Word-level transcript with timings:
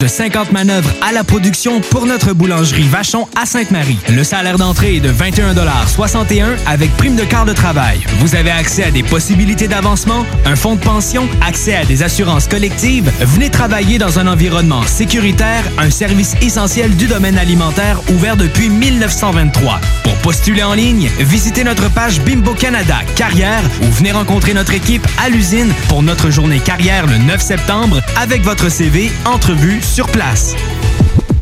De 0.00 0.06
50 0.06 0.52
manœuvres 0.52 0.90
à 1.06 1.12
la 1.12 1.24
production 1.24 1.82
pour 1.82 2.06
notre 2.06 2.32
boulangerie 2.32 2.88
Vachon 2.88 3.28
à 3.38 3.44
Sainte-Marie. 3.44 3.98
Le 4.08 4.24
salaire 4.24 4.56
d'entrée 4.56 4.96
est 4.96 5.00
de 5.00 5.12
21,61 5.12 6.46
avec 6.66 6.96
prime 6.96 7.16
de 7.16 7.24
quart 7.24 7.44
de 7.44 7.52
travail. 7.52 8.00
Vous 8.18 8.34
avez 8.34 8.50
accès 8.50 8.84
à 8.84 8.90
des 8.90 9.02
possibilités 9.02 9.68
d'avancement, 9.68 10.24
un 10.46 10.56
fonds 10.56 10.76
de 10.76 10.80
pension, 10.80 11.28
accès 11.46 11.76
à 11.76 11.84
des 11.84 12.02
assurances 12.02 12.48
collectives. 12.48 13.12
Venez 13.20 13.50
travailler 13.50 13.98
dans 13.98 14.18
un 14.18 14.26
environnement 14.26 14.82
sécuritaire, 14.84 15.64
un 15.76 15.90
service 15.90 16.34
essentiel 16.40 16.96
du 16.96 17.06
domaine 17.06 17.36
alimentaire 17.36 18.00
ouvert 18.10 18.38
depuis 18.38 18.70
1923. 18.70 19.82
Pour 20.02 20.14
postuler 20.16 20.62
en 20.62 20.72
ligne, 20.72 21.10
visitez 21.18 21.62
notre 21.62 21.90
page 21.90 22.22
Bimbo 22.22 22.54
Canada 22.54 23.00
Carrière 23.16 23.62
ou 23.82 23.92
venez 23.92 24.12
rencontrer 24.12 24.54
notre 24.54 24.72
équipe 24.72 25.06
à 25.22 25.28
l'usine 25.28 25.70
pour 25.90 26.02
notre 26.02 26.30
journée 26.30 26.58
carrière 26.58 27.06
le 27.06 27.18
9 27.18 27.38
septembre 27.38 28.00
avec 28.16 28.42
votre 28.42 28.70
CV, 28.70 29.12
entrevue 29.26 29.82
sur 29.90 30.06
place. 30.06 30.54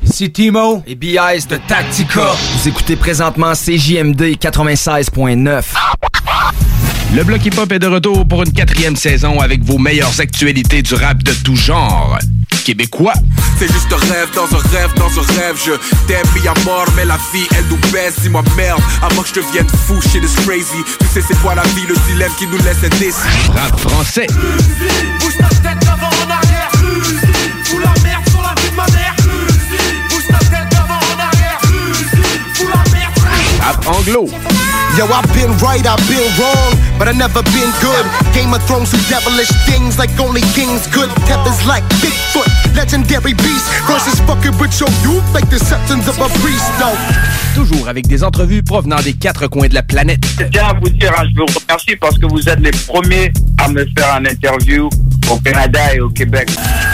Ici 0.03 0.33
Timo 0.33 0.83
et 0.87 0.95
BIS 0.95 1.47
de 1.51 1.59
Tactica. 1.69 2.33
Vous 2.57 2.69
écoutez 2.69 2.97
présentement 2.97 3.53
CJMD 3.53 4.23
96.9. 4.41 5.63
Le 7.15 7.25
Bloc 7.25 7.45
Hip 7.45 7.59
Hop 7.59 7.71
est 7.73 7.79
de 7.79 7.87
retour 7.87 8.27
pour 8.27 8.43
une 8.43 8.53
quatrième 8.53 8.97
saison 8.97 9.41
avec 9.41 9.63
vos 9.63 9.77
meilleures 9.77 10.19
actualités 10.19 10.81
du 10.81 10.95
rap 10.95 11.23
de 11.23 11.33
tout 11.33 11.57
genre. 11.57 12.19
Québécois, 12.65 13.15
C'est 13.59 13.71
juste 13.71 13.93
un 13.93 14.13
rêve 14.13 14.29
dans 14.35 14.45
un 14.45 14.61
rêve 14.71 14.93
dans 14.97 15.09
un 15.09 15.41
rêve 15.41 15.57
Je 15.65 15.73
t'aime 16.07 16.27
mis 16.35 16.47
à 16.49 16.55
mort 16.65 16.87
mais 16.97 17.05
la 17.05 17.17
vie 17.33 17.47
elle 17.57 17.65
nous 17.71 17.79
baisse 17.93 18.21
Dis-moi 18.21 18.43
merde 18.57 18.81
avant 19.03 19.23
que 19.23 19.29
je 19.29 19.35
devienne 19.35 19.67
fou 19.69 20.01
shit 20.03 20.23
is 20.23 20.35
crazy 20.45 20.85
Tu 21.01 21.07
sais 21.07 21.23
c'est 21.27 21.39
quoi 21.41 21.55
la 21.55 21.63
vie 21.63 21.87
le 21.89 21.95
dilemme 22.11 22.33
qui 22.39 22.47
nous 22.47 22.59
laisse 22.59 22.85
indécis 22.85 23.51
rap 23.55 23.79
français, 23.81 24.27
Bouge 25.21 25.37
ta 25.39 25.49
tête 25.49 25.89
avant 25.89 26.09
en 26.27 26.31
arrière 26.31 26.78
rap 33.69 33.87
anglo, 33.87 34.27
Yo, 34.97 35.05
I've 35.05 35.29
been 35.35 35.53
right, 35.59 35.85
I've 35.87 36.01
been 36.09 36.25
wrong, 36.41 36.73
but 36.99 37.09
I 37.09 37.13
never 37.13 37.43
been 37.53 37.71
good. 37.81 38.05
Game 38.33 38.53
of 38.55 38.63
Thrones 38.65 38.91
do 38.91 38.99
devilish 39.09 39.53
things 39.69 39.99
like 39.99 40.11
only 40.19 40.41
kings 40.57 40.87
could. 40.89 41.11
Tethers 41.29 41.67
like 41.67 41.85
Bigfoot, 42.01 42.49
legendary 42.75 43.35
beast. 43.35 43.69
Versus 43.87 44.19
fucking 44.25 44.57
with 44.59 44.73
your 44.81 44.89
youth 45.05 45.23
like 45.35 45.49
the 45.51 45.59
septons 45.59 46.09
of 46.09 46.17
a 46.19 46.29
priest, 46.41 46.67
though. 46.81 46.97
toujours 47.55 47.89
avec 47.89 48.07
des 48.07 48.25
entrevues 48.25 48.63
provenant 48.63 49.01
des 49.01 49.13
quatre 49.13 49.47
coins 49.47 49.69
de 49.69 49.75
la 49.75 49.83
planète. 49.83 50.25
Je 50.41 50.45
tiens 50.47 50.69
à 50.69 50.75
vous 50.75 50.89
dire, 50.89 51.13
hein, 51.19 51.25
je 51.31 51.41
vous 51.41 51.47
remercie 51.47 51.97
parce 51.97 52.19
que 52.19 52.27
vous 52.27 52.49
êtes 52.49 52.61
les 52.61 52.71
premiers 52.71 53.33
à 53.59 53.69
me 53.69 53.85
faire 53.97 54.15
un 54.15 54.25
interview 54.25 54.89
au 55.31 55.37
Canada 55.37 55.95
et 55.95 56.01
au 56.01 56.09
Québec. 56.09 56.49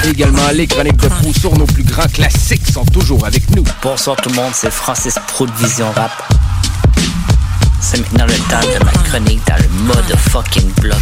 Également, 0.05 0.49
les 0.53 0.67
chroniques 0.67 0.97
de 0.97 1.09
fou 1.09 1.33
sur 1.39 1.57
nos 1.57 1.67
plus 1.67 1.85
grands 1.85 2.09
classiques 2.09 2.67
sont 2.67 2.85
toujours 2.87 3.25
avec 3.25 3.49
nous. 3.55 3.65
Bonsoir 3.83 4.17
tout 4.17 4.31
le 4.31 4.37
monde, 4.37 4.53
c'est 4.53 4.73
Francis 4.73 5.15
Pro 5.29 5.47
de 5.47 5.53
Vision 5.53 5.91
Rap. 5.95 6.11
C'est 7.87 7.99
maintenant 7.99 8.25
le 8.25 8.33
temps 8.49 8.67
de 8.67 8.83
ma 8.83 8.93
chronique 8.93 9.47
dans 9.47 9.57
le 9.57 9.69
mode 9.85 10.17
fucking 10.31 10.73
bloc. 10.81 10.97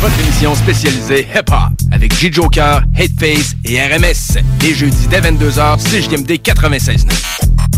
Votre 0.00 0.18
émission 0.20 0.54
spécialisée 0.54 1.28
hip-hop 1.30 1.74
avec 1.92 2.14
J. 2.18 2.32
Joker, 2.32 2.82
Hateface 2.96 3.54
et 3.66 3.78
RMS. 3.78 4.40
Les 4.62 4.74
jeudis 4.74 5.08
dès 5.08 5.20
22h, 5.20 5.76
CJMD 5.76 6.30
96.9. 6.42 7.71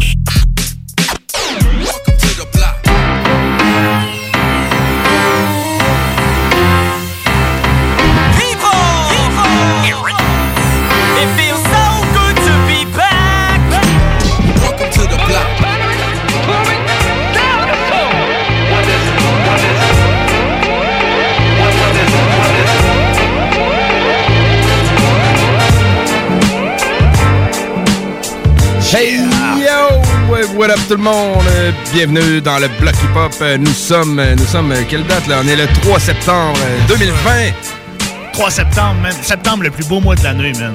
Hey 28.96 29.16
yo! 29.58 30.00
What 30.56 30.70
up 30.70 30.78
tout 30.86 30.94
le 30.94 31.02
monde? 31.02 31.42
Euh, 31.48 31.72
Bienvenue 31.92 32.40
dans 32.40 32.60
le 32.60 32.68
Bloc 32.80 32.94
Hip 33.02 33.16
Hop. 33.18 33.32
Euh, 33.40 33.58
Nous 33.58 33.66
sommes, 33.72 34.20
euh, 34.20 34.36
nous 34.36 34.44
sommes, 34.46 34.72
quelle 34.88 35.04
date 35.04 35.26
là? 35.26 35.40
On 35.44 35.48
est 35.48 35.56
le 35.56 35.66
3 35.82 35.98
septembre 35.98 36.56
euh, 36.64 36.86
2020. 36.86 37.30
3 38.34 38.50
septembre, 38.52 39.00
man. 39.02 39.12
Septembre, 39.20 39.64
le 39.64 39.70
plus 39.70 39.88
beau 39.88 39.98
mois 39.98 40.14
de 40.14 40.22
l'année, 40.22 40.52
man. 40.60 40.74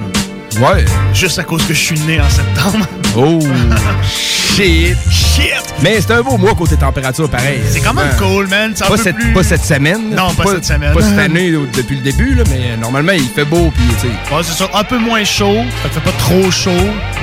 Ouais. 0.59 0.83
Juste 1.13 1.39
à 1.39 1.43
cause 1.43 1.63
que 1.65 1.73
je 1.73 1.79
suis 1.79 1.99
né 2.01 2.19
en 2.19 2.29
septembre. 2.29 2.85
Oh, 3.15 3.39
shit. 4.03 4.97
Shit! 5.09 5.63
Mais 5.81 6.01
c'est 6.01 6.11
un 6.11 6.21
beau 6.21 6.37
mois 6.37 6.53
côté 6.53 6.75
température 6.75 7.29
pareil. 7.29 7.61
C'est 7.69 7.79
quand 7.79 7.93
même 7.93 8.09
cool, 8.17 8.47
man. 8.47 8.73
Pas 8.73 8.97
cette, 8.97 9.15
plus... 9.15 9.33
pas 9.33 9.43
cette 9.43 9.63
semaine. 9.63 10.09
Non, 10.13 10.33
pas 10.33 10.43
cette 10.51 10.65
semaine. 10.65 10.93
Pas 10.93 11.01
cette 11.01 11.17
année 11.17 11.51
depuis 11.75 11.95
le 11.95 12.01
début, 12.01 12.35
là, 12.35 12.43
mais 12.49 12.71
euh, 12.71 12.77
normalement 12.77 13.13
il 13.13 13.27
fait 13.29 13.45
beau 13.45 13.71
puis 13.73 13.83
tu 14.01 14.07
sais. 14.07 14.35
Ouais, 14.35 14.41
c'est 14.43 14.53
ça. 14.53 14.69
Un 14.73 14.83
peu 14.83 14.97
moins 14.97 15.23
chaud. 15.23 15.63
Ça 15.83 15.89
fait 15.89 16.01
pas 16.01 16.17
trop 16.17 16.51
chaud. 16.51 16.71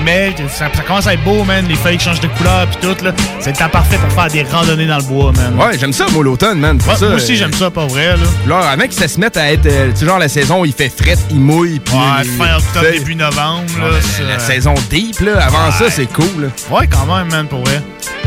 Mais 0.04 0.34
ça, 0.48 0.70
ça 0.74 0.82
commence 0.82 1.06
à 1.06 1.14
être 1.14 1.24
beau, 1.24 1.44
man. 1.44 1.66
Les 1.68 1.74
feuilles 1.74 2.00
changent 2.00 2.20
de 2.20 2.28
couleur 2.28 2.66
puis 2.68 2.78
tout, 2.80 3.04
là. 3.04 3.12
C'est 3.40 3.50
le 3.50 3.56
temps 3.56 3.68
parfait 3.68 3.98
pour 3.98 4.10
faire 4.12 4.30
des 4.30 4.42
randonnées 4.44 4.86
dans 4.86 4.98
le 4.98 5.04
bois, 5.04 5.32
man. 5.32 5.58
Ouais, 5.58 5.78
j'aime 5.78 5.92
ça 5.92 6.06
moi 6.12 6.24
l'automne, 6.24 6.58
man. 6.58 6.78
Ouais, 6.88 6.96
ça, 6.96 7.06
moi 7.06 7.16
aussi, 7.16 7.32
euh, 7.32 7.36
j'aime 7.36 7.52
ça, 7.52 7.70
pas 7.70 7.86
vrai, 7.86 8.16
là. 8.16 8.24
Là, 8.46 8.70
avant 8.70 8.86
que 8.86 8.94
ça 8.94 9.08
se 9.08 9.20
mette 9.20 9.36
à 9.36 9.52
être, 9.52 9.66
euh, 9.66 9.90
tu 9.96 10.06
genre 10.06 10.18
la 10.18 10.28
saison, 10.28 10.64
il 10.64 10.72
fait 10.72 10.88
fret, 10.88 11.18
il 11.30 11.40
mouille, 11.40 11.80
puis 11.80 11.94
Ouais, 11.94 12.24
fin 12.38 12.56
octobre, 12.56 12.86
début 12.92 13.14
novembre, 13.14 13.25
Là. 13.30 14.26
la, 14.28 14.38
saison 14.38 14.74
deep, 14.90 15.20
là. 15.20 15.44
Avant 15.46 15.66
Ouais. 15.66 15.72
ça, 15.78 15.90
c'est 15.90 16.06
cool. 16.06 16.26
là. 16.42 16.48
Ouais, 16.70 16.86
quand 16.88 17.06
même, 17.14 17.28
man, 17.30 17.46
pour 17.46 17.60
vrai. 17.64 17.82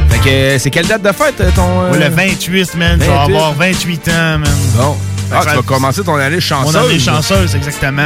Fait 0.10 0.18
que 0.20 0.30
euh, 0.30 0.60
c'est 0.60 0.70
quelle 0.70 0.88
date 0.88 1.02
de 1.02 1.12
fête, 1.12 1.40
euh, 1.42 1.50
ton. 1.56 1.82
euh, 1.84 1.92
Ouais, 1.92 2.00
le 2.00 2.10
28, 2.10 2.76
man. 2.76 3.00
Je 3.00 3.06
vais 3.06 3.12
28. 3.16 3.36
avoir 3.36 3.54
28 3.54 4.08
ans, 4.10 4.40
man. 4.40 4.44
Bon. 4.76 4.98
Ah, 5.32 5.42
Ça- 5.44 5.52
tu 5.52 5.56
vas 5.58 5.62
commencer 5.62 6.04
ton 6.04 6.16
année 6.16 6.40
chanceuse. 6.40 6.74
Mon 6.76 6.80
année 6.88 7.00
chanceuse, 7.00 7.56
exactement. 7.56 8.06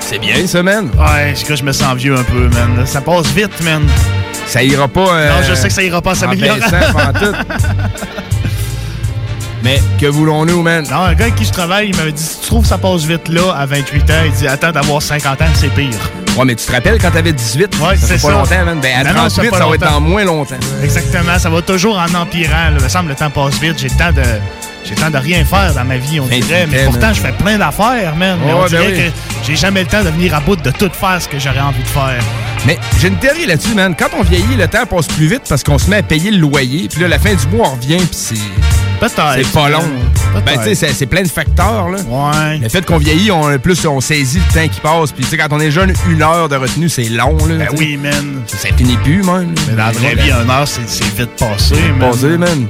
C'est 0.00 0.18
bien, 0.18 0.46
ça, 0.46 0.62
man. 0.62 0.90
Ouais, 0.98 1.34
je, 1.34 1.54
je 1.56 1.62
me 1.62 1.72
sens 1.72 1.96
vieux 1.96 2.14
un 2.16 2.22
peu, 2.24 2.48
man. 2.50 2.84
Ça 2.86 3.00
passe 3.00 3.26
vite, 3.28 3.62
man. 3.64 3.82
Ça 4.46 4.62
ira 4.62 4.86
pas. 4.88 5.00
euh, 5.14 5.30
Non, 5.30 5.46
je 5.48 5.54
sais 5.54 5.68
que 5.68 5.74
ça 5.74 5.82
ira 5.82 6.02
pas 6.02 6.10
en 6.10 6.14
s'améliorer. 6.14 6.60
Mais 9.64 9.80
que 10.00 10.06
voulons-nous, 10.06 10.62
man? 10.62 10.84
Non, 10.90 11.02
un 11.02 11.14
gars 11.14 11.24
avec 11.26 11.36
qui 11.36 11.44
je 11.44 11.52
travaille, 11.52 11.88
il 11.90 11.96
m'avait 11.96 12.12
dit 12.12 12.22
si 12.22 12.40
tu 12.40 12.46
trouves 12.46 12.62
que 12.62 12.68
ça 12.68 12.78
passe 12.78 13.04
vite 13.04 13.28
là, 13.28 13.52
à 13.56 13.64
28 13.66 14.10
ans, 14.10 14.14
il 14.26 14.32
dit 14.32 14.48
attends 14.48 14.72
d'avoir 14.72 15.00
50 15.00 15.40
ans, 15.40 15.44
c'est 15.54 15.72
pire. 15.72 15.88
Ouais, 16.36 16.44
mais 16.46 16.54
tu 16.54 16.64
te 16.66 16.72
rappelles 16.72 16.98
quand 17.00 17.10
t'avais 17.10 17.32
18? 17.32 17.78
Ouais, 17.80 17.96
ça 17.96 18.06
c'est 18.06 18.18
fait 18.18 18.26
pas 18.26 18.32
ça. 18.32 18.38
longtemps, 18.38 18.64
man. 18.64 18.80
Ben, 18.80 19.06
à 19.06 19.12
Non, 19.12 19.22
non, 19.22 19.28
ça 19.28 19.42
38, 19.42 19.50
fait 19.50 19.50
ça, 19.56 19.58
pas 19.62 19.68
va 19.68 19.74
être 19.74 19.80
dans 19.92 20.00
moins 20.00 20.24
longtemps. 20.24 20.56
Exactement, 20.82 21.38
ça 21.38 21.50
va 21.50 21.62
toujours 21.62 21.98
en 21.98 22.14
empirant. 22.14 22.52
là. 22.70 22.76
Il 22.78 22.82
me 22.84 22.88
semble 22.88 23.04
que 23.06 23.10
le 23.10 23.16
temps 23.16 23.30
passe 23.30 23.58
vite. 23.60 23.78
J'ai 23.78 23.88
le 23.88 23.96
temps 23.96 24.12
de. 24.12 24.22
J'ai 24.84 24.94
le 24.94 25.00
temps 25.00 25.10
de 25.10 25.18
rien 25.18 25.44
faire 25.44 25.74
dans 25.74 25.84
ma 25.84 25.96
vie, 25.96 26.20
on 26.20 26.24
28 26.24 26.40
dirait. 26.46 26.66
Mais 26.70 26.84
pourtant, 26.84 27.00
man. 27.06 27.14
je 27.14 27.20
fais 27.20 27.32
plein 27.32 27.58
d'affaires, 27.58 28.16
man. 28.16 28.38
Mais 28.44 28.52
on 28.52 28.62
ben 28.62 28.68
dirait 28.68 28.86
oui. 28.88 28.98
que 28.98 29.46
j'ai 29.46 29.56
jamais 29.56 29.80
le 29.82 29.86
temps 29.86 30.02
de 30.02 30.10
venir 30.10 30.34
à 30.34 30.40
bout 30.40 30.56
de 30.56 30.70
tout 30.70 30.90
faire 30.92 31.20
ce 31.20 31.28
que 31.28 31.38
j'aurais 31.38 31.60
envie 31.60 31.82
de 31.82 31.88
faire. 31.88 32.22
Mais 32.66 32.78
j'ai 33.00 33.08
une 33.08 33.16
théorie 33.18 33.46
là-dessus, 33.46 33.74
man. 33.74 33.94
Quand 33.98 34.08
on 34.18 34.22
vieillit, 34.22 34.56
le 34.56 34.68
temps 34.68 34.86
passe 34.86 35.06
plus 35.08 35.26
vite 35.26 35.42
parce 35.48 35.62
qu'on 35.62 35.78
se 35.78 35.88
met 35.88 35.96
à 35.96 36.02
payer 36.02 36.30
le 36.30 36.38
loyer. 36.38 36.88
Puis 36.88 37.00
là, 37.00 37.08
la 37.08 37.18
fin 37.18 37.34
du 37.34 37.46
mois, 37.48 37.68
on 37.68 37.74
revient, 37.76 37.96
puis 37.96 38.08
c'est. 38.12 38.34
C'est 39.08 39.52
pas 39.52 39.68
long. 39.68 39.82
Ben, 40.46 40.58
tu 40.62 40.76
sais, 40.76 40.92
c'est- 40.92 41.06
plein 41.06 41.22
de 41.22 41.28
facteurs, 41.28 41.88
là. 41.88 41.98
Ouais. 42.06 42.58
Le 42.58 42.68
fait 42.68 42.86
qu'on 42.86 42.98
vieillit, 42.98 43.32
on, 43.32 43.58
plus 43.58 43.84
on 43.84 44.00
saisit 44.00 44.38
le 44.38 44.54
temps 44.54 44.68
qui 44.68 44.80
passe. 44.80 45.10
Puis, 45.10 45.24
tu 45.24 45.30
sais, 45.30 45.36
quand 45.36 45.48
on 45.50 45.58
est 45.58 45.72
jeune, 45.72 45.92
une 46.08 46.22
heure 46.22 46.48
de 46.48 46.54
retenue, 46.54 46.88
c'est 46.88 47.08
long, 47.08 47.36
là. 47.48 47.56
Ben 47.56 47.68
oui, 47.76 47.96
man. 47.96 48.42
Ça 48.46 48.68
finit 48.76 48.96
plus, 48.98 49.24
même. 49.24 49.54
Mais 49.68 49.74
dans 49.74 49.86
la 49.86 49.90
vraie 49.90 50.14
vie, 50.14 50.30
une 50.30 50.48
heure, 50.48 50.68
c'est 50.68 50.88
c'est 50.88 51.04
vite 51.16 51.30
passé, 51.36 51.74
man. 51.98 52.10
Passé, 52.12 52.38
man. 52.38 52.66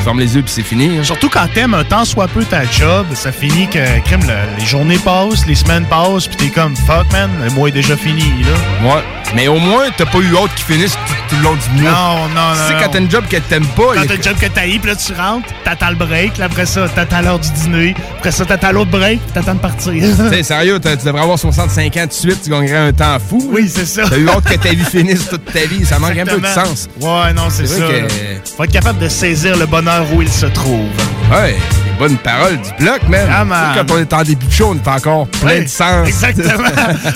Tu 0.00 0.04
fermes 0.04 0.18
les 0.18 0.34
yeux, 0.34 0.42
puis 0.42 0.50
c'est 0.54 0.62
fini. 0.62 0.96
hein. 0.98 1.02
Surtout 1.04 1.28
quand 1.28 1.46
t'aimes 1.52 1.74
un 1.74 1.84
tant 1.84 2.06
soit 2.06 2.26
peu 2.26 2.42
ta 2.44 2.62
job, 2.64 3.06
ça 3.14 3.30
finit 3.32 3.68
que, 3.68 4.00
crème, 4.04 4.22
le- 4.22 4.58
les 4.58 4.64
journées 4.64 4.96
passent, 4.98 5.46
les 5.46 5.54
semaines 5.54 5.84
passent, 5.84 6.26
puis 6.26 6.36
t'es 6.36 6.48
comme, 6.48 6.74
fuck, 6.74 7.04
man, 7.12 7.28
le 7.44 7.50
mois 7.50 7.68
est 7.68 7.72
déjà 7.72 7.96
fini, 7.98 8.24
là. 8.42 8.88
Ouais. 8.94 9.02
Mais 9.34 9.46
au 9.46 9.58
moins, 9.58 9.84
t'as 9.96 10.06
pas 10.06 10.18
eu 10.18 10.32
autre 10.34 10.52
qui 10.56 10.64
finisse 10.64 10.92
tout, 11.06 11.14
tout 11.28 11.36
le 11.36 11.42
long 11.42 11.54
du 11.54 11.82
mois. 11.82 11.92
Non, 11.92 12.28
non, 12.34 12.52
Tu 12.54 12.58
sais, 12.66 12.72
non, 12.72 12.78
quand 12.80 12.86
non. 12.86 12.92
t'as 12.92 12.98
une 12.98 13.10
job 13.10 13.24
que 13.30 13.36
t'aimes 13.36 13.66
pas, 13.66 13.82
Quand 13.94 14.06
t'as 14.08 14.14
un 14.14 14.22
job 14.22 14.36
que 14.40 14.46
t'haïs, 14.46 14.78
puis 14.80 14.90
là, 14.90 14.96
tu 14.96 15.12
rentres, 15.12 15.46
t'attends 15.64 15.90
le 15.90 15.94
break, 15.96 16.38
là, 16.38 16.46
après 16.46 16.66
ça, 16.66 16.88
t'attends 16.88 17.20
l'heure 17.20 17.38
du 17.38 17.50
dîner, 17.50 17.94
après 18.18 18.32
ça, 18.32 18.44
t'attends 18.44 18.72
l'autre 18.72 18.90
break, 18.90 19.20
t'attends 19.34 19.54
de 19.54 19.60
partir. 19.60 19.92
Tu 20.32 20.42
sérieux, 20.44 20.80
t'as- 20.80 20.96
tu 20.96 21.04
devrais 21.06 21.22
avoir 21.22 21.38
65 21.38 21.96
ans 21.98 22.06
de 22.06 22.12
suite, 22.12 22.40
tu 22.42 22.50
gagnerais 22.50 22.88
un 22.88 22.92
temps 22.92 23.18
fou. 23.20 23.50
Oui, 23.52 23.70
c'est 23.72 23.86
ça. 23.86 24.02
T'as 24.08 24.16
eu 24.16 24.28
hâte 24.28 24.44
que 24.44 24.54
ta 24.54 24.70
vie 24.70 24.84
finisse 24.90 25.28
toute 25.28 25.44
ta 25.44 25.60
vie, 25.66 25.84
ça 25.84 25.98
manque 26.00 26.16
un 26.18 26.24
peu 26.24 26.40
de 26.40 26.46
sens. 26.46 26.88
Ouais, 27.00 27.32
non, 27.34 27.44
c'est 27.50 27.66
ça. 27.66 27.84
vrai 27.84 28.08
que- 28.08 28.50
Faut 28.56 28.64
être 28.64 28.72
capable 28.72 28.98
de 28.98 29.08
saisir 29.08 29.56
le 29.56 29.66
bonheur 29.66 29.89
où 30.12 30.22
il 30.22 30.28
se 30.30 30.46
trouve. 30.46 30.88
Ouais, 31.30 31.54
les 31.84 31.92
bonnes 31.98 32.16
paroles 32.18 32.56
du 32.60 32.84
bloc, 32.84 33.00
man. 33.08 33.28
Ah, 33.32 33.44
man. 33.44 33.72
Quand 33.76 33.94
on 33.94 33.98
est 33.98 34.12
en 34.12 34.22
début 34.22 34.46
de 34.46 34.52
show, 34.52 34.72
on 34.72 34.74
est 34.74 34.88
encore 34.88 35.26
plein 35.28 35.48
Ouais, 35.50 35.62
de 35.62 35.68
sens. 35.68 36.08
Exactement. 36.08 36.64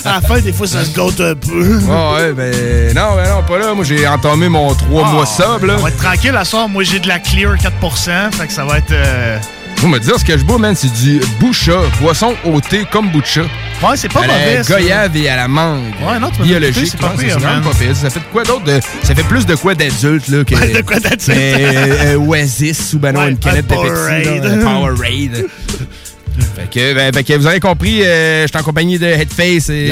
à 0.05 0.13
la 0.15 0.21
fin, 0.21 0.39
des 0.39 0.53
fois, 0.53 0.67
ça 0.67 0.85
se 0.85 0.91
gâte 0.95 1.19
un 1.19 1.35
peu. 1.35 1.77
Ouais, 1.79 2.13
ouais, 2.15 2.33
ben 2.33 2.95
non, 2.95 3.15
ben 3.15 3.29
non, 3.29 3.43
pas 3.43 3.57
là. 3.59 3.73
Moi, 3.73 3.83
j'ai 3.83 4.07
entamé 4.07 4.47
mon 4.47 4.73
3 4.73 5.03
Ah, 5.05 5.11
mois 5.11 5.25
sub, 5.25 5.63
là. 5.65 5.75
On 5.77 5.81
va 5.83 5.89
être 5.89 5.97
tranquille 5.97 6.35
à 6.35 6.45
soir. 6.45 6.69
Moi, 6.69 6.83
j'ai 6.83 6.99
de 6.99 7.07
la 7.09 7.19
clear 7.19 7.55
4%, 7.55 8.31
fait 8.33 8.47
que 8.47 8.53
ça 8.53 8.63
va 8.63 8.77
être. 8.77 8.91
euh, 8.91 9.37
Vous 9.77 9.87
me 9.89 9.99
dire 9.99 10.17
ce 10.19 10.25
que 10.25 10.37
je 10.37 10.43
bois, 10.43 10.57
man, 10.57 10.73
c'est 10.75 10.91
du 10.93 11.19
boucha, 11.39 11.73
boisson 12.01 12.33
au 12.45 12.59
thé 12.59 12.85
comme 12.91 13.09
boucha. 13.11 13.41
Ouais, 13.83 13.95
c'est 13.97 14.11
pas 14.11 14.21
à 14.23 14.27
mauvais. 14.27 14.55
la 14.57 14.63
ça. 14.63 14.73
goyave 14.73 15.15
et 15.17 15.29
à 15.29 15.35
la 15.35 15.47
mangue. 15.47 15.93
Ouais, 16.01 16.17
non, 16.19 16.31
tu 16.35 16.41
Biologique, 16.41 16.87
c'est 16.87 16.99
pas 16.99 17.09
pire, 17.09 17.19
c'est 17.19 17.39
vraiment 17.39 17.61
man. 17.61 17.63
pas 17.71 17.77
pire. 17.77 17.95
Ça 17.95 18.09
fait 18.09 18.19
de 18.21 18.25
quoi 18.31 18.43
d'autre? 18.43 18.63
de- 18.63 18.79
Ça 19.03 19.13
fait 19.13 19.23
plus 19.23 19.45
de 19.45 19.53
quoi 19.55 19.75
d'adulte, 19.75 20.27
là, 20.29 20.43
que... 20.43 20.55
De 20.77 20.81
quoi 20.81 20.99
d'adulte. 20.99 21.25
que, 21.27 21.33
euh, 21.33 22.15
Oasis 22.17 22.93
ou 22.93 22.99
ben 22.99 23.11
non, 23.11 23.19
Ouais, 23.25 23.31
une 23.31 23.37
canette 23.37 23.67
de 23.67 23.75
Pepsi, 23.75 23.83
Powerade. 23.83 24.61
Powerade. 24.63 25.45
fait, 26.55 26.69
que, 26.71 26.93
ben, 26.95 27.13
fait 27.13 27.23
que 27.23 27.33
vous 27.33 27.45
avez 27.45 27.59
compris, 27.59 28.01
euh, 28.03 28.43
je 28.43 28.47
suis 28.47 28.57
en 28.57 28.63
compagnie 28.63 28.97
de 28.97 29.05
Headface 29.05 29.69
et 29.69 29.87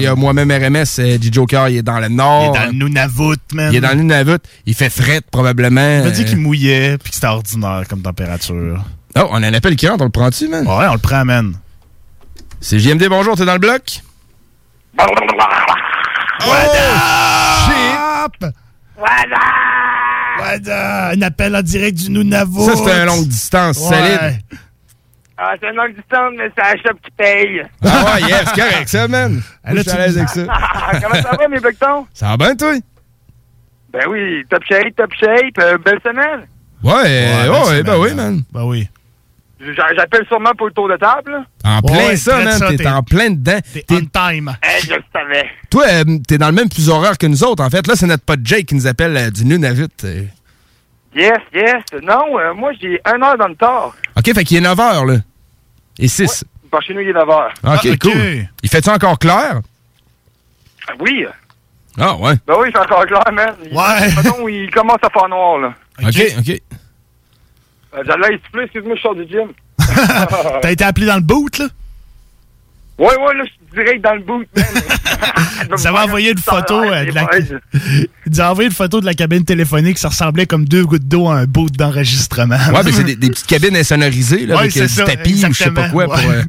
Yeah, 0.00 0.14
moi-même 0.14 0.50
RMS, 0.50 0.84
euh, 0.98 1.16
G-Joker, 1.22 1.68
il 1.70 1.76
est 1.78 1.82
dans 1.82 2.00
le 2.00 2.08
nord. 2.08 2.52
Il 2.54 2.56
est 2.58 2.66
dans 2.66 2.72
le 2.72 2.84
Nunavut, 2.84 3.36
man. 3.54 3.70
Il 3.72 3.76
est 3.76 3.80
dans 3.80 3.90
le 3.90 3.94
Nunavut. 4.02 4.40
Il 4.66 4.74
fait 4.74 4.90
fret, 4.90 5.20
probablement. 5.30 5.98
Il 6.00 6.04
m'a 6.04 6.10
dit 6.10 6.22
Euh, 6.22 6.24
qu'il 6.24 6.38
mouillait 6.38 6.98
puis 6.98 7.10
que 7.10 7.14
c'était 7.14 7.28
ordinaire 7.28 7.84
comme 7.88 8.02
température. 8.02 8.84
Oh, 9.20 9.28
on 9.30 9.42
a 9.42 9.48
un 9.48 9.54
appel 9.54 9.74
qui 9.76 9.88
rentre, 9.88 10.02
on 10.02 10.06
le 10.06 10.10
prend-tu, 10.10 10.48
man? 10.48 10.66
Ouais, 10.66 10.86
on 10.88 10.92
le 10.92 10.98
prend, 10.98 11.24
man. 11.24 11.54
C'est 12.60 12.78
JMD, 12.78 13.08
bonjour, 13.08 13.36
t'es 13.36 13.44
dans 13.44 13.54
le 13.54 13.58
bloc? 13.58 14.00
Shit! 17.66 18.44
Voilà! 18.96 19.38
Un 21.12 21.22
appel 21.22 21.56
en 21.56 21.62
direct 21.62 21.98
du 21.98 22.10
Nunavut. 22.10 22.64
Ça, 22.64 22.76
c'était 22.76 22.92
un 22.92 23.04
longue 23.06 23.26
distance, 23.26 23.78
Ouais. 23.78 23.96
solide. 23.96 24.40
Ah, 25.36 25.54
c'est 25.60 25.68
une 25.68 25.76
longue 25.76 25.94
distance, 25.94 26.32
mais 26.36 26.50
c'est 26.56 26.62
la 26.62 26.76
shop 26.82 26.98
qui 27.04 27.10
paye. 27.16 27.62
Ah 27.84 28.04
ouais, 28.14 28.22
yes, 28.28 28.44
c'est 28.46 28.60
correct, 28.60 28.88
ça, 28.88 29.06
man. 29.08 29.40
Ah, 29.64 29.70
je 29.74 29.80
suis 29.82 29.90
à 29.90 29.96
l'aise 29.98 30.16
avec 30.18 30.28
ça. 30.30 30.40
Comment 31.00 31.22
ça 31.22 31.36
va, 31.36 31.48
mes 31.48 31.60
bectons? 31.60 32.06
Ça 32.12 32.28
va 32.28 32.36
bien, 32.36 32.56
toi? 32.56 32.72
Ben 33.92 34.02
oui, 34.08 34.44
top 34.50 34.62
shape, 34.68 34.94
top 34.96 35.10
shape, 35.18 35.58
euh, 35.60 35.78
belle 35.78 36.00
semaine. 36.04 36.46
Ouais, 36.82 36.92
ouais, 36.92 37.48
ben, 37.48 37.64
ouais, 37.68 37.82
ben 37.82 37.98
oui, 37.98 38.14
man. 38.14 38.42
Ben 38.52 38.62
oui. 38.64 38.88
J'a- 39.60 39.94
J'appelle 39.96 40.24
sûrement 40.28 40.52
pour 40.56 40.68
le 40.68 40.72
tour 40.72 40.88
de 40.88 40.96
table. 40.96 41.44
En 41.64 41.80
Ouais, 41.80 41.92
plein 41.92 42.16
ça, 42.16 42.38
man. 42.44 42.76
T'es 42.76 42.86
en 42.86 43.02
plein 43.02 43.30
dedans. 43.30 43.58
T'es 43.72 43.84
on 43.90 44.00
time. 44.00 44.56
Eh, 44.62 44.86
je 44.86 44.94
le 44.94 45.02
savais. 45.12 45.50
Toi, 45.68 45.84
euh, 45.88 46.04
t'es 46.26 46.38
dans 46.38 46.46
le 46.46 46.52
même 46.54 46.70
fuseau 46.72 46.92
horaire 46.92 47.18
que 47.18 47.26
nous 47.26 47.42
autres, 47.42 47.64
en 47.64 47.68
fait. 47.70 47.86
Là, 47.86 47.94
c'est 47.96 48.06
notre 48.06 48.24
pote 48.24 48.40
Jake 48.44 48.66
qui 48.66 48.74
nous 48.76 48.86
appelle 48.86 49.16
euh, 49.16 49.30
du 49.30 49.44
Nunavut. 49.44 49.88
euh. 50.04 50.24
Yes, 51.16 51.38
yes. 51.52 51.82
Non, 52.02 52.38
euh, 52.38 52.54
moi, 52.54 52.70
j'ai 52.80 53.00
un 53.04 53.20
heure 53.22 53.36
dans 53.36 53.48
le 53.48 53.56
tard. 53.56 53.96
OK, 54.16 54.32
fait 54.32 54.44
qu'il 54.44 54.58
est 54.58 54.60
9 54.60 54.78
h, 54.78 55.06
là. 55.06 55.16
Et 55.98 56.06
6. 56.06 56.44
Par 56.70 56.80
chez 56.82 56.94
nous, 56.94 57.00
il 57.00 57.08
est 57.08 57.12
9 57.12 57.28
heures. 57.28 57.52
OK, 57.64 57.64
Ah, 57.64 57.80
ok. 57.82 57.98
cool. 58.00 58.46
Il 58.62 58.68
fait-tu 58.68 58.90
encore 58.90 59.18
clair? 59.18 59.60
Ah, 60.86 60.92
Oui. 61.00 61.24
Ah, 62.00 62.14
ouais. 62.14 62.34
Ben 62.46 62.54
oui, 62.60 62.68
c'est 62.72 62.78
encore 62.78 63.04
clair, 63.06 63.24
man. 63.32 63.54
Il- 63.64 63.76
Ouais. 63.76 64.52
Il 64.64 64.70
commence 64.70 64.98
à 65.02 65.10
faire 65.10 65.28
noir, 65.28 65.58
là. 65.58 65.74
OK, 66.00 66.22
OK. 66.38 66.60
J'allais 67.92 68.38
souffler, 68.44 68.64
excuse-moi, 68.64 68.96
je 68.96 69.00
sors 69.00 69.14
du 69.14 69.26
gym. 69.28 69.48
T'as 70.62 70.70
été 70.70 70.84
appelé 70.84 71.06
dans 71.06 71.16
le 71.16 71.22
boot, 71.22 71.58
là? 71.58 71.66
Ouais, 72.98 73.16
ouais, 73.16 73.34
là, 73.34 73.44
je 73.44 73.50
suis 73.50 73.60
direct 73.72 74.02
dans 74.02 74.14
le 74.14 74.20
boot, 74.22 74.46
man. 74.56 74.64
Vous 75.70 75.86
avez 75.86 75.98
envoyé 75.98 76.32
une 76.32 76.38
photo 76.38 76.82
euh, 76.82 77.04
de 77.04 77.12
la... 77.12 78.50
Envoyé 78.50 78.68
une 78.68 78.74
photo 78.74 79.00
de 79.00 79.06
la 79.06 79.14
cabine 79.14 79.44
téléphonique, 79.44 79.98
ça 79.98 80.08
ressemblait 80.08 80.46
comme 80.46 80.64
deux 80.64 80.84
gouttes 80.84 81.06
d'eau 81.06 81.28
à 81.28 81.36
un 81.36 81.44
boot 81.44 81.72
d'enregistrement. 81.72 82.56
Ouais, 82.56 82.82
mais 82.84 82.92
c'est 82.92 83.04
des, 83.04 83.16
des 83.16 83.28
petites 83.30 83.46
cabines 83.46 83.76
insonorisées, 83.76 84.46
là, 84.46 84.54
Ouais, 84.56 84.60
avec 84.62 84.72
c'est 84.72 85.00
euh, 85.00 85.04
tapis 85.04 85.44
ou 85.48 85.52
je 85.52 85.64
sais 85.64 85.70
pas 85.70 85.88
quoi. 85.90 86.04
Pour, 86.06 86.16
euh, 86.18 86.42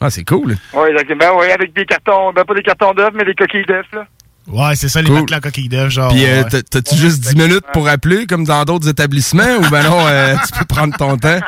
Ah, 0.00 0.10
c'est 0.10 0.24
cool. 0.24 0.56
Ouais, 0.72 0.90
exactement. 0.92 1.38
Ouais, 1.38 1.50
avec 1.52 1.74
des 1.74 1.84
cartons, 1.86 2.32
ben 2.32 2.44
pas 2.44 2.54
des 2.54 2.62
cartons 2.62 2.92
d'œufs, 2.94 3.10
mais 3.14 3.24
des 3.24 3.34
coquilles 3.34 3.66
d'œufs, 3.66 3.86
là. 3.92 4.06
Ouais, 4.48 4.74
c'est 4.76 4.88
ça, 4.88 5.00
les 5.00 5.08
Cool. 5.08 5.20
matelas 5.20 5.40
coquilles 5.40 5.68
d'œufs, 5.68 5.90
genre. 5.90 6.12
Puis, 6.12 6.26
euh, 6.26 6.42
ouais. 6.44 6.62
t'as-tu 6.62 6.94
juste 6.96 7.20
10 7.20 7.36
minutes 7.36 7.64
pour 7.72 7.88
appeler, 7.88 8.26
comme 8.26 8.44
dans 8.44 8.64
d'autres 8.64 8.88
établissements, 8.88 9.56
ou 9.58 9.68
ben 9.70 9.82
non, 9.84 10.06
euh, 10.06 10.34
tu 10.52 10.58
peux 10.58 10.64
prendre 10.66 10.94
ton 10.96 11.16
temps? 11.16 11.40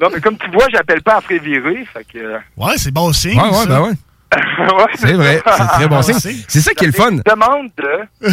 Non, 0.00 0.08
mais 0.12 0.20
comme 0.20 0.38
tu 0.38 0.50
vois, 0.52 0.66
j'appelle 0.72 1.02
pas 1.02 1.16
à 1.16 1.20
Fréviré, 1.20 1.86
fait 1.92 2.04
que... 2.12 2.18
euh, 2.18 2.38
Ouais, 2.56 2.74
c'est 2.78 2.90
bon 2.90 3.12
signe. 3.12 3.38
Ouais, 3.38 3.48
ouais, 3.48 3.52
ça. 3.52 3.66
ben 3.66 3.80
ouais. 3.82 3.90
ouais, 4.72 4.86
C'est 4.94 5.12
vrai, 5.14 5.42
c'est 5.44 5.66
très 5.66 5.88
bon 5.88 6.02
signe. 6.20 6.36
C'est 6.48 6.60
ça 6.60 6.72
qui 6.72 6.84
est 6.84 6.86
le 6.86 6.92
fun. 6.92 7.10
Une 7.10 7.22
demande 7.26 7.68
de... 7.76 8.28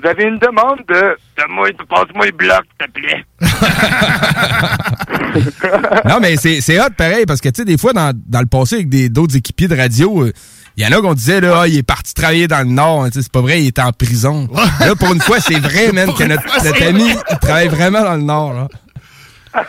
Vous 0.00 0.06
avez 0.08 0.24
une 0.24 0.38
demande 0.38 0.78
de... 0.88 1.16
Donne-moi, 1.36 1.68
passe-moi 1.90 2.26
le 2.26 2.32
bloc, 2.32 2.62
s'il 2.80 2.86
te 2.86 2.92
plaît. 3.00 3.24
Non, 6.08 6.18
mais 6.20 6.36
c'est 6.36 6.60
c'est 6.60 6.80
hot 6.80 6.90
pareil, 6.96 7.26
parce 7.26 7.40
que, 7.40 7.48
tu 7.48 7.56
sais, 7.60 7.64
des 7.64 7.76
fois, 7.76 7.92
dans, 7.92 8.12
dans 8.26 8.40
le 8.40 8.46
passé, 8.46 8.76
avec 8.76 8.88
des- 8.88 9.08
d'autres 9.08 9.36
équipiers 9.36 9.68
de 9.68 9.76
radio, 9.76 10.22
euh, 10.26 10.32
il 10.76 10.84
y 10.84 10.86
en 10.86 10.96
a 10.98 11.00
qu'on 11.00 11.14
disait, 11.14 11.40
là, 11.40 11.60
Ah, 11.62 11.68
il 11.68 11.76
est 11.78 11.82
parti 11.82 12.12
travailler 12.14 12.48
dans 12.48 12.58
le 12.58 12.72
Nord. 12.72 13.04
hein, 13.04 13.08
tu 13.10 13.14
sais, 13.14 13.22
C'est 13.22 13.32
pas 13.32 13.40
vrai, 13.40 13.62
il 13.62 13.68
était 13.68 13.82
en 13.82 13.92
prison. 13.92 14.48
Là, 14.80 14.94
pour 14.94 15.12
une 15.14 15.20
fois, 15.20 15.40
c'est 15.40 15.58
vrai, 15.58 15.92
man, 15.94 16.12
que 16.14 16.24
notre, 16.24 16.42
notre 16.64 16.82
ami, 16.82 17.08
il 17.30 17.38
travaille 17.38 17.68
vraiment 17.68 18.02
dans 18.02 18.14
le 18.16 18.22
Nord. 18.22 18.52
là. 18.54 18.68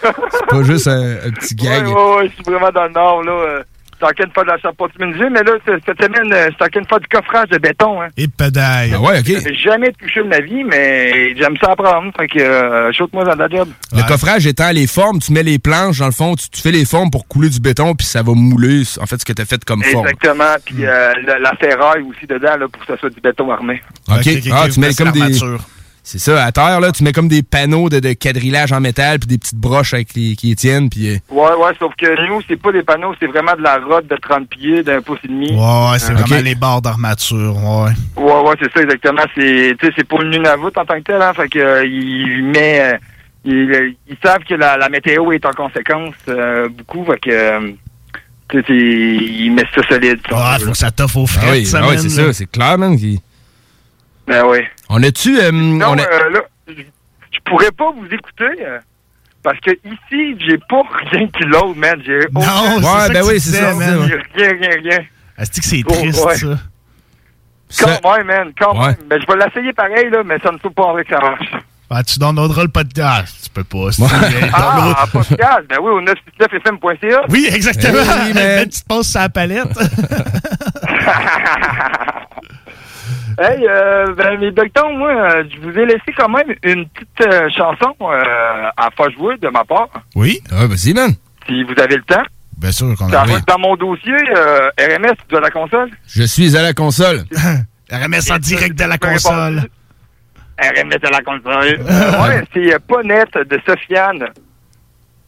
C'est 0.01 0.47
pas 0.49 0.63
juste 0.63 0.87
un, 0.87 1.11
un 1.27 1.31
petit 1.31 1.55
Ouais, 1.61 1.65
gag. 1.69 1.87
ouais, 1.87 1.93
ouais, 1.93 2.27
je 2.29 2.33
suis 2.33 2.43
vraiment 2.43 2.71
dans 2.71 2.83
le 2.83 2.89
nord, 2.91 3.23
là. 3.23 3.61
En 4.03 4.07
train 4.07 4.25
de 4.25 4.43
de 4.43 4.47
la 4.47 4.57
charpente 4.59 4.91
menuisier, 4.99 5.29
mais 5.29 5.43
là, 5.43 5.53
cette 5.65 6.01
semaine, 6.01 6.31
euh, 6.31 6.49
de 6.49 6.87
faire 6.87 6.99
du 6.99 7.07
coffrage 7.07 7.49
de 7.49 7.57
béton, 7.57 8.01
hein. 8.01 8.07
Et 8.17 8.27
pédaille. 8.27 8.91
Ah 8.93 9.01
ouais, 9.01 9.19
OK. 9.19 9.25
J'ai 9.25 9.55
jamais 9.55 9.91
touché 9.93 10.21
de 10.21 10.27
ma 10.27 10.39
vie, 10.39 10.63
mais 10.63 11.35
j'aime 11.35 11.55
ça 11.61 11.71
apprendre. 11.71 12.11
Fait 12.17 12.27
que, 12.27 12.39
euh, 12.39 12.91
shoot-moi 12.91 13.23
dans 13.23 13.35
la 13.35 13.49
job. 13.49 13.69
Le 13.93 14.07
coffrage 14.07 14.45
étant 14.45 14.71
les 14.71 14.87
formes, 14.87 15.19
tu 15.19 15.31
mets 15.31 15.43
les 15.43 15.59
planches, 15.59 15.99
dans 15.99 16.05
le 16.05 16.11
fond, 16.11 16.35
tu, 16.35 16.49
tu 16.49 16.61
fais 16.61 16.71
les 16.71 16.85
formes 16.85 17.09
pour 17.09 17.27
couler 17.27 17.49
du 17.49 17.59
béton, 17.59 17.95
puis 17.95 18.05
ça 18.05 18.21
va 18.21 18.33
mouler, 18.35 18.83
en 19.01 19.05
fait, 19.05 19.19
ce 19.19 19.25
que 19.25 19.33
tu 19.33 19.41
as 19.41 19.45
fait 19.45 19.63
comme 19.65 19.83
forme. 19.83 20.07
Exactement. 20.07 20.55
Puis 20.65 20.85
euh, 20.85 21.13
la, 21.25 21.39
la 21.39 21.55
ferraille 21.55 22.03
aussi 22.03 22.27
dedans, 22.27 22.57
là, 22.57 22.67
pour 22.67 22.85
que 22.85 22.93
ce 22.93 22.99
soit 22.99 23.09
du 23.09 23.21
béton 23.21 23.51
armé. 23.51 23.81
OK. 24.09 24.27
Ah, 24.51 24.67
tu 24.71 24.79
mets 24.79 24.93
comme 24.93 25.11
des. 25.11 25.39
C'est 26.09 26.19
ça, 26.19 26.45
à 26.45 26.53
terre, 26.53 26.79
là, 26.79 26.93
tu 26.93 27.03
mets 27.03 27.11
comme 27.11 27.27
des 27.27 27.43
panneaux 27.43 27.89
de, 27.89 27.99
de 27.99 28.13
quadrillage 28.13 28.71
en 28.71 28.79
métal, 28.79 29.19
puis 29.19 29.27
des 29.27 29.37
petites 29.37 29.57
broches 29.57 29.93
avec 29.93 30.13
les, 30.13 30.37
qui 30.37 30.47
les 30.47 30.55
tiennent, 30.55 30.89
puis. 30.89 31.09
euh, 31.09 31.17
Ouais, 31.29 31.51
ouais, 31.61 31.73
sauf 31.77 31.93
que 31.97 32.27
nous, 32.29 32.39
c'est 32.47 32.55
pas 32.55 32.71
des 32.71 32.81
panneaux, 32.81 33.13
c'est 33.19 33.27
vraiment 33.27 33.53
de 33.57 33.61
la 33.61 33.77
rod 33.79 34.07
de 34.07 34.15
30 34.15 34.47
pieds, 34.47 34.83
d'un 34.83 35.01
pouce 35.01 35.19
et 35.25 35.27
demi. 35.27 35.51
Ouais, 35.51 35.91
ouais, 35.91 35.99
c'est 35.99 36.13
vraiment 36.13 36.41
les 36.41 36.55
barres 36.55 36.81
d'armature, 36.81 37.53
ouais. 37.57 37.91
Ouais, 38.15 38.39
ouais, 38.41 38.55
c'est 38.61 38.71
ça, 38.71 38.81
exactement. 38.83 39.23
C'est, 39.35 39.75
tu 39.81 39.85
sais, 39.87 39.93
c'est 39.97 40.07
pour 40.07 40.21
le 40.21 40.29
Nunavut 40.29 40.67
en 40.67 40.85
tant 40.85 40.95
que 40.95 41.01
tel, 41.01 41.21
hein. 41.21 41.33
Fait 41.33 41.49
que, 41.49 41.59
euh, 41.59 41.85
il 41.85 42.41
met, 42.55 42.79
euh, 42.93 42.97
ils, 43.43 43.95
ils 44.07 44.17
savent 44.23 44.45
que 44.47 44.53
la, 44.55 44.77
la 44.77 44.87
météo 44.87 45.29
est 45.33 45.45
en 45.45 45.51
conséquence, 45.51 46.15
euh, 46.29 46.69
beaucoup. 46.69 47.03
Fait 47.03 47.19
que, 47.19 47.59
tu 48.47 48.57
sais, 48.59 48.63
c'est- 48.65 48.73
ils 48.73 49.51
mettent 49.51 49.67
ça 49.75 49.81
solide. 49.89 50.19
veut, 50.31 50.65
faut 50.67 50.71
que 50.71 50.77
ça 50.77 50.89
t'offre 50.91 51.17
aux 51.17 51.25
Ah 51.27 51.39
frais. 51.41 51.51
oui, 51.51 51.69
ah 51.73 51.81
oui, 51.89 51.95
c'est 51.99 52.07
ça, 52.07 52.31
c'est 52.31 52.49
clair, 52.49 52.77
man. 52.77 52.95
qui- 52.97 53.19
Ben 54.25 54.43
oui. 54.45 54.59
On 54.89 55.03
a-tu. 55.03 55.39
euh, 55.39 55.51
Non, 55.51 55.89
on 55.91 55.97
a- 55.97 56.01
euh, 56.01 56.29
là, 56.31 56.39
je 56.67 57.39
pourrais 57.45 57.71
pas 57.71 57.91
vous 57.91 58.05
écouter, 58.11 58.65
euh, 58.65 58.79
parce 59.43 59.59
que 59.59 59.71
ici, 59.71 60.37
j'ai 60.47 60.57
pas 60.69 60.81
rien 61.11 61.27
qui 61.27 61.43
l'autre, 61.43 61.75
man. 61.75 62.01
J'ai 62.05 62.19
Non, 62.31 62.41
c'est 62.41 62.75
Ouais, 62.75 62.81
ça 62.83 63.09
ben 63.09 63.21
que 63.21 63.27
oui, 63.27 63.33
tu 63.35 63.39
c'est 63.41 63.57
ça, 63.61 63.73
man. 63.73 64.07
J'ai 64.07 64.43
rien, 64.43 64.53
rien, 64.59 64.81
rien. 64.91 64.99
Est-ce 65.37 65.61
que 65.61 65.67
c'est 65.67 65.83
Oh, 65.87 65.91
triste, 65.93 66.25
ouais. 66.25 66.35
ça? 66.35 66.47
ça- 67.69 67.99
Quand 68.01 68.17
même, 68.17 68.27
man, 68.27 68.51
quand 68.59 68.73
Ouais. 68.79 68.87
même. 68.87 68.95
Ben, 69.09 69.21
je 69.21 69.27
vais 69.31 69.45
l'essayer 69.45 69.73
pareil, 69.73 70.09
là, 70.09 70.23
mais 70.25 70.39
ça 70.39 70.51
ne 70.51 70.57
faut 70.57 70.69
pas 70.71 70.83
envie 70.83 71.03
que 71.03 71.13
ça 71.13 71.19
marche. 71.21 71.51
Ah, 71.89 72.03
tu 72.03 72.19
downloaderas 72.19 72.63
le 72.63 72.67
podcast. 72.69 73.33
Ah, 73.37 73.41
tu 73.43 73.49
peux 73.49 73.63
pas. 73.63 73.77
Ouais. 73.77 74.49
Ah, 74.51 75.03
en 75.03 75.07
podcast, 75.07 75.61
ben 75.69 75.77
oui, 75.81 75.91
au 75.91 76.01
969fm.ca. 76.01 77.21
Oui, 77.29 77.47
exactement. 77.49 77.99
Eh 78.03 78.27
oui, 78.27 78.33
man. 78.33 78.59
Une 78.63 78.65
petite 78.65 78.87
pause 78.87 79.07
sur 79.07 79.19
la 79.21 79.29
palette. 79.29 79.67
Hey, 83.39 83.67
euh, 83.67 84.13
ben, 84.15 84.39
mes 84.39 84.51
docteurs, 84.51 84.89
moi, 84.91 85.11
euh, 85.11 85.43
je 85.53 85.59
vous 85.61 85.77
ai 85.77 85.85
laissé 85.85 86.11
quand 86.17 86.29
même 86.29 86.53
une 86.63 86.87
petite 86.89 87.27
euh, 87.33 87.49
chanson 87.49 87.95
euh, 88.01 88.69
à 88.77 88.89
faire 88.97 89.11
jouer 89.11 89.37
de 89.37 89.47
ma 89.49 89.63
part. 89.63 89.89
Oui? 90.15 90.39
Ah, 90.51 90.65
vas-y, 90.65 90.93
man. 90.93 91.11
Si 91.47 91.63
vous 91.63 91.73
avez 91.79 91.95
le 91.97 92.03
temps. 92.03 92.23
Bien 92.57 92.71
sûr 92.71 92.87
qu'on 92.97 93.07
Ça 93.09 93.21
a. 93.21 93.25
dans 93.47 93.59
mon 93.59 93.75
dossier 93.75 94.15
euh, 94.35 94.69
RMS 94.79 95.13
de 95.29 95.37
la 95.37 95.51
console? 95.51 95.89
Je 96.07 96.23
suis 96.23 96.57
à 96.57 96.63
la 96.63 96.73
console. 96.73 97.23
RMS 97.91 98.31
en 98.31 98.39
direct 98.39 98.77
de 98.77 98.83
la 98.85 98.97
console. 98.97 99.61
RMS 100.59 100.89
de 100.89 101.11
la 101.11 101.21
console. 101.21 101.79
Ouais, 102.27 102.43
c'est 102.53 102.73
euh, 102.73 102.79
pas 102.87 103.03
net 103.03 103.29
de 103.47 103.59
Sofiane. 103.65 104.27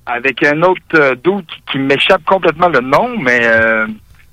Avec 0.07 0.43
un 0.43 0.59
autre 0.63 0.81
euh, 0.95 1.15
doute 1.23 1.45
qui, 1.47 1.73
qui 1.73 1.77
m'échappe 1.77 2.23
complètement 2.25 2.69
le 2.69 2.79
nom, 2.79 3.15
mais 3.19 3.41
euh, 3.43 3.85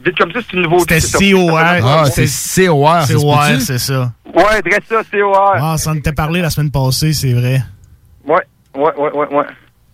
vite 0.06 0.18
comme 0.18 0.32
ça, 0.32 0.40
c'est 0.42 0.56
une 0.56 0.62
nouveauté. 0.62 1.00
C'était 1.00 1.32
COR. 1.32 1.58
Ah, 1.58 2.04
c'est 2.06 2.26
COR. 2.66 3.00
ça 3.02 3.06
se 3.06 3.14
COR, 3.14 3.40
peut-tu? 3.46 3.60
c'est 3.60 3.78
ça. 3.78 4.12
Ouais, 4.34 4.62
dresse 4.62 4.84
ça, 4.88 5.02
COR. 5.10 5.52
Ah, 5.54 5.76
ça 5.78 5.90
en 5.90 5.96
était 5.96 6.12
parlé 6.12 6.40
la 6.40 6.50
semaine 6.50 6.70
passée, 6.70 7.12
c'est 7.12 7.32
vrai. 7.32 7.62
Ouais, 8.26 8.42
ouais, 8.74 8.92
ouais, 8.96 9.12
ouais, 9.12 9.34
ouais. 9.34 9.44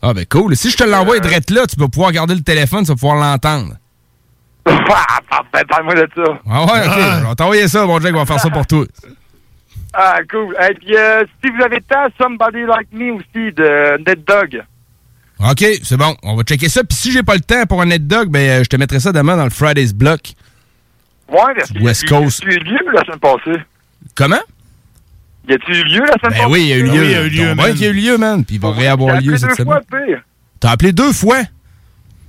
Ah, 0.03 0.13
ben 0.13 0.25
cool. 0.27 0.57
Si 0.57 0.71
je 0.71 0.77
te 0.77 0.85
l'envoie 0.85 1.21
direct 1.21 1.51
là, 1.51 1.67
tu 1.67 1.77
vas 1.79 1.89
pouvoir 1.89 2.11
garder 2.13 2.35
le 2.35 2.43
téléphone, 2.43 2.85
tu 2.85 2.89
vas 2.89 2.97
pouvoir 2.97 3.17
l'entendre. 3.17 3.75
Ah, 5.45 5.65
parle-moi 5.69 5.95
de 5.95 6.09
ça. 6.15 6.23
Ah 6.49 6.65
ouais, 6.65 6.87
ok. 6.87 7.21
Je 7.23 7.29
vais 7.29 7.35
t'envoyer 7.35 7.69
ça, 7.69 7.85
mon 7.85 7.99
Jack, 8.01 8.15
on 8.15 8.19
va 8.19 8.27
faire 8.27 8.41
ça 8.41 8.51
pour 8.51 8.67
toi. 8.67 8.85
Ah, 9.93 10.19
cool. 10.31 10.55
Et 10.61 10.75
puis, 10.75 10.97
euh, 10.97 11.25
si 11.43 11.51
vous 11.51 11.63
avez 11.63 11.77
le 11.77 11.83
temps, 11.83 12.07
Somebody 12.21 12.63
Like 12.63 12.89
Me 12.93 13.13
aussi, 13.13 13.53
de 13.53 13.99
Ned 14.07 14.25
Dog. 14.25 14.63
OK, 15.51 15.65
c'est 15.83 15.97
bon. 15.97 16.15
On 16.23 16.37
va 16.37 16.43
checker 16.45 16.69
ça. 16.69 16.85
Puis 16.85 16.97
si 16.97 17.13
j'ai 17.13 17.23
pas 17.23 17.35
le 17.35 17.41
temps 17.41 17.65
pour 17.67 17.83
un 17.83 17.87
net 17.87 18.07
dog, 18.07 18.29
ben 18.31 18.39
euh, 18.61 18.65
je 18.65 18.69
te 18.69 18.77
mettrai 18.77 19.01
ça 19.01 19.13
demain 19.13 19.37
dans 19.37 19.45
le 19.45 19.51
Friday's 19.51 19.93
Block. 19.93 20.21
Ouais, 21.29 21.39
que 21.75 21.83
West 21.83 22.03
y 22.03 22.07
a- 22.07 22.09
Coast. 22.09 22.43
Y 22.45 22.47
a-tu 22.47 22.55
eu 22.57 22.59
lieu 22.65 22.79
la 22.93 23.01
semaine 23.05 23.19
passée? 23.19 23.63
Comment? 24.15 24.41
Y 25.49 25.53
a-tu 25.55 25.73
eu 25.73 25.85
lieu 25.85 26.01
la 26.01 26.07
semaine 26.07 26.21
passée? 26.21 26.39
Ben 26.45 26.51
oui, 26.51 26.61
il 26.63 26.67
y 26.69 26.73
a 26.73 26.77
eu 26.77 26.83
lieu. 26.85 26.91
Oui, 26.91 27.07
il 27.07 27.11
y 27.11 27.15
a 27.15 27.23
eu 27.25 27.29
lieu, 27.31 27.47
man. 27.55 27.57
ben 27.57 27.73
qu'il 27.73 27.83
y 27.83 27.87
a 27.87 27.89
eu 27.91 27.93
lieu, 27.95 28.19
man. 28.19 28.45
Puis 28.45 28.57
il 28.57 28.61
va 28.61 28.71
réavoir 28.73 29.15
lieu 29.21 29.35
appelé 29.35 29.39
cette 29.39 29.49
deux 29.49 29.55
semaine. 29.57 29.81
T'as 30.61 30.71
appelé 30.71 30.93
deux 30.93 31.13
fois? 31.13 31.43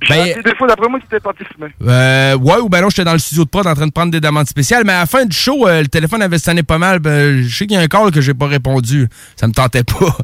Ben, 0.10 0.42
deux 0.44 0.56
fois, 0.56 0.68
d'après 0.68 0.90
moi, 0.90 1.00
tu 1.00 1.06
étais 1.06 1.20
parti 1.20 1.44
fumer. 1.54 1.70
Euh, 1.84 2.36
ouais, 2.38 2.58
ou 2.58 2.70
ben 2.70 2.82
non, 2.82 2.90
j'étais 2.90 3.04
dans 3.04 3.14
le 3.14 3.20
studio 3.20 3.44
de 3.46 3.50
prod 3.50 3.66
en 3.68 3.74
train 3.76 3.88
de 3.88 3.92
prendre 3.92 4.12
des 4.12 4.20
demandes 4.22 4.48
spéciales, 4.48 4.84
mais 4.86 4.94
à 4.94 5.00
la 5.02 5.06
fin 5.06 5.26
du 5.26 5.36
show, 5.36 5.68
euh, 5.68 5.82
le 5.82 5.88
téléphone 5.88 6.22
avait 6.22 6.38
sonné 6.38 6.64
pas 6.64 6.78
mal. 6.78 7.00
Ben, 7.00 7.42
je 7.44 7.56
sais 7.56 7.66
qu'il 7.68 7.76
y 7.76 7.80
a 7.80 7.82
un 7.84 7.88
call 7.88 8.12
que 8.12 8.22
j'ai 8.22 8.34
pas 8.34 8.48
répondu. 8.48 9.08
Ça 9.36 9.48
me 9.48 9.54
tentait 9.54 9.84
pas. 9.84 9.94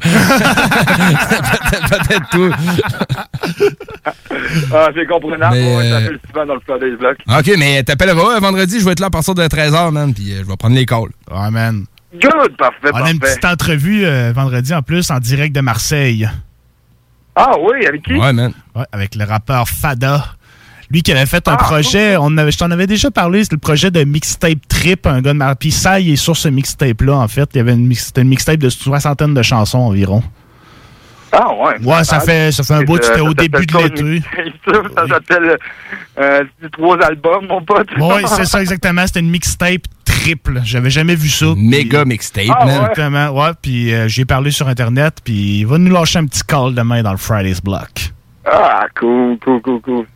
Peut-être 1.70 1.88
peut-être 1.88 2.28
toi. 2.30 2.50
Ah, 4.72 4.88
c'est 4.94 5.06
comprenable. 5.06 5.56
Mais, 5.56 5.76
Ouais, 5.76 5.92
euh, 5.92 6.16
souvent 6.28 6.46
dans 6.46 6.54
le 6.54 6.96
Block. 6.96 7.16
OK, 7.28 7.52
mais 7.58 7.82
t'appelleras 7.82 8.40
vendredi, 8.40 8.80
je 8.80 8.84
vais 8.84 8.92
être 8.92 9.00
là 9.00 9.06
à 9.06 9.10
partir 9.10 9.34
de 9.34 9.42
13h, 9.42 9.90
man, 9.92 10.12
puis 10.14 10.32
euh, 10.32 10.38
je 10.40 10.44
vais 10.44 10.56
prendre 10.56 10.74
les 10.74 10.86
calls. 10.86 11.10
Ouais, 11.30 11.50
man. 11.50 11.84
Good, 12.12 12.56
parfait, 12.56 12.90
On 12.92 12.96
a 13.04 13.10
une 13.10 13.18
parfait. 13.20 13.34
petite 13.36 13.44
entrevue 13.44 14.04
euh, 14.04 14.32
vendredi 14.34 14.74
en 14.74 14.82
plus 14.82 15.10
en 15.10 15.18
direct 15.18 15.54
de 15.54 15.60
Marseille. 15.60 16.28
Ah 17.36 17.52
oui, 17.60 17.86
avec 17.86 18.02
qui? 18.02 18.14
Ouais, 18.14 18.32
man. 18.32 18.52
Ouais, 18.74 18.84
avec 18.92 19.14
le 19.14 19.24
rappeur 19.24 19.68
Fada. 19.68 20.24
Lui 20.90 21.02
qui 21.02 21.12
avait 21.12 21.26
fait 21.26 21.46
un 21.46 21.52
Ah, 21.52 21.56
projet, 21.56 22.16
on 22.18 22.36
avait, 22.36 22.50
je 22.50 22.58
t'en 22.58 22.70
avais 22.72 22.88
déjà 22.88 23.12
parlé, 23.12 23.44
c'est 23.44 23.52
le 23.52 23.58
projet 23.58 23.92
de 23.92 24.02
mixtape 24.02 24.58
trip, 24.68 25.06
un 25.06 25.20
gars 25.22 25.32
de 25.32 25.54
Puis 25.54 25.70
ça, 25.70 26.00
il 26.00 26.10
est 26.10 26.16
sur 26.16 26.36
ce 26.36 26.48
mixtape-là, 26.48 27.14
en 27.16 27.28
fait. 27.28 27.48
Il 27.54 27.58
y 27.58 27.60
avait 27.60 27.74
une, 27.74 27.86
mix- 27.86 28.06
c'était 28.06 28.22
une 28.22 28.28
mixtape 28.28 28.56
de 28.58 28.68
soixantaine 28.68 29.32
de 29.32 29.42
chansons 29.42 29.78
environ. 29.78 30.22
Ah 31.32 31.48
ouais. 31.54 31.78
Ouais, 31.84 32.04
ça 32.04 32.18
fait, 32.20 32.50
ça 32.52 32.62
fait 32.64 32.74
un 32.74 32.82
bout, 32.82 33.00
c'était 33.02 33.20
au 33.20 33.34
début 33.34 33.64
de 33.66 33.78
l'été. 33.78 34.22
Ça, 34.66 34.72
ça 34.96 35.06
s'appelle 35.08 35.56
euh, 36.18 36.44
trois 36.72 36.98
albums, 37.02 37.46
mon 37.48 37.62
pote. 37.62 37.88
Oui, 37.98 38.22
c'est 38.26 38.44
ça 38.44 38.60
exactement. 38.60 39.06
C'était 39.06 39.20
une 39.20 39.30
mixtape 39.30 39.82
triple. 40.04 40.60
J'avais 40.64 40.90
jamais 40.90 41.14
vu 41.14 41.28
ça. 41.28 41.46
Méga 41.56 42.04
mixtape, 42.04 42.44
Ah, 42.50 42.66
ouais. 42.66 42.72
Exactement. 42.72 43.28
Ouais, 43.30 43.50
puis 43.62 43.92
euh, 43.94 44.06
j'ai 44.08 44.24
parlé 44.24 44.50
sur 44.50 44.68
Internet, 44.68 45.18
puis 45.24 45.60
il 45.60 45.66
va 45.66 45.78
nous 45.78 45.92
lâcher 45.92 46.18
un 46.18 46.26
petit 46.26 46.42
call 46.42 46.74
demain 46.74 47.02
dans 47.02 47.12
le 47.12 47.16
Friday's 47.16 47.62
Block. 47.62 48.12
Ah, 48.44 48.86
cool, 48.98 49.38
cool, 49.38 49.60
cool, 49.62 49.80
cool. 49.80 50.06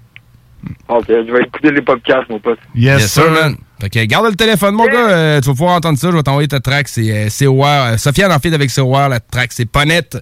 Ok, 0.88 1.04
je 1.08 1.32
vais 1.32 1.42
écouter 1.44 1.70
les 1.72 1.82
podcasts, 1.82 2.28
mon 2.28 2.38
pote. 2.38 2.58
Yes, 2.74 3.12
sir, 3.12 3.30
man. 3.30 3.56
Fait 3.80 3.90
que 3.90 4.04
garde 4.04 4.26
le 4.26 4.34
téléphone, 4.34 4.74
mon 4.74 4.86
gars. 4.86 5.08
euh, 5.10 5.40
tu 5.40 5.46
vas 5.48 5.52
pouvoir 5.52 5.76
entendre 5.76 5.98
ça. 5.98 6.10
Je 6.10 6.16
vais 6.16 6.22
t'envoyer 6.22 6.48
ta 6.48 6.60
track. 6.60 6.88
C'est 6.88 7.10
euh. 7.10 7.28
Euh, 7.28 7.96
Sofiane 7.98 8.32
en 8.32 8.38
fait 8.38 8.52
avec 8.54 8.72
COR. 8.74 9.08
La 9.08 9.20
track, 9.20 9.52
c'est 9.52 9.70
pas 9.70 9.84
net. 9.84 10.16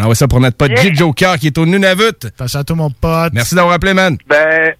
On 0.00 0.04
envoie 0.04 0.14
ça 0.14 0.26
pour 0.26 0.40
notre 0.40 0.56
pote 0.56 0.74
J. 0.78 0.94
Joker 0.94 1.38
qui 1.38 1.48
est 1.48 1.58
au 1.58 1.66
Nunavut. 1.66 2.24
Attention 2.24 2.60
à 2.60 2.64
tout, 2.64 2.74
mon 2.74 2.90
pote. 2.90 3.34
Merci 3.34 3.54
d'avoir 3.54 3.74
appelé, 3.74 3.92
man. 3.92 4.16
Ben, 4.26 4.72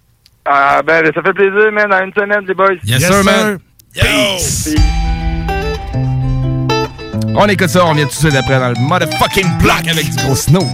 ah, 0.45 0.81
ben, 0.83 1.05
ça 1.13 1.21
fait 1.21 1.33
plaisir, 1.33 1.71
man. 1.71 1.93
À 1.93 2.03
une 2.03 2.11
semaine, 2.11 2.43
les 2.47 2.55
boys. 2.55 2.73
Yes, 2.83 3.05
sir, 3.05 3.23
man. 3.23 3.59
Peace. 3.93 4.73
On 7.35 7.47
écoute 7.47 7.69
ça. 7.69 7.85
On 7.85 7.93
vient 7.93 8.05
tout 8.05 8.09
de 8.09 8.15
suite 8.15 8.35
après 8.35 8.59
dans 8.59 8.69
le 8.69 8.79
motherfucking 8.79 9.59
block 9.59 9.87
avec 9.87 10.09
du 10.09 10.17
gros 10.23 10.35
snow. 10.35 10.67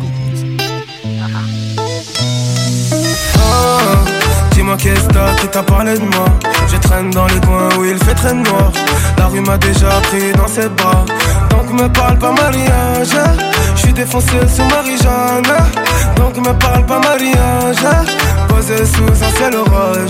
Qu'est-ce 4.76 5.08
que 5.08 5.42
qui 5.42 5.48
t'a 5.48 5.64
parlé 5.64 5.94
de 5.94 6.04
moi. 6.04 6.26
Je 6.68 6.76
traîne 6.78 7.10
dans 7.12 7.26
les 7.28 7.40
coins 7.40 7.70
où 7.80 7.86
il 7.86 7.98
fait 8.04 8.14
très 8.14 8.34
noir. 8.34 8.72
La 9.18 9.28
rue 9.28 9.40
m'a 9.40 9.58
déjà 9.58 9.90
pris 10.02 10.34
dans 10.34 10.48
ses 10.48 10.68
bras. 10.68 11.06
Donc 11.50 11.72
me 11.72 11.88
parle 11.88 12.18
pas 12.18 12.34
mariage. 12.34 13.16
Je 13.76 13.80
suis 13.80 13.94
défoncé 13.94 14.34
sous 14.54 14.64
Marie-Jeanne. 14.64 15.54
Donc 16.18 16.38
me 16.38 16.54
parle 16.60 16.86
pas 16.86 17.00
mariage 17.00 17.78
Posé 18.48 18.78
sous 18.86 19.24
un 19.24 19.36
ciel 19.36 19.56
orage. 19.56 20.10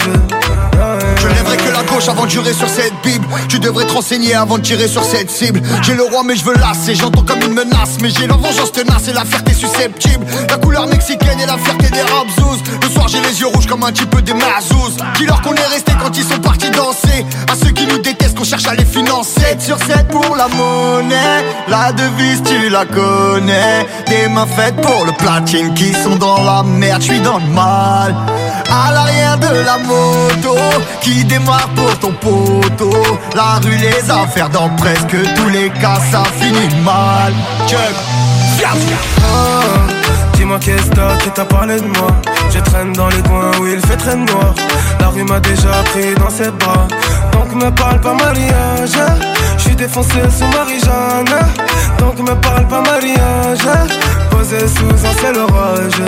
Je 1.19 1.27
lèverai 1.27 1.57
que 1.57 1.71
la 1.73 1.83
gauche 1.83 2.07
avant 2.07 2.25
de 2.25 2.29
jurer 2.29 2.53
sur 2.53 2.69
cette 2.69 2.93
bible. 3.03 3.25
Tu 3.49 3.59
devrais 3.59 3.85
te 3.85 3.93
renseigner 3.93 4.35
avant 4.35 4.57
de 4.57 4.63
tirer 4.63 4.87
sur 4.87 5.03
cette 5.03 5.29
cible. 5.29 5.61
J'ai 5.81 5.95
le 5.95 6.03
roi 6.03 6.23
mais 6.23 6.35
je 6.35 6.45
veux 6.45 6.55
lasser, 6.55 6.95
j'entends 6.95 7.23
comme 7.23 7.41
une 7.41 7.53
menace. 7.53 7.97
Mais 8.01 8.09
j'ai 8.09 8.27
la 8.27 8.35
vengeance 8.35 8.71
tenace 8.71 9.07
et 9.07 9.13
la 9.13 9.25
fierté 9.25 9.53
susceptible. 9.53 10.25
La 10.49 10.57
couleur 10.57 10.87
mexicaine 10.87 11.39
et 11.39 11.45
la 11.45 11.57
fierté 11.57 11.89
des 11.89 12.01
rabzouz 12.01 12.61
Le 12.81 12.89
soir 12.89 13.07
j'ai 13.07 13.21
les 13.21 13.39
yeux 13.39 13.47
rouges 13.47 13.67
comme 13.67 13.83
un 13.83 13.91
peu 13.91 14.21
des 14.21 14.33
mazouz. 14.33 14.97
Dis-leur 15.17 15.41
qu'on 15.41 15.55
est 15.55 15.67
resté 15.67 15.93
quand 15.99 16.15
ils 16.15 16.23
sont 16.23 16.39
partis 16.39 16.69
danser. 16.69 17.25
À 17.51 17.55
ceux 17.55 17.71
qui 17.71 17.87
nous 17.87 17.99
détestent 17.99 18.37
qu'on 18.37 18.43
cherche 18.43 18.67
à 18.67 18.75
les 18.75 18.85
financer. 18.85 19.39
7 19.39 19.61
sur 19.61 19.77
7 19.77 20.07
pour 20.09 20.35
la 20.35 20.47
monnaie. 20.47 21.43
La 21.67 21.91
devise 21.91 22.43
tu 22.43 22.69
la 22.69 22.85
connais. 22.85 23.85
Des 24.07 24.27
mains 24.29 24.47
faites 24.47 24.75
pour 24.75 25.05
le 25.05 25.11
platine 25.13 25.73
qui 25.73 25.93
sont 25.93 26.15
dans 26.15 26.43
la 26.43 26.63
merde. 26.63 27.01
Je 27.01 27.07
suis 27.07 27.19
dans 27.21 27.39
le 27.39 27.47
mal 27.47 28.15
à 28.69 28.91
l'arrière 28.91 29.37
de 29.37 29.63
la 29.65 29.77
moto 29.77 30.57
Qui 31.01 31.23
démarre 31.25 31.69
pour 31.75 31.97
ton 31.99 32.11
poteau. 32.13 32.91
La 33.35 33.59
rue, 33.63 33.77
les 33.77 34.09
affaires 34.09 34.49
dans 34.49 34.69
presque 34.69 35.15
tous 35.35 35.49
les 35.49 35.69
cas 35.69 35.99
Ça 36.11 36.23
finit 36.39 36.75
mal. 36.83 37.33
Chuck 37.67 37.95
Oh, 38.59 39.61
Dis-moi 40.33 40.59
qu'est-ce 40.59 40.89
que 40.89 41.23
qui 41.23 41.29
t'a 41.29 41.45
parlé 41.45 41.79
de 41.79 41.85
moi? 41.85 42.09
Je 42.51 42.59
traîne 42.59 42.91
dans 42.93 43.07
les 43.07 43.21
coins 43.23 43.51
où 43.59 43.67
il 43.67 43.79
fait 43.79 43.97
très 43.97 44.15
noir. 44.15 44.53
La 44.99 45.09
rue 45.09 45.23
m'a 45.23 45.39
déjà 45.39 45.83
pris 45.91 46.15
dans 46.15 46.29
ses 46.29 46.49
bras. 46.51 46.87
Donc 47.33 47.53
me 47.55 47.69
parle 47.71 48.01
pas 48.01 48.13
mariage. 48.13 48.97
Je 49.57 49.63
suis 49.63 49.75
défoncé 49.75 50.19
sous 50.37 50.47
Marie-Jeanne. 50.57 51.39
Donc 51.99 52.19
me 52.19 52.35
parle 52.35 52.67
pas 52.67 52.81
mariage. 52.81 53.67
Posé 54.31 54.59
sous 54.67 55.05
un 55.05 55.13
ciel 55.19 55.37
orage. 55.37 56.01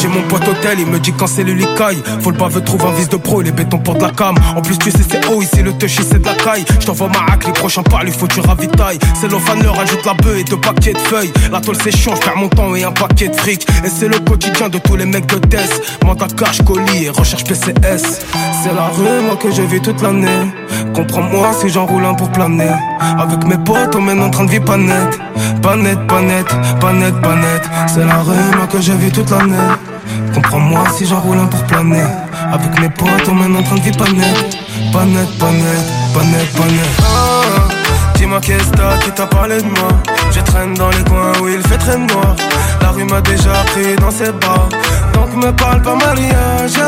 J'ai 0.00 0.08
mon 0.08 0.22
pote 0.28 0.46
hôtel, 0.46 0.78
il 0.78 0.86
me 0.86 0.98
dit 0.98 1.12
quand 1.12 1.26
c'est 1.26 1.44
le 1.44 1.54
licaille 1.54 2.02
Faut 2.20 2.30
le 2.30 2.36
baveux 2.36 2.60
trouve 2.60 2.84
un 2.84 2.92
vice 2.92 3.08
de 3.08 3.16
pro, 3.16 3.40
les 3.40 3.52
bétons 3.52 3.78
de 3.78 4.00
la 4.00 4.10
cam. 4.10 4.34
En 4.54 4.60
plus 4.60 4.76
tu 4.78 4.90
sais 4.90 4.98
c'est 5.08 5.26
haut, 5.26 5.40
ici 5.40 5.62
le 5.62 5.72
touchy 5.72 6.02
c'est 6.02 6.20
de 6.20 6.26
la 6.26 6.34
caille. 6.34 6.64
Je 6.80 6.86
t'envoie 6.86 7.08
ma 7.08 7.32
hack, 7.32 7.46
les 7.46 7.52
prochains 7.52 7.82
pas, 7.82 8.00
il 8.04 8.12
faut 8.12 8.26
que 8.26 8.34
tu 8.34 8.40
ravitailles 8.40 8.98
C'est 9.18 9.30
l'offan 9.30 9.54
leur 9.62 9.78
ajoute 9.78 10.04
la 10.04 10.14
bœuf 10.14 10.38
et 10.38 10.44
deux 10.44 10.58
paquets 10.58 10.92
de 10.92 10.98
feuilles. 10.98 11.32
La 11.50 11.60
tôle 11.60 11.76
je 11.76 12.20
perds 12.20 12.36
mon 12.36 12.48
temps 12.48 12.74
et 12.74 12.84
un 12.84 12.92
paquet 12.92 13.28
de 13.28 13.36
fric. 13.36 13.66
Et 13.84 13.88
c'est 13.88 14.08
le 14.08 14.18
quotidien 14.18 14.68
de 14.68 14.78
tous 14.78 14.96
les 14.96 15.06
mecs 15.06 15.26
de 15.26 15.38
test 15.38 15.98
Mandat 16.04 16.28
cash, 16.36 16.62
colis 16.62 17.04
et 17.04 17.10
recherche 17.10 17.44
PCS 17.44 18.26
C'est 18.62 18.74
la 18.74 18.88
rue 18.88 19.36
que 19.40 19.50
j'ai 19.50 19.66
vu 19.66 19.80
toute 19.80 20.02
l'année. 20.02 20.52
Comprends-moi 20.94 21.52
si 21.60 21.68
j'enroule 21.68 22.04
un 22.04 22.14
pour 22.14 22.30
planer. 22.30 22.74
Avec 23.18 23.44
mes 23.46 23.58
potes 23.58 23.94
on 23.94 24.02
mène 24.02 24.20
en 24.20 24.30
train 24.30 24.44
de 24.44 24.50
vie 24.50 24.60
pas 24.60 24.76
net. 24.76 25.18
Pas 25.62 25.76
net, 25.76 25.98
pas 26.06 26.20
net, 26.20 26.46
pas 26.80 26.92
net, 26.92 27.20
pas 27.20 27.34
net. 27.34 27.62
C'est 27.88 28.04
la 28.04 28.18
rue 28.18 28.68
que 28.70 28.80
j'ai 28.80 28.94
vu 28.94 29.10
toute 29.10 29.30
l'année 29.30 29.95
Comprends-moi 30.34 30.84
si 30.96 31.06
j'enroule 31.06 31.38
un 31.38 31.46
pour 31.46 31.62
planer. 31.64 32.04
Avec 32.52 32.80
mes 32.80 32.88
potes 32.88 33.28
on 33.28 33.34
mène 33.34 33.56
en 33.56 33.62
train 33.62 33.76
de 33.76 33.80
vie 33.80 33.92
pas 33.92 34.10
net. 34.10 34.58
Pas 34.92 35.04
net, 35.04 35.38
pas 35.38 35.50
net, 35.50 35.86
pas 36.14 36.24
net, 36.24 36.52
pas 36.56 36.64
net. 36.64 36.90
Oh, 37.00 37.72
Dis-moi 38.14 38.40
qu'est-ce 38.40 38.70
que 38.70 39.04
qui 39.04 39.10
t'a 39.12 39.26
parlé 39.26 39.58
de 39.58 39.68
moi. 39.68 39.88
Je 40.30 40.40
traîne 40.40 40.74
dans 40.74 40.90
les 40.90 41.04
coins 41.04 41.32
où 41.42 41.48
il 41.48 41.60
fait 41.68 41.78
très 41.78 41.98
noir. 41.98 42.34
La 42.80 42.90
rue 42.90 43.04
m'a 43.04 43.20
déjà 43.20 43.52
pris 43.72 43.96
dans 43.96 44.10
ses 44.10 44.32
bras. 44.32 44.68
Donc 45.12 45.34
me 45.34 45.50
parle 45.52 45.82
pas 45.82 45.96
mariage. 45.96 46.78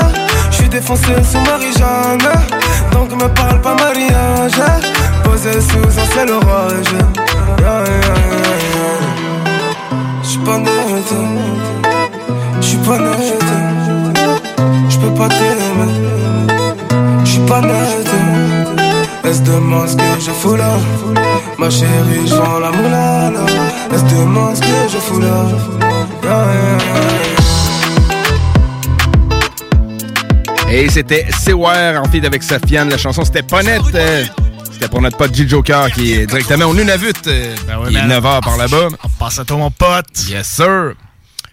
Je 0.50 0.56
suis 0.56 0.68
défoncé 0.68 1.12
sous 1.30 1.40
Marie-Jeanne. 1.40 2.28
Donc 2.92 3.10
me 3.12 3.28
parle 3.28 3.60
pas 3.60 3.74
mariage. 3.74 4.60
Posé 5.24 5.52
sous 5.60 6.00
un 6.00 6.06
ciel 6.12 6.30
orage. 6.30 6.92
Yeah, 7.60 7.84
yeah, 7.84 8.00
yeah. 8.00 8.78
J'suis 10.22 10.38
pas 10.38 10.58
J'suis 12.60 12.76
pas 12.78 12.98
net 12.98 13.44
J'peux 14.88 15.14
pas 15.14 15.28
t'aimer 15.28 15.92
J'suis 17.24 17.40
pas 17.46 17.60
net 17.60 18.08
Elle 19.24 19.34
se 19.34 19.40
demande 19.42 19.88
ce 19.88 19.96
que 19.96 20.02
je 20.20 20.30
fous 20.30 20.56
là. 20.56 20.76
Ma 21.58 21.70
chérie, 21.70 22.26
je 22.26 22.34
vends 22.34 22.58
la 22.60 22.70
moula 22.70 23.30
là. 23.30 23.46
Elle 23.92 23.98
se 23.98 24.04
demande 24.14 24.56
ce 24.56 24.60
que 24.60 24.66
je 24.92 24.98
fous 24.98 25.20
là. 25.20 25.44
Yeah, 26.22 26.46
yeah, 26.46 26.78
yeah. 30.70 30.82
Et 30.84 30.90
c'était 30.90 31.26
Seware 31.44 32.00
en 32.02 32.08
feed 32.08 32.24
avec 32.26 32.42
Sofiane. 32.42 32.88
La 32.90 32.98
chanson, 32.98 33.24
c'était 33.24 33.42
pas 33.42 33.62
net. 33.62 33.80
euh, 33.94 34.24
C'était 34.70 34.88
pour 34.88 35.00
notre 35.00 35.16
pote 35.16 35.34
G 35.34 35.48
Joker 35.48 35.90
qui 35.92 36.12
est 36.12 36.26
directement 36.26 36.66
au 36.66 36.74
Nunavut. 36.74 37.12
euh, 37.26 37.54
il 37.90 37.96
est 37.96 38.06
man. 38.06 38.20
9h 38.20 38.40
par 38.44 38.56
là-bas. 38.58 38.88
On 39.02 39.08
passe 39.18 39.38
à 39.38 39.44
toi, 39.44 39.56
mon 39.56 39.70
pote. 39.70 40.06
Yes, 40.28 40.46
sir. 40.46 40.92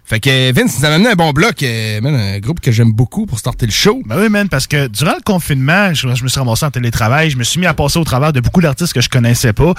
Fait 0.07 0.19
que 0.19 0.53
Vince, 0.53 0.71
ça 0.71 0.89
m'a 0.89 0.95
amené 0.95 1.09
un 1.09 1.15
bon 1.15 1.31
bloc. 1.31 1.63
euh, 1.63 2.00
man, 2.00 2.13
un 2.13 2.39
groupe 2.39 2.59
que 2.59 2.71
j'aime 2.71 2.91
beaucoup 2.91 3.25
pour 3.25 3.39
starter 3.39 3.65
le 3.65 3.71
show. 3.71 4.03
Ben 4.05 4.17
oui, 4.19 4.29
man, 4.29 4.47
parce 4.50 4.67
que 4.67 4.85
durant 4.88 5.15
le 5.15 5.24
confinement, 5.24 5.95
je, 5.95 6.13
je 6.13 6.24
me 6.24 6.29
suis 6.29 6.39
ramassé 6.39 6.63
en 6.63 6.69
télétravail, 6.69 7.31
je 7.31 7.38
me 7.38 7.43
suis 7.43 7.59
mis 7.59 7.65
à 7.65 7.74
passer 7.74 7.97
au 7.97 8.03
travers 8.03 8.31
de 8.31 8.39
beaucoup 8.39 8.62
d'artistes 8.62 8.93
que 8.93 9.01
je 9.01 9.09
connaissais 9.09 9.51
pas, 9.51 9.74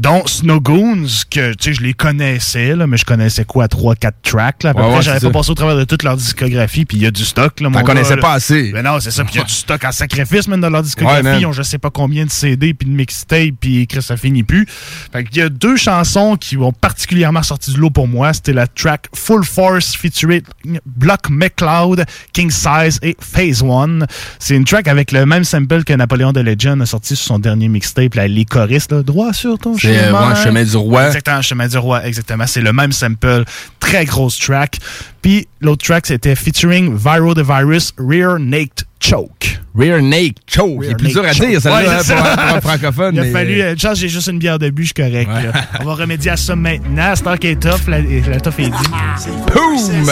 dont 0.00 0.26
Snow 0.26 0.60
Goons, 0.60 1.06
que, 1.30 1.52
tu 1.52 1.56
sais, 1.64 1.72
je 1.74 1.82
les 1.82 1.92
connaissais, 1.92 2.74
là, 2.74 2.86
mais 2.86 2.96
je 2.96 3.04
connaissais 3.04 3.44
quoi, 3.44 3.66
3-4 3.66 4.12
tracks, 4.22 4.62
là. 4.62 4.70
À 4.70 4.74
peu 4.74 4.80
Ouais, 4.80 4.86
près, 4.86 4.96
ouais, 4.96 5.02
j'avais 5.02 5.20
pas 5.20 5.30
passé 5.30 5.50
au 5.50 5.54
travers 5.54 5.76
de 5.76 5.84
toute 5.84 6.02
leur 6.04 6.16
discographie, 6.16 6.86
puis 6.86 6.96
il 6.96 7.02
y 7.02 7.06
a 7.06 7.10
du 7.10 7.22
stock, 7.22 7.60
là, 7.60 7.68
T'en 7.70 7.82
connaissais 7.82 8.10
gars, 8.10 8.16
là. 8.16 8.22
pas 8.22 8.32
assez. 8.32 8.72
Ben 8.72 8.82
non, 8.82 8.98
c'est 8.98 9.10
ça, 9.10 9.24
puis 9.24 9.34
il 9.34 9.38
y 9.38 9.40
a 9.42 9.44
du 9.44 9.52
stock 9.52 9.84
en 9.84 9.92
sacrifice, 9.92 10.48
même, 10.48 10.62
dans 10.62 10.70
leur 10.70 10.82
discographie. 10.82 11.26
Ouais. 11.26 11.40
Ils 11.42 11.46
ont 11.46 11.52
je 11.52 11.62
sais 11.62 11.76
pas 11.78 11.90
combien 11.90 12.24
de 12.24 12.30
CD, 12.30 12.72
puis 12.72 12.88
de 12.88 12.94
mixtape, 12.94 13.54
puis 13.60 13.86
Chris, 13.86 14.00
ça 14.02 14.16
finit 14.16 14.42
plus. 14.42 14.66
Fait 15.12 15.22
qu'il 15.24 15.36
y 15.36 15.42
a 15.42 15.50
deux 15.50 15.76
chansons 15.76 16.36
qui 16.36 16.56
ont 16.56 16.72
particulièrement 16.72 17.42
sorti 17.42 17.70
du 17.72 17.78
lot 17.78 17.90
pour 17.90 18.08
moi. 18.08 18.32
C'était 18.32 18.54
la 18.54 18.66
track 18.66 19.08
Full 19.14 19.44
Force 19.44 19.94
featuring 19.96 20.40
Block 20.86 21.28
McCloud, 21.28 22.06
King 22.32 22.50
Size 22.50 22.98
et 23.02 23.16
Phase 23.20 23.62
One. 23.62 24.06
C'est 24.38 24.56
une 24.56 24.64
track 24.64 24.88
avec 24.88 25.12
le 25.12 25.26
même 25.26 25.44
sample 25.44 25.84
que 25.84 25.92
Napoléon 25.92 26.32
de 26.32 26.40
Legend 26.40 26.80
a 26.80 26.86
sorti 26.86 27.16
sur 27.16 27.26
son 27.26 27.38
dernier 27.38 27.68
mixtape, 27.68 28.14
la 28.14 28.28
Les 28.28 28.46
choristes, 28.46 28.92
là, 28.92 29.02
droit 29.02 29.34
sur 29.34 29.58
ton 29.58 29.74
euh, 29.74 29.89
chemin. 29.94 30.28
ouais, 30.30 30.44
Chemin 30.44 30.64
du 30.64 30.76
Roi. 30.76 31.06
Exactement, 31.06 31.42
Chemin 31.42 31.68
du 31.68 31.78
Roi, 31.78 32.04
exactement. 32.06 32.46
C'est 32.46 32.60
le 32.60 32.72
même 32.72 32.92
sample, 32.92 33.44
très 33.78 34.04
grosse 34.04 34.38
track. 34.38 34.78
Puis 35.22 35.46
l'autre 35.60 35.84
track, 35.84 36.06
c'était 36.06 36.34
featuring 36.36 36.96
Viral 36.96 37.34
the 37.34 37.40
Virus, 37.44 37.92
Rear 37.98 38.38
Naked 38.38 38.84
Choke. 39.00 39.60
Rear 39.76 40.00
Naked 40.02 40.38
Choke. 40.46 40.80
Il 40.82 40.90
est 40.90 40.94
plus 40.94 41.08
dur 41.12 41.24
à 41.24 41.32
dire, 41.32 41.60
celle-là, 41.60 41.78
Ouais, 41.78 41.88
hein, 41.88 42.00
pour, 42.06 42.16
un- 42.26 42.36
pour 42.36 42.56
un 42.56 42.60
francophone. 42.60 43.14
Il 43.14 43.20
a 43.20 43.22
mais- 43.24 43.30
fallu. 43.32 43.60
euh, 43.62 43.74
chance, 43.76 43.98
j'ai 43.98 44.08
juste 44.08 44.28
une 44.28 44.38
bière 44.38 44.58
de 44.58 44.70
but, 44.70 44.82
je 44.82 44.86
suis 44.88 44.94
correct. 44.94 45.28
là. 45.28 45.52
On 45.80 45.84
va 45.84 45.94
remédier 45.94 46.30
à 46.32 46.36
ça 46.36 46.56
maintenant. 46.56 47.12
C'est 47.16 47.38
qui 47.38 47.46
est 47.48 47.60
tough, 47.60 47.86
la, 47.88 48.00
la 48.00 48.40
tough 48.40 48.58
est 48.58 48.64
dit. 48.70 49.30
Boom! 49.54 50.06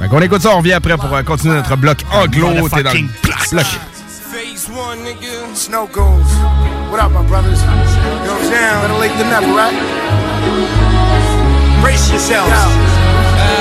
Fait 0.00 0.08
qu'on 0.08 0.20
écoute 0.22 0.42
ça, 0.42 0.50
on 0.54 0.58
revient 0.58 0.72
après 0.72 0.96
pour 0.96 1.14
euh, 1.14 1.22
continuer 1.22 1.54
notre 1.54 1.76
bloc 1.76 1.98
anglo. 2.12 2.68
T'es 2.68 2.82
dans 2.82 2.92
le 2.92 3.00
bloc. 3.52 3.66
Phase 4.60 4.76
one, 4.76 4.98
nigga. 4.98 5.56
Snow 5.56 5.86
goons. 5.86 6.28
What 6.90 7.00
up, 7.00 7.12
my 7.12 7.26
brothers? 7.26 7.62
You 7.62 7.68
know 7.68 7.76
what 7.76 8.30
I'm 8.30 8.44
saying? 8.44 8.80
Better 8.82 8.98
late 8.98 9.16
than 9.16 9.30
never, 9.30 9.46
right? 9.56 9.72
Brace 11.80 12.10
yourselves. 12.10 12.52
Uh, 13.40 13.56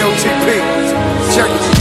AOTP. 0.00 1.34
Check 1.34 1.50
it. 1.50 1.71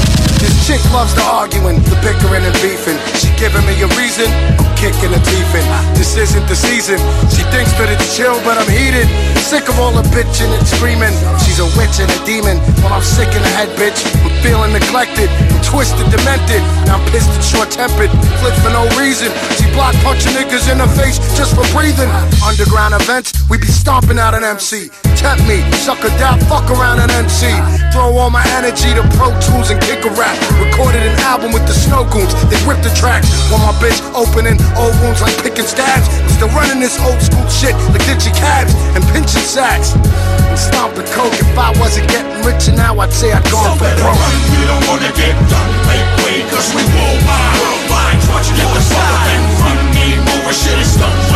Chick 0.72 0.94
loves 0.94 1.13
the 1.13 1.22
arguing, 1.28 1.84
the 1.84 2.00
bickering 2.00 2.48
and 2.48 2.56
beefing. 2.63 2.96
She 3.20 3.28
giving 3.36 3.60
me 3.68 3.75
a 3.84 3.92
reason, 4.00 4.32
I'm 4.56 4.72
kicking 4.80 5.12
her 5.12 5.20
teeth 5.20 5.51
in. 5.51 5.68
This 6.00 6.16
isn't 6.16 6.48
the 6.48 6.56
season. 6.56 6.96
She 7.28 7.44
thinks 7.51 7.75
that 7.75 7.92
it's 7.92 8.16
chill, 8.16 8.40
but 8.48 8.56
I'm 8.56 8.72
heated. 8.72 9.04
Sick 9.44 9.68
of 9.68 9.75
all 9.84 9.92
the 9.92 10.08
bitching 10.16 10.48
and 10.48 10.63
screaming. 10.63 11.12
She's 11.44 11.60
a 11.60 11.68
witch 11.75 12.00
and 12.00 12.08
a 12.08 12.20
demon. 12.24 12.56
Well, 12.80 12.96
I'm 12.96 13.04
sick 13.04 13.28
in 13.36 13.44
the 13.44 13.51
head, 13.51 13.68
bitch. 13.75 14.00
I'm 14.24 14.32
feeling 14.40 14.72
neglected. 14.72 15.28
I'm 15.28 15.60
twisted, 15.60 16.08
demented. 16.08 16.63
Now 16.88 17.04
I'm 17.04 17.06
pissed 17.12 17.36
and 17.36 17.44
short 17.44 17.68
tempered. 17.68 18.08
Flip 18.40 18.56
for 18.63 18.72
no 18.72 18.88
reason. 18.96 19.28
She 19.60 19.68
block 19.75 19.92
punching 20.08 20.32
niggas 20.32 20.72
in 20.72 20.80
the 20.80 20.88
face 20.96 21.20
just 21.36 21.51
for 21.51 21.68
breathing. 21.75 22.08
Underground 22.48 22.96
events, 22.96 23.36
we 23.51 23.60
be 23.60 23.68
stomping 23.68 24.16
out 24.16 24.40
an 24.40 24.48
MC. 24.48 24.88
Tempt 25.20 25.44
me, 25.51 25.60
suck 25.84 26.00
a 26.08 26.10
down, 26.16 26.40
fuck 26.48 26.63
around 26.72 27.04
an 27.04 27.12
MC. 27.12 27.51
Throw 27.92 28.16
all 28.16 28.32
my 28.32 28.48
energy 28.56 28.96
to 28.96 29.04
Pro 29.20 29.36
Tools 29.44 29.68
and 29.68 29.80
kick 29.84 30.08
a 30.08 30.12
rap. 30.16 30.40
Recorded 30.62 31.01
an 31.01 31.18
album 31.25 31.50
with 31.51 31.65
the 31.65 31.74
Snow 31.74 32.06
Goons. 32.13 32.30
They 32.46 32.62
ripped 32.70 32.86
the 32.86 32.94
tracks. 32.94 33.25
While 33.50 33.65
my 33.65 33.74
bitch 33.82 33.98
opening 34.13 34.62
old 34.77 34.94
wounds 35.01 35.18
like 35.18 35.34
picking 35.41 35.65
stabs. 35.65 36.05
I'm 36.22 36.29
still 36.38 36.53
running 36.53 36.77
this 36.77 37.01
old 37.01 37.18
school 37.18 37.42
shit 37.50 37.74
like 37.90 38.05
ditching 38.05 38.38
cabs 38.38 38.70
and 38.94 39.01
pinching 39.09 39.42
sacks. 39.42 39.98
And 39.98 40.59
stomping 40.59 41.09
coke. 41.18 41.33
If 41.33 41.57
I 41.57 41.74
wasn't 41.81 42.14
getting 42.14 42.46
richer 42.46 42.77
now, 42.77 42.94
I'd 43.01 43.09
say 43.09 43.33
I'd 43.33 43.42
gone 43.50 43.74
for 43.74 43.90
broke. 43.98 44.22
We 44.53 44.62
don't 44.70 44.86
wanna 44.86 45.09
get 45.18 45.33
done, 45.50 45.72
make 45.90 46.09
way, 46.22 46.46
cause 46.53 46.70
we 46.77 46.86
worldwide. 46.94 47.57
Worldwide, 47.57 48.20
torture, 48.29 48.53
get 48.53 48.70
the 48.70 48.81
fuck 48.86 49.01
up 49.01 49.33
and 49.33 49.46
run. 49.66 49.77
Need 49.98 50.20
more 50.29 50.53
shit 50.53 50.77
is 50.77 50.94
done 51.01 51.30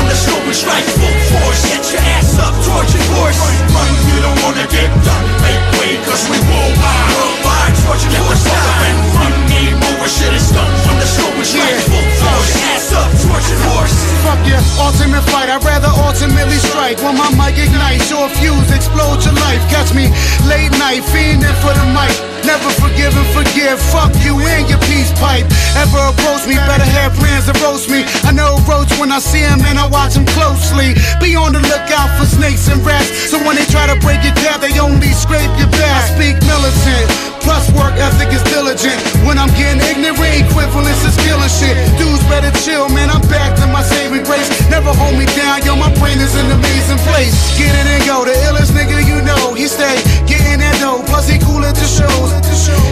the 0.46 0.54
strike 0.54 0.86
full 0.98 1.18
force. 1.32 1.62
Get 1.68 1.84
your 1.92 2.04
ass 2.18 2.38
up, 2.40 2.54
torture 2.64 3.06
horse. 3.18 3.40
Run, 3.74 3.90
we 4.10 4.18
don't 4.22 4.40
wanna 4.42 4.66
get 4.70 4.90
done, 5.04 5.26
make 5.42 5.64
way, 5.78 5.98
cause 6.06 6.26
we 6.30 6.38
worldwide. 6.50 7.10
Worldwide, 7.14 7.76
the 7.76 8.36
fuck 8.42 8.66
up 8.66 8.82
and 8.90 9.00
run. 9.18 9.34
Need 9.50 9.74
more 9.78 10.08
shit 10.08 10.34
is 10.34 10.50
done 10.52 10.72
when 10.86 10.98
the 11.00 11.08
snow 11.08 11.30
is 11.42 11.50
strike 11.50 11.82
full 11.90 12.08
force. 12.22 12.52
Ass 12.74 12.94
up, 12.94 13.10
torture 13.24 13.60
horse. 13.70 13.98
Fuck 14.26 14.42
your 14.48 14.62
ultimate 14.82 15.26
fight. 15.30 15.50
I'd 15.50 15.64
rather 15.64 15.92
ultimately 16.06 16.58
strike. 16.58 16.98
When 17.02 17.18
my 17.18 17.30
mic 17.38 17.58
ignites, 17.58 18.10
your 18.10 18.30
fuse 18.30 18.72
explode 18.72 19.24
your 19.26 19.38
life. 19.46 19.62
Catch 19.70 19.94
me 19.94 20.10
late 20.50 20.74
night, 20.78 21.04
fiending 21.12 21.56
for 21.62 21.74
the 21.74 21.86
mic. 21.94 22.35
Never 22.46 22.70
forgive 22.78 23.10
and 23.18 23.30
forgive. 23.34 23.82
Fuck 23.90 24.14
you 24.22 24.38
and 24.38 24.70
your 24.70 24.78
peace 24.86 25.10
pipe. 25.18 25.50
Ever 25.82 25.98
approach 26.14 26.46
me, 26.46 26.56
better 26.70 26.86
have 26.86 27.18
plans 27.18 27.50
to 27.50 27.54
roast 27.66 27.90
me. 27.90 28.06
I 28.22 28.32
know 28.32 28.62
roach 28.70 28.94
when 29.02 29.12
I 29.12 29.18
see 29.18 29.42
him 29.42 29.66
and 29.66 29.82
I 29.82 29.90
watch 29.90 30.14
him 30.14 30.30
closely. 30.38 30.94
Be 31.18 31.36
on 31.36 31.58
the 31.58 31.62
lookout 31.66 32.14
for 32.18 32.30
snakes 32.30 32.70
and 32.70 32.86
rats. 32.86 33.10
So 33.34 33.42
when 33.42 33.58
they 33.58 33.66
try 33.66 33.90
to 33.90 33.98
break 34.06 34.22
it 34.22 34.38
down, 34.46 34.62
they 34.62 34.78
only 34.78 35.10
scrape 35.10 35.50
your 35.58 35.74
back. 35.74 36.06
I 36.06 36.14
speak 36.14 36.38
militant. 36.46 37.10
Plus 37.42 37.70
work 37.78 37.94
ethic 37.98 38.34
is 38.34 38.42
diligent. 38.50 38.98
When 39.22 39.38
I'm 39.38 39.50
getting 39.54 39.82
ignorant, 39.82 40.50
equivalence 40.50 41.02
is 41.06 41.18
killing 41.26 41.50
shit. 41.50 41.78
Dudes 41.98 42.22
better 42.30 42.50
chill, 42.62 42.90
man. 42.90 43.10
I'm 43.10 43.22
back 43.30 43.58
to 43.62 43.66
my 43.70 43.82
saving 43.82 44.26
grace. 44.26 44.50
Never 44.70 44.94
hold 44.94 45.18
me 45.18 45.26
down, 45.38 45.62
yo. 45.66 45.78
My 45.78 45.94
brain 45.98 46.18
is 46.22 46.34
in 46.38 46.46
an 46.46 46.58
amazing 46.58 47.02
place. 47.06 47.34
Get 47.58 47.74
it 47.74 47.86
and 47.86 48.02
go. 48.06 48.26
The 48.26 48.34
illest 48.50 48.74
nigga 48.74 49.02
you 49.06 49.22
know. 49.22 49.54
He 49.54 49.66
stay 49.66 49.98
getting 50.26 50.62
that 50.62 50.78
dough. 50.82 51.06
Plus 51.06 51.30
he 51.30 51.38
cool 51.38 51.62
at 51.66 51.74
the 51.74 51.86
shows. 51.86 52.35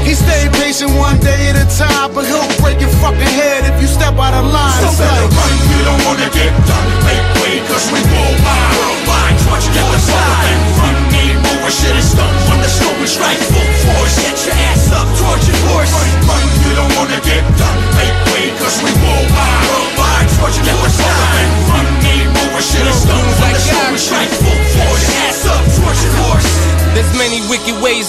He 0.03 0.13
stay 0.13 0.45
patient 0.59 0.91
one 0.99 1.17
day 1.19 1.49
at 1.49 1.57
a 1.57 1.65
time, 1.73 2.13
but 2.13 2.25
he'll 2.27 2.45
break 2.61 2.79
your 2.79 2.91
fucking 3.01 3.33
head 3.39 3.65
if 3.65 3.81
you 3.81 3.87
step 3.87 4.15
out 4.19 4.35
of 4.35 4.45
line. 4.45 4.83
So 4.83 4.91
better 4.99 5.27
run, 5.31 5.53
we 5.71 5.79
don't 5.87 6.01
wanna 6.05 6.29
get 6.29 6.51
done, 6.69 6.89
make 7.07 7.25
way, 7.41 7.63
cause 7.67 7.87
we 7.89 7.99
worldwide. 8.03 8.73
Worldwide, 8.77 9.35
torture, 9.47 9.73
get 9.73 9.87
the 9.89 9.99
and 9.99 10.61
run. 10.77 10.95
Need 11.09 11.35
more 11.43 11.71
shit 11.71 11.95
is 11.95 12.11
done 12.13 12.35
when 12.47 12.59
the 12.61 12.69
snow 12.69 12.93
is 13.01 13.11
strike 13.15 13.41
full 13.51 13.71
force. 13.83 14.15
Get 14.21 14.37
your 14.45 14.57
ass 14.69 14.91
up, 14.91 15.07
torture 15.17 15.59
horse. 15.71 15.91
Run, 16.27 16.43
we 16.67 16.71
don't 16.77 16.93
wanna 16.99 17.19
get 17.23 17.43
done, 17.57 17.79
make 17.97 18.17
way, 18.31 18.45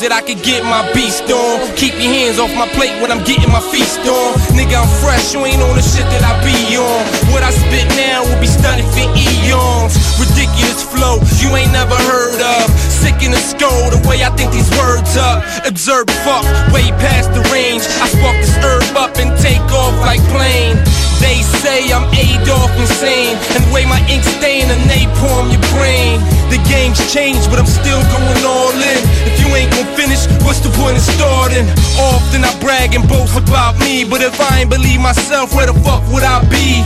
that 0.05 0.13
I 0.13 0.21
could 0.21 0.45
get 0.45 0.61
my 0.69 0.85
beast 0.93 1.25
on. 1.33 1.65
Keep 1.81 1.97
your 1.97 2.13
hands 2.13 2.37
off 2.37 2.53
my 2.53 2.69
plate 2.77 2.93
when 3.01 3.09
I'm 3.09 3.25
getting 3.25 3.49
my 3.49 3.65
feast 3.73 4.05
on. 4.05 4.37
Nigga, 4.53 4.77
I'm 4.77 4.91
fresh, 5.01 5.33
you 5.33 5.41
ain't 5.49 5.65
on 5.65 5.73
the 5.73 5.81
shit 5.81 6.05
that 6.13 6.21
I 6.21 6.37
be 6.45 6.77
on. 6.77 7.01
What 7.33 7.41
I 7.41 7.49
spit 7.49 7.89
now 7.97 8.21
will 8.21 8.37
be 8.37 8.51
studied 8.51 8.85
for 8.93 9.01
eons. 9.01 9.97
Ridiculous 10.21 10.85
flow 10.85 11.25
you 11.41 11.49
ain't 11.57 11.73
never 11.73 11.97
heard 12.05 12.37
of. 12.37 12.69
Sick 12.93 13.17
in 13.25 13.33
the 13.33 13.41
skull, 13.41 13.89
the 13.89 14.01
way 14.05 14.21
I 14.21 14.29
think 14.37 14.53
these 14.53 14.69
words 14.77 15.17
up. 15.17 15.41
Observe 15.65 16.05
fuck, 16.21 16.45
way 16.69 16.93
past 17.01 17.33
the 17.33 17.41
range. 17.49 17.89
I 18.05 18.13
spark 18.13 18.37
this 18.45 18.53
herb 18.61 18.85
up 19.01 19.17
and 19.17 19.33
take 19.41 19.65
off 19.73 19.97
like 20.05 20.21
plane. 20.29 20.77
They 21.25 21.41
say 21.65 21.89
I'm 21.97 22.05
Adolf 22.13 22.69
insane, 22.77 23.41
and 23.57 23.65
the 23.65 23.73
way 23.73 23.89
my 23.89 24.05
ink 24.13 24.21
stain 24.21 24.69
a 24.69 24.77
napalm 24.85 25.49
your 25.49 25.65
brain. 25.73 26.21
The 26.51 26.61
game's 26.69 27.01
changed, 27.13 27.51
but 27.51 27.59
I'm 27.59 27.67
still 27.67 28.01
going 28.13 28.45
all 28.45 28.75
in. 28.75 29.01
If 29.27 29.41
you 29.41 29.49
ain't 29.55 29.73
gon' 29.73 29.89
finish, 29.97 30.27
what's 30.45 30.61
the 30.61 30.71
point 30.81 30.97
of 30.97 31.05
starting? 31.05 31.67
Often 31.99 32.45
I 32.45 32.53
brag 32.61 32.95
and 32.95 33.07
boast 33.09 33.37
about 33.37 33.79
me, 33.81 34.05
but 34.05 34.23
if 34.23 34.39
I 34.41 34.63
ain't 34.63 34.71
believe 34.71 35.01
myself, 35.01 35.55
where 35.55 35.67
the 35.67 35.77
fuck 35.85 36.05
would 36.13 36.23
I 36.23 36.45
be? 36.49 36.85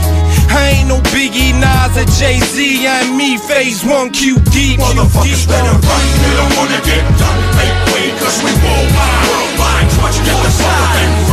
I 0.49 0.81
ain't 0.81 0.87
no 0.89 0.97
Biggie, 1.13 1.53
Nas, 1.53 1.93
or 1.97 2.07
Jay 2.17 2.39
Z. 2.39 2.87
I'm 2.87 3.15
me, 3.15 3.37
Phase 3.37 3.85
One, 3.85 4.09
QD. 4.09 4.77
Motherfuckers 4.81 5.45
better 5.47 5.75
run, 5.77 6.03
we 6.23 6.31
don't 6.39 6.53
wanna 6.57 6.81
get 6.81 7.05
done, 7.21 7.39
make 7.59 7.77
way, 7.93 8.09
cause 8.17 8.41
we 8.41 8.51
worldwide. 8.63 9.25
Worldwide, 9.29 9.87
torture, 9.93 10.25
get 10.25 10.37
the 10.41 10.51
fuck 10.57 11.28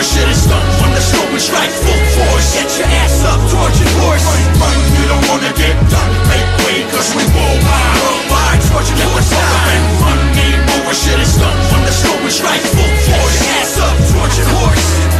run. 0.00 0.06
More 0.06 0.08
shit 0.08 0.28
is 0.28 0.46
done 0.48 0.64
the 0.94 1.00
strike 1.40 1.70
full 1.70 2.00
force. 2.16 2.54
Get 2.56 2.72
your 2.78 2.88
ass 3.04 3.24
up, 3.24 3.40
horse. 4.00 4.24
Run, 4.56 4.76
we 4.96 5.04
don't 5.08 5.28
wanna 5.28 5.52
get 5.52 5.76
done, 5.92 6.12
make 6.28 6.48
way, 6.64 6.88
cause 6.88 7.12
we 7.12 7.24
worldwide. 7.36 8.00
Worldwide, 8.00 8.60
get 8.96 9.08
the 9.12 9.22
fuck 9.28 9.66
and 9.76 9.84
run. 10.00 10.18
Need 10.32 10.58
more 10.72 10.94
shit 10.94 11.20
is 11.20 11.36
done 11.36 11.84
the 11.84 11.92
snow 11.92 12.16
is 12.26 12.34
strike 12.34 12.64
full 12.64 12.94
force. 13.04 13.40
get 13.40 13.44
your 13.44 13.60
Ass 13.60 13.78
up, 13.78 13.96
torture 14.08 14.48
horse. 14.56 15.19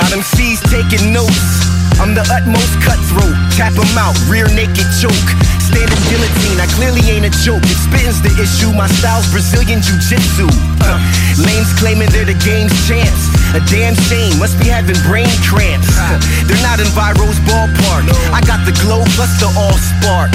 Got 0.00 0.12
MCs 0.12 0.60
taking 0.70 1.12
notes. 1.12 1.60
I'm 2.00 2.14
the 2.14 2.24
utmost 2.32 2.80
cutthroat. 2.80 3.36
Tap 3.52 3.76
'em 3.76 3.98
out, 3.98 4.16
rear 4.30 4.48
naked 4.48 4.86
choke. 4.98 5.59
Standing 5.70 6.02
guillotine, 6.10 6.58
I 6.58 6.66
clearly 6.74 7.02
ain't 7.14 7.22
a 7.22 7.32
joke. 7.46 7.62
If 7.62 7.78
spitting's 7.78 8.18
the 8.18 8.34
issue, 8.42 8.74
my 8.74 8.90
style's 8.98 9.30
Brazilian 9.30 9.78
Jiu 9.78 9.94
Jitsu. 10.02 10.50
Uh, 10.82 10.98
lames 11.46 11.70
claiming 11.78 12.10
they're 12.10 12.26
the 12.26 12.34
game's 12.42 12.74
champs. 12.90 13.30
A 13.54 13.62
damn 13.70 13.94
shame, 14.10 14.34
must 14.42 14.58
be 14.58 14.66
having 14.66 14.98
brain 15.06 15.30
cramps. 15.46 15.86
Uh, 15.94 16.18
they're 16.50 16.62
not 16.66 16.82
in 16.82 16.90
Viro's 16.90 17.38
ballpark. 17.46 18.02
I 18.34 18.42
got 18.42 18.66
the 18.66 18.74
glow 18.82 19.06
plus 19.14 19.30
the 19.38 19.46
all 19.54 19.78
spark. 19.78 20.34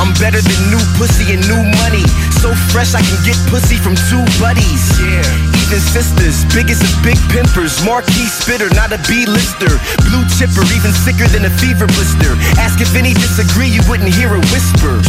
I'm 0.00 0.12
better 0.20 0.40
than 0.40 0.60
new 0.68 0.80
pussy 0.96 1.32
and 1.32 1.40
new 1.48 1.62
money. 1.84 2.04
So 2.40 2.52
fresh 2.72 2.92
I 2.92 3.00
can 3.00 3.16
get 3.24 3.36
pussy 3.48 3.76
from 3.76 3.96
two 4.08 4.20
buddies. 4.40 4.84
Yeah. 5.00 5.24
Even 5.66 5.80
sisters, 5.80 6.44
biggest 6.54 6.84
of 6.84 6.92
big 7.02 7.16
pimpers. 7.32 7.82
Marquee 7.82 8.28
spitter, 8.28 8.68
not 8.76 8.92
a 8.92 9.00
B-lister. 9.08 9.72
Blue 10.06 10.22
chipper, 10.36 10.62
even 10.70 10.92
sicker 10.92 11.26
than 11.32 11.48
a 11.48 11.52
fever 11.58 11.88
blister. 11.90 12.36
Ask 12.60 12.78
if 12.78 12.94
any 12.94 13.16
disagree, 13.18 13.66
you 13.66 13.80
wouldn't 13.88 14.12
hear 14.12 14.30
a 14.30 14.42
whisper. 14.52 15.00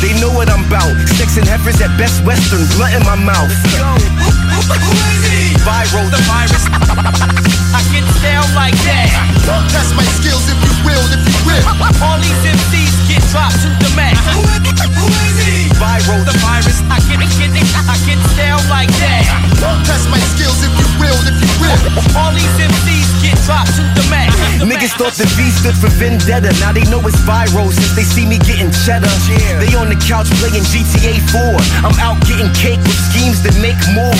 They 0.00 0.12
know 0.20 0.32
what 0.32 0.48
I'm 0.48 0.64
about. 0.66 0.96
Sex 1.16 1.36
and 1.36 1.46
heifers 1.46 1.80
at 1.80 1.92
best 1.98 2.24
western, 2.24 2.64
blunt 2.76 2.94
in 2.94 3.02
my 3.04 3.16
mouth. 3.16 3.52
Viral, 5.66 6.06
the 6.10 6.20
virus. 6.30 6.64
I 7.76 7.82
get 7.94 8.06
down 8.22 8.46
like 8.54 8.74
that. 8.86 9.08
Test 9.70 9.94
my 9.94 10.06
skills 10.18 10.46
if 10.50 10.58
you 10.58 10.74
will, 10.86 11.02
if 11.10 11.22
you 11.22 11.36
will. 11.46 11.62
All 12.06 12.18
these 12.18 12.42
MCs 12.46 12.94
get 13.10 13.22
dropped 13.30 13.58
to 13.62 13.70
the 13.82 13.90
max. 13.98 14.18
Viral, 15.80 16.22
the 16.28 16.36
virus. 16.44 16.78
I 16.92 17.00
get, 17.08 17.18
get, 17.40 17.50
I 17.88 17.96
get 18.04 18.20
down 18.36 18.60
like 18.68 18.92
that. 19.00 19.24
Test 19.88 20.06
my 20.12 20.20
skills 20.36 20.60
if 20.60 20.72
you 20.76 20.88
will, 21.00 21.16
if 21.24 21.36
you 21.40 21.50
will. 21.58 21.78
All 22.14 22.30
these 22.36 22.54
MCs 22.60 23.08
get 23.24 23.36
dropped 23.48 23.72
to 23.80 23.82
the 23.96 24.04
max. 24.12 24.36
Niggas 24.60 24.92
thought 25.00 25.16
the 25.16 25.24
V 25.40 25.48
stood 25.48 25.76
for 25.76 25.88
vendetta. 25.96 26.52
Now 26.60 26.76
they 26.76 26.84
know 26.92 27.00
it's 27.08 27.16
viral 27.24 27.72
since 27.72 27.96
they 27.96 28.04
see 28.04 28.28
me 28.28 28.36
getting 28.44 28.68
cheddar. 28.84 29.08
They 29.56 29.72
on 29.72 29.88
the 29.88 29.96
couch 29.96 30.28
playing 30.36 30.64
GTA 30.68 31.16
4. 31.32 31.88
I'm 31.88 31.96
out 31.96 32.20
getting 32.28 32.52
cake 32.52 32.80
with 32.84 33.00
schemes 33.08 33.40
that 33.48 33.56
make 33.64 33.80
more. 33.96 34.12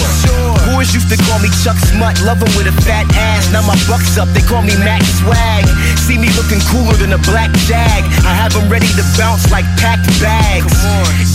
Boys 0.72 0.96
used 0.96 1.12
to 1.12 1.19
call 1.26 1.38
me 1.38 1.50
Chuck 1.62 1.78
Smut, 1.90 2.20
love 2.22 2.42
'em 2.42 2.52
with 2.56 2.66
a 2.66 2.76
fat 2.82 3.06
ass. 3.16 3.50
Now 3.52 3.62
my 3.62 3.76
buck's 3.88 4.16
up, 4.18 4.28
they 4.34 4.42
call 4.42 4.62
me 4.62 4.74
Max 4.76 5.04
Swag. 5.20 5.64
See 6.06 6.18
me 6.18 6.28
looking 6.38 6.60
cooler 6.70 6.96
than 6.96 7.12
a 7.12 7.18
black 7.30 7.50
jag. 7.68 8.00
I 8.24 8.34
have 8.34 8.54
'em 8.56 8.68
ready 8.68 8.90
to 8.98 9.04
bounce 9.18 9.50
like 9.50 9.66
packed 9.76 10.08
bags. 10.20 10.74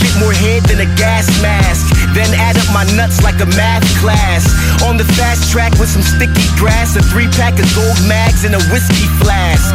Get 0.00 0.14
more 0.22 0.32
head 0.32 0.64
than 0.64 0.80
a 0.80 0.88
gas 0.96 1.26
mask. 1.40 1.84
Then 2.14 2.32
add 2.34 2.56
up 2.56 2.68
my 2.72 2.84
nuts 2.96 3.22
like 3.22 3.40
a 3.40 3.48
math 3.60 3.86
class. 4.00 4.42
On 4.88 4.96
the 4.96 5.04
fast 5.18 5.50
track 5.52 5.72
with 5.78 5.90
some 5.90 6.02
sticky 6.02 6.48
grass, 6.56 6.96
a 6.96 7.02
three 7.12 7.28
pack 7.28 7.58
of 7.58 7.66
gold 7.74 8.00
mags, 8.06 8.44
and 8.44 8.54
a 8.54 8.62
whiskey 8.72 9.08
flask. 9.20 9.74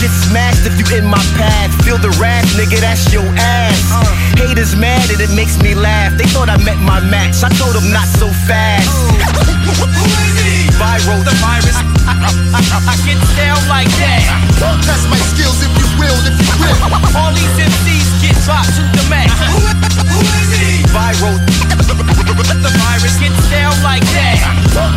Get 0.00 0.12
smashed 0.26 0.64
if 0.66 0.74
you 0.78 0.86
in 0.96 1.06
my 1.06 1.22
path. 1.36 1.70
Feel 1.84 1.98
the 1.98 2.10
wrath, 2.20 2.46
nigga, 2.56 2.80
that's 2.80 3.12
your 3.12 3.26
ass. 3.36 3.80
Uh. 3.92 4.04
Haters 4.36 4.76
mad 4.76 5.10
and 5.10 5.20
it 5.20 5.30
makes 5.30 5.56
me 5.58 5.74
laugh. 5.74 6.12
They 6.16 6.26
thought 6.26 6.48
I 6.48 6.56
met 6.58 6.78
my 6.78 7.00
match. 7.00 7.42
I 7.42 7.48
told 7.60 7.74
them 7.74 7.90
not 7.92 8.06
so 8.20 8.28
fast. 8.46 8.88
Oh. 8.88 9.47
Viral, 10.78 11.20
the 11.24 11.34
virus. 11.42 11.76
I, 12.06 12.14
I, 12.14 12.60
I, 12.60 12.78
I 12.92 12.94
get 13.04 13.18
down 13.34 13.58
like 13.68 13.90
that. 13.98 14.22
Test 14.84 15.08
my 15.10 15.18
skills 15.32 15.58
if 15.62 15.72
you 15.74 15.88
will, 15.98 16.18
if 16.26 16.36
you 16.38 16.52
will. 16.60 16.78
All 17.18 17.32
these 17.34 17.54
MCs 17.58 18.08
get 18.22 18.36
dropped 18.44 18.72
to 18.76 18.82
the 18.94 19.04
max. 19.10 19.32
Who, 19.52 19.62
who 20.12 20.20
is 20.22 20.50
he? 20.54 20.82
Viral, 20.94 21.36
the 21.78 22.72
virus 22.74 23.14
gets 23.20 23.38
down 23.50 23.74
like 23.82 24.04
that. 24.14 24.38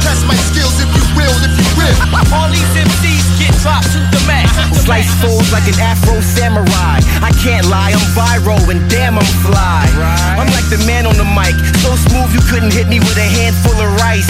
Test 0.01 0.25
my 0.25 0.37
skills 0.49 0.77
if 0.81 0.89
you 0.93 1.05
will, 1.17 1.33
if 1.45 1.53
you 1.53 1.67
will. 1.77 1.97
All 2.33 2.49
these 2.49 2.73
MCs 2.77 3.25
get 3.37 3.53
dropped 3.61 3.91
to 3.93 3.99
the 4.13 4.21
max. 4.25 4.49
Slice 4.85 5.09
folds 5.21 5.51
like 5.53 5.67
an 5.69 5.77
Afro 5.77 6.21
samurai. 6.21 7.01
I 7.21 7.31
can't 7.43 7.67
lie, 7.69 7.93
I'm 7.93 8.07
viral 8.17 8.61
and 8.69 8.81
damn 8.89 9.17
I'm 9.17 9.31
fly. 9.45 9.85
I'm 10.37 10.49
like 10.49 10.65
the 10.73 10.81
man 10.89 11.05
on 11.05 11.17
the 11.17 11.27
mic, 11.27 11.53
so 11.85 11.93
smooth 12.09 12.33
you 12.33 12.41
couldn't 12.49 12.73
hit 12.73 12.87
me 12.87 12.99
with 12.99 13.17
a 13.17 13.29
handful 13.41 13.77
of 13.77 13.89
rice. 14.11 14.27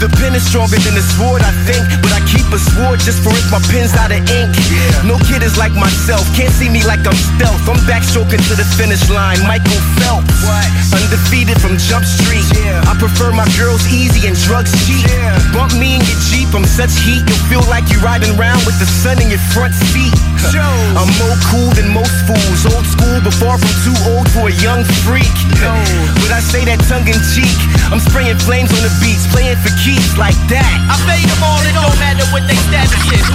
The 0.00 0.12
pen 0.20 0.36
is 0.36 0.44
stronger 0.44 0.76
than 0.84 0.94
the 0.94 1.04
sword, 1.16 1.40
I 1.40 1.52
think, 1.64 1.88
but 2.04 2.12
I 2.12 2.20
keep 2.28 2.44
a 2.52 2.60
sword 2.60 3.00
just 3.00 3.24
for 3.24 3.32
if 3.32 3.48
my 3.48 3.62
pen's 3.72 3.96
out 3.96 4.12
of 4.12 4.20
ink. 4.28 4.52
No 5.08 5.16
kid 5.24 5.40
is 5.40 5.56
like 5.56 5.72
myself, 5.72 6.22
can't 6.36 6.52
see 6.52 6.68
me 6.68 6.84
like 6.84 7.00
I'm 7.08 7.16
stealth. 7.16 7.64
I'm 7.64 7.80
backstroking 7.88 8.42
to 8.50 8.54
the 8.54 8.66
finish 8.76 9.08
line, 9.08 9.40
Michael 9.48 9.80
Phelps. 9.96 10.28
Undefeated 10.92 11.56
from 11.62 11.80
Jump 11.80 12.04
Street. 12.04 12.44
I 12.84 12.92
prefer 13.00 13.32
my 13.32 13.48
girls 13.56 13.80
easy 13.88 14.28
and 14.28 14.36
drugs 14.44 14.72
cheap. 14.84 15.08
Bump 15.56 15.72
me 15.80 15.96
in 15.96 16.02
your 16.04 16.20
Jeep, 16.28 16.52
I'm 16.52 16.68
such 16.68 16.92
heat, 17.00 17.24
you'll 17.24 17.46
feel 17.48 17.64
like 17.72 17.88
you're 17.88 18.04
riding 18.04 18.36
around 18.36 18.60
with 18.68 18.76
the 18.76 18.88
sun 18.88 19.16
in 19.22 19.32
your 19.32 19.42
front 19.56 19.72
seat. 19.92 20.12
I'm 20.52 21.08
more 21.22 21.38
cool 21.48 21.70
than 21.78 21.88
most 21.94 22.12
fools, 22.28 22.60
old 22.74 22.84
school, 22.84 23.16
but 23.22 23.32
far 23.38 23.56
from 23.56 23.72
too 23.86 23.96
old 24.12 24.26
for 24.34 24.50
a 24.52 24.54
young 24.60 24.84
freak. 25.06 25.30
But 26.20 26.30
I 26.34 26.40
say 26.42 26.66
that 26.66 26.82
tongue 26.90 27.06
in 27.06 27.16
cheek. 27.32 27.56
I'm 27.94 28.00
spraying 28.00 28.36
flames 28.42 28.72
on 28.72 28.82
the 28.82 28.92
playing 29.30 29.58
for 29.60 29.70
keeps 29.78 30.16
like 30.18 30.36
that. 30.48 30.72
I 30.88 30.96
fade 31.06 31.28
them 31.28 31.42
all, 31.44 31.60
it 31.62 31.74
don't 31.76 31.98
matter 32.00 32.24
what 32.32 32.42
they 32.48 32.56
status 32.70 33.02
is. 33.12 33.26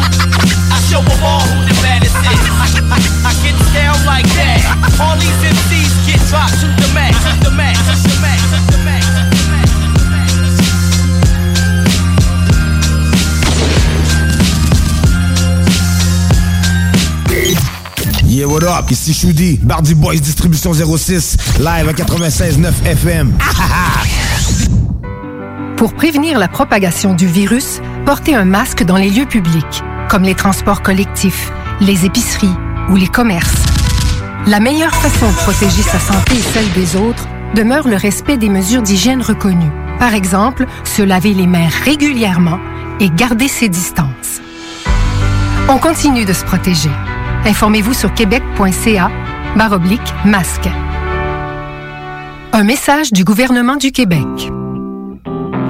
I 0.74 0.78
show 0.90 1.02
them 1.02 1.22
all 1.24 1.46
who 1.46 1.64
the 1.64 1.76
baddest 1.80 2.16
is. 2.18 2.42
I, 3.24 3.34
get 3.44 3.56
down 3.72 3.96
like 4.06 4.28
that. 4.36 4.60
All 5.00 5.16
these 5.16 5.38
MCs 5.40 5.94
get 6.10 6.20
dropped 6.28 6.60
to 6.62 6.68
the 6.68 6.90
max, 6.94 7.16
the 7.44 7.52
max, 7.52 7.78
the 8.04 8.16
max, 8.20 8.42
the 8.72 8.80
max. 8.84 9.06
Yeah, 18.26 18.46
what 18.46 18.64
up? 18.64 18.92
Ici 18.92 19.14
Shoudi, 19.14 19.58
Bardi 19.58 19.96
Boys 19.96 20.22
Distribution 20.22 20.74
06, 20.74 21.38
live 21.60 21.90
à 21.90 21.94
96.9 21.94 22.74
FM. 22.86 23.34
Pour 25.78 25.94
prévenir 25.94 26.40
la 26.40 26.48
propagation 26.48 27.14
du 27.14 27.28
virus, 27.28 27.82
portez 28.04 28.34
un 28.34 28.46
masque 28.46 28.84
dans 28.84 28.98
les 28.98 29.12
lieux 29.12 29.28
publics, 29.28 29.84
comme 30.10 30.24
les 30.24 30.34
transports 30.34 30.82
collectifs, 30.82 31.52
les 31.82 32.04
épiceries 32.04 32.56
ou 32.90 32.96
les 32.96 33.08
commerces. 33.08 33.64
La 34.48 34.60
meilleure 34.60 34.96
façon 34.96 35.28
de 35.28 35.36
protéger 35.36 35.84
sa 35.84 36.00
santé 36.00 36.34
et 36.34 36.42
celle 36.42 36.72
des 36.72 36.96
autres 36.96 37.28
demeure 37.54 37.88
le 37.88 37.96
respect 37.96 38.38
des 38.38 38.50
mesures 38.50 38.82
d'hygiène 38.82 39.22
reconnues. 39.22 39.70
Par 40.00 40.16
exemple, 40.16 40.66
se 40.84 41.04
laver 41.04 41.36
les 41.36 41.46
mains 41.46 41.70
régulièrement 41.84 42.60
et 43.00 43.12
garder 43.12 43.48
ses 43.48 43.70
distances. 43.70 44.42
On 45.70 45.78
continue 45.78 46.26
de 46.26 46.34
se 46.34 46.44
protéger. 46.44 46.90
Informez-vous 47.46 47.94
sur 47.94 48.12
québec.ca 48.16 49.12
baroblique 49.56 50.14
masque. 50.26 50.70
Un 52.52 52.64
message 52.64 53.14
du 53.14 53.24
gouvernement 53.24 53.76
du 53.76 53.92
Québec. 53.92 54.52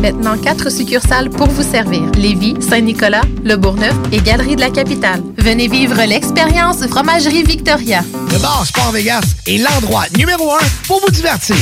Maintenant, 0.00 0.38
quatre 0.38 0.70
succursales 0.70 1.28
pour 1.28 1.48
vous 1.48 1.62
servir. 1.62 2.02
Lévis, 2.16 2.54
Saint-Nicolas, 2.60 3.20
Le 3.44 3.56
Bourgneuf 3.56 3.94
et 4.12 4.20
Galerie 4.20 4.56
de 4.56 4.60
la 4.60 4.70
Capitale. 4.70 5.22
Venez 5.36 5.68
vivre 5.68 6.02
l'expérience 6.06 6.86
Fromagerie 6.86 7.42
Victoria. 7.42 8.00
Le 8.32 8.38
bar 8.38 8.64
Sport 8.66 8.92
Vegas 8.92 9.34
est 9.46 9.58
l'endroit 9.58 10.04
numéro 10.16 10.52
un 10.54 10.64
pour 10.86 11.00
vous 11.00 11.10
divertir. 11.10 11.56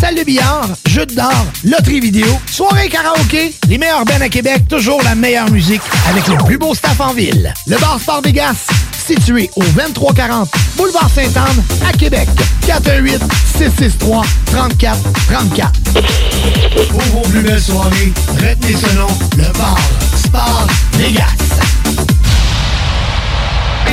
Salle 0.00 0.16
de 0.16 0.24
billard, 0.24 0.70
jeux 0.86 1.06
d'or, 1.06 1.46
loterie 1.64 2.00
vidéo, 2.00 2.26
soirée 2.50 2.88
karaoké, 2.88 3.54
les 3.68 3.78
meilleurs 3.78 4.04
bands 4.04 4.20
à 4.20 4.28
Québec, 4.28 4.66
toujours 4.68 5.00
la 5.04 5.14
meilleure 5.14 5.50
musique 5.50 5.82
avec 6.10 6.26
le 6.26 6.36
plus 6.44 6.58
beau 6.58 6.74
staff 6.74 7.00
en 7.00 7.12
ville. 7.12 7.54
Le 7.68 7.76
bar 7.78 8.00
Sport 8.00 8.22
Vegas, 8.22 8.66
situé 9.06 9.50
au 9.56 9.62
2340 9.62 10.50
Boulevard 10.76 11.10
Sainte-Anne 11.10 11.62
à 11.88 11.92
Québec. 11.92 12.28
418 12.66 13.22
663 13.58 14.22
34 14.46 14.98
34. 15.28 15.72
Pour 16.90 17.00
vos 17.02 17.28
plus 17.28 17.42
belles 17.42 17.60
soirées, 17.60 17.83
retenez 17.84 18.76
ce 18.76 18.96
nom, 18.96 19.06
le 19.36 19.52
bar 19.58 19.78
Sport 20.16 20.66
Vegas. 20.94 21.24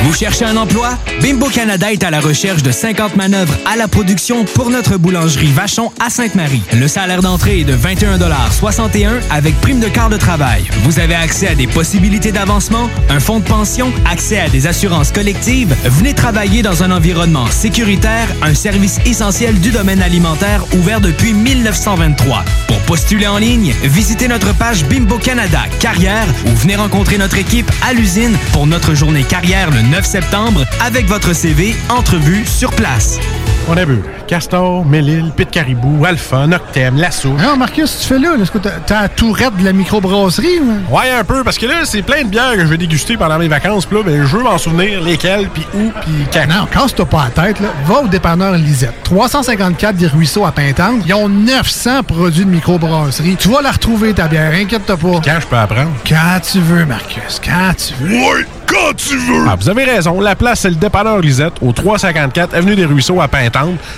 Vous 0.02 0.12
cherchez 0.12 0.44
un 0.44 0.56
emploi? 0.56 0.98
Bimbo 1.20 1.46
Canada 1.48 1.92
est 1.92 2.02
à 2.02 2.10
la 2.10 2.18
recherche 2.18 2.64
de 2.64 2.72
50 2.72 3.14
manœuvres 3.14 3.54
à 3.72 3.76
la 3.76 3.86
production 3.86 4.44
pour 4.44 4.68
notre 4.68 4.96
boulangerie 4.96 5.52
Vachon 5.52 5.92
à 6.04 6.10
Sainte-Marie. 6.10 6.62
Le 6.72 6.88
salaire 6.88 7.22
d'entrée 7.22 7.60
est 7.60 7.64
de 7.64 7.76
21,61 7.76 9.20
avec 9.30 9.54
prime 9.60 9.78
de 9.78 9.86
quart 9.86 10.10
de 10.10 10.16
travail. 10.16 10.64
Vous 10.82 10.98
avez 10.98 11.14
accès 11.14 11.46
à 11.46 11.54
des 11.54 11.68
possibilités 11.68 12.32
d'avancement, 12.32 12.90
un 13.10 13.20
fonds 13.20 13.38
de 13.38 13.44
pension, 13.44 13.92
accès 14.10 14.40
à 14.40 14.48
des 14.48 14.66
assurances 14.66 15.12
collectives. 15.12 15.72
Venez 15.84 16.14
travailler 16.14 16.62
dans 16.62 16.82
un 16.82 16.90
environnement 16.90 17.46
sécuritaire, 17.46 18.26
un 18.42 18.54
service 18.54 18.98
essentiel 19.06 19.60
du 19.60 19.70
domaine 19.70 20.02
alimentaire 20.02 20.64
ouvert 20.74 21.00
depuis 21.00 21.32
1923. 21.32 22.44
Pour 22.66 22.78
postuler 22.80 23.28
en 23.28 23.38
ligne, 23.38 23.72
visitez 23.84 24.26
notre 24.26 24.52
page 24.52 24.84
Bimbo 24.86 25.18
Canada 25.18 25.60
Carrière 25.78 26.26
ou 26.46 26.56
venez 26.56 26.74
rencontrer 26.74 27.18
notre 27.18 27.38
équipe 27.38 27.70
à 27.88 27.92
l'usine 27.92 28.36
pour 28.52 28.66
notre 28.66 28.94
journée 28.94 29.22
carrière 29.22 29.70
le 29.70 29.91
9 29.92 30.06
septembre 30.06 30.64
avec 30.80 31.06
votre 31.06 31.34
CV, 31.34 31.74
entrevue 31.90 32.46
sur 32.46 32.70
place. 32.70 33.18
On 33.68 33.76
a 33.76 33.84
vu 33.84 34.02
Castor, 34.26 34.84
Mélile, 34.84 35.30
Pit 35.36 35.48
Caribou, 35.50 36.04
Alpha, 36.04 36.46
Noctem, 36.46 36.96
Lasso. 36.96 37.28
Non, 37.30 37.56
Marcus, 37.56 38.00
tu 38.00 38.06
fais 38.08 38.18
là? 38.18 38.30
Est-ce 38.40 38.50
que 38.50 38.58
t'as 38.58 39.02
la 39.02 39.08
tourette 39.08 39.56
de 39.56 39.64
la 39.64 39.72
microbrasserie? 39.72 40.58
ou? 40.60 40.94
Ouais, 40.94 41.10
un 41.10 41.22
peu, 41.24 41.44
parce 41.44 41.58
que 41.58 41.66
là, 41.66 41.84
c'est 41.84 42.02
plein 42.02 42.22
de 42.24 42.28
bières 42.28 42.54
que 42.54 42.60
je 42.60 42.66
vais 42.66 42.76
déguster 42.76 43.16
pendant 43.16 43.38
mes 43.38 43.48
vacances. 43.48 43.86
Puis 43.86 43.96
là, 43.98 44.02
ben, 44.04 44.26
je 44.26 44.36
veux 44.36 44.42
m'en 44.42 44.58
souvenir 44.58 45.00
lesquelles, 45.00 45.48
puis 45.48 45.64
où, 45.74 45.90
puis 46.00 46.12
quand. 46.32 46.46
Non, 46.48 46.66
casse-toi 46.66 47.06
pas 47.06 47.28
la 47.36 47.44
tête, 47.44 47.60
là. 47.60 47.68
Va 47.86 48.00
au 48.00 48.08
dépanneur 48.08 48.52
Lisette. 48.54 48.94
354 49.04 49.96
des 49.96 50.08
Ruisseaux 50.08 50.44
à 50.44 50.52
Pintante. 50.52 51.02
Ils 51.06 51.14
ont 51.14 51.28
900 51.28 52.02
produits 52.02 52.44
de 52.44 52.50
microbrasserie. 52.50 53.36
Tu 53.38 53.48
vas 53.48 53.62
la 53.62 53.70
retrouver, 53.70 54.12
ta 54.12 54.26
bière, 54.28 54.52
inquiète-toi 54.54 54.96
pas. 54.96 55.20
Quand 55.24 55.40
je 55.40 55.46
peux 55.46 55.56
apprendre? 55.56 55.90
Quand 56.06 56.40
tu 56.42 56.58
veux, 56.58 56.84
Marcus, 56.84 57.40
quand 57.42 57.72
tu 57.76 57.94
veux. 58.02 58.16
Ouais, 58.16 58.46
quand 58.66 58.94
tu 58.96 59.16
veux! 59.16 59.44
Ah, 59.48 59.56
vous 59.58 59.68
avez 59.68 59.84
raison. 59.84 60.20
La 60.20 60.34
place, 60.34 60.60
c'est 60.60 60.70
le 60.70 60.76
dépanneur 60.76 61.20
Lisette, 61.20 61.54
au 61.60 61.72
354 61.72 62.54
Avenue 62.54 62.74
des 62.74 62.86
Ruisseaux 62.86 63.20
à 63.20 63.28
Pintante. 63.28 63.51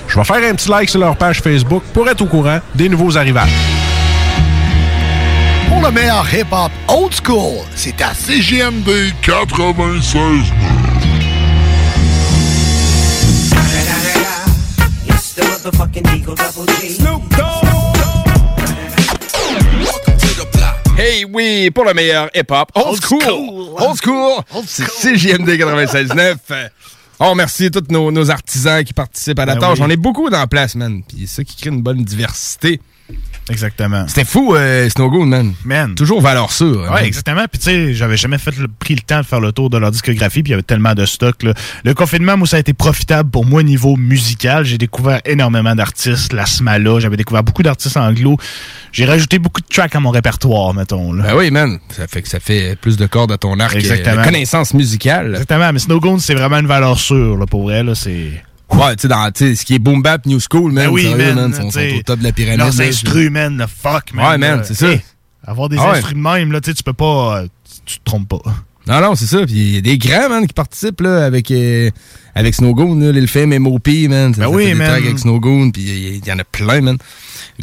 Je 0.09 0.19
vais 0.19 0.25
faire 0.25 0.51
un 0.51 0.55
petit 0.55 0.69
like 0.69 0.89
sur 0.89 1.01
leur 1.01 1.17
page 1.17 1.41
Facebook 1.41 1.83
pour 1.93 2.09
être 2.09 2.23
au 2.23 2.27
courant 2.27 2.59
des 2.75 2.89
nouveaux 2.89 3.17
arrivages. 3.17 3.53
Pour 5.69 5.81
le 5.83 5.91
meilleur 5.91 6.27
hip-hop 6.33 6.71
old 6.89 7.13
school, 7.15 7.65
c'est 7.75 8.01
à 8.03 8.15
CGMD 8.15 9.13
96. 9.23 10.25
It's 15.07 15.35
the 15.35 15.43
motherfucking 15.43 16.07
Eagle 16.15 16.35
Double 16.35 16.67
G. 16.81 16.99
Hey, 20.97 21.25
oui, 21.25 21.71
pour 21.71 21.85
le 21.85 21.93
meilleur 21.93 22.31
hip-hop. 22.35 22.71
Old, 22.75 23.03
school. 23.03 23.75
Old 23.79 23.97
school. 24.01 24.43
C'est 24.67 24.87
CJMD 24.87 25.49
96.9. 25.51 26.37
On 27.27 27.31
remercie 27.31 27.71
tous 27.71 27.85
nos, 27.91 28.11
nos 28.11 28.31
artisans 28.31 28.85
qui 28.85 28.93
participent 28.93 29.39
à 29.39 29.47
la 29.47 29.55
Ben 29.55 29.61
tâche. 29.61 29.79
oui. 29.79 29.85
On 29.87 29.91
est 29.91 29.97
beaucoup 29.97 30.29
dans 30.29 30.39
la 30.39 30.47
place, 30.47 30.75
man. 30.75 31.03
Puis 31.03 31.21
c'est 31.27 31.37
ça 31.37 31.45
qui 31.45 31.57
crée 31.57 31.71
une 31.71 31.83
bonne 31.83 32.05
diversité. 32.05 32.81
Exactement. 33.51 34.07
C'était 34.09 34.25
fou, 34.25 34.55
euh, 34.55 34.89
Snowgoon, 34.89 35.27
man. 35.27 35.53
Man. 35.65 35.95
Toujours 35.95 36.21
valeur 36.21 36.51
sûre. 36.51 36.83
hein, 36.85 36.89
Ouais, 36.89 36.95
man. 37.01 37.05
exactement. 37.05 37.45
Puis 37.51 37.59
tu 37.59 37.65
sais, 37.67 37.95
j'avais 37.95 38.17
jamais 38.17 38.39
fait 38.39 38.57
le, 38.57 38.69
pris 38.69 38.95
le 38.95 39.03
temps 39.03 39.21
de 39.21 39.27
faire 39.27 39.41
le 39.41 39.53
tour 39.53 39.69
de 39.71 39.77
leur 39.79 39.91
discographie, 39.91 40.43
puis 40.43 40.51
il 40.51 40.53
y 40.53 40.55
avait 40.55 40.63
tellement 40.63 40.95
de 40.95 41.05
stock. 41.05 41.43
là. 41.43 41.53
Le 41.85 41.95
confinement, 41.95 42.37
moi, 42.37 42.47
ça 42.47 42.57
a 42.57 42.61
été 42.61 42.73
profitable 42.73 43.31
pour 43.31 43.45
moi 43.45 43.61
au 43.61 43.63
niveau 43.65 43.97
musical. 43.97 44.65
J'ai 44.65 44.79
découvert 44.79 45.21
énormément 45.25 45.75
d'artistes, 45.75 46.33
la 46.33 46.47
Smala, 46.47 47.01
j'avais 47.01 47.17
découvert 47.17 47.43
beaucoup 47.43 47.63
d'artistes 47.63 47.97
anglo. 47.97 48.37
J'ai 48.93 49.05
rajouté 49.05 49.39
beaucoup 49.39 49.61
de 49.61 49.67
tracks 49.67 49.95
à 49.95 50.01
mon 50.01 50.11
répertoire, 50.11 50.73
mettons. 50.73 51.13
Là. 51.13 51.25
Ben 51.25 51.35
oui, 51.37 51.51
man. 51.51 51.79
Ça 51.91 52.07
fait 52.07 52.23
que 52.23 52.29
ça 52.29 52.41
fait 52.41 52.77
plus 52.81 52.97
de 52.97 53.07
cordes 53.07 53.33
à 53.33 53.39
ton 53.39 53.59
arc. 53.61 53.75
Exactement. 53.77 54.21
euh, 54.23 54.25
connaissance 54.25 54.73
musicale. 54.75 55.31
Exactement, 55.33 55.73
mais 55.73 55.79
Snowgoon, 55.81 56.19
c'est 56.19 56.35
vraiment 56.35 56.59
une 56.59 56.67
valeur 56.67 56.99
sûre, 56.99 57.37
là, 57.37 57.47
pour 57.47 57.65
vrai. 57.65 57.83
C'est... 57.95 58.31
Ouais, 58.73 58.97
tu 58.97 59.03
sais, 59.03 59.09
dans 59.09 59.31
ce 59.35 59.65
qui 59.65 59.75
est 59.75 59.79
boom 59.79 60.03
bap, 60.03 60.27
new 60.27 60.41
school, 60.41 60.73
man. 60.73 60.87
Ben 60.87 60.91
oui, 60.93 61.03
sérieux, 61.03 61.35
man, 61.35 61.51
Ils 61.51 61.73
sont, 61.73 61.79
au 61.99 62.03
top 62.03 62.19
de 62.19 62.25
la 62.25 62.33
pyramide. 62.33 62.59
Leurs 62.59 62.75
là. 62.77 62.85
instruments, 62.85 63.31
man, 63.31 63.59
le 63.59 63.67
fuck, 63.67 64.13
man. 64.15 64.27
Ouais, 64.27 64.39
man, 64.39 64.63
c'est 64.65 64.75
ça. 64.75 64.91
Hey, 64.91 65.01
avoir 65.47 65.69
des 65.69 65.77
Ah 65.79 65.93
ouais. 65.93 65.99
instruments 65.99 66.33
même, 66.35 66.53
là, 66.53 66.61
tu 66.61 66.71
sais, 66.71 66.75
tu 66.75 66.83
peux 66.83 66.93
pas... 66.93 67.41
euh, 67.43 67.47
tu, 67.87 67.99
te 67.99 68.05
trompes 68.05 68.29
pas. 68.29 68.41
Non, 68.87 69.01
non, 69.01 69.15
c'est 69.15 69.27
ça. 69.27 69.45
Puis 69.47 69.55
il 69.55 69.75
y 69.75 69.79
a 69.79 69.81
des 69.81 69.99
grands, 69.99 70.29
man, 70.29 70.47
qui 70.47 70.53
participent 70.53 71.01
là, 71.03 71.25
avec, 71.25 71.51
euh, 71.51 71.91
avec 72.35 72.55
Snowgoon, 72.55 72.99
là, 72.99 73.13
Lil 73.13 73.29
Fame, 73.29 73.57
MOP, 73.59 73.89
man. 74.09 74.35
Ça, 74.35 74.41
Ben 74.41 74.47
ça 74.47 74.51
oui, 74.51 74.65
fait 74.65 74.69
des 74.71 74.75
man. 74.75 74.91
avec 74.91 75.19
Snowgoon, 75.19 75.71
puis 75.71 75.83
il 75.83 75.89
y, 75.89 76.17
il 76.19 76.27
y 76.27 76.33
en 76.33 76.39
a 76.39 76.45
plein, 76.45 76.81
man. 76.81 76.99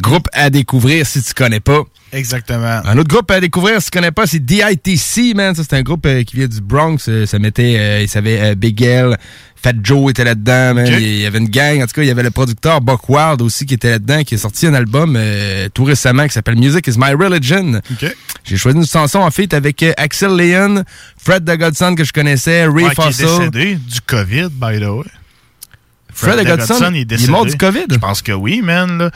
Groupe 0.00 0.26
à 0.32 0.48
découvrir 0.50 1.06
si 1.06 1.22
tu 1.22 1.34
connais 1.34 1.60
pas. 1.60 1.82
Exactement. 2.12 2.80
Un 2.84 2.98
autre 2.98 3.08
groupe 3.08 3.30
à 3.30 3.40
découvrir 3.40 3.80
si 3.80 3.90
tu 3.90 3.98
connais 3.98 4.10
pas, 4.10 4.26
c'est 4.26 4.38
DITC, 4.44 5.34
man. 5.34 5.54
Ça, 5.54 5.62
c'est 5.62 5.76
un 5.76 5.82
groupe 5.82 6.04
euh, 6.06 6.22
qui 6.24 6.36
vient 6.36 6.46
du 6.46 6.60
Bronx. 6.60 6.96
Euh, 7.08 7.24
ça 7.26 7.38
mettait, 7.38 7.76
euh, 7.78 8.02
il 8.02 8.08
savait, 8.08 8.40
euh, 8.40 8.54
Big 8.54 8.80
L, 8.82 9.16
Fat 9.62 9.72
Joe 9.82 10.10
était 10.10 10.24
là-dedans, 10.24 10.74
man. 10.74 10.86
Il 10.86 11.20
y 11.20 11.26
avait 11.26 11.38
une 11.38 11.48
gang. 11.48 11.82
En 11.82 11.86
tout 11.86 11.92
cas, 11.94 12.02
il 12.02 12.08
y 12.08 12.10
avait 12.10 12.22
le 12.22 12.30
producteur 12.30 12.80
Buck 12.80 13.08
Wild 13.08 13.40
aussi 13.42 13.64
qui 13.64 13.74
était 13.74 13.90
là-dedans, 13.90 14.24
qui 14.24 14.34
a 14.34 14.38
sorti 14.38 14.66
un 14.66 14.74
album 14.74 15.18
tout 15.72 15.84
récemment 15.84 16.26
qui 16.26 16.32
s'appelle 16.32 16.56
Music 16.56 16.86
is 16.86 16.96
My 16.98 17.12
Religion. 17.12 17.80
J'ai 18.44 18.56
choisi 18.56 18.76
une 18.78 18.86
chanson 18.86 19.20
en 19.20 19.30
fait 19.30 19.54
avec 19.54 19.84
Axel 19.98 20.36
Leon, 20.36 20.82
Fred 21.16 21.44
the 21.44 21.56
Godson 21.56 21.94
que 21.94 22.04
je 22.04 22.12
connaissais, 22.12 22.64
Ray 22.66 22.86
Ouais, 22.86 22.94
qui 22.94 23.00
est 23.00 23.12
Fossil. 23.12 23.50
décédé 23.50 23.74
du 23.76 24.00
COVID, 24.06 24.48
by 24.50 24.80
the 24.80 24.88
way. 24.88 25.06
Fred 26.12 26.40
the 26.40 26.46
Godson, 26.46 26.92
est 26.92 27.00
il 27.02 27.12
est 27.24 27.28
mort 27.28 27.46
du 27.46 27.56
COVID? 27.56 27.86
Je 27.90 27.96
pense 27.98 28.20
que 28.20 28.32
oui, 28.32 28.60
man. 28.62 28.98
Là. 28.98 29.10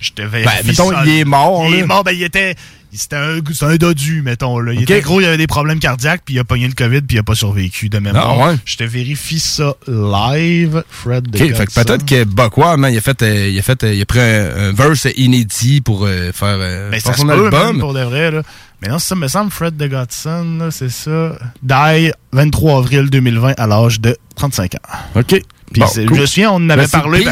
Je 0.00 0.10
te 0.12 0.22
Ben, 0.22 0.44
mettons, 0.64 0.90
il 1.04 1.08
est 1.20 1.24
mort, 1.24 1.64
Il 1.68 1.74
là. 1.74 1.78
est 1.80 1.86
mort, 1.86 2.04
ben, 2.04 2.12
il 2.12 2.22
était... 2.22 2.54
C'était 2.90 3.16
un, 3.16 3.40
un 3.62 3.76
dodu, 3.76 4.22
mettons. 4.22 4.58
Là. 4.60 4.72
Il 4.72 4.82
était 4.82 5.02
gros, 5.02 5.20
il 5.20 5.26
avait 5.26 5.36
des 5.36 5.46
problèmes 5.46 5.78
cardiaques, 5.78 6.22
puis 6.24 6.36
il 6.36 6.38
a 6.38 6.44
pogné 6.44 6.66
le 6.66 6.72
COVID, 6.72 7.02
puis 7.02 7.16
il 7.16 7.20
a 7.20 7.22
pas 7.22 7.34
survécu 7.34 7.90
de 7.90 7.98
même 7.98 8.16
Ah, 8.16 8.34
ouais. 8.34 8.54
Je 8.64 8.76
te 8.76 8.84
vérifie 8.84 9.40
ça 9.40 9.74
live, 9.86 10.82
Fred. 10.88 11.28
OK, 11.28 11.36
fait 11.54 11.66
que 11.66 11.74
peut-être 11.74 12.06
que 12.06 12.24
Buck 12.24 12.56
Wild, 12.56 12.78
man, 12.78 12.90
il 12.90 12.96
a 12.96 13.00
fait, 13.02 13.20
euh, 13.22 13.48
il 13.50 13.58
a 13.58 13.62
fait, 13.62 13.84
euh, 13.84 13.92
il 13.92 14.00
a 14.00 14.06
pris 14.06 14.20
un, 14.20 14.68
un 14.68 14.72
verse 14.72 15.06
inédit 15.16 15.82
pour 15.82 16.06
euh, 16.06 16.32
faire, 16.32 16.56
euh, 16.58 16.90
Ben, 16.90 16.98
faire 16.98 17.12
ça 17.14 17.20
son 17.20 17.28
album. 17.28 17.50
man, 17.50 17.78
pour 17.78 17.92
de 17.92 18.00
vrai. 18.00 18.30
Là. 18.30 18.42
Mais 18.80 18.88
non, 18.88 18.98
ça 18.98 19.14
me 19.14 19.28
semble 19.28 19.50
Fred 19.50 19.76
de 19.76 19.86
Godson, 19.86 20.68
c'est 20.70 20.90
ça. 20.90 21.38
Die 21.62 22.10
23 22.32 22.78
avril 22.78 23.10
2020 23.10 23.52
à 23.58 23.66
l'âge 23.66 24.00
de 24.00 24.16
35 24.36 24.76
ans. 24.76 24.78
OK. 25.20 25.42
Puis 25.72 25.80
Bon, 25.82 25.86
cool. 25.86 26.14
je 26.16 26.20
me 26.22 26.26
souviens, 26.26 26.50
on 26.52 26.56
en 26.56 26.70
avait 26.70 26.82
Ben, 26.82 26.88
parlé. 26.88 27.24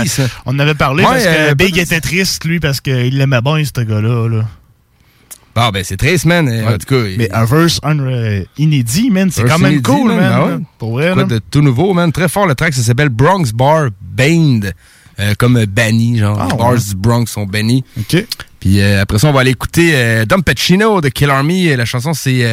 on 0.44 0.55
en 0.55 0.59
avait 0.59 0.75
parlé 0.75 1.03
parce 1.05 1.25
que 1.25 1.29
euh, 1.51 1.55
Big 1.55 1.79
était 1.79 2.01
triste, 2.01 2.44
lui, 2.44 2.61
parce 2.61 2.81
qu'il 2.81 3.16
l'aimait 3.16 3.40
bien, 3.40 3.62
ce 3.64 3.81
gars-là. 3.81 4.29
Là. 4.29 4.44
Ah, 5.59 5.70
ben, 5.72 5.83
c'est 5.83 5.96
triste, 5.96 6.27
man. 6.27 6.46
euh, 6.49 6.75
En 6.75 6.79
tout 6.79 6.87
cas, 6.87 7.03
Mais 7.16 7.33
un 7.33 7.44
verse 7.46 7.81
un, 7.83 7.99
euh, 7.99 8.44
inédit, 8.59 9.11
man, 9.11 9.31
c'est 9.31 9.44
quand 9.44 9.59
même 9.59 9.72
inédit, 9.72 9.83
cool, 9.90 10.12
man. 10.12 10.18
ouais. 10.18 10.51
là. 10.51 10.59
Pour 10.79 10.92
vrai, 10.92 11.12
Quoi 11.14 11.25
de 11.25 11.38
tout 11.51 11.62
nouveau, 11.62 11.94
man. 11.94 12.12
Très 12.12 12.29
fort, 12.29 12.46
le 12.46 12.55
track, 12.55 12.75
ça 12.75 12.83
s'appelle 12.83 13.09
Bronx 13.09 13.53
Bar 13.55 13.88
Banned. 14.01 14.75
Euh, 15.18 15.33
comme 15.38 15.64
banni, 15.64 16.18
genre. 16.18 16.37
Ah, 16.38 16.49
les 16.51 16.59
bars 16.59 16.72
ouais. 16.72 16.79
du 16.79 16.94
Bronx 16.94 17.25
sont 17.31 17.46
bannis. 17.46 17.83
OK. 17.99 18.22
Puis 18.61 18.83
euh, 18.83 19.01
après 19.01 19.18
ça, 19.18 19.29
on 19.29 19.33
va 19.33 19.40
aller 19.40 19.53
écouter 19.53 19.92
euh, 19.94 20.27
Dom 20.27 20.42
Pacino 20.42 21.01
de 21.01 21.09
Kill 21.09 21.31
Army. 21.31 21.75
La 21.75 21.87
chanson, 21.87 22.12
c'est... 22.12 22.44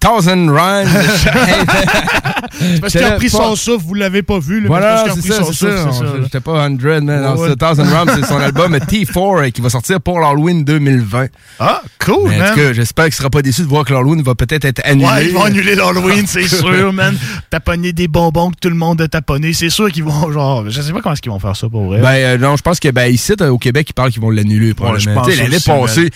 Thousand 0.00 0.46
Rhymes. 0.48 0.88
Parce 2.80 2.92
qu'il 2.92 3.02
a 3.02 3.12
pris 3.12 3.30
son 3.30 3.56
souffle, 3.56 3.84
vous 3.86 3.94
l'avez 3.94 4.22
pas 4.22 4.38
vu. 4.38 4.60
Là, 4.60 4.66
Voilà, 4.68 5.04
mais 5.06 5.22
c'est 5.22 5.32
ça, 5.32 5.42
c'est. 5.52 6.22
J'étais 6.22 6.40
pas 6.40 6.66
100, 6.68 6.76
man. 6.78 7.04
Non, 7.06 7.34
Ouais, 7.36 7.48
c'est 7.50 7.56
Thousand 7.56 7.84
Rhymes, 7.84 8.10
c'est 8.20 8.26
son 8.26 8.38
album 8.38 8.76
T4 8.76 9.46
euh, 9.46 9.50
qui 9.50 9.60
va 9.60 9.70
sortir 9.70 10.00
pour 10.00 10.20
l'Halloween 10.20 10.64
2020. 10.64 11.26
Ah, 11.60 11.82
cool, 12.04 12.28
Mais 12.30 12.36
en 12.36 12.38
man. 12.38 12.48
tout 12.54 12.60
cas, 12.60 12.72
j'espère 12.72 13.04
qu'il 13.06 13.14
sera 13.14 13.30
pas 13.30 13.42
déçu 13.42 13.62
de 13.62 13.66
voir 13.66 13.84
que 13.84 13.92
l'Halloween 13.92 14.22
va 14.22 14.34
peut-être 14.34 14.64
être 14.64 14.80
annulé. 14.84 15.06
Ouais, 15.06 15.26
ils 15.26 15.32
vont 15.34 15.42
annuler 15.44 15.74
l'Halloween, 15.74 16.26
c'est 16.26 16.48
sûr, 16.48 16.92
man. 16.92 17.16
Taponner 17.50 17.92
des 17.92 18.08
bonbons 18.08 18.50
que 18.50 18.56
tout 18.60 18.68
le 18.70 18.74
monde 18.76 19.00
a 19.00 19.08
taponné. 19.08 19.52
C'est 19.52 19.70
sûr 19.70 19.90
qu'ils 19.90 20.04
vont, 20.04 20.30
genre, 20.32 20.68
je 20.68 20.80
sais 20.80 20.92
pas 20.92 21.00
comment 21.00 21.12
est-ce 21.12 21.22
qu'ils 21.22 21.32
vont 21.32 21.38
faire 21.38 21.56
ça 21.56 21.68
pour 21.68 21.84
vrai. 21.84 22.00
Ben 22.00 22.14
euh, 22.14 22.38
non, 22.38 22.56
je 22.56 22.62
pense 22.62 22.80
que 22.80 22.88
ben 22.90 23.06
ici 23.12 23.32
euh, 23.40 23.48
au 23.50 23.58
Québec, 23.58 23.86
ils 23.90 23.92
parlent 23.94 24.10
qu'ils 24.10 24.22
vont 24.22 24.30
l'annuler 24.30 24.74
probablement. 24.74 24.98
je 25.00 25.10
pense 25.14 25.26
Tu 25.28 25.34
sais, 25.34 25.42
L'année 25.42 25.58
passée. 25.64 26.10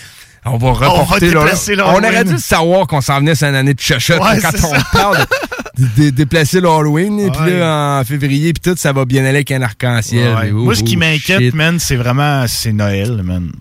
On 0.44 0.57
va 0.57 0.72
reporter 0.72 1.28
va 1.31 1.40
On 1.40 1.76
l'Halloween. 1.76 2.05
aurait 2.05 2.24
dû 2.24 2.38
savoir 2.38 2.87
qu'on 2.87 3.00
s'en 3.00 3.18
venait 3.20 3.35
sur 3.35 3.46
une 3.48 3.55
année 3.55 3.74
de 3.74 3.81
chochotte 3.81 4.20
Ouais, 4.20 4.38
quand 4.40 4.55
on 4.55 4.74
ça. 4.74 4.83
parle 4.92 5.18
de, 5.78 5.85
de- 5.85 6.05
de 6.07 6.11
déplacer 6.11 6.61
l'Halloween. 6.61 7.20
Et 7.20 7.31
puis 7.31 7.59
là, 7.59 8.00
en 8.00 8.05
février, 8.05 8.52
puis 8.52 8.61
tout, 8.72 8.76
ça 8.76 8.92
va 8.92 9.05
bien 9.05 9.22
aller 9.22 9.37
avec 9.37 9.50
un 9.52 9.62
arc-en-ciel. 9.62 10.37
Oh, 10.52 10.57
Moi, 10.64 10.74
ce 10.74 10.83
qui 10.83 10.96
oh, 10.96 10.98
m'inquiète, 11.00 11.38
shit. 11.40 11.55
man, 11.55 11.78
c'est 11.78 11.96
vraiment, 11.96 12.44
c'est 12.48 12.72
Noël, 12.72 13.22
man. 13.22 13.52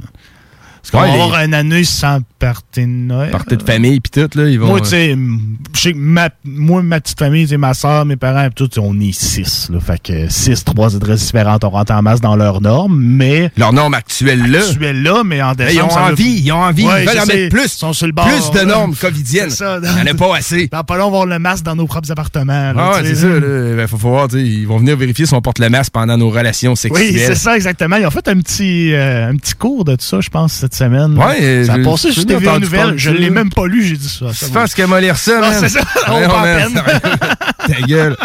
Parce 0.81 0.91
qu'on 0.91 0.99
Ouais, 1.01 1.07
va 1.09 1.15
les- 1.15 1.21
avoir 1.21 1.43
une 1.43 1.53
année 1.53 1.83
sans 1.83 2.19
party 2.39 2.81
de 2.81 2.85
Noël. 2.87 3.29
Partie 3.29 3.55
de 3.55 3.61
famille, 3.63 3.99
puis 3.99 4.09
tout, 4.21 4.37
là, 4.37 4.49
ils 4.49 4.59
vont... 4.59 4.67
Moi, 4.67 4.81
tu 4.81 4.89
sais, 4.89 5.93
ma, 5.95 6.29
moi, 6.43 6.81
ma 6.81 6.99
petite 6.99 7.19
famille, 7.19 7.47
c'est 7.47 7.57
ma 7.57 7.73
soeur, 7.75 8.03
mes 8.05 8.15
parents, 8.15 8.47
pis 8.49 8.55
tout, 8.67 8.79
on 8.79 8.99
est 8.99 9.11
six, 9.11 9.69
là. 9.71 9.79
Fait 9.79 10.01
que 10.01 10.27
six, 10.29 10.63
trois 10.63 10.95
adresses 10.95 11.25
différentes, 11.27 11.63
on 11.63 11.69
rentre 11.69 11.91
en 11.93 12.01
masse 12.01 12.19
dans 12.19 12.35
leurs 12.35 12.61
normes, 12.61 12.99
mais. 12.99 13.51
Leurs 13.57 13.73
normes 13.73 13.93
actuelles, 13.93 14.49
là. 14.49 14.59
Actuelles, 14.65 15.03
là, 15.03 15.21
mais 15.23 15.41
en 15.41 15.53
décembre. 15.53 15.71
ils 15.73 15.81
ont 15.81 15.97
envie, 16.01 16.41
ils 16.45 16.51
ont 16.51 16.63
envie, 16.63 16.83
ils 16.83 17.07
veulent 17.07 17.19
en 17.19 17.25
mettre 17.27 17.49
plus. 17.49 17.65
Ils 17.65 17.69
sont 17.77 17.93
sur 17.93 18.07
le 18.07 18.13
bord. 18.13 18.25
Plus 18.27 18.59
de 18.59 18.65
normes 18.65 18.95
covidiennes. 18.95 19.51
Il 19.59 19.89
n'y 20.03 20.09
en 20.09 20.13
a 20.13 20.13
pas 20.15 20.35
assez. 20.37 20.67
Dans 20.71 20.83
pas 20.83 20.97
long, 20.97 21.05
on 21.07 21.11
va 21.11 21.17
avoir 21.17 21.25
le 21.27 21.37
masque 21.39 21.63
dans 21.63 21.75
nos 21.75 21.85
propres 21.85 22.09
appartements. 22.11 22.73
là, 22.73 22.91
Ah 22.95 22.99
c'est 23.03 23.15
ça, 23.15 23.27
là. 23.27 23.75
Ben, 23.75 23.87
faut 23.87 23.97
faut 23.97 24.09
voir, 24.09 24.27
ils 24.33 24.65
vont 24.65 24.77
venir 24.79 24.97
vérifier 24.97 25.27
si 25.27 25.33
on 25.35 25.41
porte 25.41 25.59
le 25.59 25.69
masque 25.69 25.91
pendant 25.93 26.17
nos 26.17 26.29
relations 26.31 26.75
sexuelles. 26.75 27.11
Oui, 27.13 27.19
c'est 27.19 27.35
ça, 27.35 27.55
exactement. 27.55 27.97
Ils 27.97 28.05
ont 28.07 28.11
fait 28.11 28.27
un 28.27 28.39
petit, 28.39 28.93
euh, 28.93 29.29
un 29.29 29.35
petit 29.35 29.53
cours 29.53 29.85
de 29.85 29.95
ça, 29.99 30.21
je 30.21 30.29
pense, 30.29 30.53
cette 30.71 30.85
semaine. 30.85 31.17
Ouais, 31.17 31.63
ça 31.65 31.73
a 31.73 31.79
passé 31.79 32.11
sur 32.11 32.23
entendu 32.23 32.65
Nouvelle. 32.65 32.97
Je 32.97 33.09
ça. 33.09 33.15
l'ai 33.15 33.29
même 33.29 33.49
pas 33.49 33.67
lu, 33.67 33.83
j'ai 33.83 33.97
dit 33.97 34.09
ça. 34.09 34.27
Tu 34.37 34.51
penses 34.51 34.73
qu'elle 34.73 34.87
m'a 34.87 35.01
lire 35.01 35.17
ça, 35.17 35.39
man? 35.39 35.53
c'est 35.59 35.69
ça, 35.69 35.81
on 36.07 36.43
peine. 36.43 36.81
Ta 37.67 37.81
gueule. 37.87 38.17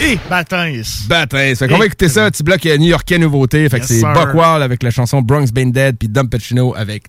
Et 0.00 0.18
bâtins. 0.28 0.82
Bâtard. 1.08 1.56
Fait 1.56 1.68
qu'on 1.68 1.78
va 1.78 1.86
écouter 1.86 2.08
ça, 2.08 2.30
petit 2.30 2.42
bloc 2.42 2.64
euh, 2.66 2.76
new-yorkais 2.76 3.18
nouveauté. 3.18 3.68
Fait 3.68 3.80
que 3.80 3.86
c'est. 3.86 4.02
Buckwild 4.02 4.62
avec 4.62 4.82
la 4.82 4.90
chanson 4.90 5.22
Bronx 5.22 5.46
Been 5.52 5.70
Dead, 5.70 5.96
puis 5.96 6.08
Dom 6.08 6.28
Pacino 6.28 6.74
avec 6.76 7.04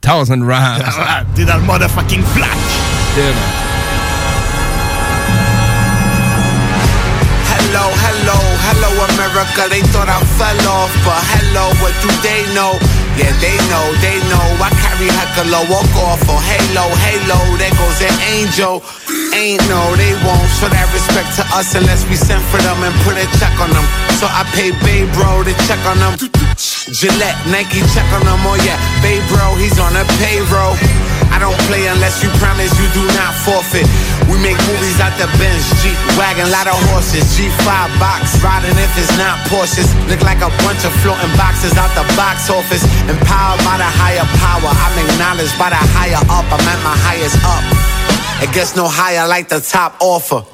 Thousand 0.00 0.40
Rounds. 0.40 0.84
Ah, 0.86 1.22
T'es 1.34 1.44
dans 1.44 1.56
le 1.56 1.62
motherfucking 1.62 2.22
black. 2.34 3.69
America. 9.40 9.72
They 9.72 9.80
thought 9.92 10.08
I 10.08 10.20
fell 10.36 10.60
off, 10.68 10.92
but 11.00 11.16
hello, 11.32 11.72
what 11.80 11.96
do 12.04 12.08
they 12.20 12.44
know? 12.52 12.76
Yeah, 13.16 13.32
they 13.40 13.56
know, 13.72 13.84
they 14.04 14.20
know. 14.28 14.46
I 14.60 14.68
carry 14.84 15.08
heckler, 15.08 15.64
walk 15.72 15.88
off 16.04 16.20
on 16.28 16.40
halo, 16.44 16.84
halo. 16.92 17.38
There 17.56 17.72
goes 17.72 18.00
an 18.04 18.16
angel. 18.36 18.84
Ain't 19.32 19.62
no, 19.72 19.96
they 19.96 20.12
won't 20.26 20.44
show 20.60 20.68
that 20.68 20.88
respect 20.92 21.32
to 21.40 21.44
us 21.56 21.72
unless 21.72 22.04
we 22.12 22.16
send 22.20 22.42
for 22.52 22.60
them 22.60 22.84
and 22.84 22.92
put 23.06 23.16
a 23.16 23.24
check 23.40 23.54
on 23.60 23.72
them. 23.72 23.86
So 24.20 24.28
I 24.28 24.44
pay 24.52 24.76
Babe 24.84 25.08
Bro 25.16 25.48
to 25.48 25.54
check 25.64 25.80
on 25.88 25.96
them. 25.96 26.14
Gillette, 26.92 27.38
Nike, 27.48 27.80
check 27.96 28.08
on 28.12 28.24
them. 28.28 28.40
Oh 28.44 28.60
yeah, 28.60 28.76
Babe 29.00 29.24
Bro, 29.32 29.56
he's 29.56 29.80
on 29.80 29.96
a 29.96 30.04
payroll. 30.20 30.76
I 31.32 31.38
don't 31.38 31.56
play 31.70 31.86
unless 31.88 32.20
you 32.20 32.28
promise 32.42 32.74
you 32.76 32.88
do 32.92 33.04
not 33.16 33.32
forfeit. 33.46 33.88
We 34.30 34.38
make 34.38 34.54
movies 34.70 35.02
out 35.02 35.10
the 35.18 35.26
bench, 35.42 35.66
Jeep 35.82 35.98
wagon, 36.14 36.46
lot 36.54 36.70
of 36.70 36.78
horses, 36.94 37.26
G5 37.34 37.66
box, 37.98 38.38
riding 38.38 38.78
if 38.78 38.94
it's 38.94 39.10
not 39.18 39.42
Porsches. 39.50 39.90
Look 40.06 40.22
like 40.22 40.38
a 40.38 40.54
bunch 40.62 40.86
of 40.86 40.94
floating 41.02 41.34
boxes 41.34 41.74
out 41.74 41.90
the 41.98 42.06
box 42.14 42.46
office. 42.46 42.86
Empowered 43.10 43.58
by 43.66 43.82
the 43.82 43.90
higher 43.90 44.22
power, 44.38 44.70
I'm 44.70 44.94
acknowledged 45.02 45.58
by 45.58 45.74
the 45.74 45.82
higher 45.98 46.22
up. 46.30 46.46
I'm 46.46 46.62
at 46.62 46.78
my 46.86 46.94
highest 46.94 47.42
up. 47.42 47.66
It 48.38 48.54
gets 48.54 48.76
no 48.78 48.86
higher 48.86 49.26
like 49.26 49.48
the 49.48 49.58
top 49.58 49.98
offer. 50.00 50.46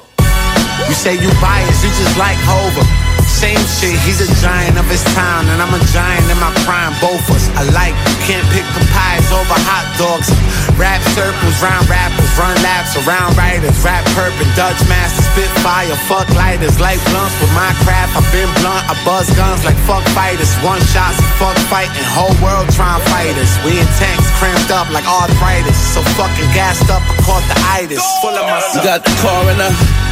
You 0.89 0.93
say 0.97 1.13
you 1.13 1.29
biased, 1.37 1.83
you 1.85 1.89
just 1.93 2.17
like 2.17 2.37
Hover. 2.49 3.16
Same 3.37 3.61
shit, 3.69 3.93
he's 4.01 4.17
a 4.17 4.29
giant 4.41 4.81
of 4.81 4.89
his 4.89 5.05
time, 5.13 5.45
and 5.53 5.61
I'm 5.61 5.69
a 5.69 5.77
giant 5.93 6.25
in 6.25 6.41
my 6.41 6.49
prime. 6.65 6.89
Both 6.97 7.21
us 7.29 7.45
alike. 7.61 7.93
Can't 8.25 8.41
pick 8.49 8.65
the 8.73 8.81
pies 8.89 9.29
over 9.29 9.53
hot 9.61 9.85
dogs. 10.01 10.25
Rap 10.73 10.97
circles, 11.13 11.53
round 11.61 11.85
rappers, 11.85 12.33
run 12.33 12.57
laps 12.65 12.97
around 13.05 13.37
writers. 13.37 13.77
Rap 13.85 14.01
perp 14.17 14.33
and 14.41 14.49
Dutch 14.57 14.81
spit 14.81 15.53
fire, 15.61 15.93
fuck 16.09 16.25
lighters. 16.33 16.81
Like 16.81 16.97
blunts 17.13 17.37
with 17.37 17.53
my 17.53 17.77
craft, 17.85 18.17
I've 18.17 18.25
been 18.33 18.49
blunt. 18.57 18.81
I 18.89 18.97
buzz 19.05 19.29
guns 19.37 19.61
like 19.61 19.77
fuck 19.85 20.01
fighters. 20.17 20.49
One 20.65 20.81
shots, 20.89 21.21
fuck 21.37 21.53
fighting. 21.69 21.93
Whole 22.17 22.33
world 22.41 22.65
trying 22.73 23.05
fight 23.13 23.37
us. 23.37 23.53
We 23.61 23.77
in 23.77 23.85
tanks, 24.01 24.33
cramped 24.41 24.73
up 24.73 24.89
like 24.89 25.05
arthritis. 25.05 25.77
So 25.93 26.01
fucking 26.17 26.49
gassed 26.57 26.89
up, 26.89 27.05
I 27.05 27.13
caught 27.21 27.45
the 27.45 27.57
itis. 27.85 28.01
Full 28.25 28.33
of 28.33 28.49
myself. 28.49 28.81
You 28.81 28.81
got 28.81 29.05
the 29.05 29.13
coroner. 29.21 30.06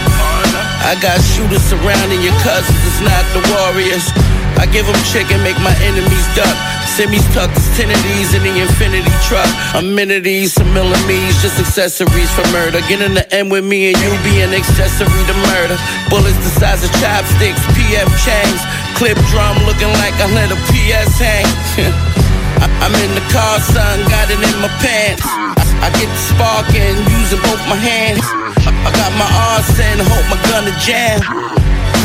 I 0.86 0.94
got 1.02 1.18
shooters 1.34 1.66
surrounding 1.66 2.22
your 2.22 2.36
cousins, 2.46 2.78
it's 2.86 3.02
not 3.02 3.26
the 3.34 3.42
warriors. 3.58 4.06
I 4.62 4.66
give 4.72 4.86
them 4.86 4.96
chicken, 5.12 5.42
make 5.44 5.58
my 5.60 5.76
enemies 5.84 6.28
duck. 6.36 6.56
Semis 6.96 7.26
tucked 7.34 7.58
as 7.58 7.68
Tennedies 7.76 8.34
in 8.34 8.44
the 8.44 8.56
infinity 8.62 9.12
truck. 9.28 9.50
Amenities, 9.76 10.54
some 10.54 10.72
millimeters, 10.74 11.42
just 11.42 11.60
accessories 11.60 12.32
for 12.32 12.46
murder. 12.56 12.80
Get 12.88 13.02
in 13.02 13.14
the 13.14 13.28
end 13.34 13.52
with 13.52 13.66
me 13.66 13.92
and 13.92 13.98
you 14.00 14.10
be 14.24 14.40
an 14.40 14.54
accessory 14.54 15.24
to 15.28 15.36
murder. 15.52 15.76
Bullets 16.10 16.40
the 16.40 16.54
size 16.56 16.84
of 16.86 16.92
chopsticks, 17.04 17.60
PF 17.76 18.08
chains. 18.24 18.62
Clip 18.96 19.18
drum 19.28 19.60
looking 19.68 19.92
like 20.00 20.16
I 20.24 20.32
let 20.32 20.52
a 20.52 20.60
PS 20.72 21.20
hang. 21.20 22.32
I- 22.64 22.70
I'm 22.86 22.94
in 23.04 23.12
the 23.16 23.26
car, 23.34 23.60
son, 23.60 23.96
got 24.10 24.30
it 24.30 24.40
in 24.40 24.58
my 24.62 24.72
pants. 24.84 25.24
I, 25.26 25.56
I 25.86 25.90
get 25.98 26.08
the 26.10 26.22
spark 26.32 26.68
in 26.74 26.94
using 27.20 27.42
both 27.46 27.62
my 27.68 27.78
hands. 27.80 28.22
I, 28.66 28.72
I 28.88 28.90
got 28.94 29.12
my 29.18 29.30
arms 29.52 29.74
in, 29.80 29.98
hold 30.02 30.26
my 30.30 30.40
gun 30.50 30.64
to 30.70 30.76
jam. 30.82 31.20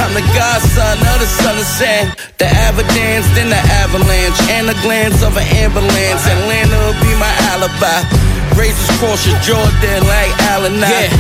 I'm 0.01 0.15
the 0.17 0.25
godson 0.33 0.97
of 1.13 1.17
the 1.21 1.29
son 1.45 1.57
of 1.61 1.69
Sam. 1.77 2.09
The 2.41 2.49
Avadance, 2.49 3.29
then 3.37 3.53
the 3.53 3.61
avalanche, 3.85 4.41
and 4.49 4.65
the 4.69 4.77
glance 4.81 5.21
of 5.23 5.37
an 5.37 5.45
ambulance. 5.61 6.25
Atlanta 6.25 6.77
will 6.89 6.97
be 7.05 7.13
my 7.21 7.29
alibi. 7.53 8.01
Razors 8.57 8.89
cross 8.99 9.27
your 9.29 9.37
Jordan 9.45 10.01
like 10.09 10.33
Allen. 10.57 10.81
Yeah. 10.81 11.13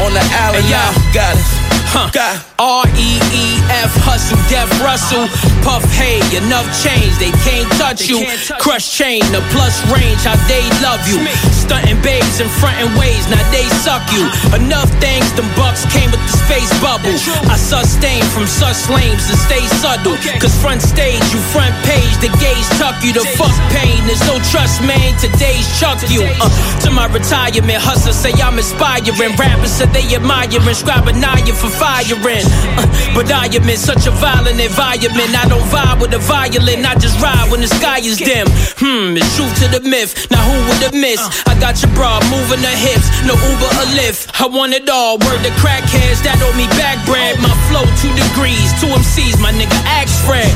On 0.00 0.12
the 0.16 0.24
alley, 0.40 0.64
y'all. 0.72 0.96
got 1.12 1.36
it. 1.36 1.71
Huh. 1.92 2.08
R 2.56 2.88
E 2.96 3.20
E 3.20 3.44
F 3.68 3.92
hustle, 4.00 4.40
Def 4.48 4.68
Russell, 4.80 5.28
Puff 5.60 5.84
Hay, 6.00 6.24
enough 6.40 6.64
change, 6.80 7.12
they 7.20 7.28
can't 7.44 7.68
touch 7.76 8.08
you. 8.08 8.24
Crush 8.56 8.88
chain, 8.88 9.20
the 9.28 9.44
plus 9.52 9.76
range, 9.92 10.24
how 10.24 10.40
they 10.48 10.64
love 10.80 11.04
you. 11.04 11.20
Stunting 11.52 12.00
babes 12.00 12.40
and 12.40 12.48
fronting 12.48 12.88
ways, 12.96 13.28
now 13.28 13.44
they 13.52 13.68
suck 13.84 14.00
you. 14.08 14.24
Enough 14.56 14.88
things, 15.04 15.28
them 15.36 15.44
bucks 15.52 15.84
came 15.92 16.08
with 16.08 16.22
the 16.24 16.32
space 16.48 16.72
bubble. 16.80 17.12
I 17.52 17.60
sustain 17.60 18.24
from 18.32 18.48
such 18.48 18.88
lames 18.88 19.28
and 19.28 19.40
stay 19.44 19.64
subtle. 19.80 20.16
Cause 20.40 20.54
front 20.64 20.80
stage, 20.80 21.20
you 21.28 21.40
front 21.52 21.76
page, 21.84 22.12
the 22.24 22.32
gaze 22.40 22.68
tuck 22.80 22.96
you. 23.04 23.12
The 23.12 23.26
fuck 23.36 23.52
pain, 23.68 24.00
there's 24.08 24.24
no 24.24 24.40
trust, 24.48 24.80
man. 24.80 25.12
Today's 25.20 25.68
chuck 25.76 26.00
you. 26.08 26.24
Uh, 26.40 26.48
to 26.86 26.88
my 26.88 27.04
retirement, 27.12 27.80
hustle 27.84 28.16
say 28.16 28.32
I'm 28.40 28.56
inspiring. 28.56 29.36
Rappers 29.36 29.76
say 29.76 29.92
they 29.92 30.08
admiring, 30.16 30.64
scribing 30.72 31.20
for 31.52 31.72
firing. 31.82 32.46
Uh, 32.78 32.86
but 33.18 33.26
I 33.26 33.50
am 33.50 33.66
in 33.66 33.76
such 33.76 34.06
a 34.06 34.14
violent 34.22 34.62
environment. 34.62 35.34
I 35.34 35.50
don't 35.50 35.66
vibe 35.66 35.98
with 35.98 36.14
the 36.14 36.22
violin, 36.22 36.86
I 36.86 36.94
just 36.94 37.18
ride 37.18 37.50
when 37.50 37.60
the 37.60 37.66
sky 37.66 37.98
is 37.98 38.18
dim. 38.22 38.46
Hmm, 38.78 39.18
it's 39.18 39.26
truth 39.34 39.50
to 39.62 39.66
the 39.66 39.82
myth. 39.82 40.14
Now 40.30 40.46
who 40.46 40.54
would 40.70 40.82
have 40.86 40.94
missed? 40.94 41.26
I 41.50 41.58
got 41.58 41.82
your 41.82 41.90
bra 41.98 42.22
moving 42.30 42.62
her 42.62 42.78
hips, 42.78 43.10
no 43.26 43.34
Uber 43.34 43.70
or 43.82 43.88
Lyft. 43.98 44.30
I 44.38 44.46
want 44.46 44.72
it 44.78 44.88
all. 44.88 45.18
Word 45.18 45.42
to 45.42 45.52
crackheads 45.58 46.22
that 46.22 46.38
owe 46.38 46.54
me 46.54 46.70
back 46.78 47.02
bread. 47.04 47.34
My 47.42 47.52
flow 47.66 47.84
two 47.98 48.12
degrees, 48.14 48.70
two 48.78 48.86
MCs, 48.86 49.42
my 49.42 49.50
nigga 49.50 49.78
axe 49.90 50.14
Fred. 50.22 50.50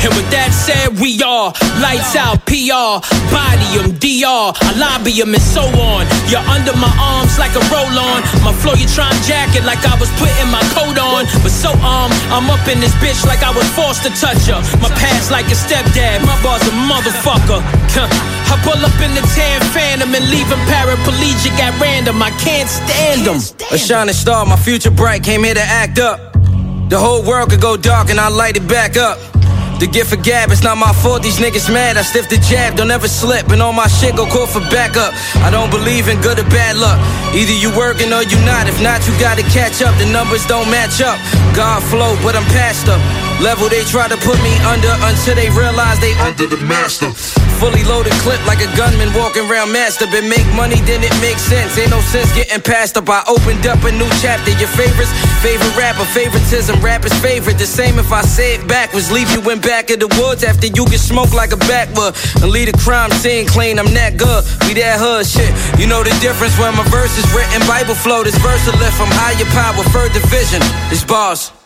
And 0.00 0.10
with 0.16 0.28
that 0.32 0.50
said, 0.56 0.96
we 0.98 1.20
are 1.22 1.52
lights 1.84 2.16
out, 2.16 2.40
PR, 2.48 3.00
body 3.28 3.68
'em, 3.78 3.92
DR, 4.00 4.52
I 4.56 4.72
lobby 4.80 5.12
'em 5.20 5.34
and 5.34 5.42
so 5.42 5.62
on. 5.76 6.08
You're 6.32 6.44
under 6.48 6.74
my 6.76 6.92
arms 6.96 7.38
like 7.38 7.54
a 7.54 7.62
roll 7.68 7.92
on. 7.98 8.20
My 8.42 8.52
trying 8.94 9.16
jacket 9.24 9.64
like 9.64 9.80
I 9.88 9.96
was 9.96 10.08
putting 10.20 10.48
my 10.52 10.60
coat 10.76 10.98
on. 11.00 11.24
But 11.42 11.50
so 11.52 11.72
um, 11.80 12.12
I'm 12.28 12.48
up 12.52 12.64
in 12.68 12.78
this 12.80 12.92
bitch 13.00 13.24
like 13.24 13.42
I 13.42 13.50
was 13.50 13.66
forced 13.72 14.04
to 14.04 14.10
touch 14.20 14.46
her. 14.52 14.60
My 14.84 14.92
past 15.00 15.30
like 15.30 15.46
a 15.48 15.56
stepdad, 15.56 16.20
my 16.24 16.36
boss 16.42 16.60
a 16.68 16.72
motherfucker. 16.88 17.60
I 18.52 18.60
pull 18.62 18.80
up 18.84 18.96
in 19.00 19.14
the 19.16 19.24
tan 19.34 19.60
phantom 19.72 20.14
and 20.14 20.24
leave 20.28 20.46
him 20.46 20.60
paraplegic 20.68 21.56
at 21.58 21.72
random. 21.80 22.22
I 22.22 22.30
can't 22.36 22.68
stand 22.68 23.24
them. 23.26 23.40
A 23.70 23.78
shining 23.78 24.14
star, 24.14 24.44
my 24.44 24.56
future 24.56 24.90
bright, 24.90 25.22
came 25.24 25.44
here 25.44 25.54
to 25.54 25.62
act 25.62 25.98
up. 25.98 26.36
The 26.88 26.98
whole 26.98 27.22
world 27.22 27.50
could 27.50 27.62
go 27.62 27.76
dark 27.76 28.10
and 28.10 28.20
I 28.20 28.28
light 28.28 28.56
it 28.56 28.68
back 28.68 28.96
up. 28.96 29.18
The 29.82 29.88
gift 29.88 30.12
of 30.14 30.22
gab, 30.22 30.52
it's 30.52 30.62
not 30.62 30.78
my 30.78 30.92
fault, 30.92 31.24
these 31.24 31.42
niggas 31.42 31.66
mad. 31.66 31.96
I 31.96 32.02
stiff 32.02 32.28
the 32.28 32.38
jab, 32.38 32.76
don't 32.76 32.92
ever 32.92 33.08
slip, 33.08 33.50
and 33.50 33.60
all 33.60 33.72
my 33.72 33.88
shit 33.88 34.14
go 34.14 34.26
call 34.30 34.46
for 34.46 34.60
backup. 34.70 35.10
I 35.42 35.50
don't 35.50 35.70
believe 35.74 36.06
in 36.06 36.20
good 36.20 36.38
or 36.38 36.46
bad 36.54 36.76
luck. 36.76 37.02
Either 37.34 37.50
you 37.50 37.74
working 37.74 38.12
or 38.14 38.22
you 38.22 38.38
not. 38.46 38.68
If 38.68 38.78
not, 38.80 39.02
you 39.08 39.12
gotta 39.18 39.42
catch 39.50 39.82
up. 39.82 39.90
The 39.98 40.06
numbers 40.06 40.46
don't 40.46 40.70
match 40.70 41.02
up. 41.02 41.18
God 41.58 41.82
flow, 41.82 42.14
but 42.22 42.38
I'm 42.38 42.46
past 42.54 42.86
up. 42.86 43.02
Level 43.42 43.66
they 43.68 43.82
try 43.90 44.06
to 44.06 44.14
put 44.22 44.38
me 44.38 44.54
under 44.70 44.92
until 45.02 45.34
they 45.34 45.50
realize 45.50 45.98
they 45.98 46.14
under 46.22 46.46
the 46.46 46.62
master. 46.62 47.10
Fully 47.58 47.82
loaded 47.82 48.14
clip 48.22 48.38
like 48.46 48.62
a 48.62 48.70
gunman 48.78 49.10
walking 49.18 49.50
around 49.50 49.72
master. 49.72 50.06
But 50.06 50.22
make 50.30 50.46
money, 50.54 50.78
then 50.86 51.02
it 51.02 51.14
makes 51.18 51.42
sense. 51.42 51.74
Ain't 51.74 51.90
no 51.90 51.98
sense 52.14 52.30
getting 52.38 52.62
passed 52.62 52.94
up. 52.96 53.10
I 53.10 53.26
opened 53.26 53.66
up 53.66 53.82
a 53.82 53.90
new 53.90 54.06
chapter. 54.22 54.54
Your 54.62 54.70
favorites, 54.78 55.10
favorite 55.42 55.74
rapper, 55.74 56.06
favoritism, 56.14 56.78
rapper's 56.78 57.14
favorite. 57.18 57.58
The 57.58 57.66
same 57.66 57.98
if 57.98 58.12
I 58.12 58.22
say 58.22 58.54
it 58.54 58.68
backwards. 58.68 59.10
Leave 59.10 59.30
you 59.34 59.42
in 59.50 59.58
back 59.72 59.88
of 59.88 60.00
the 60.00 60.10
woods 60.20 60.44
after 60.44 60.66
you 60.66 60.84
get 60.92 61.00
smoked 61.00 61.32
like 61.32 61.50
a 61.52 61.56
backwood. 61.56 62.12
And 62.42 62.50
leave 62.52 62.70
the 62.70 62.76
crime 62.76 63.10
scene 63.10 63.46
clean. 63.46 63.78
I'm 63.78 63.88
that 63.94 64.18
good. 64.18 64.44
We 64.68 64.74
that 64.76 65.00
hood 65.00 65.24
shit. 65.24 65.48
You 65.80 65.86
know 65.86 66.04
the 66.04 66.12
difference 66.20 66.58
when 66.60 66.76
my 66.76 66.84
verse 66.92 67.16
is 67.16 67.24
written. 67.32 67.64
Bible 67.66 67.94
flow, 67.94 68.22
this 68.22 68.36
verse 68.44 68.60
will 68.66 68.76
lift 68.84 68.96
from 69.00 69.08
higher 69.08 69.48
power, 69.56 69.82
further 69.88 70.20
vision. 70.28 70.60
This 70.90 71.02
bars. 71.02 71.61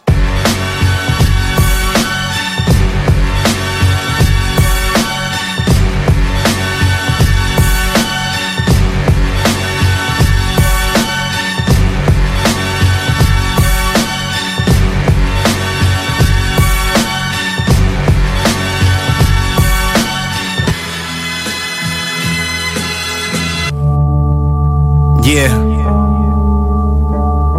Yeah. 25.27 25.51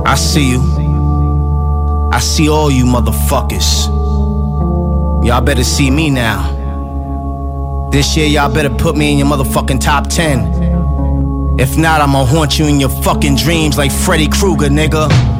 I 0.06 0.16
see 0.16 0.52
you. 0.52 0.62
I 2.14 2.20
see 2.20 2.48
all 2.48 2.72
you 2.72 2.86
motherfuckers. 2.86 3.88
Y'all 5.26 5.42
better 5.42 5.66
see 5.66 5.92
me 5.92 6.10
now. 6.10 6.54
This 7.92 8.16
year, 8.16 8.28
y'all 8.28 8.54
better 8.54 8.70
put 8.70 8.96
me 8.96 9.12
in 9.12 9.18
your 9.18 9.28
motherfucking 9.28 9.82
top 9.82 10.08
10. 10.08 11.58
If 11.60 11.76
not, 11.76 12.00
I'ma 12.00 12.24
haunt 12.24 12.58
you 12.58 12.68
in 12.68 12.80
your 12.80 12.90
fucking 13.04 13.36
dreams 13.36 13.78
like 13.78 13.92
Freddy 13.92 14.30
Krueger, 14.30 14.70
nigga. 14.70 15.37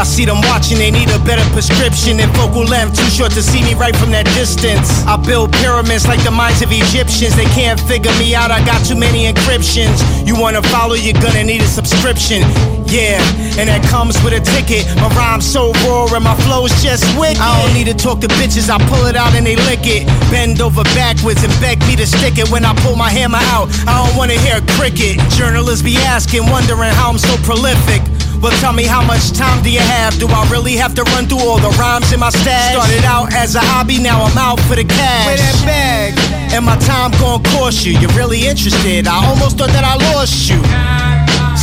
I 0.00 0.04
see 0.04 0.24
them 0.24 0.40
watching, 0.48 0.78
they 0.78 0.90
need 0.90 1.12
a 1.12 1.20
better 1.28 1.44
prescription 1.52 2.16
than 2.16 2.32
focal 2.32 2.64
length, 2.64 2.96
too 2.96 3.04
short 3.12 3.32
to 3.36 3.42
see 3.42 3.60
me 3.60 3.76
right 3.76 3.94
from 3.94 4.10
that 4.16 4.24
distance. 4.32 4.88
I 5.04 5.20
build 5.20 5.52
pyramids 5.60 6.08
like 6.08 6.24
the 6.24 6.30
minds 6.32 6.64
of 6.64 6.72
Egyptians, 6.72 7.36
they 7.36 7.44
can't 7.52 7.76
figure 7.78 8.12
me 8.16 8.34
out, 8.34 8.50
I 8.50 8.64
got 8.64 8.80
too 8.80 8.96
many 8.96 9.28
encryptions. 9.28 10.00
You 10.24 10.40
wanna 10.40 10.64
follow, 10.72 10.96
you're 10.96 11.20
gonna 11.20 11.44
need 11.44 11.60
a 11.60 11.68
subscription. 11.68 12.40
Yeah, 12.88 13.20
and 13.60 13.68
that 13.68 13.84
comes 13.92 14.16
with 14.24 14.32
a 14.32 14.40
ticket. 14.40 14.88
My 14.96 15.12
rhyme's 15.12 15.44
so 15.44 15.70
raw 15.84 16.08
and 16.16 16.24
my 16.24 16.34
flow's 16.48 16.72
just 16.80 17.04
wicked. 17.20 17.36
I 17.36 17.60
don't 17.60 17.76
need 17.76 17.86
to 17.92 17.94
talk 17.94 18.24
to 18.24 18.28
bitches, 18.40 18.72
I 18.72 18.80
pull 18.88 19.04
it 19.04 19.16
out 19.20 19.36
and 19.36 19.44
they 19.44 19.54
lick 19.68 19.84
it. 19.84 20.08
Bend 20.32 20.64
over 20.64 20.82
backwards 20.96 21.44
and 21.44 21.52
beg 21.60 21.76
me 21.84 21.94
to 22.00 22.06
stick 22.06 22.40
it 22.40 22.48
when 22.48 22.64
I 22.64 22.72
pull 22.80 22.96
my 22.96 23.10
hammer 23.12 23.44
out. 23.52 23.68
I 23.84 24.00
don't 24.00 24.16
wanna 24.16 24.40
hear 24.40 24.64
cricket. 24.80 25.20
Journalists 25.36 25.84
be 25.84 26.00
asking, 26.00 26.48
wondering 26.48 26.88
how 26.96 27.12
I'm 27.12 27.20
so 27.20 27.36
prolific. 27.44 28.00
Well, 28.40 28.52
tell 28.58 28.72
me 28.72 28.84
how 28.84 29.04
much 29.04 29.32
time 29.32 29.62
do 29.62 29.70
you 29.70 29.80
have? 29.80 30.18
Do 30.18 30.26
I 30.26 30.48
really 30.50 30.72
have 30.76 30.94
to 30.94 31.02
run 31.12 31.26
through 31.26 31.40
all 31.40 31.58
the 31.58 31.68
rhymes 31.78 32.10
in 32.12 32.20
my 32.20 32.30
stash? 32.30 32.72
Started 32.72 33.04
out 33.04 33.34
as 33.34 33.54
a 33.54 33.60
hobby, 33.60 34.00
now 34.00 34.22
I'm 34.22 34.38
out 34.38 34.58
for 34.60 34.76
the 34.76 34.84
cash. 34.84 35.26
Where 35.26 35.36
that 35.36 35.62
bag? 35.66 36.52
And 36.52 36.64
my 36.64 36.76
time 36.78 37.10
gon' 37.20 37.42
cost 37.52 37.84
you. 37.84 37.98
You're 37.98 38.16
really 38.16 38.46
interested. 38.46 39.06
I 39.06 39.26
almost 39.26 39.58
thought 39.58 39.70
that 39.70 39.84
I 39.84 39.96
lost 40.14 40.48
you. 40.48 41.09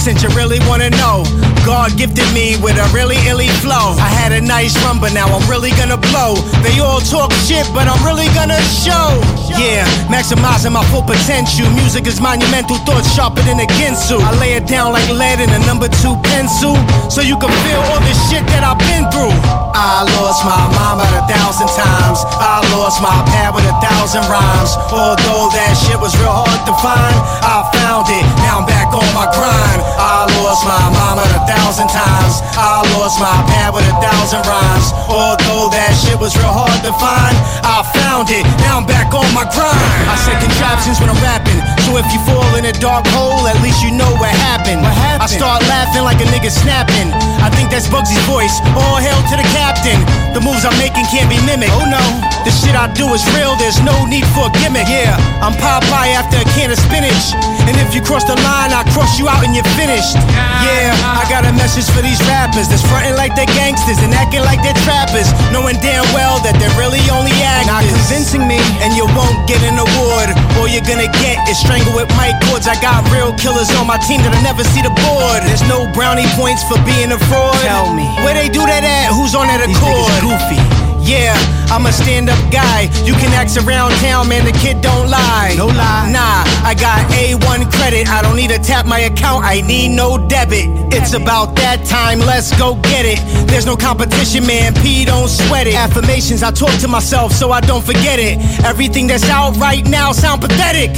Since 0.08 0.24
you 0.24 0.32
really 0.40 0.64
wanna 0.72 0.90
know, 0.92 1.28
God 1.68 1.98
gifted 2.00 2.32
me 2.32 2.56
with 2.64 2.80
a 2.80 2.88
really 2.96 3.20
illy 3.28 3.52
flow. 3.60 3.92
I 4.00 4.08
had 4.08 4.32
a 4.32 4.40
nice 4.40 4.72
run, 4.88 5.04
but 5.04 5.12
now 5.12 5.28
I'm 5.28 5.44
really 5.52 5.72
gonna 5.76 6.00
blow. 6.00 6.40
They 6.64 6.80
all 6.80 7.04
talk 7.04 7.28
shit, 7.44 7.68
but 7.76 7.92
I'm 7.92 8.00
really 8.08 8.32
gonna 8.32 8.56
show. 8.72 9.20
Yeah, 9.60 9.84
maximizing 10.08 10.72
my 10.72 10.86
full 10.96 11.04
potential. 11.04 11.68
Music 11.76 12.08
is 12.08 12.22
monumental, 12.22 12.78
thoughts 12.88 13.12
sharper 13.12 13.44
than 13.44 13.60
a 13.60 13.68
Ginsu. 13.76 14.16
I 14.24 14.32
lay 14.40 14.54
it 14.54 14.66
down 14.66 14.94
like 14.94 15.10
lead 15.12 15.42
in 15.44 15.50
a 15.52 15.60
number 15.68 15.90
two 16.00 16.16
pencil, 16.24 16.80
so 17.12 17.20
you 17.20 17.36
can 17.36 17.52
feel 17.68 17.82
all 17.92 18.00
the 18.00 18.16
shit 18.32 18.48
that 18.56 18.64
I've 18.64 18.80
been 18.80 19.12
through. 19.12 19.36
I 19.76 20.08
lost 20.24 20.48
my 20.48 20.64
mom 20.72 21.04
a 21.04 21.22
thousand 21.28 21.68
times. 21.76 22.24
I 22.40 22.64
lost 22.72 23.04
my 23.04 23.14
pad 23.28 23.54
with 23.54 23.68
a 23.68 23.76
thousand 23.84 24.24
rhymes. 24.32 24.72
Although 24.88 25.52
that 25.52 25.76
shit 25.76 26.00
was 26.00 26.16
real 26.16 26.32
hard 26.32 26.64
to 26.64 26.74
find, 26.80 27.16
I 27.44 27.68
found 27.76 28.08
it. 28.08 28.24
Now 28.48 28.64
I'm 28.64 28.66
back 28.66 28.88
on 28.96 29.06
my 29.12 29.28
grind. 29.36 29.97
I 29.98 30.30
lost 30.46 30.64
my 30.64 30.78
mama 30.94 31.26
a 31.26 31.42
thousand 31.50 31.90
times. 31.90 32.46
I 32.54 32.86
lost 32.96 33.18
my 33.18 33.34
pad 33.50 33.74
with 33.74 33.84
a 33.90 33.96
thousand 33.98 34.46
rhymes. 34.46 34.94
Although 35.10 35.74
that 35.74 35.92
shit 35.98 36.18
was 36.22 36.38
real 36.38 36.54
hard 36.54 36.80
to 36.86 36.94
find, 37.02 37.36
I 37.66 37.82
found 37.98 38.30
it. 38.30 38.46
Now 38.62 38.78
I'm 38.78 38.88
back 38.88 39.10
on 39.18 39.26
my 39.34 39.46
grind. 39.50 40.06
I 40.06 40.16
said 40.22 40.38
contraptions 40.38 41.02
when 41.02 41.10
I'm 41.10 41.20
rapping. 41.26 41.60
So 41.90 41.98
if 41.98 42.06
you 42.14 42.22
fall 42.30 42.46
in 42.56 42.70
a 42.70 42.76
dark 42.78 43.10
hole, 43.18 43.50
at 43.50 43.58
least 43.66 43.82
you 43.82 43.90
know 43.90 44.10
what 44.22 44.30
happened. 44.46 44.86
What 44.86 44.94
happened? 44.94 45.26
I 45.26 45.28
start 45.28 45.66
laughing 45.66 46.06
like 46.06 46.22
a 46.22 46.28
nigga 46.30 46.54
snapping. 46.54 47.10
I 47.42 47.50
think 47.50 47.74
that's 47.74 47.90
Bugsy's 47.90 48.22
voice. 48.30 48.62
All 48.78 49.02
hail 49.02 49.18
to 49.34 49.36
the 49.36 49.48
captain. 49.58 49.98
The 50.38 50.42
moves 50.46 50.62
I'm 50.62 50.78
making 50.78 51.10
can't 51.10 51.26
be 51.26 51.42
mimicked. 51.42 51.74
Oh 51.74 51.90
no, 51.90 52.04
the 52.48 52.56
shit 52.56 52.80
I 52.80 52.88
do 52.96 53.12
is 53.12 53.28
real. 53.36 53.60
There's 53.60 53.84
no 53.84 54.08
need 54.08 54.24
for 54.32 54.48
a 54.48 54.54
gimmick. 54.64 54.88
Yeah, 54.88 55.20
I'm 55.44 55.52
Popeye 55.60 56.16
after 56.16 56.40
a 56.40 56.48
can 56.56 56.72
of 56.72 56.80
spinach. 56.80 57.36
And 57.68 57.76
if 57.76 57.92
you 57.92 58.00
cross 58.00 58.24
the 58.24 58.40
line, 58.40 58.72
I 58.72 58.88
cross 58.96 59.20
you 59.20 59.28
out 59.28 59.44
and 59.44 59.52
you're 59.52 59.68
finished. 59.76 60.16
Yeah, 60.64 60.96
I 60.96 61.28
got 61.28 61.44
a 61.44 61.52
message 61.52 61.92
for 61.92 62.00
these 62.00 62.24
rappers 62.24 62.72
that's 62.72 62.88
fronting 62.88 63.20
like 63.20 63.36
they're 63.36 63.52
gangsters 63.52 64.00
and 64.00 64.16
acting 64.16 64.48
like 64.48 64.64
they're 64.64 64.80
trappers, 64.88 65.28
knowing 65.52 65.76
damn 65.84 66.08
well 66.16 66.40
that 66.48 66.56
they're 66.56 66.72
really 66.80 67.04
only 67.12 67.36
actors. 67.44 67.68
Not 67.68 67.84
convincing 67.84 68.48
me, 68.48 68.64
and 68.80 68.96
you 68.96 69.04
won't 69.12 69.44
get 69.44 69.60
an 69.68 69.76
award. 69.76 70.32
All 70.56 70.72
you're 70.72 70.88
gonna 70.88 71.12
get 71.20 71.44
is 71.52 71.60
strangled 71.60 72.00
with 72.00 72.08
mic 72.16 72.40
cords. 72.48 72.64
I 72.64 72.80
got 72.80 73.04
real 73.12 73.36
killers 73.36 73.68
on 73.76 73.92
my 73.92 74.00
team 74.08 74.24
that'll 74.24 74.40
never 74.40 74.64
see 74.72 74.80
the 74.80 74.94
board. 75.04 75.44
There's 75.44 75.68
no 75.68 75.84
brownie 75.92 76.32
points 76.40 76.64
for 76.64 76.80
being 76.88 77.12
a 77.12 77.20
fraud. 77.28 77.60
Tell 77.60 77.92
me, 77.92 78.08
where 78.24 78.40
they 78.40 78.48
do 78.48 78.64
that 78.64 78.88
at? 78.88 79.12
Who's 79.12 79.36
on 79.36 79.52
that 79.52 79.60
accord? 79.60 80.08
These 80.24 80.24
goofy. 80.24 80.87
Yeah, 81.08 81.34
I'm 81.72 81.86
a 81.86 81.92
stand 81.94 82.30
up 82.30 82.52
guy. 82.52 82.92
You 83.06 83.14
can 83.14 83.32
ask 83.32 83.56
around 83.66 83.92
town, 84.04 84.28
man, 84.28 84.44
the 84.44 84.52
kid 84.52 84.82
don't 84.82 85.10
lie. 85.10 85.56
No 85.56 85.68
lie. 85.68 86.12
Nah, 86.12 86.44
I 86.68 86.76
got 86.78 87.00
A1 87.12 87.72
credit. 87.72 88.10
I 88.10 88.22
don't 88.22 88.36
need 88.36 88.50
to 88.50 88.60
tap 88.60 88.86
my 88.86 89.00
account, 89.00 89.46
I 89.46 89.62
need 89.62 89.96
no 89.96 90.18
debit. 90.28 90.68
It's 90.94 91.14
about 91.14 91.56
that 91.56 91.86
time, 91.86 92.20
let's 92.20 92.52
go 92.60 92.76
get 92.76 93.06
it. 93.06 93.20
There's 93.48 93.66
no 93.66 93.78
competition, 93.78 94.46
man, 94.46 94.74
P 94.74 95.06
don't 95.06 95.30
sweat 95.30 95.66
it. 95.66 95.76
Affirmations, 95.76 96.44
I 96.44 96.52
talk 96.52 96.78
to 96.82 96.90
myself 96.90 97.32
so 97.32 97.52
I 97.52 97.62
don't 97.62 97.86
forget 97.86 98.20
it. 98.20 98.40
Everything 98.66 99.08
that's 99.08 99.30
out 99.30 99.56
right 99.56 99.86
now 99.86 100.12
sound 100.12 100.42
pathetic. 100.42 100.92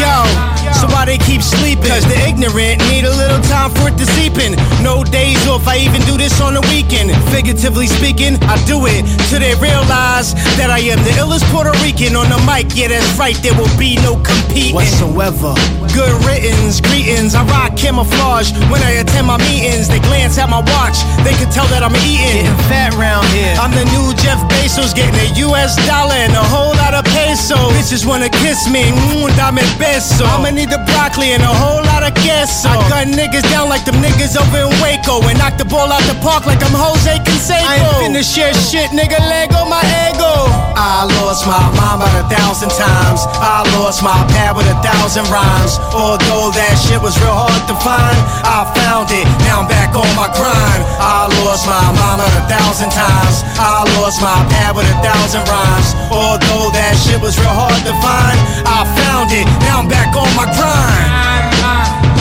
Yo, 0.00 0.26
so 0.74 0.86
why 0.90 1.04
they 1.06 1.18
keep 1.18 1.42
sleeping? 1.42 1.86
Cause 1.86 2.04
the 2.04 2.18
ignorant 2.26 2.82
need 2.90 3.04
a 3.04 3.14
little 3.14 3.40
time 3.46 3.70
for 3.70 3.88
it 3.88 3.96
to 3.98 4.06
seep 4.18 4.38
in. 4.38 4.58
No 4.82 5.04
days 5.04 5.46
off, 5.46 5.66
I 5.68 5.78
even 5.78 6.02
do 6.02 6.16
this 6.16 6.40
on 6.40 6.54
the 6.54 6.62
weekend. 6.72 7.14
Figuratively 7.30 7.86
speaking, 7.86 8.36
I 8.44 8.58
do 8.66 8.86
it 8.86 9.06
till 9.30 9.40
they 9.40 9.54
realize 9.62 10.34
that 10.58 10.70
I 10.70 10.80
am 10.90 10.98
the 11.04 11.14
illest 11.22 11.46
Puerto 11.52 11.72
Rican 11.82 12.16
on 12.16 12.28
the 12.28 12.40
mic. 12.42 12.74
Yeah, 12.74 12.88
that's 12.88 13.06
right, 13.18 13.36
there 13.42 13.54
will 13.54 13.70
be 13.78 13.96
no 14.02 14.18
competing 14.20 14.74
whatsoever. 14.74 15.54
Good 15.94 16.14
riddance, 16.26 16.80
greetings. 16.80 17.34
I 17.34 17.46
rock 17.46 17.76
camouflage 17.78 18.50
when 18.66 18.82
I 18.82 18.98
attend 18.98 19.28
my 19.30 19.38
meetings. 19.38 19.86
They 19.86 20.00
glance 20.00 20.38
at 20.38 20.50
my 20.50 20.58
watch, 20.74 20.98
they 21.22 21.34
can 21.38 21.48
tell 21.54 21.66
that 21.70 21.86
I'm 21.86 21.94
eating. 22.02 22.50
Getting 22.50 22.66
fat 22.66 22.92
round 22.98 23.26
here. 23.30 23.54
I'm 23.62 23.70
the 23.70 23.86
new 23.94 24.10
Jeff 24.18 24.42
Bezos, 24.50 24.90
getting 24.90 25.14
a 25.14 25.28
US 25.46 25.78
dollar 25.86 26.18
and 26.18 26.34
a 26.34 26.42
whole 26.42 26.74
lot 26.82 26.94
of 26.98 27.06
pesos. 27.14 27.70
Bitches 27.78 28.02
wanna 28.04 28.28
kiss 28.28 28.66
me, 28.68 28.90
mm, 28.90 29.30
mmm, 29.54 29.78
dame 29.78 29.78
beso. 29.78 30.26
I'ma 30.26 30.50
need 30.50 30.70
the 30.70 30.82
broccoli 30.90 31.32
and 31.32 31.42
a 31.42 31.54
whole 31.62 31.82
lot 31.84 32.02
of 32.02 32.14
queso. 32.14 32.68
I 32.68 32.76
gun 32.88 33.12
niggas 33.14 33.46
down 33.50 33.68
like 33.68 33.84
them 33.84 33.96
niggas 34.02 34.36
over 34.36 34.66
in 34.66 34.72
Waco 34.82 35.22
and 35.28 35.38
knock 35.38 35.56
the 35.58 35.64
ball 35.64 35.90
out 35.92 36.02
the 36.04 36.14
park 36.20 36.46
like 36.46 36.62
I'm 36.62 36.74
Jose 36.74 37.18
Canseco. 37.22 37.62
I 37.62 37.78
ain't 37.78 38.14
finna 38.14 38.22
share 38.22 38.54
shit, 38.54 38.90
nigga. 38.90 39.18
Lego 39.18 39.64
my 39.70 39.82
ego. 40.10 40.50
I 40.74 41.06
lost 41.22 41.46
my 41.46 41.62
mom 41.78 42.02
a 42.02 42.10
thousand 42.26 42.70
times. 42.74 43.20
I 43.38 43.62
lost 43.78 44.02
my 44.02 44.16
pad 44.34 44.56
with 44.56 44.66
a 44.66 44.76
thousand 44.82 45.26
rhymes. 45.30 45.78
Although 45.94 46.50
that 46.54 46.74
shit 46.82 47.00
was 47.00 47.14
real 47.22 47.34
hard 47.34 47.62
to 47.70 47.76
find, 47.78 48.18
I 48.42 48.66
found 48.74 49.10
it. 49.14 49.26
Now 49.46 49.62
I'm 49.62 49.68
back 49.70 49.94
on 49.94 50.08
my 50.18 50.28
grind. 50.34 50.82
I 50.98 51.30
lost 51.46 51.66
my 51.66 51.86
mama 51.94 52.26
a 52.26 52.42
thousand 52.50 52.90
times. 52.90 53.46
I 53.58 53.86
lost 54.00 54.18
my 54.20 54.34
pad 54.50 54.74
with 54.74 54.88
a 54.90 54.98
thousand 54.98 55.46
rhymes. 55.46 55.94
Although 56.10 56.74
that 56.74 56.98
shit 56.98 57.20
was 57.22 57.38
real 57.38 57.54
hard 57.54 57.80
to 57.86 57.94
find, 58.02 58.38
I 58.66 58.82
found 58.98 59.30
it. 59.30 59.43
Now 59.60 59.80
I'm 59.80 59.88
back 59.88 60.14
on 60.16 60.28
my 60.36 60.46
grind. 60.56 62.13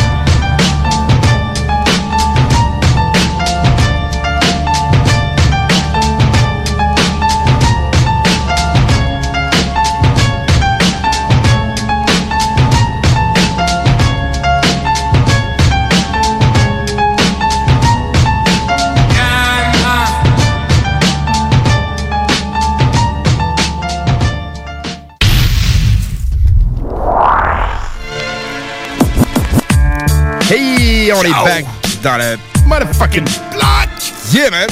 On 31.11 31.21
est 31.23 31.29
back 31.31 31.65
dans 32.01 32.17
le 32.17 32.37
motherfucking 32.65 33.25
block. 33.51 33.89
Yeah, 34.31 34.49
man. 34.51 34.67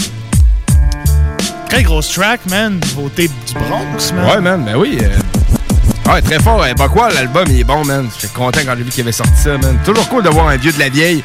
Très 1.69 1.83
grosse 1.83 2.09
track, 2.11 2.39
man. 2.49 2.79
Beauté 2.95 3.27
du 3.27 3.53
Bronx, 3.53 4.13
man. 4.13 4.25
Ouais, 4.25 4.41
man, 4.41 4.63
ben 4.65 4.75
oui. 4.75 4.97
euh, 5.01 6.11
Ouais, 6.11 6.21
très 6.21 6.39
fort. 6.39 6.65
Eh, 6.65 6.73
Pas 6.73 6.89
quoi, 6.89 7.09
l'album, 7.11 7.45
il 7.49 7.59
est 7.59 7.63
bon, 7.63 7.83
man. 7.85 8.09
J'étais 8.19 8.33
content 8.33 8.59
quand 8.65 8.75
j'ai 8.77 8.83
vu 8.83 8.89
qu'il 8.89 9.01
avait 9.01 9.11
sorti 9.11 9.31
ça, 9.43 9.57
man. 9.57 9.77
Toujours 9.85 10.07
cool 10.09 10.23
de 10.23 10.29
voir 10.29 10.47
un 10.47 10.57
vieux 10.57 10.71
de 10.71 10.79
la 10.79 10.89
vieille 10.89 11.23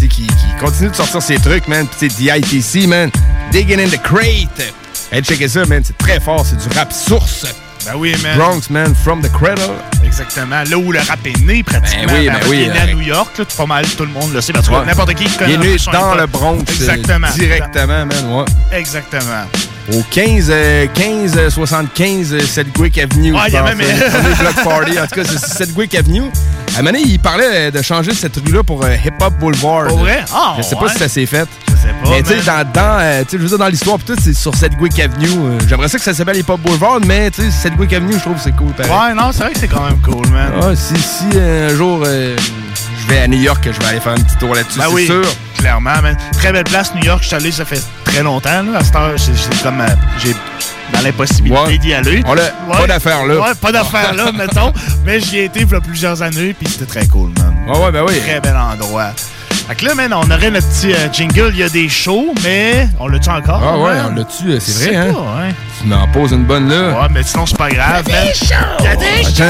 qui, 0.00 0.08
qui 0.08 0.28
continue 0.60 0.90
de 0.90 0.94
sortir 0.96 1.22
ses 1.22 1.36
trucs, 1.38 1.66
man. 1.68 1.86
Puis, 1.98 2.08
DITC, 2.08 2.86
man. 2.86 3.10
Digging 3.52 3.80
in 3.80 3.88
the 3.88 4.00
crate. 4.02 4.72
Hey, 5.12 5.22
checker 5.22 5.48
ça, 5.48 5.64
man. 5.66 5.82
C'est 5.84 5.96
très 5.98 6.20
fort. 6.20 6.44
C'est 6.44 6.56
du 6.68 6.76
rap 6.76 6.92
source. 6.92 7.46
Ben 7.86 7.92
oui, 7.96 8.14
man. 8.22 8.36
Bronx, 8.36 8.68
man. 8.70 8.94
From 8.94 9.22
the 9.22 9.30
cradle. 9.32 9.70
Exactement. 10.04 10.62
Là 10.68 10.76
où 10.78 10.92
le 10.92 10.98
rap 11.00 11.18
est 11.26 11.40
né, 11.40 11.62
pratiquement. 11.62 12.06
Ben 12.08 12.14
oui, 12.20 12.26
ben 12.26 12.34
Avant 12.36 12.48
oui, 12.50 12.56
qu'il 12.58 12.66
est 12.68 12.72
né 12.72 12.78
à 12.78 12.82
euh, 12.84 12.92
New 12.94 13.00
York, 13.00 13.38
là, 13.38 13.44
pas 13.56 13.66
mal 13.66 13.86
tout 13.86 14.04
le 14.04 14.10
monde 14.10 14.32
le 14.34 14.40
sait. 14.40 14.52
Parce 14.52 14.68
que 14.68 14.74
Ouais. 14.74 14.84
n'importe 14.86 15.14
qui 15.14 15.24
connaît 15.36 15.54
Il 15.54 15.64
est 15.64 15.72
né 15.72 15.76
dans 15.92 16.14
le 16.14 16.26
Bronx. 16.26 16.58
euh, 16.68 16.72
Exactement. 16.74 17.28
Directement, 17.34 18.06
man. 18.06 18.32
Ouais. 18.72 18.78
Exactement. 18.78 19.44
Au 19.92 20.02
15, 20.10 20.46
euh, 20.50 20.86
15 20.94 21.36
euh, 21.36 21.50
75 21.50 22.34
euh, 22.34 22.40
Sedgwick 22.40 22.98
Avenue. 22.98 23.34
Je 23.34 23.48
il 23.48 23.52
y 23.54 23.56
a 23.56 23.62
même- 23.62 23.78
le 23.78 23.84
premier 24.10 24.34
Block 24.36 24.64
Party. 24.64 24.98
En 25.00 25.06
tout 25.06 25.14
cas, 25.16 25.24
c'est 25.24 25.38
Sedgwick 25.64 25.94
Avenue. 25.94 26.30
À 26.78 26.82
il 26.98 27.18
parlait 27.18 27.70
de 27.70 27.82
changer 27.82 28.14
cette 28.14 28.36
rue-là 28.36 28.62
pour 28.62 28.82
euh, 28.84 28.94
Hip 29.04 29.12
Hop 29.20 29.34
Boulevard. 29.38 29.88
Pour 29.88 29.98
vrai? 29.98 30.24
Ah, 30.32 30.54
Je 30.56 30.62
sais 30.62 30.74
ouais. 30.76 30.80
pas 30.80 30.88
si 30.92 30.98
ça 30.98 31.08
s'est 31.08 31.26
fait. 31.26 31.46
Je 31.68 31.72
sais 31.72 31.88
pas. 32.02 32.10
Mais 32.10 32.22
tu 32.22 32.30
sais, 32.30 32.36
dans, 32.46 32.64
dans, 32.72 32.98
euh, 33.00 33.20
tu 33.24 33.30
sais, 33.30 33.36
je 33.38 33.42
veux 33.42 33.48
dire, 33.48 33.58
dans 33.58 33.66
l'histoire, 33.68 33.98
pis 33.98 34.04
tout, 34.04 34.16
c'est 34.22 34.32
sur 34.32 34.54
Sedgwick 34.54 34.98
Avenue. 34.98 35.28
euh, 35.28 35.58
J'aimerais 35.68 35.88
ça 35.88 35.98
que 35.98 36.04
ça 36.04 36.14
s'appelle 36.14 36.36
les 36.36 36.42
Pop 36.42 36.60
Boulevard, 36.60 37.00
mais 37.06 37.30
tu 37.30 37.42
sais, 37.42 37.50
Sedgwick 37.50 37.92
Avenue, 37.92 38.14
je 38.14 38.20
trouve 38.20 38.34
que 38.34 38.40
c'est 38.40 38.56
cool. 38.56 38.72
pareil. 38.72 38.90
Ouais, 38.92 39.14
non, 39.14 39.30
c'est 39.32 39.42
vrai 39.42 39.52
que 39.52 39.58
c'est 39.58 39.68
quand 39.68 39.84
même 39.84 39.98
cool, 40.00 40.26
man. 40.28 40.52
Ouais, 40.62 40.76
si, 40.76 40.94
si 40.96 41.24
euh, 41.34 41.70
un 41.70 41.76
jour 41.76 42.02
euh, 42.06 42.36
je 43.02 43.06
vais 43.12 43.20
à 43.20 43.28
New 43.28 43.40
York, 43.40 43.62
je 43.70 43.78
vais 43.80 43.86
aller 43.90 44.00
faire 44.00 44.12
un 44.12 44.20
petit 44.20 44.36
tour 44.38 44.54
là-dessus, 44.54 44.78
Ben 44.78 44.86
c'est 44.88 44.94
oui, 44.94 45.06
sûr. 45.06 45.22
clairement, 45.58 46.00
man. 46.02 46.16
Très 46.32 46.52
belle 46.52 46.64
place, 46.64 46.94
New 46.94 47.04
York. 47.04 47.20
Je 47.22 47.26
suis 47.28 47.36
allé, 47.36 47.50
ça 47.52 47.64
fait 47.64 47.82
très 48.04 48.22
longtemps, 48.22 48.62
là. 48.62 48.78
À 48.78 48.84
cette 48.84 48.96
heure, 48.96 49.12
c'est 49.16 49.62
comme. 49.62 49.82
j'ai 50.22 50.34
dans 50.92 51.00
l'impossibilité 51.00 51.78
d'y 51.78 51.94
aller. 51.94 52.22
On 52.26 52.34
pas 52.34 52.86
d'affaires 52.86 53.26
là. 53.26 53.40
Ouais, 53.40 53.54
pas 53.60 53.72
d'affaires 53.72 54.14
là, 54.14 54.32
mettons. 54.32 54.72
Mais 55.04 55.20
j'y 55.20 55.38
ai 55.38 55.44
été 55.44 55.60
il 55.60 55.70
y 55.70 55.74
a 55.74 55.80
plusieurs 55.80 56.22
années, 56.22 56.54
puis 56.54 56.68
c'était 56.68 56.86
très 56.86 57.06
cool, 57.06 57.30
man. 57.38 57.54
Ouais, 57.68 57.84
ouais, 57.84 57.92
ben 57.92 58.04
oui. 58.06 58.18
Très 58.20 58.40
bel 58.40 58.56
endroit. 58.56 59.12
Fait 59.68 59.76
que 59.76 59.84
là, 59.84 59.94
man, 59.94 60.12
on 60.12 60.28
aurait 60.28 60.50
notre 60.50 60.66
petit 60.66 60.92
euh, 60.92 61.12
jingle, 61.12 61.50
il 61.52 61.58
y 61.58 61.62
a 61.62 61.68
des 61.68 61.88
shows, 61.88 62.34
mais 62.42 62.88
on 62.98 63.06
l'a-tu 63.06 63.28
encore? 63.30 63.62
Ah 63.62 63.78
ouais, 63.78 63.94
man? 63.94 64.06
on 64.10 64.14
l'a-tu, 64.16 64.50
euh, 64.50 64.58
c'est 64.58 64.90
vrai, 64.90 64.96
hein? 64.96 65.12
pas, 65.12 65.20
hein? 65.20 65.50
Tu 65.80 65.86
m'en 65.86 66.08
poses 66.08 66.32
une 66.32 66.44
bonne 66.44 66.68
là. 66.68 67.02
Ouais, 67.02 67.08
mais 67.12 67.22
sinon, 67.22 67.46
c'est 67.46 67.56
pas 67.56 67.68
grave, 67.68 68.04
man. 68.10 68.26
Il 68.80 68.84
y 68.84 68.88
a 68.88 68.96
des 68.96 69.22
shows! 69.22 69.44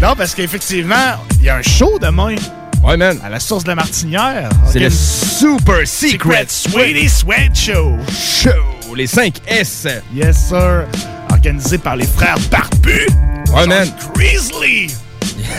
non, 0.00 0.14
parce 0.16 0.32
qu'effectivement, 0.34 1.16
il 1.40 1.46
y 1.46 1.48
a 1.48 1.56
un 1.56 1.62
show 1.62 1.98
demain. 2.00 2.36
Ouais, 2.82 2.96
man. 2.96 3.18
À 3.24 3.30
la 3.30 3.40
source 3.40 3.64
de 3.64 3.68
la 3.68 3.74
Martinière. 3.74 4.48
C'est 4.70 4.78
le. 4.78 4.90
Super 4.90 5.86
Secret 5.86 6.46
Sweetie 6.48 7.08
Sweat 7.08 7.56
Show. 7.56 7.96
Show, 8.10 8.94
les 8.94 9.06
5 9.06 9.40
S. 9.46 9.86
Yes, 10.14 10.48
sir. 10.48 10.84
Organisé 11.30 11.78
par 11.78 11.96
les 11.96 12.06
frères 12.06 12.38
Barbus. 12.50 13.06
Ouais, 13.54 13.66
man. 13.66 13.88
Grizzly. 14.14 14.88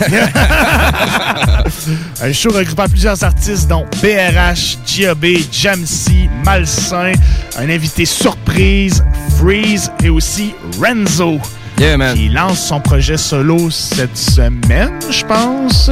un 2.20 2.32
show 2.32 2.50
regroupant 2.50 2.88
plusieurs 2.88 3.22
artistes 3.22 3.68
dont 3.68 3.86
BRH, 4.02 4.78
G.A.B., 4.86 5.26
Jamsey, 5.50 6.28
Malsain, 6.44 7.12
un 7.58 7.70
invité 7.70 8.04
surprise, 8.04 9.04
Freeze 9.38 9.90
et 10.02 10.10
aussi 10.10 10.54
Renzo. 10.80 11.38
Qui 12.14 12.28
lance 12.28 12.66
son 12.66 12.80
projet 12.80 13.16
solo 13.16 13.70
cette 13.70 14.16
semaine, 14.16 14.98
je 15.10 15.24
pense. 15.24 15.88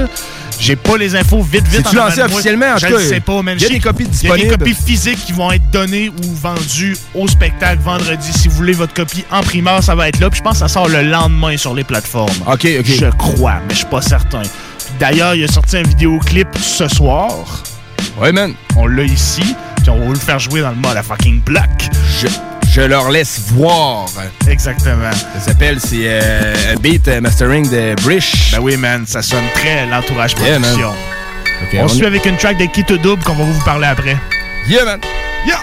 J'ai 0.58 0.76
pas 0.76 0.96
les 0.96 1.14
infos 1.14 1.42
vite, 1.42 1.66
vite. 1.68 1.86
Avant 1.86 2.06
lancé 2.06 2.22
officiellement, 2.22 2.74
en 2.74 2.78
Je 2.78 2.86
cas? 2.86 2.98
sais 2.98 3.20
pas, 3.20 3.42
man. 3.42 3.56
Il 3.58 3.62
y 3.62 3.64
a 3.64 3.68
J'ai- 3.68 3.74
des 3.74 3.80
copies 3.80 4.04
Il 4.04 4.06
y 4.06 4.08
a 4.08 4.10
disponibles. 4.12 4.48
des 4.48 4.56
copies 4.58 4.74
physiques 4.74 5.24
qui 5.26 5.32
vont 5.32 5.52
être 5.52 5.70
données 5.70 6.08
ou 6.08 6.34
vendues 6.34 6.96
au 7.14 7.28
spectacle 7.28 7.82
vendredi. 7.82 8.32
Si 8.32 8.48
vous 8.48 8.56
voulez 8.56 8.72
votre 8.72 8.94
copie 8.94 9.24
en 9.30 9.42
primeur, 9.42 9.82
ça 9.82 9.94
va 9.94 10.08
être 10.08 10.18
là. 10.18 10.30
Puis 10.30 10.38
je 10.38 10.42
pense 10.42 10.54
que 10.54 10.58
ça 10.60 10.68
sort 10.68 10.88
le 10.88 11.02
lendemain 11.02 11.56
sur 11.56 11.74
les 11.74 11.84
plateformes. 11.84 12.32
OK, 12.46 12.66
OK. 12.80 12.86
Je 12.86 13.10
crois, 13.16 13.56
mais 13.68 13.74
je 13.74 13.78
suis 13.78 13.86
pas 13.86 14.02
certain. 14.02 14.42
D'ailleurs, 14.98 15.34
il 15.34 15.44
a 15.44 15.48
sorti 15.48 15.76
un 15.76 15.82
vidéoclip 15.82 16.48
ce 16.60 16.88
soir. 16.88 17.62
Ouais, 18.18 18.32
man. 18.32 18.54
On 18.76 18.86
l'a 18.86 19.02
ici. 19.04 19.42
Puis 19.82 19.90
on 19.90 19.98
va 19.98 20.04
vous 20.06 20.12
le 20.14 20.18
faire 20.18 20.38
jouer 20.38 20.62
dans 20.62 20.70
le 20.70 20.76
mode 20.76 20.96
à 20.96 21.02
fucking 21.02 21.42
block. 21.42 21.68
Je, 22.20 22.28
je 22.76 22.82
leur 22.82 23.10
laisse 23.10 23.40
voir. 23.54 24.06
Exactement. 24.46 25.10
Ça 25.34 25.40
s'appelle, 25.40 25.78
c'est 25.80 26.02
euh, 26.04 26.74
un 26.74 26.76
beat 26.78 27.08
euh, 27.08 27.22
mastering 27.22 27.66
de 27.70 27.94
Brish. 28.02 28.52
Ben 28.52 28.58
oui, 28.60 28.76
man, 28.76 29.06
ça 29.06 29.22
sonne 29.22 29.44
très 29.54 29.86
l'entourage 29.86 30.34
Yeah, 30.42 30.58
production. 30.60 30.92
On, 31.74 31.84
on- 31.84 31.88
suit 31.88 32.04
avec 32.04 32.26
une 32.26 32.36
track 32.36 32.58
de 32.58 32.66
Kit 32.66 32.84
Double 33.02 33.22
qu'on 33.24 33.34
va 33.34 33.44
vous 33.44 33.64
parler 33.64 33.86
après. 33.86 34.16
Yeah, 34.68 34.84
man. 34.84 35.00
Yeah. 35.46 35.60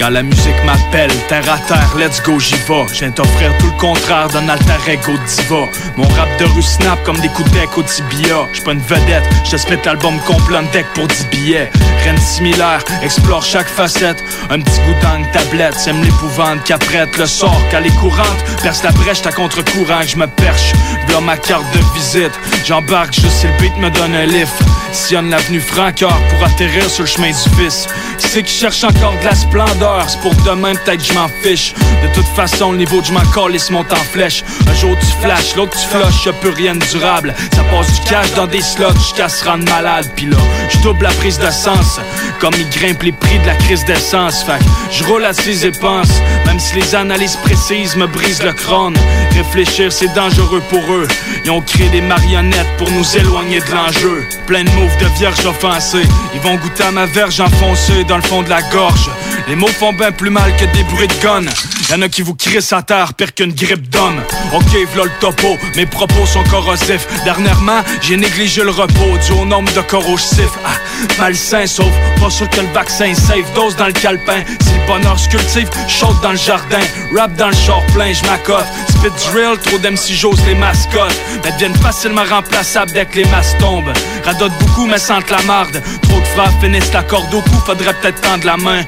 Quand 0.00 0.08
la 0.08 0.22
musique 0.22 0.64
m'appelle, 0.64 1.10
terre 1.28 1.44
à 1.52 1.58
terre, 1.58 1.94
let's 1.98 2.22
go, 2.22 2.40
j'y 2.40 2.54
vais. 2.54 2.86
Je 2.90 3.00
viens 3.00 3.10
t'offrir 3.10 3.54
tout 3.58 3.66
le 3.66 3.78
contraire 3.78 4.28
d'un 4.28 4.48
alter 4.48 4.92
ego 4.92 5.12
diva. 5.26 5.68
Mon 5.98 6.08
rap 6.08 6.28
de 6.38 6.46
rue 6.46 6.62
snap 6.62 7.02
comme 7.04 7.18
des 7.20 7.28
coups 7.28 7.50
de 7.50 7.58
deck 7.58 7.76
au 7.76 7.82
tibia. 7.82 8.48
J'suis 8.50 8.64
pas 8.64 8.72
une 8.72 8.80
vedette, 8.80 9.28
je 9.44 9.58
te 9.58 9.86
l'album 9.86 10.18
complet 10.20 10.56
en 10.56 10.62
deck 10.72 10.86
pour 10.94 11.06
10 11.06 11.26
billets. 11.26 11.70
Rien 12.02 12.14
de 12.14 12.18
similaire, 12.18 12.82
explore 13.02 13.42
chaque 13.42 13.68
facette. 13.68 14.24
Un 14.48 14.60
petit 14.60 14.80
goût 14.80 14.94
d'angle, 15.02 15.30
tablette, 15.32 15.74
sème 15.74 16.02
l'épouvante 16.02 16.64
qu'apprête 16.64 17.18
le 17.18 17.26
sort. 17.26 17.60
Qu'elle 17.70 17.86
est 17.86 17.96
courante, 18.00 18.42
perce 18.62 18.82
la 18.82 18.92
brèche 18.92 19.26
à 19.26 19.32
contre-courant 19.32 20.00
que 20.00 20.08
je 20.08 20.16
me 20.16 20.26
perche. 20.26 20.72
V'là 21.08 21.20
ma 21.20 21.36
carte 21.36 21.66
de 21.74 21.80
visite, 21.94 22.32
j'embarque 22.64 23.12
juste 23.12 23.40
si 23.40 23.46
le 23.46 23.52
beat 23.60 23.76
me 23.76 23.90
donne 23.90 24.14
un 24.14 24.24
lift. 24.24 24.62
Sillonne 24.92 25.28
l'avenue 25.30 25.60
Francœur 25.60 26.18
pour 26.30 26.48
atterrir 26.48 26.88
sur 26.88 27.04
le 27.04 27.08
chemin 27.08 27.28
du 27.28 27.62
vice. 27.62 27.86
Qui 28.18 28.28
c'est 28.28 28.42
qui 28.42 28.54
cherche 28.54 28.82
encore 28.82 29.14
de 29.20 29.24
la 29.26 29.34
splendeur? 29.34 29.89
C'est 30.06 30.20
pour 30.20 30.34
demain, 30.44 30.74
peut-être 30.74 31.04
je 31.04 31.12
m'en 31.14 31.28
fiche. 31.42 31.74
De 31.74 32.14
toute 32.14 32.26
façon, 32.34 32.72
le 32.72 32.78
niveau 32.78 33.00
de 33.00 33.06
je 33.06 33.12
m'en 33.12 33.24
calisse 33.32 33.70
monte 33.70 33.92
en 33.92 33.96
flèche. 33.96 34.44
Un 34.68 34.74
jour 34.74 34.96
tu 34.98 35.06
flashes, 35.22 35.56
l'autre 35.56 35.76
tu 35.78 35.86
flushes, 35.86 36.26
y'a 36.26 36.32
plus 36.32 36.50
rien 36.50 36.74
de 36.74 36.84
durable. 36.86 37.34
Ça 37.54 37.62
passe 37.64 37.92
du 37.92 38.00
cash 38.08 38.32
dans 38.34 38.46
des 38.46 38.62
slots 38.62 38.94
jusqu'à 38.94 39.28
se 39.28 39.44
rendre 39.44 39.64
malade. 39.70 40.08
Pis 40.16 40.26
là, 40.26 40.36
je 40.68 40.78
double 40.78 41.04
la 41.04 41.10
prise 41.10 41.38
de 41.38 41.50
sens. 41.50 42.00
Comme 42.40 42.54
il 42.58 42.68
grimpe 42.70 43.02
les 43.02 43.12
prix 43.12 43.38
de 43.38 43.46
la 43.46 43.54
crise 43.54 43.84
d'essence. 43.84 44.42
Fait 44.42 44.58
je 44.90 45.04
roule 45.04 45.24
à 45.24 45.32
ses 45.32 45.66
épenses. 45.66 46.20
Même 46.46 46.60
si 46.60 46.76
les 46.76 46.94
analyses 46.94 47.36
précises 47.36 47.96
me 47.96 48.06
brisent 48.06 48.42
le 48.42 48.52
crâne. 48.52 48.96
Réfléchir, 49.32 49.92
c'est 49.92 50.12
dangereux 50.14 50.62
pour 50.70 50.92
eux. 50.92 51.08
Ils 51.44 51.50
ont 51.50 51.60
créé 51.60 51.88
des 51.90 52.00
marionnettes 52.00 52.76
pour 52.78 52.90
nous 52.90 53.16
éloigner 53.16 53.60
de 53.60 53.70
l'enjeu. 53.72 54.26
Plein 54.46 54.64
de 54.64 54.70
moves 54.70 54.96
de 54.98 55.06
vierge 55.18 55.44
offensés. 55.46 56.08
Ils 56.34 56.40
vont 56.40 56.56
goûter 56.56 56.84
à 56.84 56.90
ma 56.90 57.06
verge 57.06 57.40
enfoncée 57.40 58.04
dans 58.04 58.16
le 58.16 58.22
fond 58.22 58.42
de 58.42 58.50
la 58.50 58.62
gorge. 58.62 59.10
Les 59.48 59.56
mots 59.56 59.68
font 59.80 59.92
bien 59.94 60.12
plus 60.12 60.28
mal 60.28 60.54
que 60.56 60.66
des 60.76 60.84
bruits 60.84 61.08
de 61.08 61.22
gun. 61.22 61.46
Y'en 61.88 62.02
a 62.02 62.08
qui 62.10 62.20
vous 62.20 62.34
crissent 62.34 62.74
à 62.74 62.82
terre 62.82 63.14
pire 63.14 63.34
qu'une 63.34 63.54
grippe 63.54 63.88
d'homme. 63.88 64.20
Ok, 64.52 64.72
v'là 64.92 65.04
le 65.04 65.10
topo, 65.20 65.56
mes 65.74 65.86
propos 65.86 66.26
sont 66.26 66.44
corrosifs. 66.50 67.06
Dernièrement, 67.24 67.80
j'ai 68.02 68.18
négligé 68.18 68.62
le 68.62 68.72
repos 68.72 69.16
dû 69.26 69.32
au 69.32 69.46
nombre 69.46 69.72
de 69.72 69.80
corrosifs. 69.80 70.58
Ah, 70.66 70.76
malsain, 71.18 71.66
sauf 71.66 71.88
pas 72.20 72.28
sûr 72.28 72.50
que 72.50 72.60
le 72.60 72.66
vaccin 72.74 73.14
safe. 73.14 73.50
Dose 73.54 73.74
dans 73.76 73.86
le 73.86 73.94
calepin, 73.94 74.44
si 74.60 74.72
le 74.74 74.86
bonheur 74.86 75.18
se 75.18 75.30
cultive, 75.30 75.70
chaude 75.88 76.20
dans 76.22 76.32
le 76.32 76.36
jardin. 76.36 76.80
Rap 77.16 77.34
dans 77.36 77.48
le 77.48 77.54
char 77.54 77.82
plein, 77.94 78.12
j'm'accote. 78.12 78.66
Spit 78.90 79.30
drill, 79.30 79.56
trop 79.64 79.78
d'MC 79.78 80.12
j'ose 80.12 80.44
les 80.46 80.56
mascottes. 80.56 81.18
Mais 81.42 81.52
deviennent 81.52 81.76
facilement 81.76 82.24
remplaçables 82.28 82.92
dès 82.92 83.06
que 83.06 83.16
les 83.16 83.24
masses 83.30 83.56
tombent. 83.58 83.94
Radote 84.26 84.52
beaucoup, 84.60 84.86
mais 84.86 84.98
sentent 84.98 85.30
la 85.30 85.40
marde. 85.42 85.82
Trop 86.02 86.20
de 86.20 86.26
frappes 86.26 86.60
finissent 86.60 86.92
la 86.92 87.02
corde 87.02 87.32
au 87.32 87.40
cou, 87.40 87.56
faudrait 87.64 87.94
peut-être 87.94 88.20
tendre 88.20 88.44
la 88.44 88.58
main. 88.58 88.82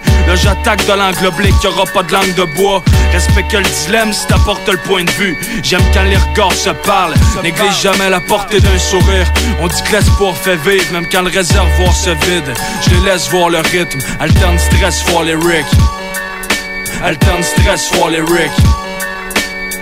De 0.77 0.93
l'angle 0.93 1.27
oblique, 1.27 1.55
y'aura 1.63 1.85
pas 1.85 2.03
de 2.03 2.13
langue 2.13 2.35
de 2.35 2.45
bois. 2.45 2.83
Respecte 3.13 3.53
le 3.53 3.63
dilemme 3.85 4.13
si 4.13 4.27
t'apportes 4.27 4.69
le 4.69 4.79
point 4.79 5.05
de 5.05 5.11
vue. 5.13 5.37
J'aime 5.63 5.83
quand 5.93 6.03
les 6.05 6.17
regards 6.17 6.53
se 6.53 6.71
parlent. 6.71 7.15
Néglige 7.43 7.83
jamais 7.83 8.09
la 8.09 8.21
portée 8.21 8.61
d'un 8.61 8.79
sourire. 8.79 9.27
On 9.61 9.69
dit 9.69 9.83
que 9.83 9.93
l'espoir 9.93 10.37
fait 10.37 10.57
vivre, 10.57 10.93
même 10.93 11.07
quand 11.11 11.23
le 11.23 11.31
réservoir 11.31 11.95
se 11.95 12.11
vide. 12.11 12.55
Je 12.83 12.95
les 12.95 13.11
laisse 13.11 13.29
voir 13.31 13.51
le 13.51 13.59
rythme. 13.59 13.99
Alterne 14.19 14.59
stress, 14.59 15.05
voir 15.09 15.25
les 15.25 15.35
rick. 15.35 15.67
Alterne 17.05 17.43
stress, 17.43 17.93
voir 17.95 18.11
les. 18.11 18.23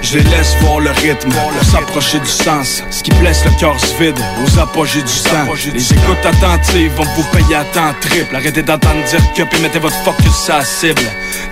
Je 0.02 0.18
les 0.18 0.24
laisse 0.24 0.56
voir 0.60 0.80
le 0.80 0.90
rythme, 0.90 1.30
pour 1.30 1.64
s'approcher 1.64 2.18
du 2.20 2.26
sens. 2.26 2.82
Ce 2.90 3.02
qui 3.02 3.10
blesse 3.12 3.44
le 3.44 3.50
cœur 3.58 3.78
se 3.78 3.94
vide, 4.02 4.18
aux 4.44 4.58
apogées 4.58 5.02
du 5.02 5.08
sang. 5.08 5.46
Les 5.74 5.92
écoutes 5.92 6.24
attentives 6.24 6.92
vont 6.94 7.04
vous 7.16 7.24
payer 7.24 7.56
à 7.56 7.64
temps 7.64 7.94
triple. 8.00 8.34
Arrêtez 8.34 8.62
d'entendre 8.62 9.04
dire 9.04 9.20
que, 9.36 9.42
puis 9.42 9.60
mettez 9.60 9.78
votre 9.78 9.96
focus 10.02 10.48
à 10.48 10.58
la 10.58 10.64
cible. 10.64 11.02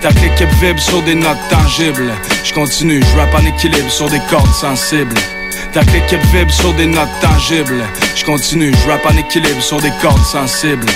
Ta 0.00 0.08
l'équipe 0.10 0.50
vibre 0.60 0.80
sur 0.80 1.02
des 1.02 1.14
notes 1.14 1.36
tangibles. 1.50 2.12
Je 2.44 2.52
continue, 2.54 3.02
je 3.02 3.18
rappe 3.18 3.34
en 3.34 3.46
équilibre 3.46 3.90
sur 3.90 4.08
des 4.08 4.20
cordes 4.30 4.54
sensibles. 4.54 5.14
Ta 5.72 5.82
l'équipe 5.82 6.24
vibre 6.32 6.52
sur 6.52 6.72
des 6.74 6.86
notes 6.86 7.08
tangibles. 7.20 7.84
Je 8.16 8.24
continue, 8.24 8.72
je 8.74 8.90
rappe 8.90 9.06
en 9.06 9.16
équilibre 9.16 9.62
sur 9.62 9.80
des 9.80 9.92
cordes 10.00 10.24
sensibles. 10.24 10.86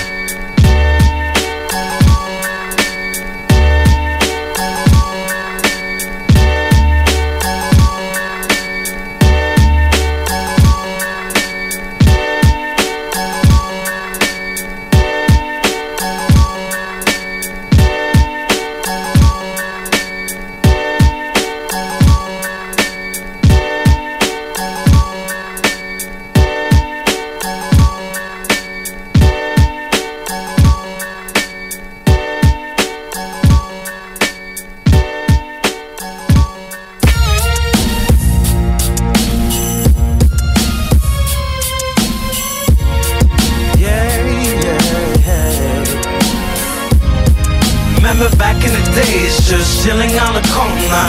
na 50.89 51.01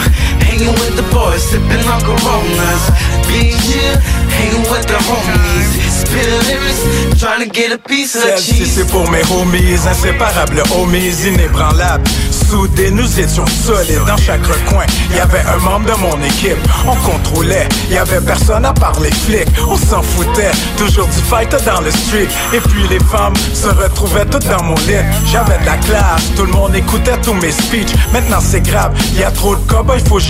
hanging 0.55 0.75
with 0.75 0.97
the 0.97 1.03
boys, 1.11 1.43
sipping 1.43 1.85
on 1.89 2.01
Coronas. 2.03 2.85
Being 3.27 3.59
here, 3.67 3.97
hanging 4.31 4.63
with 4.71 4.87
the 4.87 4.99
homies. 5.09 5.71
Spitting 5.91 6.43
lyrics, 6.49 7.21
trying 7.21 7.43
to 7.43 7.51
get 7.51 7.73
a 7.73 7.79
piece 7.79 8.15
of 8.15 8.23
the 8.23 8.37
Celle-ci 8.37 8.55
cheese. 8.55 8.75
c'est 8.75 8.87
pour 8.87 9.11
mes 9.11 9.23
homies, 9.33 9.79
inséparables 9.89 10.63
homies, 10.77 11.27
inébranlables. 11.27 12.09
Soudés, 12.31 12.91
nous 12.91 13.21
étions 13.21 13.47
solides 13.47 14.05
dans 14.07 14.17
chaque 14.17 14.47
recoin. 14.47 14.85
Il 15.11 15.17
y 15.17 15.21
avait 15.21 15.41
un 15.41 15.59
membre 15.59 15.87
de 15.93 16.01
mon 16.01 16.23
équipe, 16.23 16.59
on 16.87 16.95
contrôlait. 17.11 17.69
Il 17.89 17.95
y 17.95 17.99
avait 17.99 18.21
personne 18.21 18.65
à 18.65 18.73
part 18.73 18.99
les 19.01 19.11
flics, 19.11 19.49
on 19.69 19.77
s'en 19.77 20.03
foutait. 20.03 20.53
Toujours 20.77 21.07
du 21.07 21.21
fight 21.29 21.51
dans 21.65 21.81
le 21.81 21.91
street. 21.91 22.29
Et 22.53 22.61
puis 22.61 22.87
les 22.89 23.01
femmes 23.01 23.35
se 23.55 23.69
retrouvaient 23.69 24.27
toutes 24.27 24.47
dans 24.49 24.63
mon 24.63 24.75
lit. 24.87 25.03
J'avais 25.33 25.59
de 25.59 25.67
la 25.67 25.77
classe, 25.79 26.31
tout 26.37 26.45
le 26.45 26.53
monde 26.53 26.75
écoutait 26.75 27.19
tous 27.23 27.35
mes 27.35 27.51
speeches. 27.51 27.95
Maintenant 28.13 28.41
c'est 28.41 28.61
grave, 28.61 28.93
il 29.15 29.21
y 29.21 29.25
a 29.25 29.31
trop 29.31 29.57
de 29.57 29.61
il 29.97 30.01
faut 30.09 30.17
que 30.17 30.23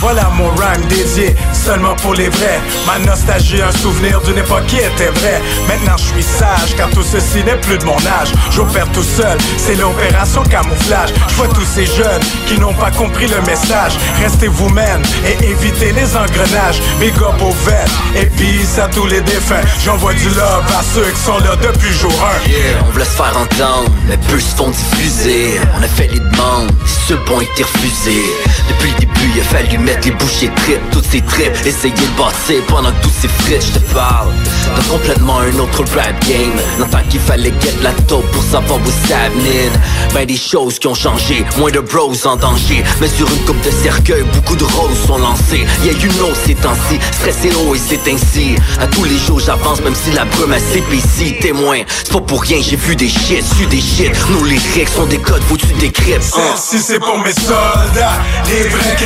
Voilà 0.00 0.30
mon 0.36 0.48
rhyme 0.50 0.86
dédié 0.88 1.34
seulement 1.52 1.94
pour 1.96 2.14
les 2.14 2.28
vrais. 2.28 2.60
Ma 2.86 2.98
nostalgie, 2.98 3.62
un 3.62 3.72
souvenir 3.72 4.20
d'une 4.22 4.38
époque 4.38 4.66
qui 4.66 4.76
était 4.76 5.10
vraie. 5.10 5.40
Maintenant 5.68 5.96
je 5.96 6.04
suis 6.04 6.22
sage, 6.22 6.76
car 6.76 6.90
tout 6.90 7.02
ceci 7.02 7.42
n'est 7.44 7.60
plus 7.60 7.78
de 7.78 7.84
mon 7.84 7.96
âge. 7.96 8.32
J'opère 8.50 8.90
tout 8.92 9.02
seul, 9.02 9.38
c'est 9.56 9.74
l'opération 9.76 10.42
camouflage. 10.44 11.10
Je 11.28 11.34
vois 11.34 11.48
tous 11.48 11.66
ces 11.74 11.86
jeunes 11.86 12.22
qui 12.46 12.58
n'ont 12.58 12.74
pas 12.74 12.90
compris 12.90 13.26
le 13.26 13.40
message. 13.42 13.94
Restez 14.20 14.48
vous-même 14.48 15.02
et 15.26 15.44
évitez 15.44 15.92
les 15.92 16.16
engrenages. 16.16 16.80
Big 17.00 17.14
up 17.18 17.40
aux 17.40 17.54
et 18.16 18.26
peace 18.26 18.78
à 18.78 18.88
tous 18.88 19.06
les 19.06 19.20
défunts. 19.20 19.62
J'envoie 19.84 20.12
du 20.14 20.28
love 20.30 20.64
à 20.78 20.82
ceux 20.82 21.10
qui 21.10 21.20
sont 21.20 21.38
là 21.38 21.56
depuis 21.56 21.92
jour 21.92 22.12
1. 22.46 22.48
Yeah, 22.48 22.58
on 22.86 22.92
voulait 22.92 23.04
se 23.04 23.10
faire 23.10 23.36
entendre, 23.36 23.90
mais 24.08 24.16
peu 24.16 24.38
se 24.38 24.54
font 24.54 24.70
diffuser. 24.70 25.60
On 25.78 25.82
a 25.82 25.88
fait 25.88 26.08
les 26.08 26.20
demandes, 26.20 26.70
ceux 27.06 27.18
ont 27.32 27.40
été 27.40 27.62
refusés. 27.62 28.24
Depuis 28.68 28.90
le 28.90 28.98
début, 29.00 29.30
il 29.34 29.40
a 29.40 29.43
fallu 29.44 29.78
mettre 29.78 30.06
les 30.08 30.14
bouchées 30.14 30.50
tripes, 30.56 30.80
toutes 30.92 31.06
ces 31.10 31.20
tripes, 31.20 31.54
essayer 31.64 31.92
de 31.92 32.16
passer 32.22 32.62
pendant 32.68 32.90
que 32.90 33.02
tous 33.02 33.12
ces 33.20 33.28
frites, 33.28 33.64
je 33.64 33.78
te 33.78 33.92
parle. 33.94 34.28
De 34.76 34.82
complètement 34.90 35.38
un 35.40 35.58
autre 35.58 35.84
rap 35.94 36.14
game. 36.26 36.52
Longtemps 36.78 36.98
qu'il 37.10 37.20
fallait 37.20 37.52
get 37.60 37.74
la 37.82 37.92
taupe 38.08 38.26
pour 38.32 38.42
savoir 38.42 38.78
où 38.80 39.08
ça 39.08 39.28
venait. 39.34 39.70
Ben 40.14 40.26
des 40.26 40.36
choses 40.36 40.78
qui 40.78 40.86
ont 40.86 40.94
changé, 40.94 41.44
moins 41.58 41.70
de 41.70 41.80
bros 41.80 42.12
en 42.26 42.36
danger. 42.36 42.82
Mais 43.00 43.08
sur 43.08 43.28
une 43.30 43.44
coupe 43.44 43.60
de 43.62 43.70
cercueil, 43.70 44.24
beaucoup 44.34 44.56
de 44.56 44.64
roses 44.64 44.98
sont 45.06 45.18
lancées. 45.18 45.64
Y'a 45.84 45.92
une 45.92 46.20
autre 46.20 46.36
ces 46.46 46.54
temps-ci, 46.54 46.98
stressé 47.12 47.50
haut 47.54 47.74
et 47.74 47.78
c'est 47.78 48.10
ainsi. 48.10 48.56
À 48.80 48.86
tous 48.86 49.04
les 49.04 49.18
jours 49.18 49.40
j'avance, 49.40 49.80
même 49.82 49.94
si 49.94 50.10
la 50.12 50.24
brume 50.24 50.54
CPC. 50.54 51.38
Témoin, 51.40 51.78
c'est 51.88 52.12
pas 52.12 52.20
pour 52.20 52.42
rien, 52.42 52.58
j'ai 52.62 52.76
vu 52.76 52.96
des 52.96 53.08
shit, 53.08 53.44
su 53.56 53.66
des 53.66 53.80
shit. 53.80 54.10
Nos 54.30 54.44
lyrics 54.44 54.88
sont 54.88 55.06
des 55.06 55.18
codes, 55.18 55.42
faut-tu 55.48 55.66
décryptes. 55.78 56.24
hein? 56.36 56.54
Celle-ci 56.56 56.84
c'est 56.86 56.98
pour 56.98 57.18
mes 57.18 57.32
soldats 57.32 58.18
Les 58.48 58.68
vrais 58.68 58.96
qui 58.96 59.04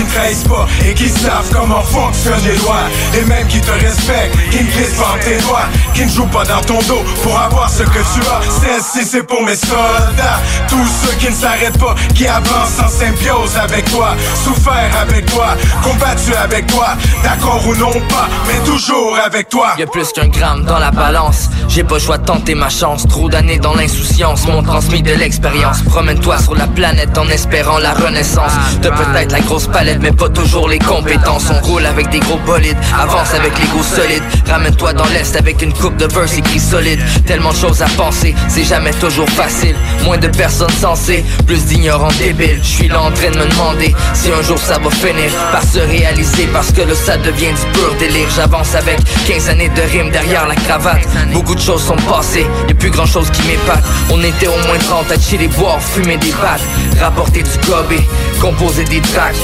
et 0.85 0.95
qui 0.95 1.09
savent 1.09 1.49
comment 1.53 1.83
fonctionnent 1.83 2.45
les 2.45 2.57
lois 2.59 2.83
Les 3.15 3.23
mêmes 3.23 3.47
qui 3.47 3.61
te 3.61 3.71
respectent, 3.71 4.37
qui 4.51 4.63
ne 4.63 4.71
glissent 4.71 4.99
pas 4.99 5.17
tes 5.23 5.39
doigts 5.39 5.67
Qui 5.95 6.05
ne 6.05 6.11
jouent 6.11 6.27
pas 6.27 6.45
dans 6.45 6.61
ton 6.61 6.79
dos 6.81 7.03
pour 7.23 7.39
avoir 7.39 7.71
ce 7.71 7.83
que 7.83 7.91
tu 7.91 8.21
as 8.21 8.41
Celle-ci 8.61 9.09
c'est 9.09 9.23
pour 9.23 9.43
mes 9.43 9.57
soldats 9.57 10.41
Tous 10.69 10.87
ceux 11.03 11.15
qui 11.17 11.31
ne 11.31 11.35
s'arrêtent 11.35 11.79
pas, 11.79 11.95
qui 12.15 12.27
avancent 12.27 12.79
en 12.79 12.89
symbiose 12.89 13.57
avec 13.57 13.91
toi 13.91 14.15
Souffert 14.45 14.91
avec 15.01 15.25
toi, 15.27 15.57
combattu 15.83 16.35
avec 16.35 16.67
toi 16.67 16.89
D'accord 17.23 17.63
ou 17.67 17.75
non 17.77 17.93
pas, 18.09 18.29
mais 18.47 18.63
toujours 18.67 19.17
avec 19.25 19.49
toi 19.49 19.69
Y'a 19.79 19.87
plus 19.87 20.13
qu'un 20.13 20.29
gramme 20.29 20.65
dans 20.65 20.79
la 20.79 20.91
balance. 20.91 21.49
J'ai 21.69 21.85
pas 21.85 21.99
choix 21.99 22.19
de 22.19 22.25
tenter 22.25 22.55
ma 22.55 22.69
chance. 22.69 23.07
Trop 23.09 23.29
d'années 23.29 23.59
dans 23.59 23.75
l'insouciance 23.75 24.47
m'ont 24.47 24.63
transmis 24.63 25.03
de 25.03 25.13
l'expérience. 25.13 25.83
Promène-toi 25.83 26.39
sur 26.39 26.55
la 26.55 26.67
planète 26.67 27.17
en 27.17 27.29
espérant 27.29 27.79
la 27.79 27.95
renaissance. 27.95 28.53
T'as 28.83 28.91
peut-être 28.91 29.33
la 29.33 29.41
grosse 29.41 29.67
palette, 29.69 30.01
mais 30.01 30.13
pas 30.19 30.29
toujours 30.29 30.69
les 30.69 30.79
compétences. 30.81 31.45
On 31.51 31.65
roule 31.65 31.87
avec 31.87 32.11
des 32.11 32.19
gros 32.19 32.39
bolides, 32.39 32.77
avance 32.99 33.33
avec 33.35 33.57
l'ego 33.59 33.83
solide. 33.83 34.23
Ramène-toi 34.49 34.93
dans 34.93 35.07
l'est 35.07 35.37
avec 35.37 35.63
une 35.63 35.73
coupe 35.73 35.97
de 35.97 36.07
verse 36.07 36.37
écrit 36.37 36.59
solide. 36.59 37.01
Tellement 37.25 37.53
de 37.53 37.57
choses 37.57 37.81
à 37.81 37.87
penser, 37.97 38.35
c'est 38.49 38.65
jamais 38.65 38.91
toujours 38.93 39.29
facile. 39.31 39.77
Moins 40.05 40.19
de 40.19 40.29
personnes 40.29 40.73
sensées, 40.81 41.25
plus 41.47 41.65
d'ignorants 41.67 42.13
débiles. 42.19 42.59
Je 42.63 42.69
suis 42.69 42.89
là 42.89 43.03
en 43.03 43.13
train 43.13 43.31
de 43.31 43.39
me 43.39 43.47
demander 43.47 43.95
si 44.13 44.31
un 44.33 44.43
jour 44.43 44.59
ça 44.59 44.79
va 44.79 44.91
finir 44.91 45.31
par 45.53 45.63
se 45.63 45.79
réaliser. 45.79 46.49
Parce 46.53 46.73
que 46.73 46.83
là 46.83 46.95
ça 46.95 47.17
devient 47.17 47.53
du 47.53 47.79
pur 47.79 47.95
délire. 47.99 48.29
J'avance 48.35 48.75
avec 48.75 48.99
15 49.27 49.49
années 49.51 49.69
de 49.69 49.83
rime 49.83 50.11
derrière 50.11 50.49
la 50.49 50.57
cravate. 50.57 51.07
Beaucoup 51.33 51.55
de 51.55 51.61
choses 51.61 51.85
sont 51.85 51.97
passées, 52.11 52.47
y'a 52.69 52.75
plus 52.75 52.91
grand 52.91 53.07
chose 53.07 53.31
qui 53.31 53.43
m'épate. 53.47 53.85
On 54.11 54.21
était 54.23 54.49
au 54.49 54.59
moins 54.67 54.79
30 54.79 55.13
à 55.13 55.19
chiller, 55.19 55.49
boire, 55.49 55.81
fumer 55.81 56.17
des 56.17 56.33
pattes. 56.33 56.61
Rapporter 57.01 57.43
du 57.43 57.67
gobé, 57.69 58.01
composer 58.41 58.85
des 58.85 59.01
tracks. 59.01 59.37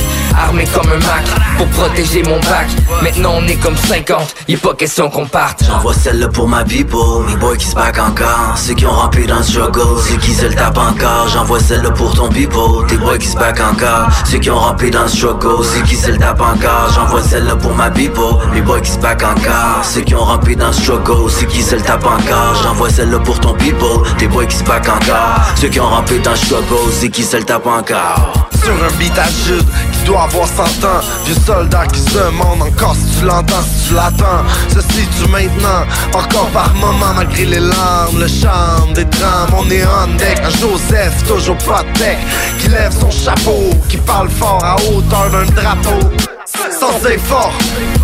Armé 0.65 0.69
comme 0.73 0.93
un 0.93 1.07
Mac 1.07 1.25
pour 1.57 1.67
protéger 1.69 2.23
mon 2.23 2.39
bac. 2.41 2.67
Maintenant 3.03 3.35
on 3.37 3.47
est 3.47 3.57
comme 3.57 3.77
50, 3.77 4.35
y'a 4.49 4.59
pas 4.59 4.75
question 4.75 5.11
qu'on 5.11 5.27
parte. 5.27 5.63
J'envoie 5.65 5.95
celle-là 5.95 6.29
pour 6.29 6.49
ma 6.49 6.65
people, 6.65 7.25
mes 7.29 7.37
boys 7.37 7.57
qui 7.57 7.67
se 7.67 7.75
back 7.75 7.99
encore 7.99 8.55
Ceux 8.57 8.75
qui 8.75 8.87
ont 8.87 8.93
rampé 8.93 9.27
dans 9.27 9.39
le 9.39 9.43
struggle, 9.43 10.01
ceux 10.03 10.17
qui 10.17 10.33
se 10.33 10.47
le 10.47 10.55
tapent 10.55 10.79
encore. 10.79 11.29
J'envoie 11.33 11.61
celle-là 11.61 11.91
pour 11.91 12.15
ton 12.15 12.29
people, 12.29 12.87
tes 12.89 12.97
boys 12.97 13.19
qui 13.19 13.29
se 13.29 13.37
back 13.37 13.61
encore 13.61 14.09
Ceux 14.25 14.39
qui 14.39 14.51
ont 14.51 14.59
rampé 14.59 14.91
dans 14.91 15.03
le 15.03 15.09
struggle, 15.09 15.65
ceux 15.65 15.83
qui 15.83 15.97
se 15.97 16.11
le 16.11 16.19
tapent 16.19 16.41
encore. 16.41 16.93
J'envoie 16.95 17.23
celle-là 17.23 17.57
pour 17.57 17.75
ma 17.75 17.91
people, 17.91 18.37
mes 18.53 18.61
boys 18.63 18.81
qui 18.81 18.93
se 18.93 18.99
back 18.99 19.23
encore 19.23 19.85
Ceux 19.85 20.03
qui 20.03 20.15
ont 20.15 20.25
rampé 20.25 20.57
dans 20.57 20.69
le 20.69 20.73
struggle, 20.73 21.31
ceux 21.31 21.47
qui 21.47 21.63
se 21.63 21.75
le 21.75 21.83
tapent 21.83 22.07
encore. 22.07 22.55
J'envoie 22.63 22.91
celle-là 22.91 23.19
pour 23.19 23.39
ton 23.41 23.55
people, 23.55 24.03
tes 24.19 24.29
boys 24.29 24.47
qui 24.47 24.57
se 24.57 24.65
back 24.65 24.89
encore 24.89 25.41
Ceux 25.57 25.69
qui 25.69 25.81
ont 25.81 25.89
rampé 25.89 26.19
dans 26.19 26.33
le 26.33 26.37
struggle, 26.37 26.93
ceux 27.01 27.09
qui 27.09 27.23
se 27.23 27.37
le 27.37 27.45
tapent 27.45 27.67
encore. 27.67 28.33
Sur 28.63 28.73
un 28.73 28.99
beat 28.99 29.19
à 29.19 29.27
Jude 29.47 29.67
qui 29.93 30.05
doit 30.07 30.23
avoir 30.23 30.49
100 30.57 30.63
ans 30.87 31.01
Vieux 31.25 31.35
soldat 31.35 31.87
qui 31.87 32.01
se 32.01 32.19
demande 32.19 32.63
encore 32.63 32.95
si 32.95 33.19
tu 33.19 33.25
l'entends, 33.25 33.63
si 33.63 33.89
tu 33.89 33.95
l'attends. 33.95 34.45
Se 34.69 34.81
situe 34.81 35.29
maintenant, 35.31 35.85
encore 36.13 36.49
par 36.51 36.73
moment 36.75 37.15
Malgré 37.17 37.45
les 37.45 37.61
larmes, 37.61 38.21
le 38.21 38.29
charme 38.29 38.93
des 38.93 39.05
drames. 39.05 39.51
On 39.57 39.69
est 39.71 39.85
on 39.85 40.17
deck, 40.17 40.41
un 40.45 40.51
Joseph, 40.51 41.27
toujours 41.27 41.59
pas 41.59 41.85
Qui 42.59 42.69
lève 42.69 42.93
son 42.93 43.11
chapeau, 43.11 43.71
qui 43.89 43.97
parle 43.99 44.29
fort 44.29 44.63
à 44.65 44.77
hauteur 44.77 45.31
d'un 45.31 45.47
drapeau 45.53 46.34
sans 46.79 47.07
effort, 47.09 47.53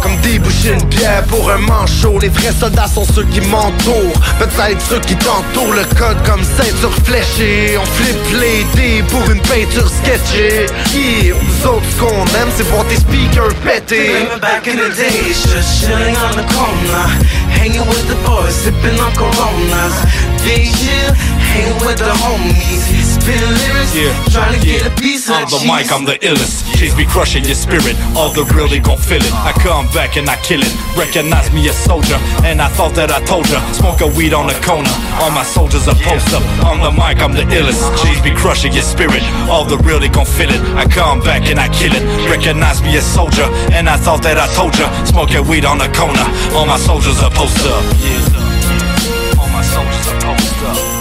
comme 0.03 0.17
déboucher 0.21 0.73
une 0.73 0.89
bière 0.89 1.25
pour 1.25 1.51
un 1.51 1.59
manchot. 1.59 2.19
Les 2.19 2.29
vrais 2.29 2.53
soldats 2.53 2.89
sont 2.89 3.05
ceux 3.05 3.25
qui 3.25 3.41
m'entourent. 3.43 4.21
Peut-être 4.39 4.81
ceux 4.89 5.01
qui 5.01 5.17
t'entourent. 5.17 5.75
Le 5.75 5.85
code 5.97 6.17
comme 6.25 6.43
ceinture 6.43 6.95
fléchée. 7.05 7.79
On 7.81 7.85
flippe 7.85 8.41
les 8.41 8.65
dés 8.75 9.03
pour 9.09 9.29
une 9.31 9.41
peinture 9.43 9.89
sketchée. 9.89 10.67
Yeah, 10.95 11.35
nous 11.35 11.69
autres 11.69 11.85
ce 11.91 12.01
qu'on 12.01 12.25
aime 12.41 12.51
c'est 12.57 12.65
voir 12.65 12.85
tes 12.87 12.97
speakers 12.97 13.55
péter. 13.65 14.27
Back 14.41 14.67
in 14.69 14.77
the 14.77 14.95
days, 14.97 15.43
just 15.43 15.81
chilling 15.81 16.17
on 16.17 16.37
the 16.37 16.47
corner, 16.55 17.07
hanging 17.51 17.87
with 17.89 18.07
the 18.09 18.17
boys, 18.27 18.55
sipping 18.55 18.99
on 19.01 19.13
Coronas. 19.15 19.97
Here, 20.43 21.15
hanging 21.39 21.87
with 21.87 21.99
the 21.99 22.11
homies, 22.11 22.83
spitting 23.21 23.55
lyrics, 23.61 23.93
trying 24.33 24.59
to 24.59 24.61
get 24.65 24.87
a 24.87 24.91
piece 25.01 25.29
of 25.29 25.37
On 25.37 25.45
the 25.45 25.59
cheese. 25.61 25.69
mic, 25.69 25.93
I'm 25.93 26.05
the 26.05 26.17
illest. 26.25 26.65
Chase 26.77 26.95
be 26.95 27.05
crushing 27.05 27.45
your 27.45 27.55
spirit. 27.55 27.97
All 28.17 28.33
the 28.33 28.45
real, 28.57 28.69
they 28.69 28.81
gon' 28.81 28.99
feel 28.99 29.21
it. 29.23 29.33
I 29.45 29.53
come 29.53 29.87
back 29.93 30.17
and 30.17 30.29
I 30.29 30.37
kill 30.43 30.61
it. 30.61 30.73
Recognize 30.97 31.53
me 31.53 31.69
as 31.69 31.77
soldier. 31.77 32.17
And 32.45 32.61
I 32.61 32.69
thought 32.69 32.95
that 32.95 33.11
I 33.11 33.21
told 33.25 33.49
ya. 33.49 33.61
Smoke 33.73 34.01
a 34.01 34.09
weed 34.09 34.33
on 34.33 34.47
the 34.47 34.57
corner. 34.65 34.91
All 35.21 35.31
my 35.31 35.45
soldiers 35.45 35.87
are 35.89 35.99
post 36.01 36.33
up. 36.33 36.43
On 36.65 36.81
the 36.81 36.91
mic, 36.91 37.21
I'm 37.21 37.33
the 37.35 37.45
illest. 37.53 37.83
Chase 38.03 38.21
be 38.23 38.33
crushing 38.35 38.73
your 38.73 38.87
spirit. 38.87 39.23
All 39.53 39.65
the 39.65 39.77
real, 39.79 40.01
they 40.01 40.09
gon' 40.09 40.27
feel 40.27 40.51
it. 40.51 40.61
I 40.75 40.87
come 40.89 41.21
back 41.21 41.49
and 41.51 41.59
I 41.61 41.69
kill 41.69 41.93
it. 41.93 42.03
Recognize 42.29 42.83
me 42.83 42.97
as 42.97 43.05
soldier. 43.05 43.45
And 43.77 43.89
I 43.89 43.97
thought 43.97 44.23
that 44.23 44.39
I 44.39 44.47
told 44.55 44.77
ya. 44.79 44.89
Smoke 45.05 45.35
a 45.35 45.43
weed 45.43 45.65
on 45.65 45.79
the 45.79 45.89
corner. 45.93 46.25
All 46.57 46.67
my 46.67 46.79
soldiers 46.79 47.21
are 47.23 47.31
post 47.31 47.59
up. 47.67 47.85
Yeah. 48.01 49.41
All 49.41 49.49
my 49.49 49.63
soldiers 49.63 50.07
are 50.09 50.21
post 50.21 50.63
up. 50.65 51.00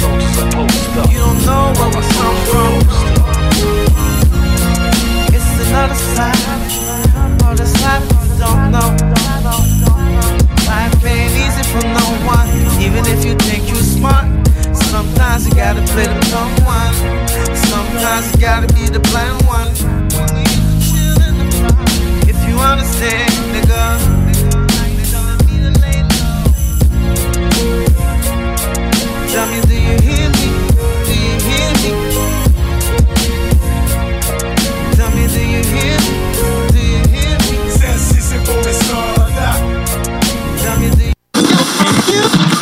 Soldiers 0.00 0.36
post 0.54 0.96
up. 1.00 1.10
You 1.12 1.18
don't 1.18 1.40
know 1.46 1.72
where 1.78 1.90
we 1.96 2.02
come 2.18 2.38
from. 2.50 2.72
It's 5.34 5.50
another 5.68 5.98
side 6.14 6.36
of 7.44 7.56
this 7.56 7.74
life 7.82 8.04
you 8.22 8.38
don't 8.38 8.70
know. 8.74 8.90
Life 10.68 11.04
ain't 11.04 11.34
easy 11.44 11.64
for 11.72 11.84
no 11.98 12.06
one, 12.26 12.48
even 12.80 13.04
if 13.06 13.24
you 13.24 13.34
think 13.46 13.68
you're 13.68 13.86
smart. 13.96 14.26
Sometimes 14.74 15.46
you 15.46 15.54
gotta 15.54 15.82
play 15.92 16.06
the 16.06 16.20
dumb 16.32 16.54
one. 16.64 16.94
Sometimes 17.70 18.32
you 18.32 18.40
gotta 18.40 18.68
be 18.74 18.88
the 18.88 19.00
blind 19.00 19.38
one. 19.46 19.70
If 22.28 22.38
you 22.48 22.56
understand, 22.58 23.32
nigga. 23.52 24.15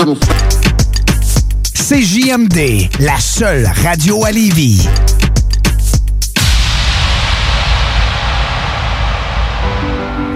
You 0.07 0.17
CJMD, 1.75 2.89
la 3.01 3.19
seule 3.19 3.71
radio 3.83 4.25
à 4.25 4.31
Lévis. 4.31 4.89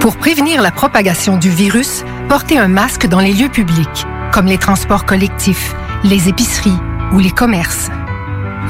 Pour 0.00 0.16
prévenir 0.16 0.62
la 0.62 0.70
propagation 0.70 1.36
du 1.36 1.50
virus, 1.50 2.04
portez 2.28 2.58
un 2.58 2.68
masque 2.68 3.06
dans 3.06 3.20
les 3.20 3.32
lieux 3.32 3.48
publics, 3.48 4.06
comme 4.32 4.46
les 4.46 4.58
transports 4.58 5.06
collectifs, 5.06 5.74
les 6.04 6.28
épiceries 6.28 6.78
ou 7.12 7.18
les 7.18 7.30
commerces. 7.30 7.88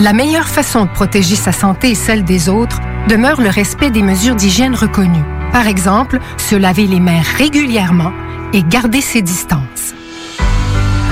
La 0.00 0.12
meilleure 0.12 0.48
façon 0.48 0.84
de 0.84 0.90
protéger 0.90 1.36
sa 1.36 1.52
santé 1.52 1.90
et 1.90 1.96
celle 1.96 2.24
des 2.24 2.48
autres 2.48 2.80
demeure 3.08 3.40
le 3.40 3.50
respect 3.50 3.90
des 3.90 4.02
mesures 4.02 4.36
d'hygiène 4.36 4.74
reconnues. 4.74 5.24
Par 5.52 5.66
exemple, 5.66 6.18
se 6.36 6.54
laver 6.54 6.86
les 6.86 7.00
mains 7.00 7.22
régulièrement 7.36 8.12
et 8.52 8.62
garder 8.62 9.00
ses 9.00 9.22
distances. 9.22 9.94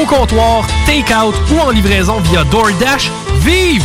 au 0.00 0.06
comptoir, 0.06 0.66
take-out 0.86 1.34
ou 1.52 1.60
en 1.60 1.70
livraison 1.70 2.20
via 2.20 2.44
DoorDash. 2.44 3.10
Vive 3.40 3.84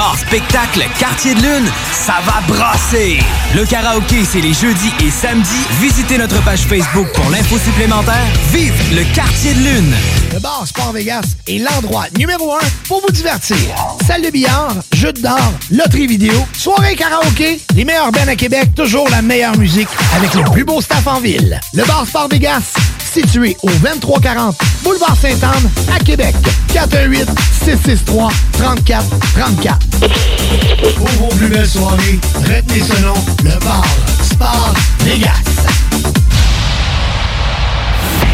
Bar 0.00 0.16
spectacle 0.16 0.82
Quartier 0.98 1.34
de 1.34 1.42
Lune, 1.42 1.70
ça 1.92 2.14
va 2.24 2.40
brasser! 2.48 3.18
Le 3.54 3.66
karaoké, 3.66 4.24
c'est 4.24 4.40
les 4.40 4.54
jeudis 4.54 4.90
et 5.04 5.10
samedis. 5.10 5.66
Visitez 5.78 6.16
notre 6.16 6.42
page 6.42 6.60
Facebook 6.60 7.06
pour 7.12 7.28
l'info 7.28 7.58
supplémentaire. 7.58 8.24
Vive 8.50 8.72
le 8.94 9.04
Quartier 9.14 9.52
de 9.52 9.58
Lune! 9.58 9.94
Le 10.32 10.38
bar 10.38 10.66
Sport 10.66 10.92
Vegas 10.92 11.26
est 11.46 11.58
l'endroit 11.58 12.06
numéro 12.16 12.54
un 12.54 12.66
pour 12.88 13.02
vous 13.02 13.12
divertir. 13.12 13.58
Salle 14.06 14.22
de 14.22 14.30
billard, 14.30 14.74
jeux 14.94 15.12
d'or, 15.12 15.52
loterie 15.70 16.06
vidéo, 16.06 16.32
soirée 16.54 16.96
karaoké, 16.96 17.60
les 17.74 17.84
meilleurs 17.84 18.10
bands 18.10 18.26
à 18.26 18.36
Québec, 18.36 18.70
toujours 18.74 19.06
la 19.10 19.20
meilleure 19.20 19.58
musique 19.58 19.88
avec 20.16 20.32
le 20.32 20.44
plus 20.50 20.64
beau 20.64 20.80
staff 20.80 21.06
en 21.08 21.20
ville. 21.20 21.60
Le 21.74 21.84
bar 21.84 22.06
Sport 22.06 22.28
Vegas, 22.30 22.72
situé 23.10 23.56
au 23.62 23.70
2340 23.70 24.56
Boulevard 24.84 25.16
Sainte-Anne 25.16 25.70
à 25.94 25.98
Québec. 25.98 26.34
418 26.72 27.28
663 27.64 28.30
34 28.52 29.04
34. 29.34 29.78
Pour 30.96 31.08
vos 31.18 31.28
plus 31.36 31.48
belles 31.48 31.66
soirées, 31.66 32.20
retenez 32.42 32.80
ce 32.80 33.02
nom, 33.02 33.14
le 33.42 33.58
bar 33.64 33.84
Sport 34.22 34.74
Vegas. 35.00 35.30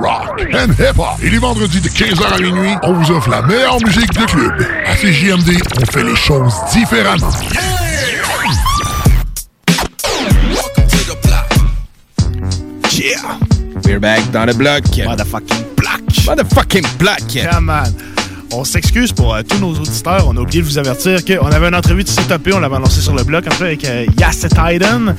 Rock 0.00 0.40
and 0.54 0.72
Hip 0.78 0.98
Hop. 0.98 1.22
Et 1.22 1.28
les 1.28 1.38
vendredis 1.38 1.80
de 1.80 1.88
15h 1.88 2.34
à 2.34 2.38
minuit, 2.40 2.72
on 2.82 2.94
vous 2.94 3.10
offre 3.10 3.28
la 3.28 3.42
meilleure 3.42 3.78
musique 3.84 4.12
de 4.12 4.24
club. 4.24 4.66
À 4.86 4.96
CGMD, 4.96 5.60
on 5.80 5.84
fait 5.86 6.04
les 6.04 6.16
choses 6.16 6.54
différemment. 6.72 7.30
Yeah! 12.92 13.38
We're 13.84 14.00
back 14.00 14.30
dans 14.30 14.46
le 14.46 14.54
bloc. 14.54 14.84
Motherfucking 15.04 15.64
block. 15.76 16.00
Motherfucking 16.26 16.86
block. 16.98 17.34
Yeah, 17.34 17.60
man. 17.60 17.92
On 18.52 18.64
s'excuse 18.64 19.12
pour 19.12 19.34
euh, 19.34 19.42
tous 19.48 19.58
nos 19.58 19.72
auditeurs. 19.72 20.26
On 20.28 20.36
a 20.36 20.40
oublié 20.40 20.60
de 20.60 20.66
vous 20.66 20.76
avertir 20.78 21.24
qu'on 21.24 21.46
avait 21.46 21.68
une 21.68 21.74
entrevue 21.74 22.02
de 22.02 22.08
CTP, 22.08 22.50
on 22.52 22.58
l'avait 22.58 22.76
annoncé 22.76 23.00
sur 23.00 23.14
le 23.14 23.22
blog 23.22 23.44
en 23.48 23.52
fait 23.52 23.64
avec 23.64 23.84
euh, 23.84 24.06
Yas 24.18 24.46
Titan. 24.48 25.14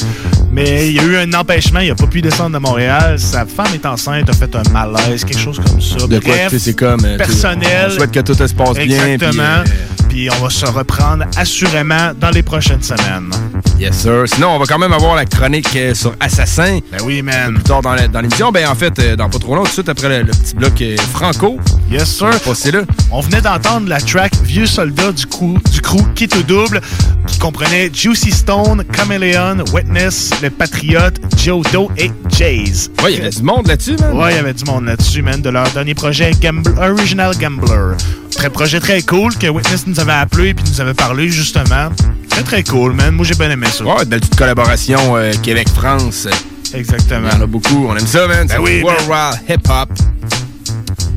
Mais 0.51 0.89
il 0.89 0.93
y 0.95 0.99
a 0.99 1.03
eu 1.03 1.15
un 1.15 1.33
empêchement, 1.33 1.79
il 1.79 1.91
a 1.91 1.95
pas 1.95 2.07
pu 2.07 2.21
descendre 2.21 2.51
de 2.51 2.57
Montréal. 2.59 3.17
Sa 3.19 3.45
femme 3.45 3.73
est 3.73 3.85
enceinte, 3.85 4.29
a 4.29 4.33
fait 4.33 4.53
un 4.55 4.63
malaise, 4.71 5.23
quelque 5.23 5.39
chose 5.39 5.59
comme 5.65 5.79
ça. 5.79 6.07
De 6.07 6.19
quoi, 6.19 6.33
c'est 6.57 6.73
comme. 6.75 7.05
euh, 7.05 7.17
personnel. 7.17 7.87
On 7.87 7.95
souhaite 7.95 8.11
que 8.11 8.19
tout 8.19 8.33
se 8.33 8.53
passe 8.53 8.73
bien. 8.73 9.05
Exactement. 9.05 9.63
Puis 10.11 10.29
on 10.29 10.43
va 10.43 10.49
se 10.49 10.65
reprendre 10.65 11.23
assurément 11.37 12.11
dans 12.19 12.31
les 12.31 12.43
prochaines 12.43 12.83
semaines. 12.83 13.31
Yes, 13.79 13.95
sir. 13.99 14.23
Sinon, 14.25 14.49
on 14.49 14.59
va 14.59 14.65
quand 14.65 14.77
même 14.77 14.91
avoir 14.91 15.15
la 15.15 15.25
chronique 15.25 15.69
euh, 15.77 15.93
sur 15.95 16.13
Assassin. 16.19 16.79
Ben 16.91 16.99
oui, 17.05 17.21
man. 17.21 17.53
Plus 17.53 17.63
tard 17.63 17.81
dans 17.81 17.95
l'émission. 17.95 18.51
Ben, 18.51 18.67
en 18.67 18.75
fait, 18.75 18.99
euh, 18.99 19.15
dans 19.15 19.29
pas 19.29 19.39
trop 19.39 19.55
long, 19.55 19.61
tout 19.63 19.69
de 19.69 19.73
suite 19.73 19.89
après 19.89 20.09
le, 20.09 20.23
le 20.23 20.31
petit 20.31 20.53
bloc 20.53 20.81
euh, 20.81 20.97
franco. 21.13 21.57
Yes, 21.89 22.09
sir. 22.17 22.29
Passé 22.41 22.71
là. 22.71 22.81
On 23.09 23.21
venait 23.21 23.39
d'entendre 23.39 23.87
la 23.87 24.01
track 24.01 24.33
Vieux 24.43 24.65
soldat 24.65 25.13
du 25.13 25.25
crew, 25.25 25.57
du 25.71 25.79
crew 25.81 26.03
Kit 26.13 26.29
au 26.37 26.43
double, 26.43 26.81
qui 27.27 27.39
comprenait 27.39 27.89
Juicy 27.93 28.31
Stone, 28.31 28.83
Chameleon, 28.93 29.63
Witness, 29.73 30.31
Le 30.43 30.49
Patriote, 30.49 31.21
Joe 31.37 31.65
Doe 31.71 31.87
et 31.97 32.11
Jays. 32.37 32.89
Ouais, 33.01 33.13
il 33.13 33.17
y 33.17 33.21
avait 33.21 33.29
du 33.29 33.43
monde 33.43 33.65
là-dessus, 33.67 33.95
man. 33.97 34.17
Ouais, 34.17 34.33
il 34.33 34.35
y 34.35 34.39
avait 34.39 34.53
du 34.53 34.65
monde 34.65 34.85
là-dessus, 34.85 35.21
man, 35.21 35.41
de 35.41 35.49
leur 35.49 35.69
dernier 35.71 35.95
projet 35.95 36.31
Gamble- 36.41 36.77
Original 36.77 37.33
Gambler. 37.37 37.95
Très 38.35 38.49
projet 38.49 38.79
très 38.79 39.01
cool 39.03 39.35
que 39.37 39.47
Witness 39.47 39.85
nous 39.87 39.99
avait 40.01 40.11
appelé 40.11 40.53
puis 40.53 40.65
nous 40.67 40.81
avait 40.81 40.93
parlé 40.93 41.29
justement. 41.29 41.89
Très 42.29 42.43
très 42.43 42.63
cool, 42.63 42.93
man. 42.93 43.11
Moi 43.15 43.25
j'ai 43.25 43.35
bien 43.35 43.49
aimé 43.49 43.67
ça. 43.71 43.83
Ouais, 43.83 44.05
belle 44.05 44.19
petite 44.19 44.35
collaboration 44.35 45.15
euh, 45.17 45.31
Québec-France. 45.41 46.27
Exactement. 46.73 47.29
En 47.29 47.41
a 47.41 47.45
beaucoup. 47.45 47.87
On 47.87 47.95
aime 47.95 48.07
ça, 48.07 48.27
man. 48.27 48.47
Ben 48.47 48.59
oui, 48.59 48.81
World 48.81 49.07
man. 49.07 49.33
Hip 49.49 49.69
Hop. 49.69 49.89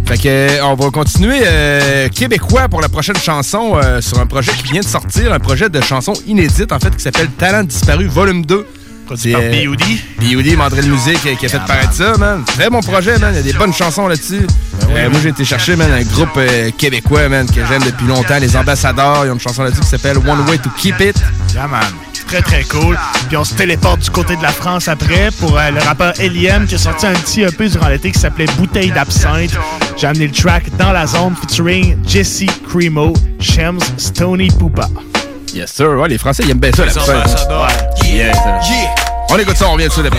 Fait 0.06 0.18
que, 0.18 0.28
euh, 0.28 0.64
on 0.64 0.74
va 0.74 0.90
continuer 0.90 1.40
euh, 1.44 2.08
québécois 2.10 2.68
pour 2.68 2.82
la 2.82 2.90
prochaine 2.90 3.16
chanson 3.16 3.76
euh, 3.76 4.02
sur 4.02 4.20
un 4.20 4.26
projet 4.26 4.52
qui 4.52 4.72
vient 4.72 4.82
de 4.82 4.86
sortir, 4.86 5.32
un 5.32 5.38
projet 5.38 5.70
de 5.70 5.80
chanson 5.80 6.12
inédite 6.26 6.72
en 6.72 6.78
fait 6.78 6.94
qui 6.94 7.02
s'appelle 7.02 7.30
Talent 7.30 7.64
disparu 7.64 8.06
volume 8.06 8.44
2. 8.44 8.66
Produit 9.04 9.32
par 9.32 9.40
B.O.D.. 9.42 9.84
B.O.D. 10.20 10.56
Mandrel 10.56 10.86
Musique 10.86 11.26
euh, 11.26 11.34
qui 11.34 11.46
a 11.46 11.48
fait 11.48 11.60
paraître 11.66 11.92
ça, 11.92 12.16
man. 12.18 12.44
Très 12.44 12.70
bon 12.70 12.80
projet, 12.80 13.18
man. 13.18 13.32
Il 13.32 13.36
y 13.36 13.40
a 13.40 13.42
des 13.42 13.52
bonnes 13.52 13.72
chansons 13.72 14.06
là-dessus. 14.06 14.46
Euh, 14.90 15.10
moi, 15.10 15.20
j'ai 15.22 15.30
été 15.30 15.44
chercher, 15.44 15.76
man, 15.76 15.90
un 15.90 16.02
groupe 16.02 16.36
euh, 16.36 16.70
québécois, 16.76 17.28
man, 17.28 17.46
que 17.46 17.64
j'aime 17.66 17.82
depuis 17.82 18.06
longtemps. 18.06 18.38
Les 18.40 18.56
Ambassadeurs, 18.56 19.26
ils 19.26 19.30
ont 19.30 19.34
une 19.34 19.40
chanson 19.40 19.62
là-dessus 19.62 19.82
qui 19.82 19.88
s'appelle 19.88 20.18
One 20.18 20.48
Way 20.48 20.58
to 20.58 20.70
Keep 20.76 21.00
It. 21.00 21.16
Yeah, 21.54 21.66
man. 21.66 21.82
Très, 22.26 22.42
très 22.42 22.64
cool. 22.64 22.98
Puis 23.28 23.36
on 23.36 23.44
se 23.44 23.54
téléporte 23.54 24.00
du 24.00 24.10
côté 24.10 24.36
de 24.36 24.42
la 24.42 24.48
France 24.48 24.88
après 24.88 25.28
pour 25.38 25.58
euh, 25.58 25.70
le 25.70 25.80
rappeur 25.80 26.18
Eliem 26.18 26.66
qui 26.66 26.74
a 26.74 26.78
sorti 26.78 27.06
un 27.06 27.12
petit 27.12 27.42
EP 27.42 27.68
durant 27.68 27.88
l'été 27.88 28.10
qui 28.10 28.18
s'appelait 28.18 28.46
Bouteille 28.56 28.90
d'absinthe. 28.90 29.52
J'ai 29.96 30.06
amené 30.06 30.26
le 30.26 30.32
track 30.32 30.64
Dans 30.76 30.92
la 30.92 31.06
zone 31.06 31.34
featuring 31.36 31.96
Jesse 32.06 32.46
Cremo, 32.68 33.12
Shems, 33.40 33.80
Stony 33.98 34.48
Poupa. 34.48 34.88
Yes, 35.54 35.72
sir. 35.72 35.96
Ouais, 35.96 36.08
les 36.08 36.18
Français, 36.18 36.42
ils 36.44 36.50
aiment 36.50 36.58
bien 36.58 36.72
ça, 36.72 36.84
la 36.84 36.92
Les 36.92 36.98
putain. 36.98 37.14
ambassadeurs. 37.14 37.68
Yeah. 38.04 38.32
On 39.30 39.38
écoute 39.38 39.56
ça, 39.56 39.68
on 39.68 39.74
revient 39.74 39.86
dessus 39.86 40.00
on, 40.00 40.10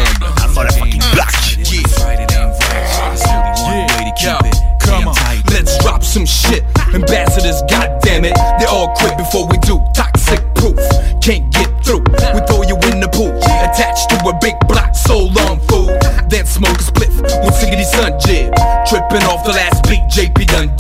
let's 5.52 5.78
drop 5.80 6.04
some 6.04 6.26
shit. 6.26 6.64
Ambassadors, 6.94 7.62
goddammit, 7.64 8.34
they 8.60 8.66
all 8.66 8.94
quit 8.96 9.18
before 9.18 9.46
we 9.48 9.58
do. 9.58 9.82
Toxic 9.94 10.40
proof, 10.56 10.80
can't 11.22 11.52
get 11.52 11.68
through. 11.84 12.04
We 12.34 12.40
throw 12.48 12.64
you 12.64 12.78
in 12.90 13.02
the 13.02 13.10
pool, 13.12 13.36
attached 13.36 14.10
to 14.12 14.16
a 14.30 14.34
big 14.40 14.56
block, 14.70 14.96
so 14.96 15.28
long 15.36 15.60
fool. 15.68 15.88
Then 16.30 16.46
smoke 16.46 16.80
a 16.80 16.84
spliff, 16.84 17.05
one 17.44 17.54
ciggity 17.54 17.84
sun 17.84 18.20
jib. 18.20 18.54
Tripping 18.88 19.26
off 19.26 19.44
the 19.44 19.52
last 19.52 19.84
beat, 19.90 20.04
JP 20.14 20.48
done. 20.48 20.76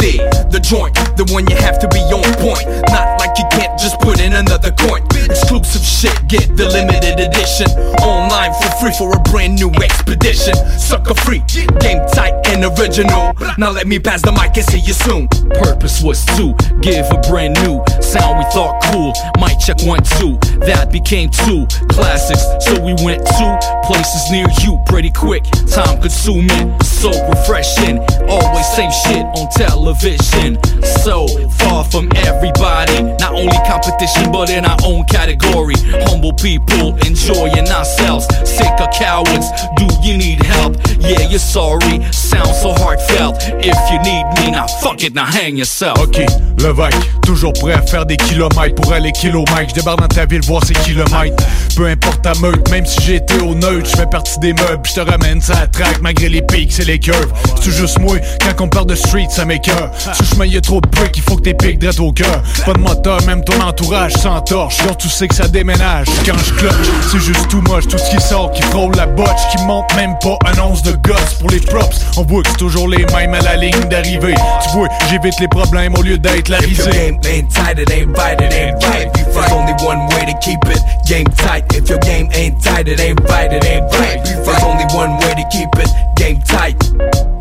The 0.55 0.63
joint, 0.63 0.95
the 1.19 1.27
one 1.36 1.43
you 1.51 1.55
have 1.59 1.79
to 1.83 1.88
be 1.91 1.99
on 2.15 2.23
point. 2.39 2.63
Not 2.88 3.19
like 3.19 3.36
you 3.36 3.43
can't 3.51 3.77
just 3.77 3.99
put 3.99 4.23
in 4.23 4.31
another 4.31 4.71
coin. 4.71 5.03
Exclusive 5.27 5.83
shit, 5.83 6.15
get 6.31 6.55
the 6.55 6.63
limited 6.71 7.19
edition. 7.19 7.67
Online 7.99 8.55
for 8.55 8.71
free 8.79 8.95
for 8.95 9.11
a 9.11 9.19
brand 9.27 9.59
new 9.59 9.67
expedition. 9.83 10.55
Sucker 10.79 11.13
free, 11.27 11.43
game 11.83 11.99
tight 12.15 12.39
and 12.47 12.63
original. 12.63 13.36
Now 13.57 13.71
let 13.71 13.88
me 13.88 13.99
pass 13.99 14.21
the 14.21 14.31
mic 14.31 14.55
and 14.55 14.63
see 14.63 14.79
you 14.79 14.93
soon. 14.93 15.27
Purpose 15.59 16.01
was 16.01 16.23
to 16.39 16.55
give 16.79 17.03
a 17.11 17.19
brand 17.27 17.59
new 17.67 17.83
sound 17.99 18.39
we 18.39 18.45
thought 18.55 18.79
cool. 18.95 19.11
Mic 19.36 19.59
check 19.59 19.83
one, 19.83 19.99
two. 20.15 20.39
That 20.63 20.88
became 20.88 21.27
two 21.27 21.67
classics. 21.91 22.47
So 22.63 22.79
we 22.79 22.95
went 23.03 23.27
to 23.27 23.47
places 23.83 24.23
near 24.31 24.47
you 24.63 24.79
pretty 24.88 25.11
quick. 25.11 25.43
Time 25.67 25.99
so 26.26 27.11
refreshing. 27.30 27.99
Always 28.28 28.65
same 28.73 28.89
shit 29.05 29.26
on 29.38 29.47
television. 29.51 30.57
So 31.03 31.28
far 31.59 31.84
from 31.86 32.09
everybody. 32.15 33.03
Not 33.19 33.34
only 33.34 33.57
competition, 33.67 34.32
but 34.32 34.49
in 34.49 34.65
our 34.65 34.78
own 34.84 35.05
category. 35.05 35.76
Humble 36.09 36.34
people 36.34 36.95
enjoying 37.05 37.69
ourselves. 37.69 38.26
Sick 38.43 38.73
of 38.80 38.89
cowards. 38.91 39.47
Do 39.78 39.86
you 40.01 40.17
need 40.17 40.41
help? 40.43 40.78
Yeah, 40.99 41.30
you're 41.30 41.38
sorry. 41.38 42.01
Sounds 42.11 42.59
so 42.61 42.73
heartfelt. 42.73 43.36
If 43.61 43.78
you 43.91 43.99
need 44.01 44.26
me, 44.38 44.51
now 44.51 44.65
fuck 44.82 45.03
it, 45.03 45.13
now 45.13 45.26
hang 45.26 45.57
yourself. 45.57 45.99
Ok, 45.99 46.26
Levac, 46.57 46.95
toujours 47.21 47.53
prêt 47.53 47.73
à 47.73 47.82
faire 47.84 48.05
des 48.05 48.17
kilomètres 48.17 48.76
pour 48.76 48.91
aller 48.91 49.11
kilomètres. 49.11 49.69
Je 49.69 49.76
débarque 49.76 49.99
dans 49.99 50.07
ta 50.07 50.26
ville 50.26 50.41
voir 50.41 50.63
ces 50.65 50.73
kilomètres. 50.73 51.43
Peu 51.76 51.86
importe 51.86 52.21
ta 52.23 52.34
meute, 52.36 52.69
même 52.71 52.86
si 52.86 53.13
été 53.13 53.36
au 53.41 53.53
neutre, 53.53 53.89
je 53.89 53.97
fais 53.97 54.05
partie 54.07 54.39
des 54.39 54.53
meubles, 54.53 54.82
je 54.86 54.93
te 54.93 54.99
ramène 55.01 55.41
ça 55.41 55.59
à 55.59 55.67
track 55.67 56.01
malgré 56.16 56.30
les 56.30 56.41
pics 56.41 56.80
et 56.80 56.86
les 56.86 56.99
curves. 56.99 57.32
C'est 57.61 57.72
juste 57.72 57.99
moi, 57.99 58.16
quand 58.57 58.66
on 58.66 58.68
parle 58.68 58.86
de 58.88 58.95
street, 58.95 59.28
ça 59.30 59.45
m'écoeure. 59.45 59.91
Sur 60.13 60.26
chemin, 60.26 60.45
y'a 60.45 60.61
trop 60.61 60.80
de 60.80 60.88
briques, 60.88 61.18
il 61.18 61.24
faut 61.24 61.36
que 61.36 61.41
t'es 61.41 61.53
piques 61.53 61.80
droit 61.80 62.07
au 62.07 62.11
cœur. 62.11 62.41
Pas 62.66 62.74
de 62.74 62.80
moteur, 62.80 63.22
même 63.26 63.43
ton 63.43 63.59
entourage 63.61 64.13
sans 64.13 64.39
torche. 64.41 64.78
Genre, 64.84 64.97
tu 64.97 65.09
sais 65.09 65.28
que 65.28 65.36
ça 65.36 65.47
déménage 65.47 66.07
quand 66.26 66.38
je 66.38 66.53
cloche. 66.53 66.88
C'est 67.11 67.20
juste 67.20 67.47
tout 67.49 67.61
moche, 67.61 67.88
tout 67.88 67.97
ce 67.97 68.09
qui 68.09 68.22
sort, 68.22 68.51
qui 68.51 68.61
frôle 68.63 68.95
la 68.95 69.07
botche, 69.07 69.30
qui 69.51 69.63
monte 69.63 69.93
même 69.95 70.16
pas 70.22 70.38
un 70.45 70.59
once 70.61 70.84
de 70.84 70.91
gosse 70.91 71.36
pour 71.39 71.49
les 71.49 71.59
props. 71.59 71.99
On 72.18 72.24
voit 72.24 72.43
que 72.43 72.49
c'est 72.49 72.57
toujours 72.57 72.88
les 72.88 73.05
mêmes 73.05 73.34
à 73.34 73.41
la 73.41 73.55
ligne 73.55 73.89
d'arrivée. 73.89 74.36
Tu 74.63 74.70
vois, 74.78 74.88
j'évite 75.09 75.39
les 75.39 75.47
problèmes 75.47 75.95
au 75.95 76.01
lieu 76.01 76.18
d'être 76.18 76.49
la 76.49 76.57
risée. 76.57 76.91
game 76.91 77.20
ain't 77.26 77.51
tight, 77.51 77.80
it 77.80 77.91
ain't 77.91 78.18
right, 78.18 78.39
it 78.39 78.53
ain't 78.53 78.84
right. 78.84 79.11
There's 79.13 79.51
only 79.51 79.74
one 79.84 80.07
way 80.09 80.26
to 80.26 80.38
keep 80.41 80.59
it 80.66 80.80
game 81.07 81.26
tight. 81.26 81.66
If 81.76 81.89
your 81.89 81.99
game 81.99 82.30
ain't 82.34 82.63
tight, 82.63 82.88
it 82.88 82.99
ain't 82.99 83.20
right, 83.22 83.51
it 83.51 83.66
ain't 83.66 83.91
right. 83.91 84.24
There's 84.24 84.63
only 84.63 84.86
one 84.93 85.18
way 85.18 85.34
to 85.36 85.45
keep 85.51 85.70
it 85.76 86.05
game 86.16 86.41
tight. 86.41 86.82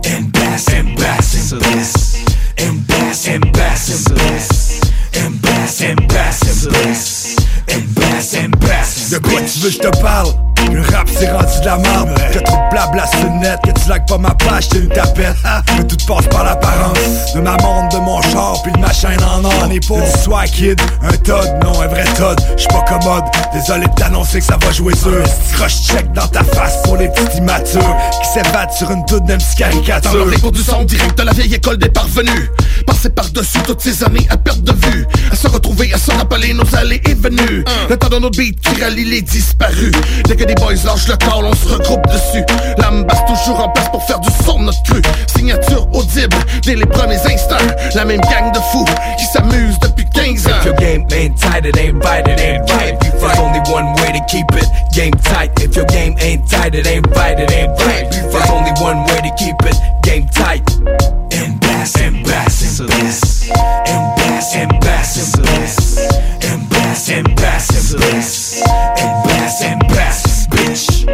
Embass, 0.05 0.69
embass, 0.73 1.53
embass. 1.53 2.25
Embass, 2.57 3.29
embass, 3.29 4.09
embass. 4.09 4.81
Embass, 5.15 5.81
embass, 5.81 6.67
embass. 6.67 7.44
Embass, 7.71 8.35
embass. 8.35 9.11
De 9.11 9.19
quoi 9.19 9.41
tu 9.41 9.59
veux 9.61 9.69
que 9.69 9.75
je 9.75 9.79
te 9.79 10.01
parle? 10.01 10.29
Le 10.73 10.81
rap 10.81 11.09
c'est 11.13 11.31
rendu 11.31 11.61
de 11.61 11.67
la 11.67 11.77
merde. 11.77 12.09
Que 12.33 12.39
trop 12.39 12.57
de 12.57 12.71
blabla 12.71 13.07
sur 13.07 13.31
net 13.33 13.59
Que 13.65 13.71
tu 13.71 13.93
likes 13.93 14.07
pas 14.07 14.19
ma 14.19 14.31
page 14.31 14.69
t'es 14.69 14.79
une 14.79 14.89
tapette. 14.89 15.37
Ah, 15.45 15.63
Mais 15.77 15.85
tout 15.85 15.97
passe 16.07 16.27
par 16.29 16.45
l'apparence. 16.45 16.99
De 17.35 17.41
ma 17.41 17.57
montre, 17.63 17.97
de 17.97 18.03
mon 18.03 18.21
char 18.23 18.63
Puis 18.63 18.73
de 18.73 18.79
ma 18.79 18.93
chaîne 18.93 19.23
en 19.23 19.45
or. 19.45 19.53
On 19.63 19.71
est 19.71 19.79
du 19.79 20.23
swag 20.23 20.51
kid 20.51 20.81
Un 21.03 21.13
Todd, 21.19 21.49
non 21.63 21.81
un 21.81 21.87
vrai 21.87 22.05
Todd. 22.17 22.41
J'suis 22.57 22.69
pas 22.69 22.83
commode 22.83 23.25
Désolé 23.53 23.87
de 23.87 23.95
t'annoncer 23.95 24.39
que 24.39 24.45
ça 24.45 24.57
va 24.61 24.73
jouer 24.73 24.95
sur 24.97 25.13
Rush 25.61 25.83
check 25.83 26.13
dans 26.13 26.27
ta 26.29 26.43
face 26.43 26.83
pour 26.85 26.97
les 26.97 27.09
petits 27.09 27.39
immatures 27.39 27.97
Qui 28.23 28.29
s'ébattent 28.31 28.73
sur 28.73 28.91
une 28.91 29.05
toute 29.05 29.27
petit 29.27 29.57
caricature. 29.57 30.13
Dans 30.13 30.31
les 30.31 30.39
cours 30.39 30.53
du 30.53 30.63
son 30.63 30.83
direct 30.85 31.19
de 31.19 31.25
la 31.25 31.33
vieille 31.33 31.55
école 31.55 31.77
des 31.77 31.91
parvenus. 31.91 32.51
Passer 32.87 33.11
par-dessus 33.11 33.59
toutes 33.67 33.81
ces 33.81 34.03
années 34.03 34.27
à 34.31 34.37
perte 34.37 34.63
de 34.63 34.73
vue. 34.73 35.07
À 35.31 35.37
se 35.37 35.47
retrouver, 35.47 35.93
à 35.93 35.99
se 35.99 36.11
rappeler 36.11 36.55
nos 36.55 36.75
allées 36.75 37.03
et 37.07 37.15
venues 37.15 37.54
Le 37.89 37.97
temps 37.97 38.09
de 38.09 38.19
notre 38.19 38.39
beat 38.39 38.59
qui 38.61 38.81
rallie 38.81 39.05
les 39.05 39.23
disparus. 39.23 39.93
Dès 40.27 40.37
que 40.37 40.45
des 40.45 40.55
boys 40.55 40.75
lâchent 40.85 41.09
le 41.09 41.17
call, 41.17 41.45
on 41.45 41.55
se 41.55 41.69
regroupe 41.69 42.07
dessus. 42.07 42.45
L'âme 42.79 43.05
basse 43.05 43.25
toujours 43.27 43.61
en 43.61 43.69
place 43.69 43.89
pour 43.91 44.03
faire 44.07 44.21
du 44.21 44.31
son 44.45 44.59
de 44.59 44.65
notre 44.65 44.83
cru. 44.85 45.01
Signature 45.37 45.87
audible 45.93 46.37
dès 46.65 46.75
les 46.75 46.87
premiers 46.87 47.21
instants. 47.27 47.57
La 47.95 48.05
même 48.05 48.21
gang 48.23 48.53
de 48.53 48.59
fous 48.73 48.87
qui 49.19 49.27
s'amusent 49.27 49.79
depuis 49.81 50.07
15 50.15 50.47
ans. 50.47 50.51
If 50.61 50.67
your 50.67 50.77
game 50.77 51.07
ain't 51.13 51.37
tight, 51.39 51.67
it 51.67 51.77
ain't 51.77 52.03
right, 52.05 52.27
it 52.27 52.41
ain't 52.41 52.71
right. 52.73 52.99
There's 53.01 53.39
only 53.39 53.61
one 53.71 53.95
way 54.01 54.13
to 54.13 54.25
keep 54.29 54.47
it. 54.55 54.69
Game 54.95 55.15
tight. 55.23 55.51
If 55.61 55.77
your 55.77 55.87
game 55.87 56.17
ain't 56.21 56.49
tight, 56.51 56.75
it 56.75 56.87
ain't 56.87 57.07
right, 57.15 57.39
it 57.39 57.51
ain't 57.53 57.79
right. 57.81 58.11
There's 58.11 58.51
only 58.51 58.73
one 58.81 59.05
way 59.07 59.21
to 59.23 59.31
keep 59.39 59.57
it. 59.65 59.77
Game 60.03 60.27
tight. 60.29 60.63
Embass, 61.31 61.97
embass, 62.01 62.81
blast 67.05 67.11
and 67.11 67.37
bass 67.37 67.93
and 67.93 68.01
bass 68.01 68.63
and 68.99 69.25
bass 69.25 69.63
and 69.63 69.81
bass, 69.89 70.47
bitch. 70.49 71.05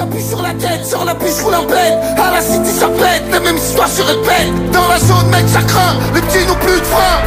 Appuie 0.00 0.22
sur 0.22 0.40
la 0.40 0.54
tête, 0.54 0.86
sur 0.86 1.04
la 1.04 1.12
roule 1.12 1.54
en 1.56 1.64
pleine 1.64 1.98
À 2.16 2.30
la 2.30 2.40
cité 2.40 2.70
ça 2.70 2.86
pète, 2.88 3.24
la 3.32 3.40
même 3.40 3.56
histoire 3.56 3.88
se 3.88 4.00
répète 4.02 4.70
Dans 4.70 4.86
la 4.86 4.98
zone 5.00 5.28
mec 5.30 5.44
ça 5.48 5.60
craint, 5.62 5.96
les 6.14 6.20
petits 6.20 6.46
n'ont 6.46 6.54
plus 6.54 6.78
de 6.78 6.86
frein. 6.86 7.20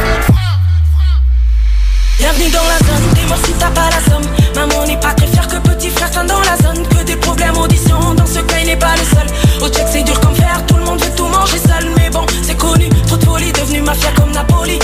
Bienvenue 2.18 2.50
dans 2.50 2.64
la 2.64 2.78
zone, 2.78 3.14
t'es 3.14 3.28
mort 3.28 3.38
si 3.44 3.52
t'as 3.52 3.70
pas 3.70 3.90
la 3.90 4.10
somme 4.10 4.24
Maman 4.54 4.86
n'est 4.86 5.00
pas 5.00 5.12
très 5.12 5.26
fière 5.26 5.48
que 5.48 5.56
petit 5.68 5.90
frère 5.90 6.10
traîne 6.10 6.26
dans 6.26 6.40
la 6.40 6.56
zone. 6.56 6.86
Que 6.88 7.04
des 7.04 7.16
problèmes 7.16 7.58
audition, 7.58 8.14
dans 8.14 8.26
ce 8.26 8.38
cas 8.40 8.58
il 8.60 8.66
n'est 8.66 8.76
pas 8.76 8.94
le 8.96 9.04
seul. 9.04 9.66
Au 9.66 9.68
check 9.68 9.86
c'est 9.90 10.02
dur 10.02 10.18
comme 10.20 10.34
fer, 10.34 10.64
tout 10.66 10.76
le 10.76 10.84
monde 10.84 11.02
veut 11.02 11.14
tout 11.16 11.26
manger 11.26 11.58
seul. 11.58 11.90
Mais 11.96 12.08
bon, 12.10 12.24
c'est 12.42 12.56
connu, 12.56 12.88
trop 13.06 13.16
de 13.16 13.24
folie, 13.24 13.52
devenu 13.52 13.82
mafia 13.82 14.10
comme 14.16 14.32
Napoli 14.32 14.78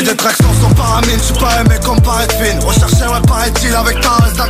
Les 0.00 0.06
détractions 0.06 0.48
sont 0.62 0.74
paramines, 0.74 1.18
je 1.18 1.24
suis 1.24 1.34
pas 1.34 1.62
mec 1.68 1.80
comme 1.80 2.00
paraît 2.00 2.26
fine 2.40 2.58
Recherché 2.60 3.04
ouais 3.04 3.20
paraît-il 3.28 3.74
avec 3.74 4.00
ta 4.00 4.12
reste 4.24 4.36
d'un 4.36 4.48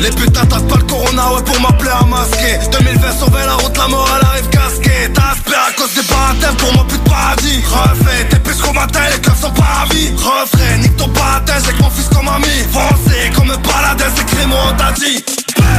Les 0.00 0.10
putains 0.10 0.44
pas 0.44 0.58
le 0.58 0.82
corona 0.82 1.34
ouais 1.34 1.42
pour 1.44 1.60
m'appeler 1.60 1.92
à 1.92 2.04
masquer. 2.04 2.58
2020 2.72 3.12
sauver 3.12 3.46
la 3.46 3.54
route, 3.54 3.78
la 3.78 3.86
mort 3.86 4.08
elle 4.18 4.26
arrive 4.26 4.48
casquée. 4.48 5.08
T'as 5.14 5.30
aspiré 5.34 5.54
à 5.54 5.72
cause 5.78 5.94
des 5.94 6.02
barathèmes 6.02 6.56
pour 6.56 6.72
moi 6.74 6.84
plus 6.88 6.98
de 6.98 7.08
paradis. 7.08 7.62
Refait, 7.62 8.24
t'es 8.28 8.38
plus 8.40 8.60
qu'au 8.60 8.72
matin, 8.72 8.98
les 9.12 9.20
clubs 9.20 9.36
sont 9.36 9.52
pas 9.52 9.86
ravis. 9.86 10.10
Refrain, 10.16 10.76
nique 10.82 10.96
ton 10.96 11.06
baratin, 11.06 11.54
j'ai 11.64 11.72
que 11.74 11.82
mon 11.84 11.90
fils 11.90 12.08
comme 12.08 12.26
ami. 12.26 12.58
Foncé 12.72 13.30
comme 13.36 13.52
un 13.52 13.58
paladin, 13.58 14.10
c'est 14.16 14.26
crime 14.26 14.50
on 14.50 14.76
t'a 14.76 14.90
dit. 14.98 15.22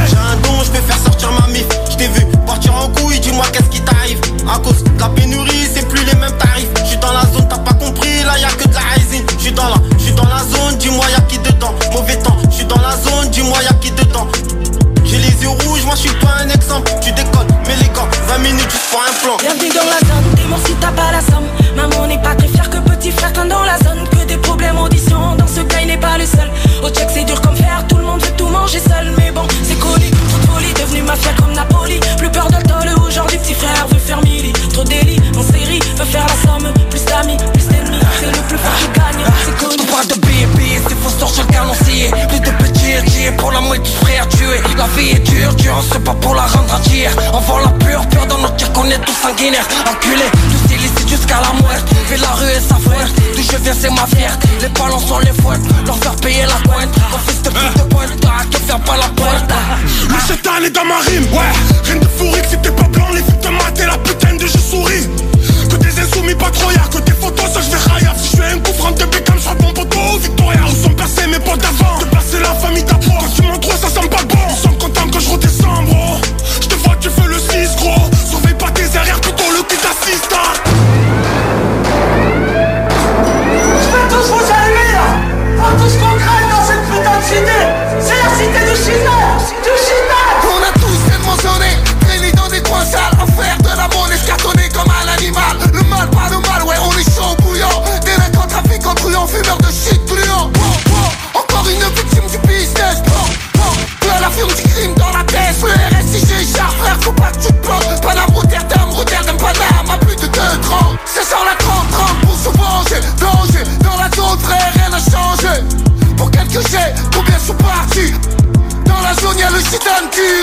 J'ai 0.08 0.16
un 0.16 0.36
don, 0.36 0.64
je 0.64 0.70
vais 0.72 0.80
faire 0.80 0.98
sortir 0.98 1.28
ma 1.32 1.46
mif. 1.48 1.66
Je 1.90 2.04
vu 2.04 2.24
partir 2.46 2.74
en 2.74 2.88
couille, 2.88 3.20
dis-moi 3.20 3.44
qu'est-ce 3.52 3.68
qui 3.68 3.82
t'arrive. 3.82 4.20
À 4.48 4.58
cause 4.60 4.82
de 4.82 4.98
la 4.98 5.10
pénurie, 5.10 5.68
c'est 5.72 5.86
plus 5.88 6.04
les 6.06 6.14
mêmes 6.14 6.36
tarifs. 6.38 6.68
Je 6.84 6.88
suis 6.88 6.96
dans 6.96 7.12
la 7.12 7.22
zone, 7.22 7.46
t'as 7.50 7.58
pas 7.58 7.74
compris, 7.74 8.22
là 8.24 8.38
y 8.38 8.44
a 8.44 8.50
que 8.52 8.69
suis 9.50 9.56
dans 9.56 9.68
la, 9.68 9.74
je 9.98 10.04
suis 10.04 10.12
dans 10.12 10.28
la 10.28 10.38
zone, 10.38 10.76
dis-moi 10.78 11.04
y'a 11.10 11.20
qui 11.22 11.38
dedans? 11.38 11.74
Mauvais 11.92 12.16
temps, 12.18 12.36
je 12.50 12.56
suis 12.56 12.64
dans 12.66 12.80
la 12.80 12.96
zone, 12.96 13.30
dis-moi 13.30 13.58
y'a 13.62 13.72
qui 13.74 13.90
dedans? 13.90 14.28
J'ai 15.04 15.18
les 15.18 15.42
yeux 15.42 15.48
rouges, 15.48 15.84
moi 15.84 15.94
je 15.96 16.02
suis 16.02 16.16
pas 16.20 16.36
un 16.40 16.48
exemple. 16.48 16.92
Tu 17.02 17.10
déconnes, 17.10 17.48
mais 17.66 17.74
les 17.82 17.88
gants, 17.88 18.06
20 18.28 18.38
minutes 18.38 18.70
juste 18.70 18.88
pour 18.90 19.00
un 19.02 19.12
plan. 19.20 19.36
Bienvenue 19.40 19.70
dans 19.74 19.90
la 19.90 19.98
zone, 20.06 20.34
t'es 20.36 20.44
mort 20.44 20.58
si 20.64 20.72
t'as 20.74 20.92
pas 20.92 21.10
la 21.10 21.20
somme 21.20 21.46
Maman 21.74 22.06
n'est 22.06 22.22
pas 22.22 22.34
très 22.36 22.46
fière 22.48 22.70
que 22.70 22.78
petit 22.78 23.10
frère 23.10 23.32
traîne 23.32 23.48
dans 23.48 23.64
la 23.64 23.78
zone 23.78 24.06
Que 24.10 24.24
des 24.24 24.36
problèmes 24.36 24.78
audition, 24.78 25.34
dans 25.36 25.46
ce 25.46 25.60
cas 25.62 25.78
il 25.82 25.88
n'est 25.88 25.96
pas 25.98 26.18
le 26.18 26.26
seul 26.26 26.50
Au 26.84 26.88
check 26.88 27.08
c'est 27.12 27.24
dur 27.24 27.40
comme 27.40 27.56
fer, 27.56 27.84
tout 27.88 27.96
le 27.96 28.04
monde 28.04 28.20
veut 28.22 28.32
tout 28.36 28.46
manger 28.46 28.78
seul 28.80 29.12
Mais 29.18 29.30
bon, 29.32 29.42
c'est 29.64 29.78
connu, 29.78 30.10
trop 30.10 30.38
de 30.38 30.46
folie, 30.46 30.72
devenu 30.74 31.02
mafia 31.02 31.32
comme 31.38 31.52
Napoli 31.52 31.98
pour 43.40 43.50
la 43.50 43.60
moitié 43.60 43.82
du 43.82 43.90
frère 43.90 44.28
tué 44.28 44.60
La 44.76 44.86
vie 44.96 45.10
est 45.10 45.18
dure, 45.20 45.54
dure, 45.54 45.82
c'est 45.90 46.04
pas 46.04 46.14
pour 46.14 46.34
la 46.34 46.42
rendre 46.42 46.74
à 46.74 46.78
dire 46.88 47.10
Envoie 47.32 47.62
la 47.62 47.70
pure, 47.84 48.06
pure 48.08 48.26
dans 48.26 48.38
notre 48.38 48.56
tir 48.56 48.72
qu'on 48.72 48.84
est 48.86 48.98
tous 48.98 49.14
sanguinaires. 49.14 49.66
Enculé, 49.90 50.28
tous 50.32 50.74
illicite 50.74 51.08
jusqu'à 51.08 51.40
la 51.40 51.52
muerte 51.60 51.88
Fais 52.06 52.18
la 52.18 52.32
rue 52.32 52.50
et 52.50 52.60
sa 52.60 52.76
fouette, 52.76 53.12
d'où 53.34 53.42
je 53.42 53.56
viens 53.56 53.74
c'est 53.80 53.90
ma 53.90 54.06
fierté. 54.06 54.48
Les 54.60 54.68
ballons 54.68 55.00
sont 55.00 55.18
les 55.18 55.32
fouettes, 55.42 55.60
leur 55.86 55.98
faire 55.98 56.16
payer 56.16 56.42
la 56.42 56.70
pointe. 56.70 56.90
Mon 57.10 57.18
fils 57.18 57.42
de 57.42 57.50
pute 57.50 57.76
de 57.76 57.94
pointe, 57.94 58.50
te 58.50 58.58
faire 58.58 58.80
pas 58.80 58.96
la 58.96 59.08
porte. 59.08 59.50
Le 60.08 60.16
chétan 60.26 60.62
est 60.64 60.70
dans 60.70 60.84
ma 60.84 60.98
rime. 60.98 61.24
Ouais, 61.32 61.52
rien 61.84 61.96
de 61.96 62.06
fourrique 62.18 62.44
si 62.48 62.58
t'es 62.58 62.70
pas 62.70 62.88
blanc 62.88 63.08
Les 63.12 63.22
filles 63.22 63.40
te 63.40 63.48
matent 63.48 63.80
et 63.80 63.86
la 63.86 63.98
putain 63.98 64.36
de 64.36 64.46
je 64.46 64.58
souris. 64.58 65.08
Que 65.70 65.76
des 65.76 66.00
insoumis 66.00 66.34
pas 66.34 66.50
trop 66.50 66.70
Que 66.90 66.98
des 66.98 67.12
photos 67.12 67.46
ça 67.52 67.60
je 67.60 67.70
vais 67.70 68.08
Si 68.18 68.30
je 68.32 68.42
fais 68.42 68.52
un 68.52 68.58
coup 68.58 68.72
franc 68.72 68.90
de 68.90 69.04
Beckham 69.04 69.38
sur 69.38 69.54
mon 69.62 69.72
poteau 69.72 70.18
Victoria 70.20 70.60
Où 70.66 70.82
sont 70.82 70.94
passés 70.94 71.26
mes 71.28 71.38
potes 71.38 71.60
d'avant? 71.60 71.98
De 72.00 72.04
passer 72.06 72.40
la 72.40 72.54
famille 72.54 72.84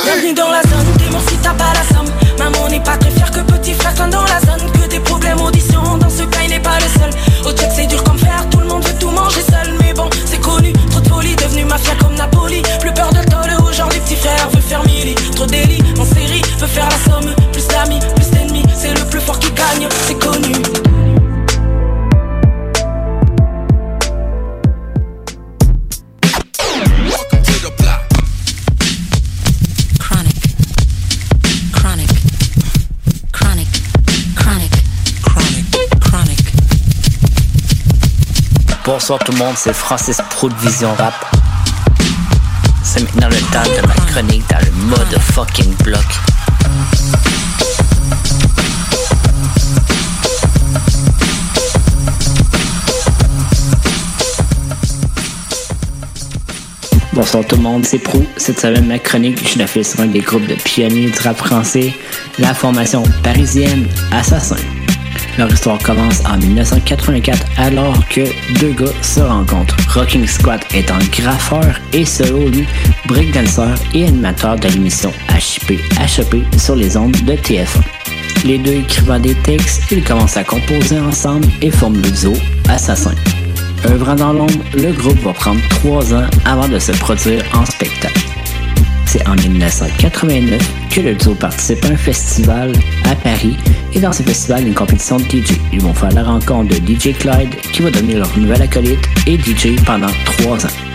Bienvenue 0.04 0.34
dans 0.34 0.50
la 0.50 0.62
zone, 0.64 0.88
t'es 0.98 1.10
mort 1.12 1.22
si 1.28 1.36
t'as 1.38 1.54
pas 1.54 1.72
la 1.74 1.96
somme. 1.96 2.08
Maman 2.40 2.68
n'est 2.70 2.80
pas 2.80 2.98
très 2.98 3.17
Bonsoir 39.08 39.24
tout 39.24 39.32
le 39.32 39.38
monde, 39.38 39.56
c'est 39.56 39.74
Francis 39.74 40.18
Pro 40.30 40.50
de 40.50 40.56
Vision 40.56 40.94
Rap. 40.96 41.14
C'est 42.84 43.00
maintenant 43.04 43.30
le 43.30 43.40
temps 43.54 43.64
de 43.64 43.88
ma 43.88 43.94
chronique 43.94 44.44
dans 44.50 44.60
le 44.60 44.72
mode 44.90 45.18
fucking 45.22 45.74
bloc. 45.76 46.04
Bonsoir 57.14 57.46
tout 57.46 57.56
le 57.56 57.62
monde, 57.62 57.86
c'est 57.86 58.00
Prou. 58.00 58.26
Cette 58.36 58.60
semaine, 58.60 58.88
ma 58.88 59.00
chronique, 59.00 59.40
je 59.58 59.66
fais 59.66 59.84
sur 59.84 60.02
un 60.02 60.08
des 60.08 60.20
groupes 60.20 60.48
de 60.48 60.56
pionniers 60.56 61.12
du 61.12 61.20
rap 61.22 61.38
français, 61.38 61.94
la 62.40 62.54
formation 62.54 63.04
parisienne 63.24 63.88
Assassin. 64.12 64.58
Leur 65.38 65.52
histoire 65.52 65.78
commence 65.80 66.26
en 66.26 66.38
1984 66.38 67.46
alors 67.58 68.08
que 68.08 68.22
deux 68.60 68.72
gars 68.72 68.92
se 69.04 69.20
rencontrent. 69.20 69.76
Rocking 69.88 70.26
Squat 70.26 70.66
étant 70.74 70.98
graffeur 71.12 71.80
et 71.94 72.06
solo 72.06 72.48
lui, 72.50 72.66
breakdancer 73.08 73.76
et 73.94 74.08
animateur 74.08 74.56
de 74.56 74.68
l'émission 74.70 75.14
HP 75.30 75.80
HEP 76.00 76.44
sur 76.60 76.76
les 76.76 76.98
ondes 76.98 77.12
de 77.12 77.34
TF1. 77.34 77.82
Les 78.46 78.58
deux 78.58 78.74
écrivant 78.74 79.20
des 79.20 79.36
textes, 79.36 79.84
ils 79.92 80.04
commencent 80.04 80.38
à 80.38 80.44
composer 80.44 81.00
ensemble 81.00 81.48
et 81.62 81.70
forment 81.70 82.02
le 82.02 82.10
duo 82.10 82.34
Assassin. 82.70 83.14
Œuvrant 83.86 84.16
dans 84.16 84.34
l'ombre, 84.34 84.64
le 84.74 84.92
groupe 84.92 85.20
va 85.20 85.34
prendre 85.34 85.62
trois 85.70 86.14
ans 86.16 86.26
avant 86.46 86.68
de 86.68 86.80
se 86.80 86.92
produire 86.94 87.44
en 87.54 87.64
spectacle. 87.66 88.26
C'est 89.06 89.28
en 89.28 89.36
1989 89.36 90.62
que 90.90 91.02
le 91.02 91.14
duo 91.14 91.36
participe 91.36 91.86
à 91.86 91.90
un 91.90 91.98
festival 91.98 92.74
à 93.06 93.16
Paris 93.16 93.56
et 93.94 94.00
dans 94.00 94.14
ce 94.14 94.24
festival, 94.24 94.68
une 94.68 94.74
compétition 94.74 95.18
de 95.18 95.24
DJ. 95.24 95.54
Ils 95.74 95.82
vont 95.82 95.94
faire 95.94 96.12
la 96.12 96.24
rencontre 96.24 96.70
de 96.70 96.76
DJ 96.76 97.18
Clyde 97.18 97.56
qui 97.74 97.82
va 97.82 97.92
devenir 97.92 98.20
leur 98.20 98.38
nouvel 98.38 98.62
acolyte 98.62 99.00
et 99.26 99.38
DJ 99.38 99.76
pendant 99.86 100.12
trois 100.26 100.66
ans. 100.66 100.88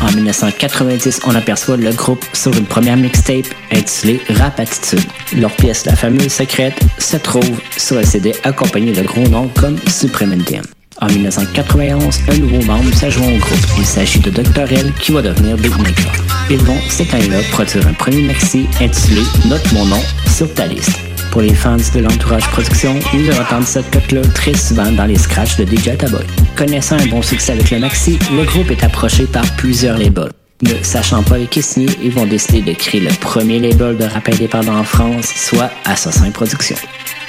En 0.00 0.12
1990, 0.12 1.20
on 1.26 1.34
aperçoit 1.34 1.76
le 1.76 1.90
groupe 1.92 2.24
sur 2.34 2.52
une 2.52 2.66
première 2.66 2.96
mixtape 2.96 3.46
intitulée 3.72 4.20
Rap 4.36 4.60
Attitude. 4.60 5.04
Leur 5.36 5.50
pièce 5.52 5.86
La 5.86 5.96
fameuse 5.96 6.32
secrète 6.32 6.78
se 6.98 7.16
trouve 7.16 7.58
sur 7.76 7.96
le 7.96 8.04
CD 8.04 8.34
accompagné 8.44 8.92
de 8.92 9.02
gros 9.02 9.26
noms 9.28 9.48
comme 9.58 9.78
Supreme 9.88 10.32
NTM. 10.32 10.64
En 11.00 11.06
1991, 11.06 12.20
un 12.28 12.36
nouveau 12.36 12.62
membre 12.64 12.94
s'ajoute 12.94 13.24
au 13.24 13.38
groupe. 13.38 13.66
Il 13.78 13.86
s'agit 13.86 14.20
de 14.20 14.30
Dr. 14.30 14.70
L 14.70 14.92
qui 15.00 15.12
va 15.12 15.22
devenir 15.22 15.56
Beatmaker. 15.56 16.12
Ils 16.50 16.58
vont 16.58 16.78
cette 16.88 17.12
année-là 17.14 17.38
produire 17.50 17.86
un 17.86 17.94
premier 17.94 18.22
maxi 18.22 18.66
intitulé 18.80 19.22
Note 19.46 19.72
mon 19.72 19.86
nom 19.86 20.02
sur 20.26 20.52
ta 20.54 20.66
liste. 20.66 21.13
Pour 21.30 21.42
les 21.42 21.54
fans 21.54 21.76
de 21.76 22.00
l'entourage 22.00 22.46
production, 22.48 22.94
ils 23.12 23.30
ont 23.30 23.40
entendu 23.40 23.66
cette 23.66 23.90
cote-là 23.90 24.22
très 24.34 24.54
souvent 24.54 24.90
dans 24.92 25.06
les 25.06 25.18
scratchs 25.18 25.56
de 25.56 25.64
DJ 25.64 25.96
Taboy. 25.98 26.24
Connaissant 26.56 26.96
un 26.96 27.06
bon 27.06 27.22
succès 27.22 27.52
avec 27.52 27.70
le 27.70 27.78
maxi, 27.78 28.18
le 28.36 28.44
groupe 28.44 28.70
est 28.70 28.84
approché 28.84 29.24
par 29.24 29.44
plusieurs 29.56 29.98
labels. 29.98 30.32
Ne 30.62 30.82
sachant 30.82 31.22
pas 31.22 31.38
qui 31.50 31.62
signer, 31.62 31.90
ils 32.02 32.12
vont 32.12 32.26
décider 32.26 32.62
de 32.62 32.72
créer 32.72 33.00
le 33.00 33.10
premier 33.20 33.58
label 33.58 33.96
de 33.96 34.04
rap 34.04 34.28
indépendant 34.28 34.78
en 34.78 34.84
France, 34.84 35.26
soit 35.26 35.70
Assassin 35.84 36.30
Productions. 36.30 36.76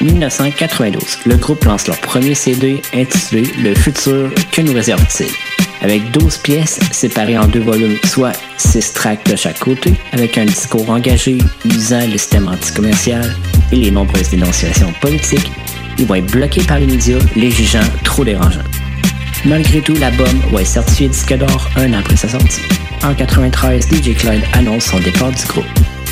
1992, 0.02 1.02
le 1.26 1.36
groupe 1.38 1.64
lance 1.64 1.88
leur 1.88 1.98
premier 2.00 2.36
CD 2.36 2.82
intitulé 2.94 3.44
Le 3.62 3.74
futur 3.74 4.30
que 4.52 4.62
nous 4.62 4.74
réserve-t-il? 4.74 5.65
Avec 5.86 6.10
12 6.14 6.40
pièces 6.40 6.80
séparées 6.92 7.38
en 7.38 7.46
deux 7.48 7.60
volumes, 7.60 7.96
soit 8.06 8.32
6 8.58 8.94
tracks 8.94 9.30
de 9.30 9.36
chaque 9.36 9.60
côté, 9.60 9.94
avec 10.14 10.36
un 10.36 10.46
discours 10.46 10.90
engagé 10.90 11.38
usant 11.64 12.08
le 12.08 12.18
système 12.18 12.48
anticommercial 12.48 13.24
et 13.72 13.76
les 13.76 13.92
nombreuses 13.92 14.32
dénonciations 14.32 14.92
politiques, 15.00 15.52
ils 16.00 16.08
vont 16.08 16.16
être 16.16 16.32
bloqués 16.32 16.64
par 16.64 16.80
les 16.80 16.88
médias, 16.88 17.20
les 17.36 17.52
jugeant 17.52 17.88
trop 18.04 18.26
dérangeants. 18.26 18.66
Malgré 19.46 19.80
tout, 19.80 19.94
l'album 19.94 20.28
va 20.52 20.62
être 20.62 20.68
certifié 20.68 21.08
disque 21.08 21.38
d'or 21.38 21.70
un 21.76 21.94
an 21.94 22.00
après 22.00 22.18
sa 22.18 22.30
sortie. 22.30 22.62
En 23.04 23.14
93, 23.14 23.88
DJ 23.88 24.16
Clyde 24.16 24.42
annonce 24.54 24.86
son 24.86 25.00
départ 25.00 25.32
du 25.34 25.46
groupe. 25.46 25.66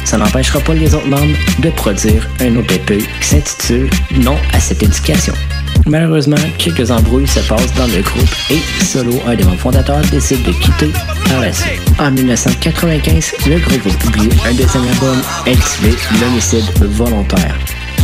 Ça 0.06 0.18
n'empêchera 0.18 0.60
pas 0.60 0.74
les 0.74 0.94
autres 0.94 1.08
membres 1.08 1.38
de 1.60 1.70
produire 1.70 2.28
un 2.40 2.56
EP 2.58 2.98
qui 2.98 3.28
s'intitule 3.28 3.90
Non 4.18 4.38
à 4.54 4.60
cette 4.60 4.84
éducation. 4.84 5.34
Malheureusement, 5.86 6.38
quelques 6.58 6.92
embrouilles 6.92 7.28
se 7.28 7.40
passent 7.42 7.74
dans 7.76 7.88
le 7.88 8.02
groupe 8.02 8.30
et 8.50 8.84
Solo, 8.84 9.20
un 9.28 9.36
des 9.36 9.44
membres 9.44 9.60
fondateurs, 9.60 10.02
décide 10.12 10.44
de 10.44 10.52
quitter 10.52 10.92
par 11.28 11.42
la 11.42 11.52
suite. 11.52 11.82
En 12.00 12.12
1995, 12.12 13.34
le 13.48 13.60
groupe 13.60 13.86
va 13.86 13.98
publier 13.98 14.32
un 14.46 14.54
deuxième 14.54 14.88
album 14.88 15.22
intitulé 15.48 15.96
L'homicide 16.22 16.66
volontaire. 16.92 17.58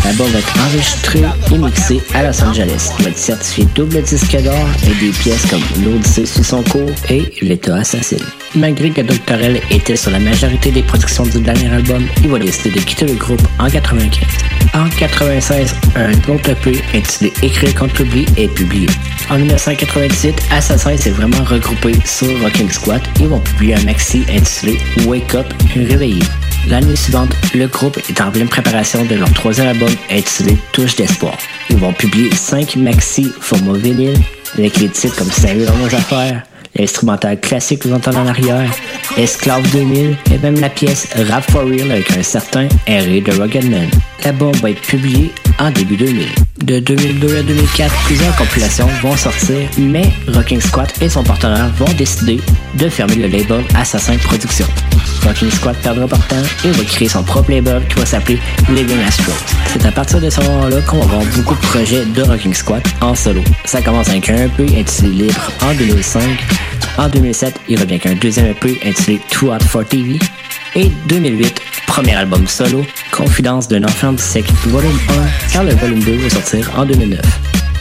L'album 0.05 0.27
va 0.31 0.39
être 0.39 0.59
enregistré 0.59 1.19
et 1.51 1.57
mixé 1.57 2.01
à 2.13 2.23
Los 2.23 2.43
Angeles. 2.43 2.89
Il 2.99 3.05
va 3.05 3.09
être 3.11 3.17
certifié 3.17 3.67
double 3.75 4.01
disque 4.01 4.37
d'or 4.41 4.67
et 4.83 5.05
des 5.05 5.11
pièces 5.11 5.45
comme 5.49 5.61
L'Odyssée 5.83 6.25
suit 6.25 6.43
son 6.43 6.63
cours 6.63 6.89
et 7.09 7.23
L'État 7.41 7.77
assassine. 7.77 8.19
Malgré 8.55 8.89
que 8.89 9.01
Dr. 9.01 9.41
L 9.41 9.61
était 9.69 9.95
sur 9.95 10.11
la 10.11 10.19
majorité 10.19 10.71
des 10.71 10.81
productions 10.81 11.25
du 11.25 11.39
dernier 11.39 11.69
album, 11.69 12.03
il 12.23 12.29
va 12.29 12.39
décider 12.39 12.71
de 12.71 12.79
quitter 12.83 13.05
le 13.05 13.13
groupe 13.13 13.41
en 13.59 13.69
95. 13.69 14.09
En 14.73 14.87
96, 14.89 15.75
un 15.95 16.11
autre 16.31 16.49
EP 16.49 16.81
intitulé 16.93 17.33
Écrire 17.41 17.75
contre 17.75 18.03
l'oubli 18.03 18.25
est 18.37 18.47
publié. 18.47 18.87
En 19.29 19.37
1998, 19.37 20.41
Assassin 20.51 20.97
s'est 20.97 21.11
vraiment 21.11 21.43
regroupé 21.43 21.93
sur 22.05 22.27
Rocking 22.41 22.69
Squat. 22.69 23.01
Ils 23.19 23.27
vont 23.27 23.39
publier 23.39 23.75
un 23.75 23.83
maxi 23.83 24.23
intitulé 24.29 24.77
Wake 25.05 25.35
Up, 25.35 25.47
réveillez. 25.75 26.23
L'année 26.69 26.95
suivante, 26.95 27.33
le 27.55 27.65
groupe 27.65 27.97
est 28.09 28.21
en 28.21 28.29
pleine 28.29 28.47
préparation 28.47 29.03
de 29.03 29.15
leur 29.15 29.33
troisième 29.33 29.69
album 29.69 29.89
intitulé 30.11 30.55
Touche 30.71 30.95
d'espoir. 30.95 31.35
Ils 31.71 31.77
vont 31.77 31.93
publier 31.93 32.29
5 32.29 32.75
maxi 32.75 33.31
format 33.39 33.73
vinyle 33.73 34.19
avec 34.55 34.77
les 34.77 34.87
titres 34.87 35.15
comme 35.15 35.31
Sérieux 35.31 35.65
dans 35.65 35.77
nos 35.77 35.95
affaires, 35.95 36.43
l'instrumental 36.75 37.39
classique 37.39 37.79
que 37.79 37.87
vous 37.87 37.95
entendez 37.95 38.17
en 38.17 38.27
arrière, 38.27 38.71
Esclave 39.17 39.67
2000 39.71 40.15
et 40.31 40.37
même 40.37 40.59
la 40.59 40.69
pièce 40.69 41.07
Rap 41.27 41.49
for 41.49 41.63
Real 41.63 41.91
avec 41.91 42.11
un 42.15 42.21
certain 42.21 42.67
R.A. 42.87 43.19
de 43.19 43.41
Rugged 43.41 43.67
Man. 43.67 43.89
L'album 44.23 44.51
va 44.61 44.69
être 44.69 44.81
publié 44.81 45.31
en 45.59 45.71
début 45.71 45.97
2000. 45.97 46.27
De 46.63 46.79
2002 46.79 47.37
à 47.37 47.43
2004, 47.43 47.93
plusieurs 48.05 48.35
compilations 48.35 48.87
vont 49.01 49.15
sortir, 49.15 49.69
mais 49.77 50.09
Rocking 50.27 50.59
Squat 50.59 50.93
et 51.01 51.09
son 51.09 51.23
partenaire 51.23 51.69
vont 51.77 51.91
décider 51.97 52.39
de 52.75 52.89
fermer 52.89 53.15
le 53.15 53.27
label 53.27 53.63
Assassin 53.75 54.17
Productions. 54.17 54.67
Rocking 55.23 55.49
Squat 55.51 55.77
perdra 55.77 56.07
pourtant 56.07 56.41
et 56.65 56.71
va 56.71 56.83
créer 56.83 57.09
son 57.09 57.23
propre 57.23 57.51
label 57.51 57.81
qui 57.87 57.95
va 57.95 58.05
s'appeler 58.05 58.39
Living 58.69 59.01
Astros. 59.07 59.33
C'est 59.67 59.85
à 59.85 59.91
partir 59.91 60.19
de 60.19 60.29
ce 60.29 60.41
moment-là 60.41 60.81
qu'on 60.81 60.99
va 60.99 61.05
voir 61.05 61.23
beaucoup 61.35 61.55
de 61.55 61.61
projets 61.61 62.05
de 62.05 62.21
Rocking 62.23 62.53
Squat 62.53 62.83
en 63.01 63.15
solo. 63.15 63.41
Ça 63.65 63.81
commence 63.81 64.09
avec 64.09 64.29
un 64.29 64.45
EP 64.45 64.79
intitulé 64.79 65.27
Libre 65.27 65.51
en 65.61 65.73
2005. 65.73 66.23
En 66.97 67.07
2007, 67.07 67.61
il 67.69 67.79
revient 67.79 67.93
avec 67.93 68.05
un 68.05 68.15
deuxième 68.15 68.47
EP 68.47 68.79
intitulé 68.85 69.19
Too 69.29 69.51
Hot 69.51 69.63
for 69.63 69.85
TV. 69.85 70.19
Et 70.75 70.91
2008, 71.07 71.61
premier 71.87 72.15
album 72.15 72.47
solo, 72.47 72.85
Confidence 73.11 73.67
d'un 73.67 73.83
enfant 73.83 74.13
du 74.13 74.21
siècle, 74.21 74.51
volume 74.67 74.99
1, 75.09 75.51
car 75.51 75.63
le 75.63 75.73
volume 75.75 76.03
2 76.03 76.17
va 76.17 76.29
sortir 76.29 76.71
en 76.77 76.85
2009. 76.85 77.19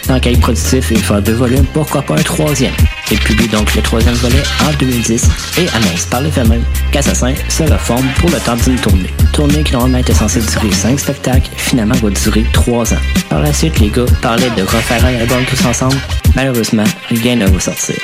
Dans 0.09 0.15
le 0.15 0.21
cahier 0.21 0.39
productif, 0.39 0.91
il 0.91 1.03
fera 1.03 1.21
deux 1.21 1.35
volumes, 1.35 1.67
pourquoi 1.75 2.01
pas 2.01 2.15
un 2.15 2.23
troisième? 2.23 2.73
Il 3.11 3.19
publie 3.19 3.47
donc 3.49 3.75
le 3.75 3.83
troisième 3.83 4.15
volet 4.15 4.43
en 4.67 4.73
2010 4.79 5.29
et 5.59 5.69
annonce 5.69 6.07
par 6.07 6.23
le 6.23 6.31
fait 6.31 6.45
même 6.45 6.65
qu'Assassin 6.91 7.35
se 7.51 7.65
reforme 7.65 8.07
pour 8.19 8.31
le 8.31 8.39
temps 8.39 8.57
d'une 8.57 8.77
tournée. 8.77 9.11
Tournée 9.35 9.63
qui 9.63 9.75
normalement 9.75 9.99
était 9.99 10.15
censée 10.15 10.41
durer 10.41 10.73
5 10.73 10.99
spectacles, 10.99 11.51
finalement 11.57 11.95
va 11.97 12.09
durer 12.09 12.45
3 12.55 12.95
ans. 12.95 12.99
Par 13.29 13.41
la 13.41 13.53
suite, 13.53 13.79
les 13.81 13.91
gars 13.91 14.07
parlaient 14.23 14.51
de 14.57 14.63
refaire 14.63 15.05
un 15.05 15.15
album 15.15 15.45
tous 15.45 15.67
ensemble. 15.67 15.97
Malheureusement, 16.35 16.85
rien 17.11 17.37
ne 17.37 17.47
va 17.47 17.61
sortir. 17.61 17.97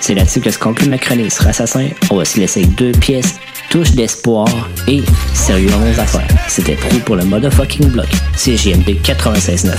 C'est 0.00 0.14
là-dessus 0.14 0.40
que 0.40 0.50
se 0.50 0.58
conclut 0.58 0.88
ma 0.88 0.98
chronique 0.98 1.32
sur 1.32 1.46
Assassin. 1.48 1.88
On 2.10 2.16
va 2.16 2.24
se 2.24 2.38
laisser 2.38 2.64
deux 2.64 2.92
pièces, 2.92 3.40
Touche 3.70 3.92
d'espoir 3.92 4.48
et 4.86 5.02
Sérieux 5.34 5.70
dans 5.70 5.80
affaires. 6.00 6.26
C'était 6.48 6.76
pour 7.00 7.16
le 7.16 7.24
motherfucking 7.24 7.90
block. 7.90 8.08
C'est 8.34 8.56
JMD 8.56 9.00
96.9. 9.02 9.76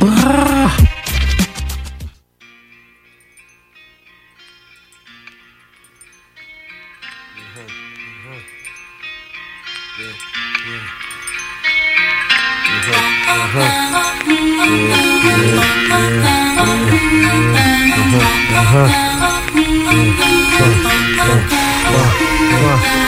Brrrr. 0.00 0.70
Embrouille 22.70 23.07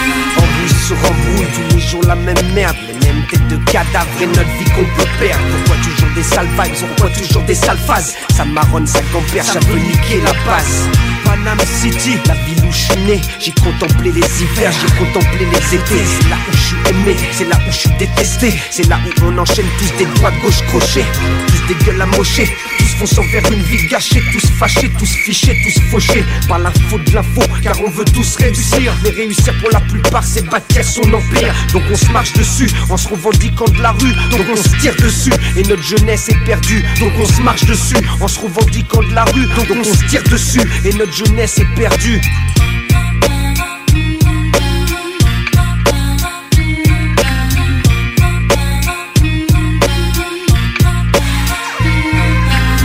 sur 0.91 0.97
embrouille, 1.09 1.47
tous 1.55 1.75
les 1.75 1.81
jours 1.81 2.03
la 2.09 2.17
même 2.17 2.53
merde, 2.53 2.77
les 2.89 2.95
mêmes 3.07 3.23
têtes 3.31 3.47
de 3.47 3.57
cadavres 3.71 4.11
et 4.21 4.27
notre 4.27 4.51
vie 4.59 4.71
qu'on 4.75 4.85
peut 4.97 5.09
perdre. 5.21 5.45
Pourquoi 5.65 5.77
toujours 5.85 6.00
des 6.15 6.23
sales 6.23 6.49
vibes, 6.49 6.89
pourquoi 6.89 7.11
toujours 7.11 7.43
des 7.43 7.55
sales 7.55 7.79
phases 7.79 8.15
Ça 8.37 8.45
marronne, 8.45 8.87
ça 8.87 9.01
compère, 9.13 9.45
ça 9.45 9.61
veut 9.61 9.79
niquer 9.79 10.21
la 10.25 10.33
base. 10.45 10.89
Panam 11.25 11.59
City, 11.81 12.19
la 12.27 12.35
ville 12.35 12.65
où 12.67 12.73
je 12.73 12.79
suis 12.79 13.01
né, 13.07 13.21
j'ai 13.39 13.53
contemplé 13.53 14.13
les 14.13 14.43
hivers, 14.43 14.73
j'ai 14.73 15.05
contemplé 15.05 15.47
les 15.47 15.77
étés. 15.77 16.05
C'est 16.05 16.29
là 16.29 16.37
où 16.49 16.53
je 16.53 16.59
suis 16.59 16.77
aimé, 16.89 17.17
c'est 17.33 17.49
là 17.49 17.57
où 17.67 17.71
je 17.71 17.77
suis 17.77 17.91
détesté, 17.99 18.55
c'est 18.71 18.89
là 18.89 18.99
où 19.05 19.25
on 19.25 19.39
enchaîne 19.39 19.67
tous 19.79 19.97
des 19.99 20.07
doigts 20.19 20.33
gauche 20.43 20.63
crochés, 20.69 21.05
tous 21.47 21.75
des 21.75 21.85
gueules 21.85 22.03
amochées, 22.03 22.51
tous 22.79 22.95
fonçant 22.99 23.23
vers 23.33 23.53
une 23.53 23.63
vie 23.63 23.87
gâchée, 23.87 24.23
tous 24.33 24.47
fâchés, 24.59 24.91
tous 24.99 25.11
fichés, 25.11 25.57
tous 25.63 25.81
fauchés 25.91 26.25
par 26.49 26.59
l'info 26.59 26.99
de 26.99 27.15
l'info, 27.15 27.43
car 27.63 27.75
on 27.85 27.91
veut 27.91 28.05
tous 28.05 28.37
réussir. 28.37 28.93
Mais 29.05 29.11
réussir 29.11 29.55
pour 29.61 29.71
la 29.71 29.81
plupart, 29.81 30.25
c'est 30.25 30.49
bâtir 30.49 30.85
son 30.85 31.03
empire. 31.13 31.55
Donc 31.73 31.83
on 31.91 31.97
se 31.97 32.11
marche 32.13 32.33
dessus 32.33 32.71
en 32.89 32.97
se 32.97 33.09
revendiquant 33.09 33.67
de 33.67 33.83
la 33.83 33.93
rue, 33.93 34.13
donc 34.31 34.47
on 34.53 34.57
se 34.57 34.77
tire 34.81 34.97
dessus 34.97 35.33
et 35.57 35.63
notre 35.63 35.83
jeunesse 36.01 36.29
est 36.31 36.45
perdue. 36.45 36.83
Donc 36.99 37.13
on 37.19 37.27
se 37.27 37.43
marche 37.43 37.65
dessus 37.67 37.97
en 38.21 38.29
se 38.29 38.41
revendiquant 38.41 39.03
de 39.03 39.15
la 39.15 39.25
rue, 39.25 39.47
donc 39.47 39.67
on 39.71 39.85
se 39.85 40.05
tire 40.07 40.23
dessus 40.25 40.63
et 40.85 40.93
notre 40.95 41.13
jeunesse 41.13 41.59
est 41.59 41.75
perdue. 41.75 42.21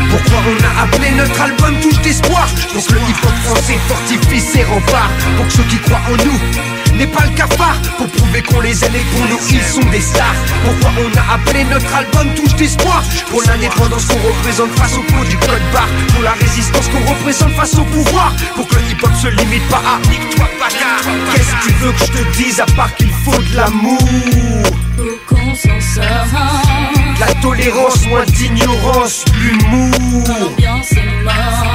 Pourquoi 0.09 0.39
on 0.47 0.63
a 0.63 0.83
appelé 0.83 1.11
notre 1.11 1.41
album 1.41 1.75
Touche 1.81 2.01
d'espoir? 2.01 2.47
Que 2.73 2.93
le 2.93 2.99
hip-hop 2.99 3.33
français 3.43 3.79
fortifie 3.87 4.41
ses 4.41 4.63
remparts 4.63 5.11
Pour 5.37 5.49
ceux 5.51 5.63
qui 5.63 5.77
croient 5.77 6.01
en 6.09 6.25
nous 6.25 6.74
n'est 6.95 7.07
pas 7.07 7.25
le 7.25 7.35
cafard 7.35 7.79
Pour 7.97 8.07
prouver 8.07 8.41
qu'on 8.41 8.61
les 8.61 8.83
aime 8.83 8.95
et 8.95 9.05
pour 9.11 9.25
nous 9.29 9.39
ils 9.49 9.61
sont 9.61 9.89
des 9.89 10.01
stars. 10.01 10.35
Pourquoi 10.63 10.91
on 11.03 11.17
a 11.17 11.35
appelé 11.35 11.63
notre 11.65 11.93
album 11.95 12.27
Touche 12.35 12.55
d'espoir? 12.55 13.03
Pour 13.29 13.41
l'indépendance 13.43 14.05
qu'on 14.05 14.19
représente 14.27 14.71
face 14.79 14.97
au 14.97 15.01
pot 15.01 15.23
du 15.29 15.37
code 15.37 15.65
barre. 15.73 15.89
Pour 16.13 16.23
la 16.23 16.33
résistance 16.33 16.87
qu'on 16.89 17.05
représente 17.11 17.51
face 17.53 17.75
au 17.75 17.83
pouvoir. 17.83 18.33
Pour 18.55 18.67
que 18.67 18.75
le 18.75 18.81
hip-hop 18.91 19.11
se 19.21 19.27
limite 19.27 19.67
pas 19.69 19.81
à 19.85 19.99
nique-toi 20.09 20.45
Qu'est-ce 21.33 21.51
que 21.51 21.67
tu 21.67 21.73
veux 21.73 21.91
que 21.91 21.99
je 21.99 22.05
te 22.05 22.37
dise 22.37 22.59
à 22.59 22.65
part 22.75 22.93
qu'il 22.95 23.11
faut 23.11 23.41
de 23.41 23.55
l'amour? 23.55 23.99
Qu'on 25.27 25.55
s'en 25.55 25.81
sorte. 25.81 26.94
La 27.19 27.33
tolérance, 27.35 28.05
moins 28.07 28.25
d'ignorance, 28.25 29.23
l'humour. 29.39 30.23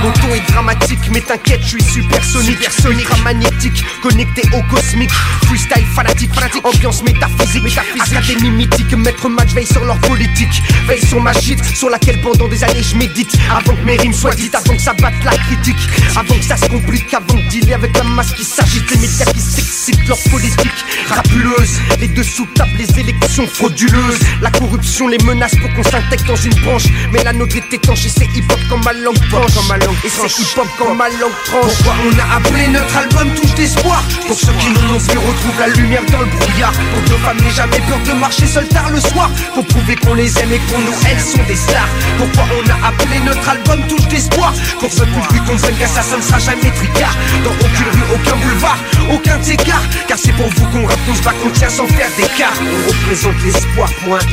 Mon 0.03 0.13
ton 0.13 0.35
est 0.35 0.53
dramatique, 0.53 0.99
mais 1.13 1.21
t'inquiète, 1.21 1.61
je 1.63 1.69
suis 1.69 1.83
supersonique, 1.83 2.59
supersonique, 2.59 3.09
magnétique, 3.25 3.85
connecté 4.03 4.43
au 4.55 4.63
cosmique, 4.75 5.11
freestyle 5.45 5.85
fanatique, 5.95 6.33
fanatique, 6.35 6.65
ambiance 6.65 7.03
métaphysique, 7.03 7.63
métaphysique, 7.65 8.17
académie 8.17 8.51
mythique, 8.51 8.93
maître 8.95 9.29
match 9.29 9.53
veille 9.53 9.67
sur 9.67 9.85
leur 9.85 9.99
politique, 10.01 10.63
veille 10.87 11.05
sur 11.05 11.21
ma 11.21 11.33
shit, 11.33 11.63
sur 11.75 11.91
laquelle 11.91 12.21
pendant 12.23 12.49
des 12.49 12.63
années 12.65 12.83
je 12.83 12.97
médite, 12.97 13.37
avant 13.51 13.75
que 13.75 13.85
mes 13.85 13.97
rimes 13.97 14.15
soient 14.15 14.35
dites, 14.35 14.55
avant 14.55 14.75
que 14.75 14.83
ça 14.83 14.95
batte 14.95 15.23
la 15.25 15.37
critique, 15.37 15.89
avant 16.17 16.35
que 16.35 16.45
ça 16.45 16.57
se 16.57 16.67
complique, 16.67 17.13
avant 17.13 17.35
de 17.35 17.49
dealer 17.49 17.75
avec 17.75 17.97
la 17.97 18.05
masse 18.05 18.33
qui 18.33 18.45
s'agite, 18.45 18.91
les 18.91 18.99
médias 18.99 19.27
qui 19.27 19.41
s'excitent, 19.41 20.09
leur 20.09 20.19
politique, 20.31 20.85
rapuleuse, 21.09 21.79
les 21.99 22.09
dessous 22.09 22.47
tables, 22.55 22.71
les 22.79 23.01
élections 23.01 23.47
frauduleuses, 23.47 24.21
la 24.41 24.51
corruption, 24.51 25.09
les 25.09 25.19
pour 25.39 25.73
qu'on 25.75 25.83
s'intègre 25.85 26.25
dans 26.27 26.37
une 26.37 26.55
branche, 26.65 26.87
mais 27.13 27.23
la 27.23 27.33
nôtre 27.33 27.57
est 27.57 27.73
étanche 27.73 28.05
et 28.05 28.09
c'est 28.09 28.27
hip-hop 28.35 28.59
comme 28.69 28.83
ma 28.83 28.93
langue 28.93 29.15
tranche, 29.31 29.55
comme 29.55 29.69
ma 29.69 29.79
langue 29.79 29.95
et 30.05 30.09
c'est 30.09 30.27
hip-hop 30.27 30.67
comme 30.77 30.97
ma 30.97 31.09
langue 31.09 31.39
tranche. 31.45 31.71
Pourquoi 31.85 31.95
on 32.03 32.19
a 32.19 32.37
appelé 32.37 32.67
notre 32.67 32.97
album 32.97 33.29
Touche 33.35 33.55
d'espoir 33.55 34.03
Pour 34.27 34.37
ceux 34.37 34.53
qui 34.59 34.71
n'en 34.71 34.95
ont 34.95 34.99
plus 34.99 35.19
retrouvent 35.19 35.61
la 35.61 35.69
lumière 35.69 36.03
dans 36.11 36.19
le 36.19 36.27
brouillard. 36.27 36.73
Pour 36.73 37.05
que 37.05 37.11
nos 37.11 37.19
femmes 37.19 37.41
n'aient 37.43 37.55
jamais 37.55 37.81
peur 37.87 37.99
de 38.05 38.13
marcher 38.19 38.47
seules 38.47 38.69
tard 38.69 38.91
le 38.91 38.99
soir. 38.99 39.31
Pour 39.55 39.65
prouver 39.67 39.95
qu'on 39.97 40.15
les 40.15 40.37
aime 40.41 40.53
et 40.53 40.59
qu'on 40.67 40.81
nous 40.81 40.99
elles 41.07 41.21
sont 41.21 41.43
des 41.47 41.55
stars. 41.55 41.89
Pourquoi 42.19 42.45
on 42.51 42.71
a 42.71 42.89
appelé 42.89 43.21
notre 43.25 43.49
album 43.49 43.87
Touche 43.87 44.09
d'espoir 44.09 44.53
Pour 44.81 44.89
que 44.89 44.97
ce 44.97 45.05
public 45.05 45.45
comprenne 45.47 45.77
qu'assassin 45.79 46.17
ne 46.17 46.23
sera 46.23 46.39
jamais 46.41 46.71
tricard 46.75 47.15
Dans 47.45 47.55
aucune 47.55 47.91
rue, 47.93 48.15
aucun 48.15 48.37
boulevard, 48.37 48.79
aucun 49.13 49.41
écart 49.43 49.85
Car 50.09 50.19
c'est 50.19 50.33
pour 50.33 50.49
vous 50.49 50.67
qu'on 50.73 50.87
rappe, 50.87 50.99
qu'on 51.07 51.15
se 51.15 51.23
bat, 51.23 51.35
qu'on 51.41 51.51
tient 51.51 51.71
sans 51.71 51.87
faire 51.87 52.11
d'écart. 52.17 52.59
On 52.61 52.89
représente 52.89 53.41
l'espoir 53.45 53.89
pour 54.03 54.17
un 54.17 54.25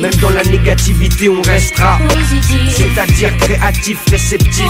Même 0.00 0.14
dans 0.20 0.30
la 0.30 0.42
négativité 0.44 1.28
on 1.28 1.40
restera 1.42 1.98
C'est-à-dire 2.68 3.36
créatif, 3.38 3.98
réceptif. 4.10 4.66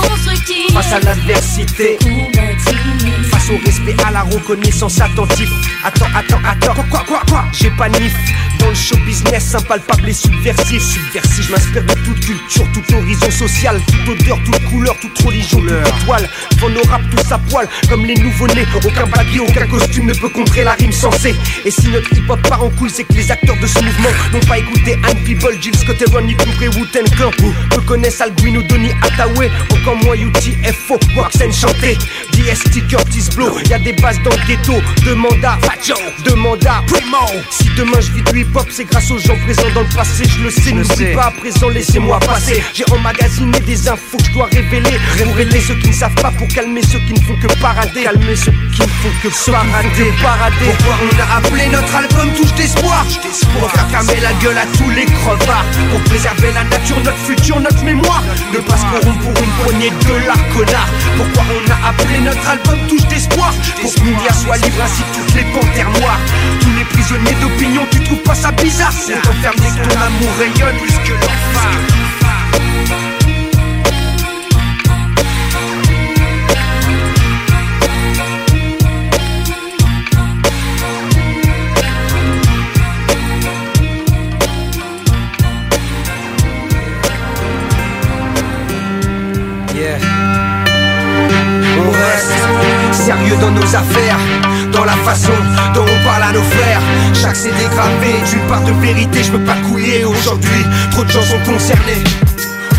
Face 0.72 0.92
à 0.92 1.00
l'adversité 1.00 1.98
au 3.52 3.58
respect, 3.64 3.96
à 4.06 4.10
la 4.10 4.22
reconnaissance 4.22 5.00
attentif. 5.00 5.48
Attends, 5.84 6.06
attends, 6.14 6.40
attends, 6.46 6.74
quoi, 6.74 6.84
quoi, 6.90 7.04
quoi, 7.06 7.22
quoi? 7.28 7.44
J'ai 7.52 7.70
pas 7.70 7.88
nif. 7.88 8.14
Dans 8.58 8.68
le 8.68 8.74
show 8.74 8.96
business 9.06 9.54
impalpable 9.54 10.08
et 10.08 10.12
subversif. 10.12 10.82
Subversif, 10.82 11.46
je 11.46 11.52
m'inspire 11.52 11.82
de 11.84 11.94
toute 12.04 12.20
culture, 12.20 12.66
tout 12.74 12.94
horizon 12.94 13.30
social. 13.30 13.80
Toute 13.86 14.20
odeur, 14.20 14.38
toute 14.44 14.64
couleur, 14.66 14.94
toute 15.00 15.18
religion, 15.18 15.60
toute 15.60 15.70
étoile. 15.70 16.28
Devant 16.52 16.68
nos 16.68 16.82
rap 16.82 17.02
tous 17.10 17.32
à 17.32 17.38
poil, 17.38 17.68
comme 17.88 18.04
les 18.04 18.14
nouveau-nés 18.16 18.66
Aucun 18.84 19.06
baguette, 19.06 19.40
aucun 19.48 19.66
costume 19.66 20.06
ne 20.06 20.14
peut 20.14 20.28
contrer 20.28 20.64
la 20.64 20.72
rime 20.72 20.92
sensée. 20.92 21.34
Et 21.64 21.70
si 21.70 21.88
notre 21.88 22.12
hip-hop 22.12 22.40
part 22.48 22.62
en 22.62 22.70
couille, 22.70 22.90
c'est 22.90 23.04
que 23.04 23.14
les 23.14 23.30
acteurs 23.30 23.56
de 23.60 23.66
ce 23.66 23.78
mouvement 23.82 24.10
N'ont 24.32 24.40
pas 24.40 24.58
écouté 24.58 24.98
Anne 25.08 25.18
People, 25.24 25.56
Jill 25.60 25.76
Scott, 25.76 25.98
Cooper 25.98 26.64
et 26.64 26.68
Wu-Tang 26.68 27.10
Clan. 27.16 27.30
Peu 27.70 27.80
connaissent 27.82 28.20
Al 28.20 28.34
Guino, 28.34 28.62
Donny 28.62 28.90
Hathaway 29.02 29.50
Encore 29.72 29.96
moins 30.04 30.16
UTFO, 30.16 30.98
Waxen 31.16 31.52
chanté. 31.52 31.96
DST, 32.32 32.86
Curtis 32.88 33.28
Blow, 33.40 33.58
y'a 33.70 33.78
des 33.78 33.94
bases 33.94 34.20
dans 34.22 34.30
le 34.30 34.46
ghetto. 34.46 34.74
Demande 35.06 35.42
à 35.42 35.56
Fajo, 35.62 35.94
demande 36.24 36.66
à 36.66 36.82
Primo 36.86 37.16
Si 37.50 37.70
demain 37.74 37.98
je 38.00 38.12
vis 38.12 38.22
du 38.22 38.40
hip-hop, 38.40 38.66
c'est 38.70 38.84
grâce 38.84 39.10
aux 39.10 39.18
gens 39.18 39.36
présents 39.46 39.72
dans 39.74 39.80
le 39.80 39.96
passé. 39.96 40.24
Je 40.28 40.44
le 40.44 40.50
sais, 40.50 40.72
n'oublie 40.72 41.14
pas 41.14 41.28
à 41.28 41.30
présent, 41.30 41.70
laissez-moi 41.70 42.20
passer. 42.20 42.62
J'ai 42.74 42.84
emmagasiné 42.92 43.58
des 43.60 43.88
infos 43.88 44.18
que 44.18 44.24
je 44.24 44.32
dois 44.32 44.48
révéler. 44.52 44.98
Pour 45.24 45.40
aider 45.40 45.60
ceux 45.60 45.74
qui 45.76 45.88
ne 45.88 45.94
savent 45.94 46.14
pas, 46.16 46.30
pour 46.32 46.48
calmer 46.48 46.82
ceux 46.82 46.98
qui 46.98 47.14
ne 47.14 47.20
font 47.20 47.36
que 47.40 47.60
parader. 47.60 48.02
Calmer 48.02 48.36
ceux 48.36 48.52
qui 48.52 48.82
ne 48.82 48.86
font 48.86 49.14
que 49.22 49.50
parader, 49.50 50.12
parader. 50.22 50.56
Pourquoi 50.76 50.94
on 51.00 51.20
a 51.20 51.38
appelé 51.38 51.68
notre 51.68 51.94
album 51.94 52.28
Touche 52.36 52.54
d'espoir? 52.54 53.06
Pour 53.58 53.70
faire 53.70 53.88
fermer 53.88 54.20
la 54.20 54.34
gueule 54.34 54.58
à 54.58 54.66
tous 54.76 54.90
les 54.90 55.06
crevards. 55.06 55.64
Pour 55.90 56.00
préserver 56.00 56.52
la 56.52 56.64
nature, 56.64 56.98
notre 57.02 57.16
futur, 57.16 57.58
notre 57.58 57.82
mémoire. 57.84 58.22
Ne 58.52 58.58
pas 58.58 58.76
se 58.76 58.84
corrompre 58.84 59.32
pour 59.32 59.42
une 59.42 59.64
poignée 59.64 59.90
de 59.90 60.26
l'art 60.26 60.48
connard. 60.52 60.88
Pourquoi 61.16 61.42
on 61.48 61.70
a 61.70 61.88
appelé 61.88 62.18
notre 62.20 62.46
album 62.46 62.78
Touche 62.86 63.06
d'espoir? 63.08 63.29
espoirs 63.30 63.54
Pour 63.80 63.94
que 63.94 64.00
Mounia 64.00 64.32
soit 64.32 64.56
libre 64.56 64.82
ainsi 64.82 65.02
que 65.02 65.18
toutes 65.18 65.34
les 65.34 65.44
panthères 65.52 65.90
noires. 65.90 66.20
Tous 66.60 66.72
les 66.72 66.84
prisonniers 66.84 67.36
d'opinion, 67.40 67.86
tu 67.90 68.00
trouves 68.04 68.22
pas 68.22 68.34
ça 68.34 68.50
bizarre? 68.52 68.92
C'est 68.92 69.18
enfermé 69.18 69.68
que 69.68 69.88
ton 69.88 70.00
amour 70.00 70.30
rayonne 70.38 70.76
plus 70.78 70.98
que 70.98 71.12
leur 71.12 71.30
femme 71.52 72.00
choses 93.70 93.76
à 93.76 93.82
faire 93.82 94.18
dans 94.72 94.84
la 94.84 94.96
façon 95.04 95.32
dont 95.74 95.84
on 95.84 96.04
parle 96.04 96.22
à 96.22 96.32
nos 96.32 96.42
frères. 96.42 96.80
Chaque 97.14 97.36
CD 97.36 97.56
gravé 97.70 98.14
d'une 98.30 98.46
part 98.48 98.62
de 98.62 98.72
vérité, 98.72 99.22
je 99.22 99.30
peux 99.30 99.44
pas 99.44 99.56
couiller 99.68 100.04
aujourd'hui. 100.04 100.64
Trop 100.90 101.04
de 101.04 101.10
gens 101.10 101.22
sont 101.22 101.38
concernés. 101.50 102.02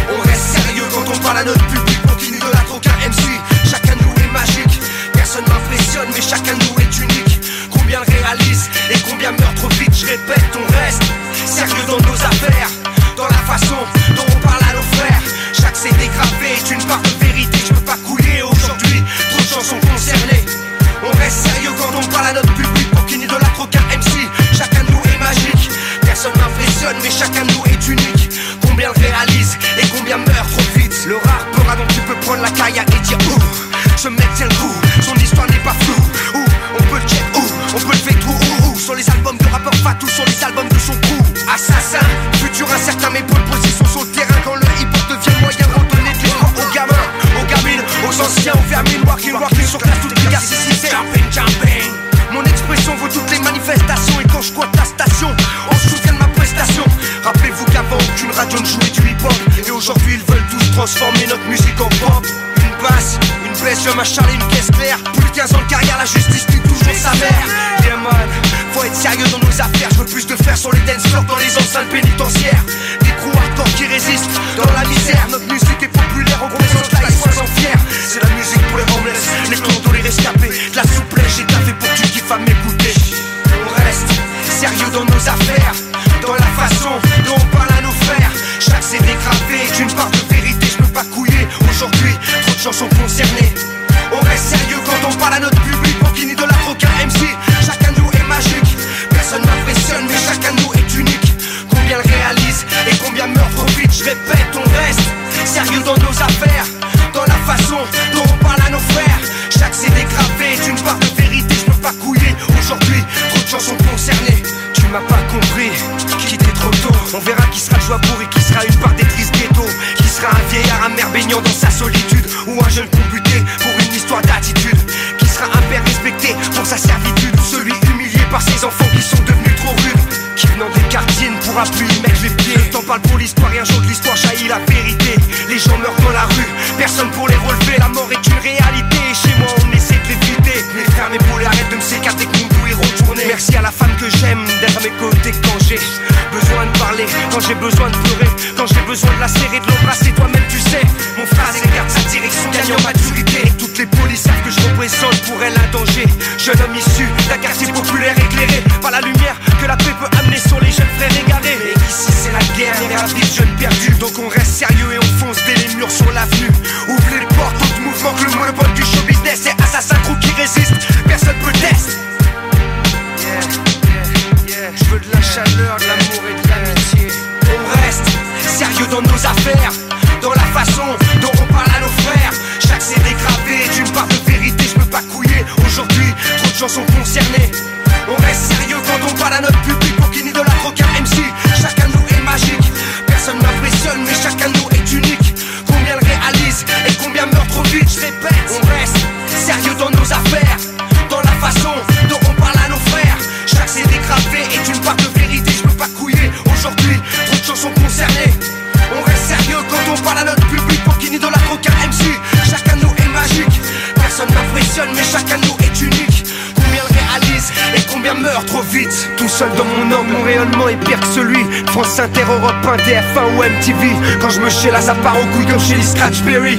On 0.10 0.28
reste 0.28 0.58
sérieux 0.58 0.84
quand 0.94 1.04
on 1.14 1.18
parle 1.20 1.38
à 1.38 1.44
notre 1.44 1.66
public, 1.68 1.98
on 2.04 2.08
continue 2.10 2.40
de 2.40 2.52
la 2.54 2.62
coca 2.62 2.92
MC. 3.08 3.24
Chacun 3.70 3.96
de 3.96 4.04
nous 4.04 4.16
est 4.24 4.34
magique, 4.34 4.80
personne 5.14 5.46
m'impressionne, 5.48 6.10
mais 6.14 6.22
chacun 6.22 6.54
de 6.56 6.64
nous 6.64 6.80
est 6.82 6.98
unique. 7.00 7.42
Combien 7.70 8.00
le 8.00 8.12
réalise 8.12 8.70
et 8.92 9.00
combien 9.10 9.32
meurt 9.32 9.56
trop 9.56 9.70
vite, 9.80 9.96
je 9.96 10.06
répète, 10.08 10.52
on 10.56 10.68
reste 10.74 11.04
sérieux 11.46 11.86
dans 11.88 12.02
nos 12.10 12.16
affaires, 12.16 12.72
dans 13.18 13.28
la 13.28 13.42
façon 13.48 13.80
dont 14.16 14.28
on 14.28 14.48
parle 14.48 14.64
à 14.70 14.74
nos 14.76 14.98
frères. 14.98 15.24
Chaque 15.54 15.76
CD 15.76 16.10
gravé 16.16 16.56
est 16.58 16.72
une 16.72 16.84
part 16.88 17.02
de 17.02 17.21
mais 27.04 27.12
chacun 27.12 27.46
de 27.46 27.52
nous 27.54 27.64
est 27.66 27.88
unique. 27.88 28.21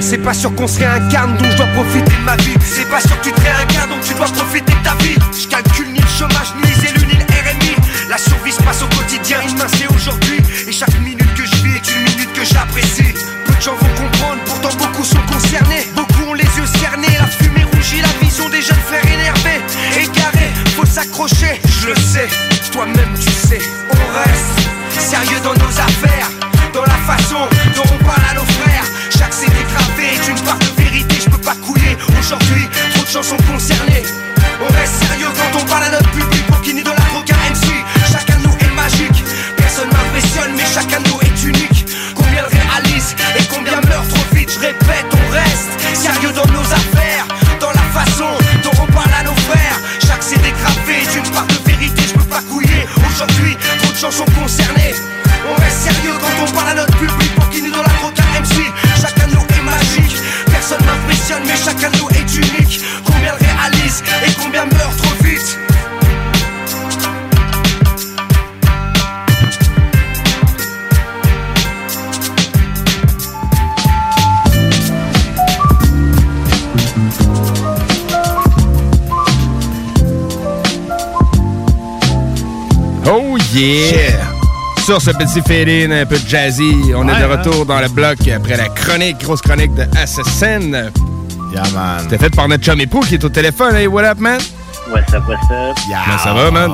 C'est 0.05 0.17
pas 0.17 0.33
sûr 0.33 0.53
qu'on 0.53 0.67
se 0.67 0.79
réincarne, 0.79 1.37
donc 1.37 1.49
je 1.51 1.57
dois 1.57 1.65
profiter 1.67 2.11
de 2.11 2.25
ma 2.25 2.35
vie. 2.35 2.53
Sur 84.93 85.01
ce 85.01 85.09
petit 85.17 85.41
feeling 85.41 85.91
un 85.91 86.05
peu 86.05 86.19
jazzy, 86.27 86.71
on 86.95 87.09
est 87.09 87.19
de 87.19 87.25
Ouais, 87.25 87.35
retour 87.35 87.65
dans 87.65 87.79
le 87.79 87.87
bloc 87.87 88.19
après 88.27 88.57
la 88.57 88.69
chronique, 88.69 89.17
grosse 89.23 89.41
chronique 89.41 89.73
de 89.73 89.87
Assassin. 89.97 90.59
Yeah, 91.51 91.63
man. 91.73 92.01
C'était 92.03 92.19
fait 92.19 92.29
par 92.29 92.47
notre 92.47 92.63
chum 92.63 92.79
époux 92.79 92.99
qui 92.99 93.15
est 93.15 93.23
au 93.23 93.29
téléphone. 93.29 93.75
Hey, 93.75 93.87
what 93.87 94.03
up, 94.03 94.19
man? 94.19 94.39
What's 94.91 95.11
up, 95.11 95.23
what's 95.27 95.41
up? 95.49 95.75
Ben, 95.89 96.17
ça 96.23 96.33
va, 96.35 96.51
man? 96.51 96.71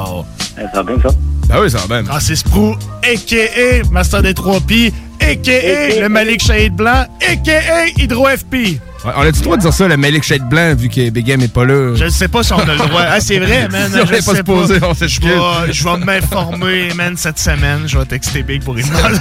Ça 0.57 0.63
va 0.73 0.83
bien, 0.83 0.95
ça? 1.01 1.09
Ben 1.47 1.61
oui, 1.61 1.71
ça 1.71 1.77
va 1.77 2.01
bien. 2.01 2.03
Francis 2.11 2.43
Prou, 2.43 2.75
a.k.a. 3.03 3.89
Master 3.89 4.21
des 4.21 4.33
3 4.33 4.59
P, 4.67 4.91
a.k.a. 5.21 6.01
le 6.01 6.09
Malik 6.09 6.43
Shahid 6.43 6.75
Blanc, 6.75 7.05
a.k.a. 7.25 7.87
Hydro 8.01 8.27
FP. 8.27 8.81
Ouais, 9.05 9.11
on 9.15 9.21
a-tu 9.21 9.39
le 9.39 9.43
droit 9.43 9.55
de 9.55 9.61
dire 9.61 9.73
ça, 9.73 9.87
le 9.87 9.95
Malik 9.95 10.23
Shade 10.23 10.49
Blanc, 10.49 10.75
vu 10.75 10.89
que 10.89 11.09
Big 11.09 11.25
Game 11.25 11.41
est 11.41 11.53
pas 11.53 11.63
là? 11.63 11.95
Je 11.95 12.03
ne 12.03 12.09
sais 12.09 12.27
pas 12.27 12.43
si 12.43 12.51
on 12.51 12.59
a 12.59 12.65
le 12.65 12.77
droit. 12.77 13.01
Ah, 13.07 13.21
c'est 13.21 13.39
vrai, 13.39 13.67
man. 13.71 13.89
Si 13.89 13.97
on 14.01 14.05
je 14.05 14.11
n'est 14.11 14.17
pas 14.17 14.21
sais 14.31 14.35
supposé, 14.37 14.75
on 14.83 14.93
s'excuse. 14.93 15.29
Je 15.29 15.65
vais, 15.67 15.73
je 15.73 15.83
vais 15.85 15.97
m'informer, 15.97 16.93
man, 16.95 17.15
cette 17.15 17.39
semaine. 17.39 17.83
Je 17.87 17.97
vais 17.97 18.05
texter 18.05 18.43
Big 18.43 18.61
pour 18.63 18.73
lui 18.73 18.83
demander. 18.83 19.17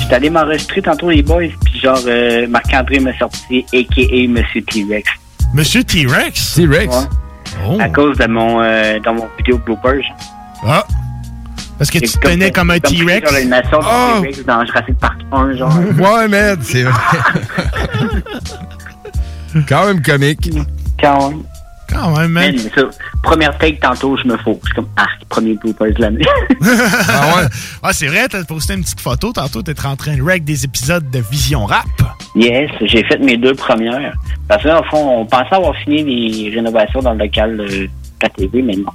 J'étais 0.00 0.14
allé 0.14 0.30
m'enregistrer 0.30 0.82
tantôt, 0.82 1.10
les 1.10 1.22
boys, 1.22 1.48
puis 1.64 1.80
genre, 1.80 1.98
euh, 2.06 2.46
Marc-André 2.48 3.00
m'a 3.00 3.16
sorti 3.18 3.64
a.k.a. 3.74 4.28
Monsieur 4.28 4.62
T-Rex. 4.62 5.10
Monsieur 5.54 5.82
T-Rex? 5.82 6.54
T-Rex? 6.54 6.94
Ouais. 7.68 7.82
À 7.82 7.88
cause 7.88 8.16
de 8.18 8.26
mon, 8.26 8.60
euh, 8.62 8.98
dans 9.04 9.14
mon 9.14 9.28
vidéo 9.38 9.58
bloopers. 9.58 10.02
Ah! 10.64 10.84
Parce 11.78 11.90
que 11.90 11.98
tu 11.98 12.08
te 12.08 12.18
tenais 12.18 12.50
comme 12.50 12.70
un 12.70 12.80
T-Rex? 12.80 13.30
Oh! 13.72 14.20
T-Rex 14.20 14.44
dans 14.44 14.64
Jurassic 14.66 14.98
Park 14.98 15.20
1, 15.32 15.56
genre. 15.56 15.72
Ouais, 15.98 16.28
man, 16.28 16.58
c'est 16.60 16.82
vrai. 16.82 16.92
Quand 19.68 19.86
même 19.86 20.02
comique. 20.02 20.50
Quand 21.00 21.30
même. 21.30 21.42
Quand 21.88 22.16
même, 22.16 22.32
man. 22.32 22.52
Mais 22.52 22.70
ça, 22.74 22.82
première 23.22 23.56
take 23.56 23.78
tantôt, 23.78 24.16
je 24.16 24.28
me 24.28 24.36
fous. 24.38 24.58
Je 24.62 24.66
suis 24.66 24.74
comme, 24.74 24.88
ah, 24.96 25.06
premier 25.28 25.54
bloopers 25.54 25.94
de 25.94 26.02
l'année. 26.02 26.26
ah 27.08 27.36
ouais? 27.36 27.48
Ah, 27.82 27.92
c'est 27.92 28.08
vrai, 28.08 28.28
t'as 28.28 28.44
posté 28.44 28.74
une 28.74 28.82
petite 28.82 29.00
photo 29.00 29.32
tantôt, 29.32 29.62
t'es 29.62 29.74
en 29.86 29.96
train 29.96 30.16
de 30.16 30.22
rec 30.22 30.44
des 30.44 30.64
épisodes 30.64 31.08
de 31.10 31.22
Vision 31.30 31.64
Rap. 31.64 31.86
Yes, 32.34 32.70
j'ai 32.82 33.04
fait 33.04 33.18
mes 33.18 33.36
deux 33.38 33.54
premières. 33.54 34.14
Parce 34.48 34.62
que, 34.62 34.68
au 34.68 34.84
fond, 34.84 35.20
on 35.20 35.26
pensait 35.26 35.54
avoir 35.54 35.74
fini 35.76 36.02
les 36.02 36.50
rénovations 36.54 37.00
dans 37.00 37.12
le 37.14 37.20
local 37.20 37.56
de 37.56 37.88
la 38.22 38.28
TV, 38.28 38.60
mais 38.60 38.76
non. 38.76 38.92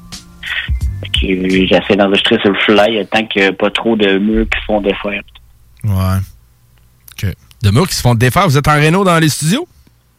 J'essaie 1.67 1.95
d'enregistrer 1.95 2.37
sur 2.39 2.51
le 2.51 2.59
fly 2.59 3.05
tant 3.07 3.25
qu'il 3.25 3.41
n'y 3.41 3.47
a 3.47 3.53
pas 3.53 3.69
trop 3.69 3.95
de 3.95 4.17
murs 4.17 4.45
qui 4.49 4.59
se 4.59 4.65
font 4.65 4.81
défaire. 4.81 5.21
Ouais. 5.83 6.19
De 7.61 7.71
murs 7.71 7.87
qui 7.87 7.95
se 7.95 8.01
font 8.01 8.13
défaire. 8.15 8.47
Vous 8.47 8.57
êtes 8.57 8.67
en 8.67 8.73
réno 8.73 9.05
dans 9.05 9.17
les 9.19 9.29
studios? 9.29 9.65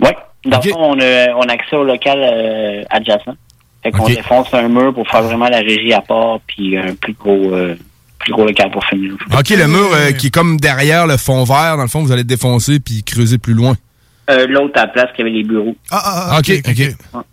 Oui. 0.01 0.09
Dans 0.47 0.60
le 0.60 0.70
fond, 0.70 0.78
on 0.78 1.01
a, 1.01 1.35
on 1.35 1.43
a 1.43 1.52
accès 1.52 1.76
au 1.76 1.85
local 1.85 2.18
euh, 2.18 2.82
adjacent. 2.90 3.36
Fait 3.82 3.90
qu'on 3.90 4.06
défonce 4.06 4.52
un 4.55 4.68
mur 4.68 4.94
pour 4.94 5.06
faire 5.09 5.22
vraiment 5.22 5.48
la 5.48 5.59
régie 5.59 5.93
à 5.93 6.01
part, 6.01 6.40
puis 6.47 6.76
un 6.78 6.94
plus 6.94 7.12
gros, 7.12 7.52
euh, 7.55 7.76
plus 8.18 8.32
gros 8.32 8.47
local 8.47 8.70
pour 8.70 8.82
finir. 8.86 9.12
OK, 9.39 9.51
le 9.51 9.66
mur 9.66 9.90
euh, 9.93 10.12
qui 10.12 10.28
est 10.28 10.31
comme 10.31 10.59
derrière 10.59 11.06
le 11.06 11.18
fond 11.18 11.44
vert, 11.44 11.76
dans 11.76 11.82
le 11.82 11.89
fond, 11.89 12.02
vous 12.02 12.12
allez 12.12 12.22
le 12.22 12.28
défoncer 12.28 12.81
puis 12.81 13.02
creuser 13.02 13.36
plus 13.36 13.52
loin. 13.52 13.76
Euh, 14.31 14.47
L'autre 14.48 14.78
à 14.78 14.86
la 14.86 14.89
place 14.89 15.10
qui 15.14 15.20
avait 15.20 15.31
les 15.31 15.44
bureaux. 15.44 15.76
Ah, 15.90 16.39
OK, 16.39 16.51
OK. 16.66 17.24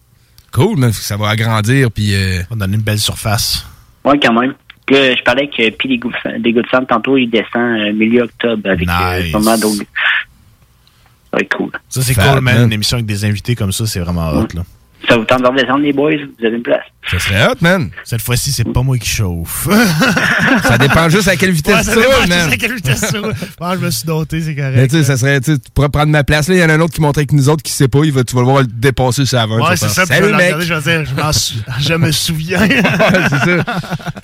Cool, 0.51 0.77
mais 0.77 0.91
ça 0.91 1.17
va 1.17 1.29
agrandir 1.29 1.91
puis... 1.91 2.13
euh, 2.13 2.41
On 2.49 2.55
va 2.55 2.65
donner 2.65 2.75
une 2.77 2.83
belle 2.83 2.99
surface. 2.99 3.65
Oui, 4.03 4.19
quand 4.21 4.33
même. 4.39 4.53
Là, 4.89 5.15
je 5.15 5.23
parlais 5.23 5.47
que 5.47 5.69
Puis 5.69 5.87
des 5.89 5.97
Good 5.97 6.13
des 6.39 6.51
Good 6.51 6.65
Sam, 6.69 6.85
tantôt, 6.85 7.15
il 7.15 7.29
descend 7.29 7.79
euh, 7.79 7.93
milieu 7.93 8.23
octobre 8.23 8.69
avec 8.69 8.87
euh, 8.87 9.23
Nice. 9.23 9.31
d'autres. 9.31 9.77
Ça 9.77 11.37
va 11.37 11.39
être 11.39 11.55
cool. 11.55 11.71
Ça, 11.87 12.01
c'est 12.01 12.13
cool, 12.15 12.41
man. 12.41 12.55
man. 12.55 12.63
Une 12.65 12.73
émission 12.73 12.95
avec 12.95 13.05
des 13.05 13.23
invités 13.23 13.55
comme 13.55 13.71
ça, 13.71 13.87
c'est 13.87 14.01
vraiment 14.01 14.29
hot, 14.31 14.47
là. 14.53 14.63
Ça 15.09 15.17
vous 15.17 15.25
tente 15.25 15.41
de 15.41 15.47
redescendre, 15.47 15.79
les 15.79 15.93
boys? 15.93 16.11
Vous 16.39 16.45
avez 16.45 16.55
une 16.57 16.63
place? 16.63 16.83
Ça 17.09 17.17
serait 17.19 17.47
hot, 17.47 17.55
man. 17.61 17.89
Cette 18.03 18.21
fois-ci, 18.21 18.51
c'est 18.51 18.71
pas 18.71 18.83
moi 18.83 18.97
qui 18.99 19.09
chauffe. 19.09 19.67
Ça 20.67 20.77
dépend 20.77 21.09
juste 21.09 21.27
à 21.27 21.35
quelle 21.35 21.51
vitesse 21.51 21.75
Ouais, 21.75 21.83
ça 21.83 21.93
tu 21.93 21.97
dépend 21.99 22.11
roules, 22.11 22.25
juste 22.27 22.37
man. 22.37 22.49
à 22.53 22.57
quelle 22.57 22.75
vitesse 22.75 23.05
tu 23.11 23.17
roules. 23.17 23.33
Ah, 23.59 23.73
je 23.75 23.85
me 23.85 23.89
suis 23.89 24.05
doté, 24.05 24.41
c'est 24.41 24.55
correct. 24.55 24.73
Mais 24.75 24.87
tu 24.87 24.97
sais, 24.97 25.03
ça 25.03 25.17
serait, 25.17 25.39
tu 25.41 25.53
sais, 25.53 25.59
tu 25.59 25.71
pourrais 25.73 25.89
prendre 25.89 26.11
ma 26.11 26.23
place. 26.23 26.47
Là, 26.47 26.55
il 26.55 26.61
y 26.61 26.63
en 26.63 26.69
a 26.69 26.73
un 26.75 26.79
autre 26.81 26.93
qui 26.93 27.01
monte 27.01 27.17
avec 27.17 27.31
nous 27.33 27.49
autres 27.49 27.63
qui 27.63 27.71
sait 27.71 27.87
pas. 27.87 27.99
Il 28.03 28.11
va, 28.11 28.23
tu 28.23 28.35
vas 28.35 28.41
le 28.41 28.47
voir 28.47 28.61
le 28.61 28.67
dépasser 28.67 29.25
sur 29.25 29.37
la 29.37 29.47
20. 29.47 29.55
Ouais, 29.59 29.75
c'est 29.75 29.89
ça. 29.89 30.03
je 30.03 30.07
Salut, 30.07 30.27
le 30.27 30.37
mec. 30.37 30.53
regarder, 30.55 30.65
je 30.65 30.73
vais 30.75 31.03
dire, 31.03 31.13
je, 31.33 31.37
sou- 31.39 31.53
je 31.79 31.93
me 31.95 32.11
souviens. 32.11 32.61
Ouais, 32.61 32.81
c'est 33.29 33.57
ça. 33.57 33.65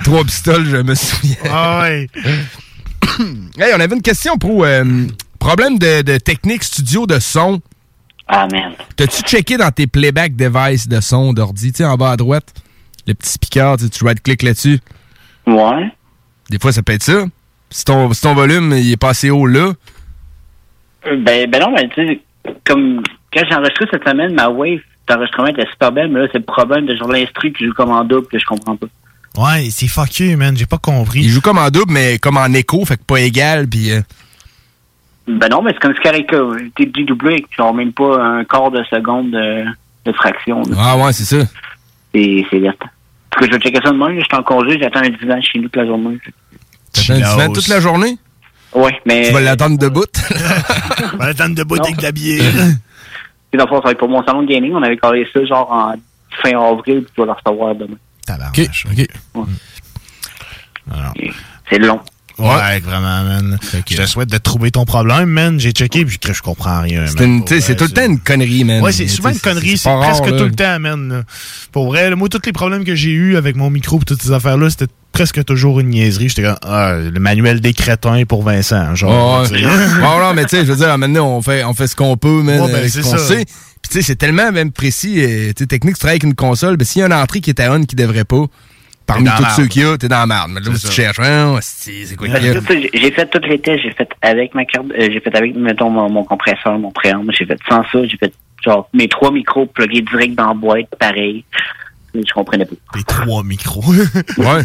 Trois 0.04 0.24
pistoles, 0.24 0.66
je 0.70 0.78
me 0.78 0.94
souviens. 0.96 1.36
Ah 1.52 1.80
ouais. 1.82 2.08
Hey, 3.58 3.74
on 3.76 3.80
avait 3.80 3.96
une 3.96 4.02
question 4.04 4.38
pour 4.38 4.64
euh, 4.64 4.84
problème 5.40 5.80
de, 5.80 6.02
de 6.04 6.18
technique 6.18 6.64
studio 6.64 7.08
de 7.08 7.20
son. 7.20 7.62
Ah, 8.28 8.48
man. 8.52 8.74
T'as-tu 8.96 9.22
checké 9.24 9.58
dans 9.58 9.72
tes 9.72 9.88
playback 9.88 10.36
devices 10.36 10.88
de 10.88 11.00
son 11.00 11.34
d'ordi, 11.34 11.72
tu 11.72 11.78
sais, 11.78 11.86
en 11.86 11.96
bas 11.96 12.12
à 12.12 12.18
droite? 12.18 12.54
Le 13.08 13.14
petit 13.14 13.30
speaker, 13.32 13.78
tu 13.78 14.04
right-click 14.04 14.44
là-dessus. 14.44 14.80
Ouais. 15.46 15.90
Des 16.50 16.60
fois, 16.60 16.72
ça 16.74 16.84
peut 16.84 16.94
être 16.94 17.04
ça. 17.04 17.26
Si 17.70 17.86
ton, 17.86 18.12
si 18.14 18.22
ton 18.22 18.34
volume 18.34 18.74
il 18.78 18.92
est 18.92 18.98
pas 18.98 19.10
assez 19.10 19.30
haut 19.30 19.46
là, 19.46 19.74
Euh, 21.06 21.16
Ben, 21.24 21.50
ben 21.50 21.60
non, 21.62 21.72
mais 21.74 21.88
tu 21.90 22.06
sais, 22.06 22.22
comme 22.66 23.02
quand 23.34 23.42
j'ai 23.50 23.56
enregistré 23.56 23.86
cette 23.92 24.08
semaine, 24.08 24.34
ma 24.34 24.50
wave 24.50 24.80
d'enregistrement 25.08 25.48
était 25.48 25.68
super 25.72 25.92
belle, 25.92 26.10
mais 26.12 26.20
là, 26.22 26.28
c'est 26.32 26.40
le 26.40 26.44
problème 26.46 26.86
de 26.86 26.96
genre 26.96 27.10
l'instru 27.12 27.54
qui 27.54 27.66
joue 27.66 27.74
comme 27.74 27.92
en 27.92 28.04
double 28.04 28.28
que 28.28 28.40
je 28.40 28.46
comprends 28.46 28.76
pas. 28.76 28.88
Ouais, 29.38 29.70
c'est 29.70 29.88
fuck 29.88 30.20
you, 30.20 30.36
man. 30.38 30.58
J'ai 30.58 30.66
pas 30.66 30.78
compris. 30.80 31.22
il 31.22 31.30
joue 31.30 31.42
comme 31.42 31.60
en 31.60 31.70
double, 31.70 31.94
mais 31.94 32.18
comme 32.20 32.38
en 32.38 32.48
écho, 32.54 32.84
fait 32.86 32.98
que 32.98 33.04
pas 33.04 33.22
égal, 33.22 33.68
puis... 33.68 33.92
euh, 33.92 34.02
Ben 35.28 35.50
non, 35.50 35.62
mais 35.62 35.72
c'est 35.74 35.80
comme 35.80 35.96
Scarica. 35.96 36.38
T'es 36.76 36.86
dédoublé 36.86 37.34
avec 37.34 37.46
genre 37.56 37.74
même 37.74 37.92
pas 37.92 38.22
un 38.24 38.44
quart 38.46 38.72
de 38.72 38.84
seconde 38.86 39.32
de, 39.32 39.66
de 40.06 40.12
fraction. 40.14 40.62
là. 40.64 40.76
Ah 40.80 40.98
ouais, 40.98 41.12
c'est 41.14 41.26
ça. 41.26 41.46
C'est 42.14 42.46
c'est 42.50 42.60
vert. 42.60 42.74
Parce 43.30 43.46
que 43.46 43.52
je 43.52 43.58
vais 43.58 43.64
checker 43.64 43.80
ça 43.84 43.92
demain, 43.92 44.16
je 44.16 44.24
suis 44.24 44.36
en 44.36 44.44
congé, 44.44 44.80
j'attends 44.80 45.02
un 45.02 45.10
divan 45.10 45.42
chez 45.42 45.60
nous 45.60 45.66
toute 45.66 45.76
la 45.76 45.86
journée. 45.86 46.18
T'attends 46.94 47.16
une 47.16 47.26
semaine 47.26 47.54
toute 47.54 47.68
la 47.68 47.80
journée? 47.82 48.18
Ouais, 48.74 49.00
mais. 49.06 49.28
Tu 49.28 49.34
vas 49.34 49.42
l'attendre 49.42 49.78
debout? 49.78 50.06
On 51.14 51.18
va 51.18 51.28
l'attendre 51.28 51.56
debout 51.56 51.76
avec 51.76 51.98
de 51.98 52.04
la 52.04 52.12
bière. 52.12 52.54
Puis 53.52 53.58
dans 53.58 53.66
le 53.66 53.70
fond, 53.70 53.78
ça 53.78 53.84
va 53.86 53.92
être 53.92 53.98
pour 54.00 54.10
mon 54.10 54.24
salon 54.26 54.44
de 54.44 54.48
gaming. 54.48 54.74
On 54.74 54.82
avait 54.84 54.98
collé 54.98 55.28
ça 55.34 55.44
genre 55.46 55.72
en 55.72 55.94
fin 56.42 56.58
avril, 56.58 57.04
puis 57.04 57.12
tu 57.16 57.22
vas 57.22 57.26
le 57.26 57.32
recevoir 57.34 57.76
demain. 57.76 57.98
OK, 58.30 58.70
OK. 58.92 59.46
C'est 61.70 61.80
long. 61.80 62.00
Ouais, 62.40 62.80
vraiment, 62.80 63.24
man. 63.24 63.58
Je 63.90 63.96
te 63.98 64.06
souhaite 64.06 64.30
de 64.30 64.38
trouver 64.38 64.72
ton 64.72 64.86
problème, 64.86 65.26
man. 65.30 65.60
J'ai 65.60 65.72
checké, 65.72 66.06
puis 66.06 66.18
je, 66.24 66.34
je 66.34 66.42
comprends 66.42 66.82
rien. 66.82 67.06
C'est 67.08 67.20
man. 67.20 67.30
une- 67.38 67.46
tu 67.46 67.56
sais, 67.56 67.62
c'est 67.62 67.76
tout 67.76 67.86
le 67.86 67.90
temps 67.92 68.06
une 68.06 68.20
connerie, 68.20 68.64
man. 68.64 68.82
Ouais, 68.82 68.92
c'est 68.92 69.08
souvent 69.08 69.30
une 69.30 69.40
connerie. 69.40 69.78
C'est 69.78 69.90
rare, 69.90 70.02
presque 70.02 70.32
là. 70.32 70.38
tout 70.38 70.44
le 70.46 70.52
temps, 70.52 70.80
man. 70.80 71.24
Pour 71.72 71.88
vrai, 71.88 72.10
là, 72.10 72.16
moi, 72.16 72.30
tous 72.30 72.42
les 72.46 72.52
problèmes 72.54 72.84
que 72.84 72.96
j'ai 72.96 73.10
eu 73.12 73.38
avec 73.38 73.56
mon 73.56 73.70
micro 73.70 74.00
et 74.00 74.06
toutes 74.06 74.22
ces 74.22 74.32
affaires-là, 74.32 74.70
c'était 74.70 74.88
presque 75.14 75.44
toujours 75.46 75.80
une 75.80 75.90
niaiserie. 75.90 76.30
J'étais 76.30 76.44
comme, 76.44 76.58
ah, 76.64 76.94
le 76.94 77.20
manuel 77.20 77.60
des 77.60 77.74
crétins 77.74 78.24
pour 78.28 78.44
Vincent, 78.44 78.94
genre. 78.94 79.42
Ouais, 79.42 79.48
tu 79.50 79.56
sais. 79.60 79.66
ouais. 79.66 79.72
Bon, 80.02 80.20
non, 80.20 80.34
mais 80.36 80.44
tu 80.46 80.58
sais, 80.58 80.66
je 80.66 80.72
veux 80.72 80.78
dire, 80.78 80.96
maintenant, 80.98 81.28
on 81.38 81.42
fait, 81.42 81.64
on 81.64 81.74
fait 81.74 81.88
ce 81.88 81.96
qu'on 81.96 82.18
peut, 82.18 82.44
man, 82.44 82.62
Ouais, 82.62 82.72
ben, 82.72 82.88
ce 82.90 83.00
qu'on 83.02 83.10
ça. 83.12 83.18
sait. 83.18 83.46
Puis, 83.46 83.90
tu 83.90 83.98
sais, 83.98 84.02
c'est 84.04 84.16
tellement 84.16 84.52
même 84.52 84.72
précis, 84.72 85.14
tu 85.16 85.54
sais, 85.58 85.66
technique, 85.68 85.96
tu 85.96 86.00
travailles 86.00 86.16
avec 86.16 86.24
une 86.24 86.36
console, 86.36 86.78
ben, 86.78 86.86
s'il 86.86 87.00
y 87.00 87.04
a 87.04 87.08
une 87.08 87.14
entrée 87.14 87.42
qui 87.42 87.50
est 87.50 87.60
à 87.60 87.72
on 87.74 87.84
qui 87.84 87.96
devrait 87.96 88.26
pas, 88.26 88.46
parmi 89.08 89.24
T'es 89.26 89.32
tous 89.38 89.50
ceux 89.56 89.66
qu'il 89.68 89.82
y 89.82 89.86
a, 89.86 89.98
t'es 89.98 90.08
dans 90.08 90.20
la 90.20 90.28
merde. 90.28 90.52
Mais 90.52 90.60
là, 90.62 90.70
tu 90.80 90.88
cherches, 90.92 91.20
hein, 91.20 91.58
c'est 91.62 92.16
quoi 92.16 92.28
qu'il 92.28 92.36
y 92.46 92.50
a? 92.50 92.54
j'ai- 92.94 93.12
fait 93.12 93.26
toutes 93.32 93.48
les 93.48 93.60
tests, 93.60 93.82
j'ai 93.82 93.92
fait 93.94 94.10
avec 94.22 94.54
ma 94.54 94.66
carte, 94.66 94.86
euh, 94.92 95.10
j'ai 95.12 95.20
fait 95.20 95.36
avec, 95.36 95.56
mettons, 95.56 95.90
mon, 95.90 96.10
mon 96.10 96.24
compresseur, 96.24 96.78
mon 96.78 96.92
préamble, 96.92 97.34
j'ai 97.36 97.46
fait 97.46 97.58
sans 97.68 97.82
ça, 97.92 98.06
j'ai 98.06 98.18
fait 98.18 98.34
genre 98.64 98.88
mes 98.94 99.08
trois 99.08 99.32
micros 99.32 99.66
plugués 99.66 100.02
direct 100.02 100.36
dans 100.36 100.50
la 100.50 100.54
boîte, 100.54 100.88
pareil. 101.00 101.44
Je 102.14 102.34
comprenais 102.34 102.66
pas. 102.66 102.76
Les 102.96 103.04
trois 103.04 103.44
micros. 103.44 103.84
ouais. 104.38 104.64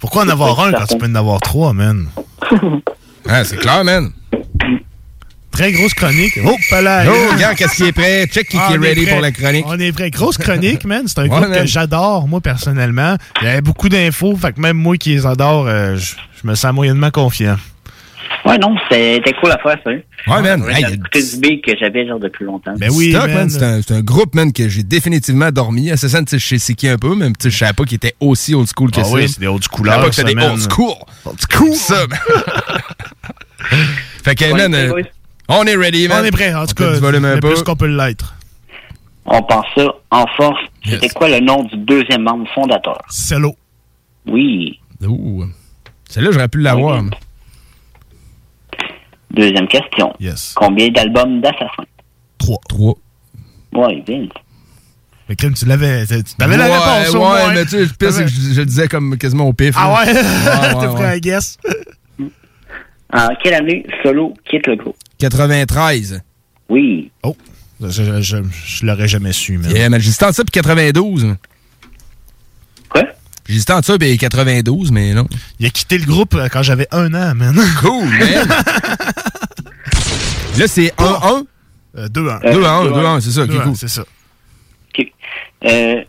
Pourquoi 0.00 0.24
en 0.24 0.28
avoir 0.28 0.58
un 0.60 0.72
quand 0.72 0.86
tu 0.86 0.98
peux 0.98 1.06
en 1.06 1.14
avoir 1.14 1.40
trois, 1.40 1.72
man? 1.72 2.06
Ah, 3.28 3.44
c'est 3.44 3.56
clair, 3.56 3.84
man. 3.84 4.10
Très 5.52 5.70
grosse 5.72 5.94
chronique. 5.94 6.38
Oh, 6.44 6.56
pas 6.70 6.80
là. 6.80 7.04
Oh, 7.06 7.32
regarde, 7.34 7.56
qu'est-ce 7.56 7.76
qui 7.76 7.84
est 7.84 7.92
prêt? 7.92 8.26
Check 8.26 8.48
qui, 8.48 8.56
Ah, 8.58 8.68
qui 8.68 8.74
est 8.74 8.78
ready 8.78 9.02
prêt. 9.02 9.12
pour 9.12 9.20
la 9.20 9.30
chronique. 9.32 9.64
On 9.68 9.78
est 9.78 9.92
prêt. 9.92 10.10
Grosse 10.10 10.38
chronique, 10.38 10.84
man. 10.84 11.02
C'est 11.06 11.18
un 11.18 11.22
Ouais, 11.24 11.28
groupe 11.28 11.48
man. 11.48 11.60
que 11.60 11.66
j'adore, 11.66 12.26
moi, 12.26 12.40
personnellement. 12.40 13.16
Il 13.42 13.46
y 13.46 13.50
avait 13.50 13.60
beaucoup 13.60 13.88
d'infos, 13.88 14.34
fait 14.36 14.52
que 14.54 14.60
même 14.60 14.76
moi 14.78 14.96
qui 14.96 15.10
les 15.10 15.26
adore, 15.26 15.66
euh, 15.68 15.96
je 15.96 16.14
je 16.42 16.48
me 16.48 16.54
sens 16.56 16.72
moyennement 16.74 17.10
confiant. 17.10 17.56
Ouais, 18.44 18.58
non, 18.58 18.74
c'était 18.90 19.32
cool 19.40 19.52
à 19.52 19.58
faire, 19.58 19.76
ça. 19.84 19.90
Ouais, 19.90 20.42
man. 20.42 20.64
J'ai 20.68 20.84
Hey, 20.86 20.96
du 20.96 21.60
que 21.60 21.76
j'avais 21.78 22.08
genre 22.08 22.18
depuis 22.18 22.44
longtemps. 22.44 22.74
Ben 22.76 22.90
oui, 22.92 23.14
C'est 23.48 23.62
un, 23.62 23.80
c'est 23.82 23.94
un 23.94 24.00
groupe, 24.00 24.34
man, 24.34 24.52
que 24.52 24.68
j'ai 24.68 24.82
définitivement 24.82 25.50
dormi. 25.52 25.90
Assassin, 25.92 26.24
tu 26.24 26.30
sais, 26.30 26.38
je 26.40 26.46
sais 26.48 26.58
c'est 26.58 26.74
qui 26.74 26.88
un 26.88 26.96
peu, 26.96 27.14
mais 27.14 27.26
tu 27.28 27.34
sais, 27.42 27.50
je 27.50 27.58
savais 27.58 27.72
pas 27.74 27.84
qu'il 27.84 27.96
était 27.96 28.14
aussi 28.18 28.54
old 28.54 28.66
school 28.76 28.90
que 28.90 29.00
Ah 29.00 29.04
ça. 29.04 29.10
oui, 29.12 29.28
c'est 29.28 29.38
des 29.38 29.46
old 29.46 29.62
Je 29.62 29.68
schoolers, 29.68 29.90
savais 29.92 30.02
pas 30.02 30.08
que 30.08 30.14
c'était 30.16 30.28
des 30.30 30.34
man. 30.34 30.50
old 30.52 30.72
school. 30.72 30.94
Old 31.26 31.38
school. 31.48 31.74
Ça, 31.74 32.06
man. 32.08 32.18
fait 34.24 34.34
que, 34.34 34.52
man, 34.52 34.74
euh? 34.74 35.02
On 35.48 35.64
est 35.64 35.76
ready, 35.76 36.08
man. 36.08 36.18
On 36.22 36.24
est 36.24 36.30
prêt, 36.30 36.54
en 36.54 36.66
tout 36.66 36.74
cas, 36.74 36.92
du 36.94 37.00
volume 37.00 37.24
un 37.24 37.34
le 37.34 37.40
peu. 37.40 37.50
plus 37.52 37.62
qu'on 37.62 37.76
peut 37.76 37.86
l'être. 37.86 38.34
On 39.24 39.42
pense 39.42 39.66
ça 39.76 39.86
en 40.10 40.26
force. 40.36 40.60
C'était 40.84 41.08
quoi 41.10 41.28
le 41.28 41.40
nom 41.40 41.62
du 41.64 41.76
deuxième 41.76 42.22
membre 42.22 42.48
fondateur? 42.54 43.00
Cello. 43.08 43.54
Oui. 44.26 44.80
Ouh. 45.06 45.44
Celle-là, 46.08 46.30
j'aurais 46.32 46.48
pu 46.48 46.58
l'avoir. 46.60 47.02
Deuxième 49.30 49.66
question. 49.68 50.12
Yes. 50.20 50.52
Combien 50.56 50.88
d'albums 50.90 51.40
d'Assassin? 51.40 51.84
Trois. 52.38 52.58
Trois. 52.68 52.94
Ouais, 53.72 54.02
Vince. 54.06 54.28
Mais 55.28 55.36
Kim, 55.36 55.54
tu 55.54 55.64
l'avais. 55.64 56.04
Tu 56.06 56.14
avais 56.40 56.56
la 56.56 56.66
ouais, 56.68 56.76
réponse, 56.78 57.14
au 57.14 57.18
Ouais, 57.18 57.24
moins. 57.24 57.54
mais 57.54 57.64
tu 57.64 57.86
sais, 57.86 58.26
je, 58.26 58.52
je 58.54 58.60
le 58.60 58.66
disais 58.66 58.88
comme 58.88 59.16
quasiment 59.16 59.44
au 59.46 59.52
pif. 59.52 59.74
Ah 59.78 59.94
ouais? 60.04 60.12
T'as 60.12 60.74
ouais, 60.78 60.86
pris 60.94 61.02
ouais. 61.02 61.08
un 61.14 61.18
guess? 61.18 61.56
En 63.12 63.28
quelle 63.42 63.54
année 63.54 63.84
Solo 64.02 64.34
quitte 64.48 64.66
le 64.66 64.76
groupe? 64.76 64.96
93. 65.18 66.22
Oui. 66.68 67.10
Oh. 67.22 67.36
Je, 67.80 67.90
je, 67.90 68.20
je, 68.22 68.36
je 68.64 68.86
l'aurais 68.86 69.08
jamais 69.08 69.32
su, 69.32 69.58
man. 69.58 69.70
Yeah, 69.70 69.90
man, 69.90 70.00
j'hésitais 70.00 70.24
entre 70.24 70.36
ça 70.36 70.44
puis 70.44 70.52
92. 70.52 71.36
Quoi? 72.88 73.02
J'hésitais 73.48 73.72
entre 73.72 73.86
ça 73.86 73.98
puis 73.98 74.16
92, 74.16 74.92
mais 74.92 75.12
non. 75.14 75.26
Il 75.58 75.66
a 75.66 75.70
quitté 75.70 75.98
le 75.98 76.06
groupe 76.06 76.34
euh, 76.34 76.48
quand 76.50 76.62
j'avais 76.62 76.86
un 76.92 77.12
an, 77.14 77.34
man. 77.34 77.54
Cool, 77.80 78.04
man. 78.06 78.48
Là, 80.58 80.68
c'est 80.68 80.92
1-1? 80.96 81.44
2-1. 81.96 82.08
2-1, 82.08 82.40
2-1, 82.42 83.20
c'est 83.20 83.30
ça, 83.30 83.42
ok, 83.42 83.50
2-1, 83.50 83.62
cool. 83.64 83.76
C'est 83.76 83.88
ça. 83.88 84.02
OK. 84.02 85.06
Euh, 85.64 86.02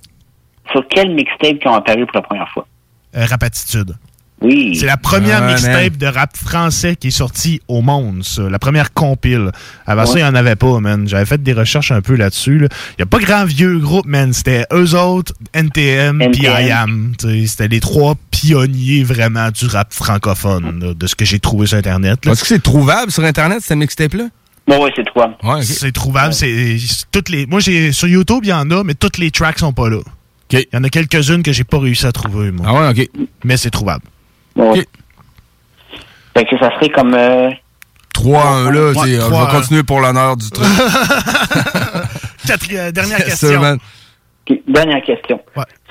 sur 0.71 0.85
quel 0.89 1.13
mixtape 1.13 1.59
qui 1.59 1.67
ont 1.67 1.73
apparu 1.75 2.05
pour 2.05 2.15
la 2.15 2.21
première 2.21 2.49
fois? 2.49 2.67
Euh, 3.15 3.25
rap 3.25 3.43
Attitude. 3.43 3.95
Oui. 4.43 4.75
C'est 4.77 4.85
la 4.85 4.97
première 4.97 5.41
Ah, 5.43 5.47
mixtape 5.47 5.73
man. 5.73 5.97
de 5.97 6.05
rap 6.05 6.35
français 6.37 6.95
qui 6.97 7.07
est 7.07 7.11
sortie 7.11 7.61
au 7.67 7.81
monde, 7.81 8.23
ça. 8.23 8.49
La 8.49 8.59
première 8.59 8.93
compile. 8.93 9.51
Avant 9.87 10.05
ça, 10.05 10.19
il 10.19 10.23
n'y 10.23 10.27
en 10.27 10.35
avait 10.35 10.55
pas, 10.57 10.79
man. 10.79 11.07
J'avais 11.07 11.25
fait 11.25 11.41
des 11.41 11.53
recherches 11.53 11.91
un 11.91 12.01
peu 12.01 12.15
là-dessus. 12.15 12.59
là. 12.59 12.67
Il 12.91 12.95
n'y 12.99 13.03
a 13.03 13.05
pas 13.05 13.19
grand 13.19 13.45
vieux 13.45 13.79
groupe, 13.79 14.05
man. 14.05 14.33
C'était 14.33 14.65
eux 14.73 14.95
autres, 14.95 15.33
NTM, 15.53 16.19
puis 16.31 16.45
NTM. 16.45 16.67
IAM. 16.67 17.13
T'sais, 17.17 17.47
C'était 17.47 17.67
les 17.69 17.79
trois 17.79 18.15
pionniers 18.31 19.03
vraiment 19.03 19.49
du 19.49 19.65
rap 19.65 19.93
francophone, 19.93 20.79
là, 20.81 20.93
de 20.93 21.07
ce 21.07 21.15
que 21.15 21.23
j'ai 21.25 21.39
trouvé 21.39 21.65
sur 21.65 21.77
Internet. 21.77 22.19
Est-ce 22.27 22.41
que 22.41 22.47
c'est 22.47 22.61
trouvable 22.63 23.11
sur 23.11 23.23
Internet, 23.23 23.59
cette 23.61 23.77
mixtape-là? 23.77 24.25
Bon, 24.67 24.83
ouais, 24.83 24.91
c'est. 24.95 25.03
Ouais, 25.17 25.25
ok. 25.41 25.63
C'est 25.63 25.91
trouvable. 25.93 26.33
C'est 26.33 26.77
c'est 26.79 27.05
toutes 27.11 27.29
les. 27.29 27.45
Moi, 27.45 27.59
j'ai 27.61 27.91
sur 27.93 28.07
YouTube, 28.07 28.39
il 28.43 28.49
y 28.49 28.53
en 28.53 28.69
a, 28.71 28.83
mais 28.83 28.93
toutes 28.93 29.17
les 29.17 29.31
tracks 29.31 29.59
sont 29.59 29.73
pas 29.73 29.89
là. 29.89 29.99
Il 30.51 30.59
y 30.71 30.77
en 30.77 30.83
a 30.83 30.89
quelques-unes 30.89 31.41
que 31.43 31.51
j'ai 31.51 31.63
pas 31.63 31.79
réussi 31.79 32.05
à 32.05 32.11
trouver, 32.11 32.51
moi. 32.51 32.65
Ah 32.69 32.93
ouais, 32.93 33.03
ok. 33.03 33.09
Mais 33.43 33.57
c'est 33.57 33.71
trouvable. 33.71 34.03
Bon. 34.55 34.73
Fait 34.75 36.45
que 36.45 36.57
ça 36.59 36.69
serait 36.75 36.89
comme... 36.89 37.13
euh, 37.13 37.49
3-1, 38.15 38.69
là, 38.71 38.91
Ouais, 38.91 38.93
c'est- 39.07 39.21
on 39.23 39.29
3-1. 39.29 39.45
va 39.45 39.51
continuer 39.51 39.83
pour 39.83 39.99
l'honneur 39.99 40.37
du 40.37 40.49
truc. 40.49 40.67
Quatrième- 42.47 42.91
dernière 42.91 43.23
question. 43.23 43.79
Dernière 44.67 45.01
question. 45.03 45.39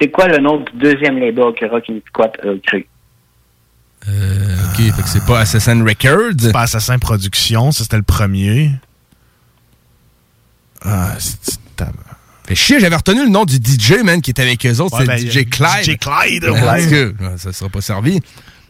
C'est 0.00 0.10
quoi 0.10 0.28
le 0.28 0.38
nom 0.38 0.58
du 0.58 0.72
deuxième 0.78 1.18
label 1.18 1.52
que 1.58 1.64
Rock 1.66 1.84
Squat 2.08 2.32
a 2.42 2.48
créé? 2.66 2.86
Euh, 4.08 4.56
ok, 4.70 4.94
fait 4.94 5.02
que 5.02 5.08
c'est 5.08 5.24
pas 5.24 5.40
Assassin 5.40 5.82
Records. 5.84 6.32
C'est 6.38 6.52
pas 6.52 6.62
Assassin 6.62 6.98
Productions, 6.98 7.70
c'était 7.72 7.96
le 7.96 8.02
premier. 8.02 8.70
Ah, 10.84 11.12
c'est. 11.18 11.58
Chier, 12.54 12.80
j'avais 12.80 12.96
retenu 12.96 13.24
le 13.24 13.30
nom 13.30 13.44
du 13.44 13.56
DJ, 13.56 14.02
man, 14.04 14.20
qui 14.20 14.30
était 14.30 14.42
avec 14.42 14.64
eux 14.66 14.80
autres. 14.80 14.98
Ouais, 14.98 15.18
c'est 15.18 15.24
ben, 15.24 15.30
DJ 15.30 15.48
Clyde. 15.48 15.84
DJ 15.84 15.98
Clyde, 15.98 16.44
ouais. 16.44 16.82
tout 16.82 17.16
cas, 17.18 17.30
ouais, 17.30 17.38
ça 17.38 17.52
sera 17.52 17.70
pas 17.70 17.80
servi. 17.80 18.20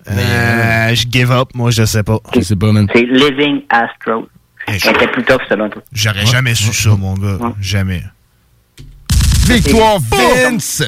Euh, 0.08 0.94
je 0.94 1.06
give 1.10 1.30
up, 1.30 1.50
moi, 1.54 1.70
je 1.70 1.84
sais 1.84 2.02
pas. 2.02 2.18
Je 2.34 2.40
sais 2.40 2.56
pas, 2.56 2.72
man. 2.72 2.88
C'est 2.92 3.02
Living 3.02 3.62
Astro. 3.70 4.28
C'était 4.68 5.08
plus 5.08 5.24
tough, 5.24 5.40
selon 5.48 5.68
toi. 5.68 5.82
J'aurais 5.92 6.26
jamais 6.26 6.54
su 6.54 6.72
ça, 6.72 6.90
mon 6.90 7.14
gars. 7.14 7.38
Jamais. 7.60 8.02
Victoire 9.46 9.98
Vince! 9.98 10.84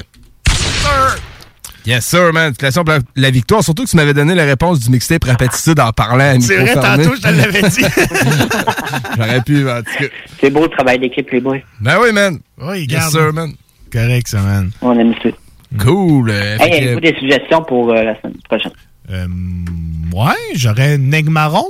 Yes, 1.86 2.04
sir, 2.06 2.32
man. 2.32 2.54
Félicitations 2.54 2.82
pour 2.84 2.94
la, 2.94 3.00
la 3.16 3.30
victoire. 3.30 3.62
Surtout 3.62 3.84
que 3.84 3.90
tu 3.90 3.96
m'avais 3.96 4.14
donné 4.14 4.34
la 4.34 4.44
réponse 4.44 4.80
du 4.80 4.90
mixtape 4.90 5.24
Rapatitude 5.24 5.78
en 5.80 5.92
parlant 5.92 6.36
à 6.36 6.40
C'est 6.40 6.56
vrai, 6.56 6.74
tantôt, 6.74 7.14
je 7.14 7.20
te 7.20 7.28
l'avais 7.28 7.62
dit. 7.68 7.84
J'aurais 9.16 9.40
pu, 9.42 9.68
en 9.70 9.78
tout 9.82 9.98
cas. 9.98 10.04
C'est 10.40 10.50
beau 10.50 10.62
le 10.62 10.68
travail 10.68 10.98
d'équipe, 10.98 11.30
les 11.30 11.40
boys. 11.40 11.58
Ben 11.80 11.98
oui, 12.02 12.12
man. 12.12 12.38
Oui, 12.58 12.80
Yes, 12.80 12.86
garde. 12.88 13.10
sir, 13.12 13.32
man. 13.32 13.52
Correct, 13.92 14.28
ça, 14.28 14.40
man. 14.40 14.70
On 14.82 14.98
aime 14.98 15.14
ça. 15.22 15.28
Cool. 15.84 16.30
euh, 16.30 16.56
Hey, 16.58 16.70
que- 16.70 16.76
avez-vous 16.84 17.00
des 17.00 17.14
suggestions 17.18 17.62
pour 17.62 17.90
euh, 17.90 18.02
la 18.02 18.20
semaine 18.20 18.36
prochaine? 18.48 18.72
Euh, 19.10 19.26
ouais, 20.14 20.54
j'aurais 20.54 20.96
Neg 20.98 21.28
Marron. 21.28 21.66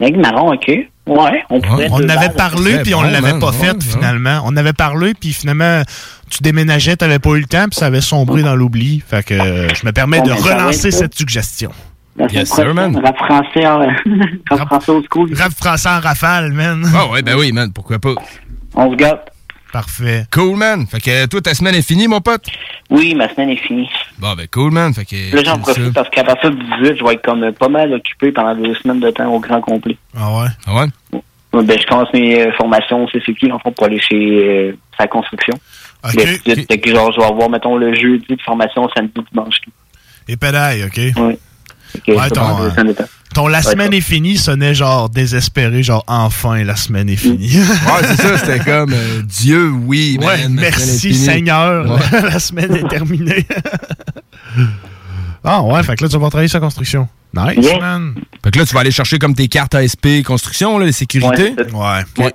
Neg 0.00 0.16
Marron, 0.16 0.52
OK. 0.54 0.70
Ouais, 1.06 1.44
on. 1.50 1.60
On 1.90 2.08
avait 2.08 2.30
parlé, 2.30 2.78
puis 2.78 2.94
on 2.94 3.02
bon, 3.02 3.08
l'avait 3.08 3.32
man. 3.32 3.40
pas 3.40 3.52
fait, 3.52 3.72
ouais. 3.72 3.80
finalement. 3.80 4.40
On 4.44 4.56
avait 4.56 4.72
parlé, 4.72 5.12
puis 5.12 5.34
finalement, 5.34 5.82
tu 6.30 6.42
déménageais, 6.42 6.96
t'avais 6.96 7.18
pas 7.18 7.30
eu 7.30 7.40
le 7.40 7.46
temps, 7.46 7.64
puis 7.64 7.78
ça 7.78 7.86
avait 7.86 8.00
sombré 8.00 8.42
dans 8.42 8.56
l'oubli. 8.56 9.02
Fait 9.06 9.22
que 9.22 9.34
euh, 9.34 9.68
je 9.74 9.84
me 9.84 9.92
permets 9.92 10.22
de 10.22 10.32
relancer 10.32 10.90
cette 10.90 11.14
suggestion. 11.14 11.70
La 12.16 12.28
semaine 12.28 12.46
prochaine, 12.46 13.04
Rap 13.04 13.16
français, 13.16 13.66
en... 13.66 13.80
rap 14.50 14.68
français 14.68 14.92
au 14.92 15.02
school. 15.02 15.34
Rap 15.34 15.52
français 15.52 15.88
en 15.88 16.00
rafale, 16.00 16.52
man. 16.52 16.88
Ah 16.94 17.08
ouais, 17.08 17.22
ben 17.22 17.36
oui, 17.36 17.52
man. 17.52 17.72
Pourquoi 17.72 17.98
pas? 17.98 18.14
On 18.74 18.90
se 18.90 18.96
gâte. 18.96 19.33
Parfait. 19.74 20.24
Cool, 20.32 20.56
man. 20.56 20.86
Fait 20.86 21.00
que 21.00 21.26
toi, 21.26 21.40
ta 21.40 21.52
semaine 21.52 21.74
est 21.74 21.82
finie, 21.82 22.06
mon 22.06 22.20
pote? 22.20 22.46
Oui, 22.90 23.12
ma 23.16 23.28
semaine 23.28 23.50
est 23.50 23.56
finie. 23.56 23.90
Bon, 24.20 24.32
ben 24.36 24.46
cool, 24.46 24.70
man. 24.70 24.94
Fait 24.94 25.04
que. 25.04 25.34
Là, 25.34 25.42
j'en 25.42 25.58
profite 25.58 25.92
parce 25.92 26.08
qu'à 26.10 26.22
partir 26.22 26.52
du 26.52 26.62
18, 26.80 26.96
je 26.96 27.04
vais 27.04 27.14
être 27.14 27.24
comme 27.24 27.42
euh, 27.42 27.50
pas 27.50 27.66
mal 27.68 27.92
occupé 27.92 28.30
pendant 28.30 28.54
deux 28.54 28.72
semaines 28.76 29.00
de 29.00 29.10
temps 29.10 29.26
au 29.34 29.40
grand 29.40 29.60
complet. 29.60 29.96
Ah 30.16 30.30
ouais? 30.38 30.46
Ah 30.64 30.76
ouais? 30.76 30.86
Ouais, 31.52 31.64
Ben, 31.64 31.76
je 31.76 31.86
commence 31.86 32.12
mes 32.14 32.40
euh, 32.40 32.52
formations 32.52 33.02
au 33.02 33.08
CCQ, 33.08 33.50
en 33.50 33.58
fond, 33.58 33.72
pour 33.72 33.86
aller 33.86 34.00
chez 34.00 34.14
euh, 34.14 34.76
sa 34.96 35.08
construction. 35.08 35.54
OK. 36.04 36.14
Le 36.14 36.38
18, 36.54 36.70
fait 36.70 36.78
que 36.78 36.90
genre, 36.90 37.10
je 37.10 37.18
vais 37.18 37.26
avoir, 37.26 37.50
mettons, 37.50 37.76
le 37.76 37.96
jeudi 37.96 38.36
de 38.36 38.42
formation, 38.42 38.88
samedi, 38.94 39.12
dimanche. 39.32 39.56
Et 40.28 40.36
pédaille, 40.36 40.84
OK? 40.84 41.00
Oui. 41.16 41.34
Ouais, 42.08 42.30
ton, 42.30 42.62
euh, 42.64 42.70
ton 43.34 43.46
la 43.48 43.62
semaine 43.62 43.92
est 43.92 44.00
finie 44.00 44.36
sonnait 44.36 44.74
genre 44.74 45.08
désespéré, 45.08 45.82
genre 45.82 46.04
enfin 46.06 46.62
la 46.64 46.76
semaine 46.76 47.08
est 47.08 47.16
finie. 47.16 47.56
Ouais, 47.58 48.02
c'est 48.02 48.16
ça. 48.22 48.38
C'était 48.38 48.58
comme 48.60 48.92
euh, 48.92 49.22
Dieu, 49.22 49.70
oui, 49.70 50.18
man, 50.20 50.28
Ouais, 50.28 50.48
merci. 50.48 51.14
Seigneur, 51.14 51.90
Ouais. 51.90 52.20
la 52.22 52.38
semaine 52.38 52.74
est 52.74 52.88
terminée. 52.88 53.46
ah 55.44 55.62
ouais, 55.62 55.82
fait 55.82 55.96
que 55.96 56.04
là 56.04 56.08
tu 56.08 56.18
vas 56.18 56.28
travailler 56.30 56.48
sur 56.48 56.58
la 56.58 56.64
construction. 56.66 57.08
Nice, 57.34 57.64
Yeah. 57.66 57.80
man. 57.80 58.14
Fait 58.44 58.50
que 58.52 58.58
là, 58.60 58.64
tu 58.66 58.74
vas 58.74 58.80
aller 58.80 58.92
chercher 58.92 59.18
comme 59.18 59.34
tes 59.34 59.48
cartes 59.48 59.74
ASP 59.74 60.22
construction, 60.24 60.78
là, 60.78 60.86
les 60.86 60.92
sécurités. 60.92 61.52
Ouais, 61.72 62.32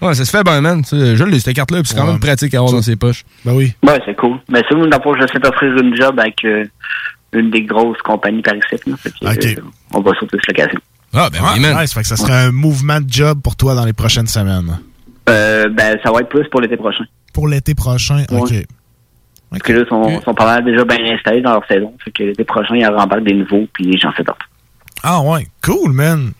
Ouais. 0.00 0.14
Ça 0.14 0.24
se 0.24 0.30
fait 0.30 0.44
bien, 0.44 0.60
man. 0.60 0.82
Je 0.90 1.24
l'ai, 1.24 1.40
cette 1.40 1.56
carte-là, 1.56 1.80
puis 1.82 1.88
c'est 1.88 1.96
quand 1.96 2.04
Ouais. 2.06 2.12
même 2.12 2.20
pratique 2.20 2.54
à 2.54 2.58
avoir 2.58 2.72
dans 2.72 2.80
ses 2.82 2.94
poches. 2.96 3.24
Ben 3.44 3.52
oui. 3.52 3.74
Ouais, 3.82 4.00
c'est 4.06 4.14
cool. 4.14 4.38
Mais 4.48 4.62
c'est 4.68 4.74
dans 4.76 4.84
le 4.84 5.02
fond, 5.02 5.14
j'essaie 5.20 5.40
d'offrir 5.40 5.76
une 5.76 5.94
job 5.96 6.18
avec 6.20 6.42
euh, 6.44 6.64
une 7.32 7.50
des 7.50 7.62
grosses 7.62 7.98
compagnies 8.02 8.42
par 8.42 8.54
ici. 8.56 8.66
euh, 8.86 9.54
on 9.92 10.00
va 10.00 10.12
sauter 10.18 10.36
cette 10.44 10.50
occasion. 10.58 10.80
Ah, 11.12 11.28
ben 11.32 11.40
Ouais, 11.42 11.48
oui, 11.54 11.60
man. 11.60 11.80
nice, 11.80 11.92
fait 11.92 12.02
que 12.02 12.06
ça 12.06 12.16
serait 12.16 12.34
un 12.44 12.52
mouvement 12.52 13.00
de 13.00 13.10
job 13.12 13.40
pour 13.42 13.56
toi 13.56 13.74
dans 13.74 13.84
les 13.84 13.92
prochaines 13.92 14.26
semaines. 14.28 14.78
Euh, 15.28 15.68
ben, 15.68 15.98
ça 16.04 16.10
va 16.12 16.20
être 16.20 16.28
plus 16.28 16.48
pour 16.48 16.60
l'été 16.60 16.76
prochain. 16.76 17.04
Pour 17.32 17.48
l'été 17.48 17.74
prochain, 17.74 18.24
ok. 18.30 18.52
Parce 19.50 19.62
que 19.62 19.72
là, 19.72 19.80
ils 19.84 19.88
sont, 19.88 20.20
sont 20.22 20.34
pas 20.34 20.44
mal 20.44 20.64
déjà 20.64 20.84
bien 20.84 20.98
installés 21.14 21.40
dans 21.42 21.52
leur 21.52 21.66
saison. 21.66 21.92
Fait 22.04 22.12
que 22.12 22.22
l'été 22.22 22.44
prochain, 22.44 22.76
ils 22.76 22.86
en 22.86 22.96
rembarquent 22.96 23.24
des 23.24 23.34
nouveaux, 23.34 23.66
puis 23.72 23.98
j'en 24.00 24.12
fais 24.12 24.22
d'autres. 24.22 24.48
Ah 25.02 25.20
ouais, 25.22 25.46
cool, 25.64 25.92
man. 25.92 26.32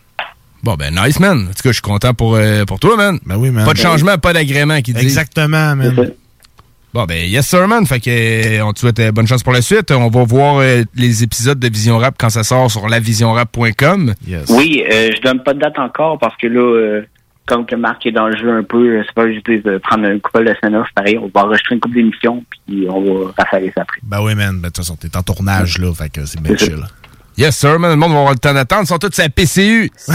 Bon, 0.63 0.75
ben 0.75 0.93
nice, 0.95 1.19
man. 1.19 1.47
En 1.49 1.53
tout 1.53 1.63
cas, 1.63 1.69
je 1.69 1.73
suis 1.73 1.81
content 1.81 2.13
pour, 2.13 2.35
euh, 2.35 2.63
pour 2.65 2.79
toi, 2.79 2.95
man. 2.95 3.19
Ben 3.25 3.35
oui, 3.35 3.49
man. 3.49 3.65
Pas 3.65 3.73
de 3.73 3.77
Ben 3.77 3.83
changement, 3.83 4.17
pas 4.17 4.31
d'agrément 4.31 4.79
qui 4.81 4.93
dit. 4.93 5.01
Exactement, 5.01 5.75
man. 5.75 6.11
Bon, 6.93 7.05
ben, 7.05 7.25
yes, 7.25 7.47
sir, 7.47 7.67
man. 7.69 7.85
Fait 7.85 8.01
que, 8.01 8.09
euh, 8.09 8.65
on 8.65 8.73
te 8.73 8.79
souhaite 8.79 8.99
euh, 8.99 9.11
bonne 9.13 9.27
chance 9.27 9.43
pour 9.43 9.53
la 9.53 9.61
suite. 9.61 9.91
On 9.91 10.09
va 10.09 10.23
voir 10.25 10.57
euh, 10.57 10.83
les 10.95 11.23
épisodes 11.23 11.57
de 11.57 11.69
Vision 11.69 11.97
Rap 11.97 12.15
quand 12.19 12.29
ça 12.29 12.43
sort 12.43 12.69
sur 12.69 12.89
lavisionrap.com. 12.89 14.13
Yes. 14.27 14.49
Oui, 14.49 14.83
euh, 14.91 15.09
je 15.15 15.21
donne 15.21 15.41
pas 15.41 15.53
de 15.53 15.59
date 15.59 15.79
encore 15.79 16.19
parce 16.19 16.35
que 16.35 16.47
là, 16.47 16.59
euh, 16.59 17.01
comme 17.45 17.65
que 17.65 17.75
Marc 17.75 18.05
est 18.05 18.11
dans 18.11 18.27
le 18.27 18.35
jeu 18.35 18.49
un 18.51 18.63
peu, 18.63 19.01
c'est 19.05 19.15
pas 19.15 19.27
juste 19.31 19.47
de 19.47 19.77
prendre 19.77 20.05
une 20.05 20.19
couple 20.19 20.43
de 20.45 20.53
semaines 20.61 20.75
off, 20.81 20.87
pareil. 20.93 21.17
On 21.17 21.31
va 21.33 21.45
enregistrer 21.45 21.75
une 21.75 21.81
couple 21.81 21.95
d'émissions, 21.95 22.43
puis 22.67 22.85
on 22.89 23.01
va 23.01 23.31
rafaler 23.37 23.71
ça 23.75 23.83
après. 23.83 23.99
Ben 24.03 24.21
oui, 24.21 24.35
man. 24.35 24.55
Ben 24.55 24.63
de 24.63 24.65
toute 24.67 24.77
façon, 24.77 24.97
t'es 24.97 25.15
en 25.15 25.23
tournage, 25.23 25.77
là, 25.77 25.93
fait 25.93 26.09
que 26.09 26.25
c'est 26.25 26.41
bien 26.41 26.57
chill. 26.57 26.83
Yes, 27.41 27.57
sir, 27.57 27.79
man. 27.79 27.89
Le 27.89 27.95
monde 27.97 28.11
va 28.11 28.19
avoir 28.19 28.33
le 28.33 28.37
temps 28.39 28.53
d'attendre. 28.53 28.83
Ils 28.83 28.87
sont 28.87 28.99
tous 28.99 29.17
à 29.19 29.27
PCU. 29.29 29.89
bon, 30.07 30.13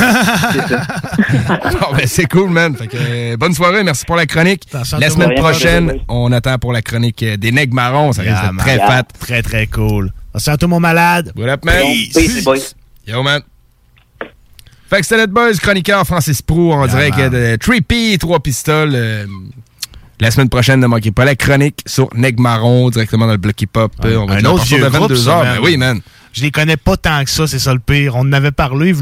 ben, 1.96 2.06
c'est 2.06 2.26
cool, 2.26 2.50
man. 2.50 2.76
Fait 2.76 2.86
que, 2.86 2.96
euh, 2.96 3.36
bonne 3.36 3.52
soirée. 3.52 3.82
Merci 3.82 4.04
pour 4.04 4.14
la 4.14 4.26
chronique. 4.26 4.62
La 4.72 5.10
semaine 5.10 5.34
prochaine, 5.34 5.94
on 6.08 6.30
attend 6.30 6.56
pour 6.58 6.72
la 6.72 6.82
chronique 6.82 7.22
euh, 7.24 7.36
des 7.36 7.50
nègres 7.50 7.74
marrons. 7.74 8.12
Ça 8.12 8.22
risque 8.22 8.34
Yeah, 8.36 8.52
d'être 8.52 8.58
très 8.58 8.78
fat. 8.78 9.02
Très, 9.18 9.42
très 9.42 9.66
cool. 9.66 10.12
Attention 10.30 10.52
à 10.52 10.56
tout 10.56 10.68
mon 10.68 10.78
malade. 10.78 11.32
What 11.36 11.48
up, 11.48 11.64
man? 11.64 11.82
Peace, 12.14 12.44
boys. 12.44 12.74
Yo, 13.06 13.22
man. 13.24 13.40
Fait 14.88 15.00
que 15.00 15.06
c'était 15.06 15.26
buzz 15.26 15.58
chroniqueur 15.58 16.06
Francis 16.06 16.42
Prou 16.42 16.72
en 16.72 16.86
direct 16.86 17.18
man. 17.18 17.30
de 17.30 17.56
Trippy, 17.56 18.18
trois 18.20 18.38
pistoles. 18.38 18.92
euh, 18.94 19.26
la 20.20 20.30
semaine 20.30 20.48
prochaine, 20.48 20.78
ne 20.78 20.86
manquez 20.86 21.10
pas 21.10 21.24
la 21.24 21.34
chronique 21.34 21.80
sur 21.86 22.08
Neg 22.14 22.38
Marron, 22.38 22.88
directement 22.90 23.26
dans 23.26 23.32
le 23.32 23.38
bloc 23.38 23.60
hip-hop. 23.60 23.92
On 24.04 24.26
va 24.26 24.34
un 24.34 24.44
à 24.44 24.48
autre 24.50 24.64
vieux 24.64 24.78
de 24.78 24.88
groupe, 24.88 25.10
22 25.10 25.16
ça, 25.16 25.30
heures. 25.30 25.44
man. 25.44 25.56
Ben 25.56 25.62
oui, 25.64 25.76
man. 25.76 26.00
Je 26.36 26.42
les 26.42 26.50
connais 26.50 26.76
pas 26.76 26.98
tant 26.98 27.24
que 27.24 27.30
ça, 27.30 27.46
c'est 27.46 27.58
ça 27.58 27.72
le 27.72 27.78
pire. 27.80 28.14
On 28.14 28.20
en 28.20 28.32
avait 28.34 28.50
parlé 28.50 28.92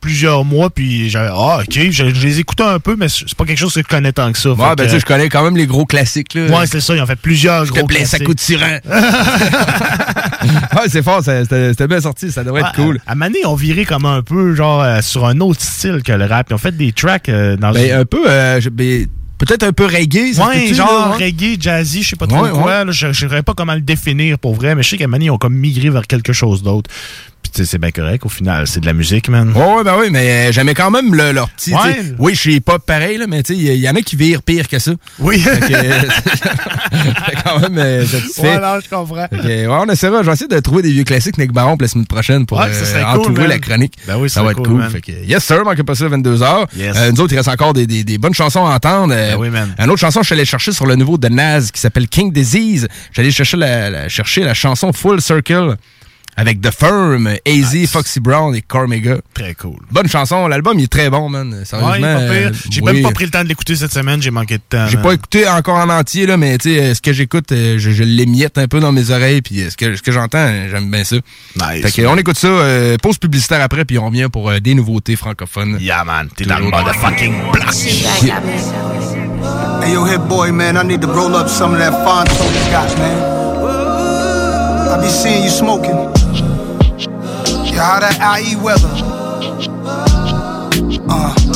plusieurs 0.00 0.44
mois, 0.46 0.70
puis 0.70 1.10
j'avais 1.10 1.28
Ah, 1.30 1.58
ok, 1.60 1.68
je, 1.90 1.90
je 1.90 2.26
les 2.26 2.38
écoutais 2.40 2.62
un 2.62 2.78
peu, 2.80 2.96
mais 2.98 3.08
c'est 3.10 3.34
pas 3.34 3.44
quelque 3.44 3.58
chose 3.58 3.74
que 3.74 3.80
je 3.82 3.86
connais 3.86 4.12
tant 4.12 4.32
que 4.32 4.38
ça. 4.38 4.50
Ouais, 4.52 4.56
ben 4.56 4.74
que, 4.76 4.82
tu 4.84 4.88
sais, 4.90 5.00
je 5.00 5.04
connais 5.04 5.28
quand 5.28 5.44
même 5.44 5.56
les 5.58 5.66
gros 5.66 5.84
classiques. 5.84 6.32
Là. 6.32 6.46
Ouais, 6.46 6.66
c'est 6.66 6.80
ça, 6.80 6.94
ils 6.96 7.02
ont 7.02 7.06
fait 7.06 7.16
plusieurs 7.20 7.66
Je 7.66 7.72
gros 7.72 7.82
te 7.82 7.86
plaît, 7.88 8.06
ça 8.06 8.18
classiques. 8.18 8.26
coûte 8.26 8.38
tyran. 8.38 8.78
ouais, 10.76 10.88
c'est 10.88 11.02
fort, 11.02 11.22
ça- 11.22 11.44
c'était 11.44 11.86
bien 11.88 12.00
sorti, 12.00 12.32
ça 12.32 12.42
devrait 12.44 12.62
être 12.62 12.72
cool. 12.74 13.00
À, 13.06 13.12
à 13.12 13.14
Mané, 13.14 13.38
on 13.44 13.54
virait 13.54 13.84
comme 13.84 14.06
un 14.06 14.22
peu 14.22 14.54
genre 14.54 14.82
euh, 14.82 15.00
sur 15.02 15.26
un 15.26 15.40
autre 15.40 15.60
style 15.60 16.02
que 16.02 16.12
le 16.12 16.24
rap. 16.24 16.46
Ils 16.50 16.54
ont 16.54 16.58
fait 16.58 16.76
des 16.76 16.92
tracks 16.92 17.28
euh, 17.28 17.56
dans 17.56 17.72
Ben, 17.72 17.92
un 18.00 18.04
peu, 18.04 18.28
euh, 18.30 18.60
je- 18.60 18.70
ben, 18.70 19.06
peut-être 19.38 19.62
un 19.62 19.72
peu 19.72 19.86
reggae. 19.86 20.34
ça 20.34 20.48
Ouais, 20.48 20.72
genre 20.74 21.10
là, 21.10 21.16
reggae, 21.16 21.56
jazzy, 21.60 22.02
je 22.02 22.10
sais 22.10 22.16
pas 22.16 22.26
trop 22.26 22.42
Ouais, 22.42 22.50
quoi. 22.50 22.64
ouais. 22.64 22.84
là, 22.84 22.90
je 22.92 23.06
ne 23.06 23.12
saurais 23.12 23.42
pas 23.42 23.54
comment 23.54 23.74
le 23.74 23.80
définir 23.80 24.38
pour 24.38 24.54
vrai, 24.54 24.74
mais 24.74 24.82
je 24.82 24.90
sais 24.90 24.98
qu'à 24.98 25.06
Mané, 25.08 25.26
ils 25.26 25.30
ont 25.30 25.38
comme 25.38 25.54
migré 25.54 25.90
vers 25.90 26.06
quelque 26.06 26.32
chose 26.32 26.62
d'autre. 26.62 26.90
Puis 27.42 27.52
tu 27.52 27.62
sais, 27.64 27.70
c'est 27.70 27.78
bien 27.78 27.90
correct 27.92 28.26
au 28.26 28.28
final. 28.28 28.66
C'est 28.66 28.80
de 28.80 28.86
la 28.86 28.92
musique, 28.92 29.28
man. 29.28 29.52
Ouais, 29.54 29.74
ouais, 29.76 29.84
ben 29.84 29.94
oui, 29.98 30.08
mais 30.10 30.48
euh, 30.48 30.52
j'aimais 30.52 30.74
quand 30.74 30.90
même 30.90 31.14
le- 31.14 31.32
leur 31.32 31.48
petit. 31.50 31.72
Ouais. 31.72 31.94
tu 31.94 32.02
sais, 32.08 32.14
Oui, 32.18 32.34
je 32.34 32.40
suis 32.40 32.60
pas 32.60 32.78
pareil, 32.78 33.16
là, 33.16 33.26
mais 33.28 33.42
tu 33.42 33.54
sais, 33.54 33.58
il 33.60 33.72
y, 33.74 33.78
y 33.78 33.88
en 33.88 33.94
a 33.94 34.00
qui 34.02 34.16
virent 34.16 34.42
pire 34.42 34.68
que 34.68 34.78
ça. 34.78 34.92
Oui. 35.18 35.38
Fait 35.38 35.60
que, 35.60 35.72
euh, 35.72 36.02
quand 37.44 37.60
même 37.60 37.78
euh, 37.78 38.04
satisfait. 38.06 38.42
Ouais, 38.42 38.60
non, 38.60 38.80
je 38.84 38.88
comprends. 38.88 39.26
Fait 39.28 39.36
que, 39.38 39.46
ouais, 39.46 39.66
on 39.68 39.86
essaiera. 39.86 40.22
Je 40.22 40.26
vais 40.26 40.32
essayer 40.32 40.48
de 40.48 40.58
trouver 40.60 40.82
des 40.82 40.90
vieux 40.92 41.04
classiques 41.04 41.38
Nick 41.38 41.52
Baron 41.52 41.76
pour 41.76 41.82
la 41.82 41.88
semaine 41.88 42.06
prochaine 42.06 42.46
pour 42.46 42.58
Ouais, 42.58 42.72
ça 42.72 42.96
euh, 42.96 43.02
cool, 43.12 43.20
entourer 43.20 43.42
man. 43.42 43.48
la 43.48 43.58
chronique. 43.58 43.94
Ben 44.06 44.16
oui, 44.18 44.28
ça 44.28 44.36
ça 44.40 44.42
va 44.42 44.50
être 44.52 44.62
cool. 44.62 44.82
Fait 44.90 45.00
que, 45.00 45.12
yes, 45.12 45.44
sir, 45.44 45.64
manquez 45.64 45.84
pas 45.84 45.94
ça 45.94 46.04
à 46.06 46.08
22h. 46.08 46.66
Yes. 46.76 46.96
Euh, 46.96 47.12
nous 47.12 47.20
autres, 47.20 47.32
il 47.32 47.36
reste 47.36 47.48
encore 47.48 47.72
des, 47.72 47.86
des- 47.86 48.04
des 48.04 48.18
bonnes 48.18 48.34
chansons 48.34 48.66
à 48.66 48.74
entendre. 48.74 49.14
Euh, 49.16 49.32
Ben 49.32 49.38
oui, 49.40 49.50
man. 49.50 49.74
Une 49.78 49.90
autre 49.90 50.00
chanson, 50.00 50.20
je 50.22 50.26
suis 50.26 50.34
allé 50.34 50.44
chercher 50.44 50.72
sur 50.72 50.86
le 50.86 50.96
nouveau 50.96 51.18
de 51.18 51.28
Naz 51.28 51.70
qui 51.70 51.80
s'appelle 51.80 52.08
King 52.08 52.32
Disease. 52.32 52.88
J'allais 53.12 53.30
chercher 53.30 53.56
la, 53.56 53.90
la- 53.90 54.08
chercher 54.08 54.42
la 54.42 54.54
chanson 54.54 54.92
Full 54.92 55.20
Circle 55.20 55.76
avec 56.40 56.60
The 56.60 56.70
Firm, 56.70 57.26
AZ, 57.26 57.76
Foxy 57.90 58.20
Brown 58.20 58.54
et 58.54 58.62
Cormega. 58.62 59.16
Très 59.34 59.54
cool. 59.54 59.80
Bonne 59.90 60.06
chanson. 60.08 60.46
L'album, 60.46 60.78
il 60.78 60.84
est 60.84 60.86
très 60.86 61.10
bon, 61.10 61.28
man. 61.28 61.52
Ouais, 61.52 61.64
Sérieusement. 61.64 61.98
pas 62.00 62.20
pire. 62.20 62.30
euh, 62.30 62.50
J'ai 62.70 62.80
oui. 62.80 62.92
même 62.92 63.02
pas 63.02 63.10
pris 63.10 63.24
le 63.24 63.30
temps 63.32 63.42
de 63.42 63.48
l'écouter 63.48 63.74
cette 63.74 63.92
semaine, 63.92 64.22
j'ai 64.22 64.30
manqué 64.30 64.54
de 64.58 64.62
temps. 64.68 64.86
J'ai 64.88 64.98
pas 64.98 65.12
écouté 65.14 65.48
encore 65.48 65.76
en 65.78 65.88
entier, 65.90 66.26
là, 66.26 66.36
mais 66.36 66.56
tu 66.58 66.72
sais, 66.74 66.80
euh, 66.80 66.94
ce 66.94 67.00
que 67.02 67.12
j'écoute, 67.12 67.50
euh, 67.50 67.74
je, 67.78 67.90
je 67.90 68.04
l'émiette 68.04 68.56
un 68.56 68.68
peu 68.68 68.78
dans 68.78 68.92
mes 68.92 69.10
oreilles, 69.10 69.42
puis 69.42 69.64
ce 69.68 69.76
que, 69.76 69.96
ce 69.96 70.02
que 70.02 70.12
j'entends, 70.12 70.48
j'aime 70.70 70.90
bien 70.90 71.02
ça. 71.02 71.16
Nice. 71.16 71.82
Fait 71.82 71.90
que, 72.02 72.06
on 72.06 72.16
écoute 72.16 72.38
ça, 72.38 72.46
euh, 72.46 72.96
pause 73.02 73.18
publicitaire 73.18 73.60
après, 73.60 73.84
puis 73.84 73.98
on 73.98 74.06
revient 74.06 74.28
pour 74.32 74.48
euh, 74.48 74.60
des 74.60 74.74
nouveautés 74.74 75.16
francophones. 75.16 75.76
Yeah, 75.80 76.04
man, 76.04 76.28
t'es 76.36 76.44
dans 76.44 76.58
le 76.60 76.66
motherfucking. 76.70 77.34
Hey, 79.82 79.92
yo, 79.94 80.04
hit 80.06 80.20
boy, 80.28 80.52
man, 80.52 80.76
I 80.76 80.84
need 80.86 81.00
to 81.02 81.08
roll 81.08 81.34
up 81.34 81.48
some 81.48 81.72
of 81.72 81.78
that 81.80 81.92
fine 82.04 82.26
Scotch, 82.68 82.96
man. 82.98 83.18
I 84.90 85.00
be 85.00 85.08
seeing 85.08 85.42
you 85.44 85.50
smoking. 85.50 86.17
God 87.78 88.02
of 88.02 88.18
IE 88.40 88.56
weather. 88.56 88.88
Uh. 91.08 91.47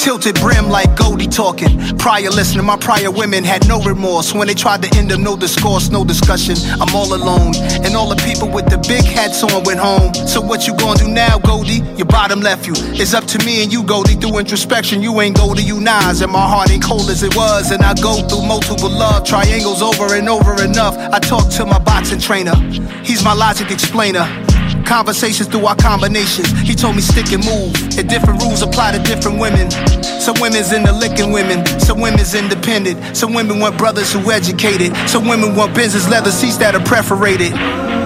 Tilted 0.00 0.40
brim 0.40 0.70
like 0.70 0.96
Goldie 0.96 1.26
talking. 1.26 1.78
Prior 1.98 2.30
listening, 2.30 2.64
my 2.64 2.78
prior 2.78 3.10
women 3.10 3.44
had 3.44 3.68
no 3.68 3.82
remorse. 3.82 4.32
When 4.32 4.48
they 4.48 4.54
tried 4.54 4.80
to 4.80 4.98
end 4.98 5.10
them, 5.10 5.22
no 5.22 5.36
discourse, 5.36 5.90
no 5.90 6.06
discussion. 6.06 6.56
I'm 6.80 6.94
all 6.96 7.12
alone. 7.12 7.52
And 7.84 7.94
all 7.94 8.08
the 8.08 8.16
people 8.24 8.48
with 8.48 8.64
the 8.64 8.78
big 8.88 9.04
hats 9.04 9.42
on 9.42 9.62
went 9.64 9.78
home. 9.78 10.14
So 10.14 10.40
what 10.40 10.66
you 10.66 10.74
gonna 10.74 10.98
do 10.98 11.08
now, 11.08 11.38
Goldie? 11.38 11.82
Your 11.98 12.06
bottom 12.06 12.40
left 12.40 12.66
you. 12.66 12.72
It's 12.96 13.12
up 13.12 13.26
to 13.26 13.44
me 13.44 13.62
and 13.62 13.70
you, 13.70 13.82
Goldie. 13.82 14.14
Through 14.14 14.38
introspection, 14.38 15.02
you 15.02 15.20
ain't 15.20 15.36
Goldie, 15.36 15.64
you 15.64 15.78
Nas. 15.78 16.22
And 16.22 16.32
my 16.32 16.48
heart 16.48 16.70
ain't 16.70 16.82
cold 16.82 17.10
as 17.10 17.22
it 17.22 17.36
was. 17.36 17.70
And 17.70 17.82
I 17.82 17.92
go 17.92 18.26
through 18.26 18.46
multiple 18.46 18.88
love 18.88 19.26
triangles 19.26 19.82
over 19.82 20.14
and 20.14 20.30
over 20.30 20.64
enough. 20.64 20.96
I 20.96 21.18
talk 21.18 21.50
to 21.56 21.66
my 21.66 21.78
boxing 21.78 22.20
trainer. 22.20 22.56
He's 23.04 23.22
my 23.22 23.34
logic 23.34 23.70
explainer. 23.70 24.24
Conversations 24.84 25.48
through 25.48 25.66
our 25.66 25.76
combinations. 25.76 26.50
He 26.60 26.74
told 26.74 26.96
me 26.96 27.02
stick 27.02 27.32
and 27.32 27.44
move. 27.44 27.74
And 27.98 28.08
different 28.08 28.42
rules 28.42 28.62
apply 28.62 28.92
to 28.96 29.02
different 29.02 29.38
women. 29.38 29.70
Some 30.20 30.36
women's 30.40 30.72
into 30.72 30.92
licking 30.92 31.32
women. 31.32 31.64
Some 31.80 32.00
women's 32.00 32.34
independent. 32.34 33.16
Some 33.16 33.34
women 33.34 33.60
want 33.60 33.78
brothers 33.78 34.12
who 34.12 34.30
educated. 34.30 34.96
Some 35.08 35.26
women 35.28 35.54
want 35.54 35.74
business 35.74 36.08
leather 36.08 36.30
seats 36.30 36.56
that 36.58 36.74
are 36.74 36.84
perforated. 36.84 37.52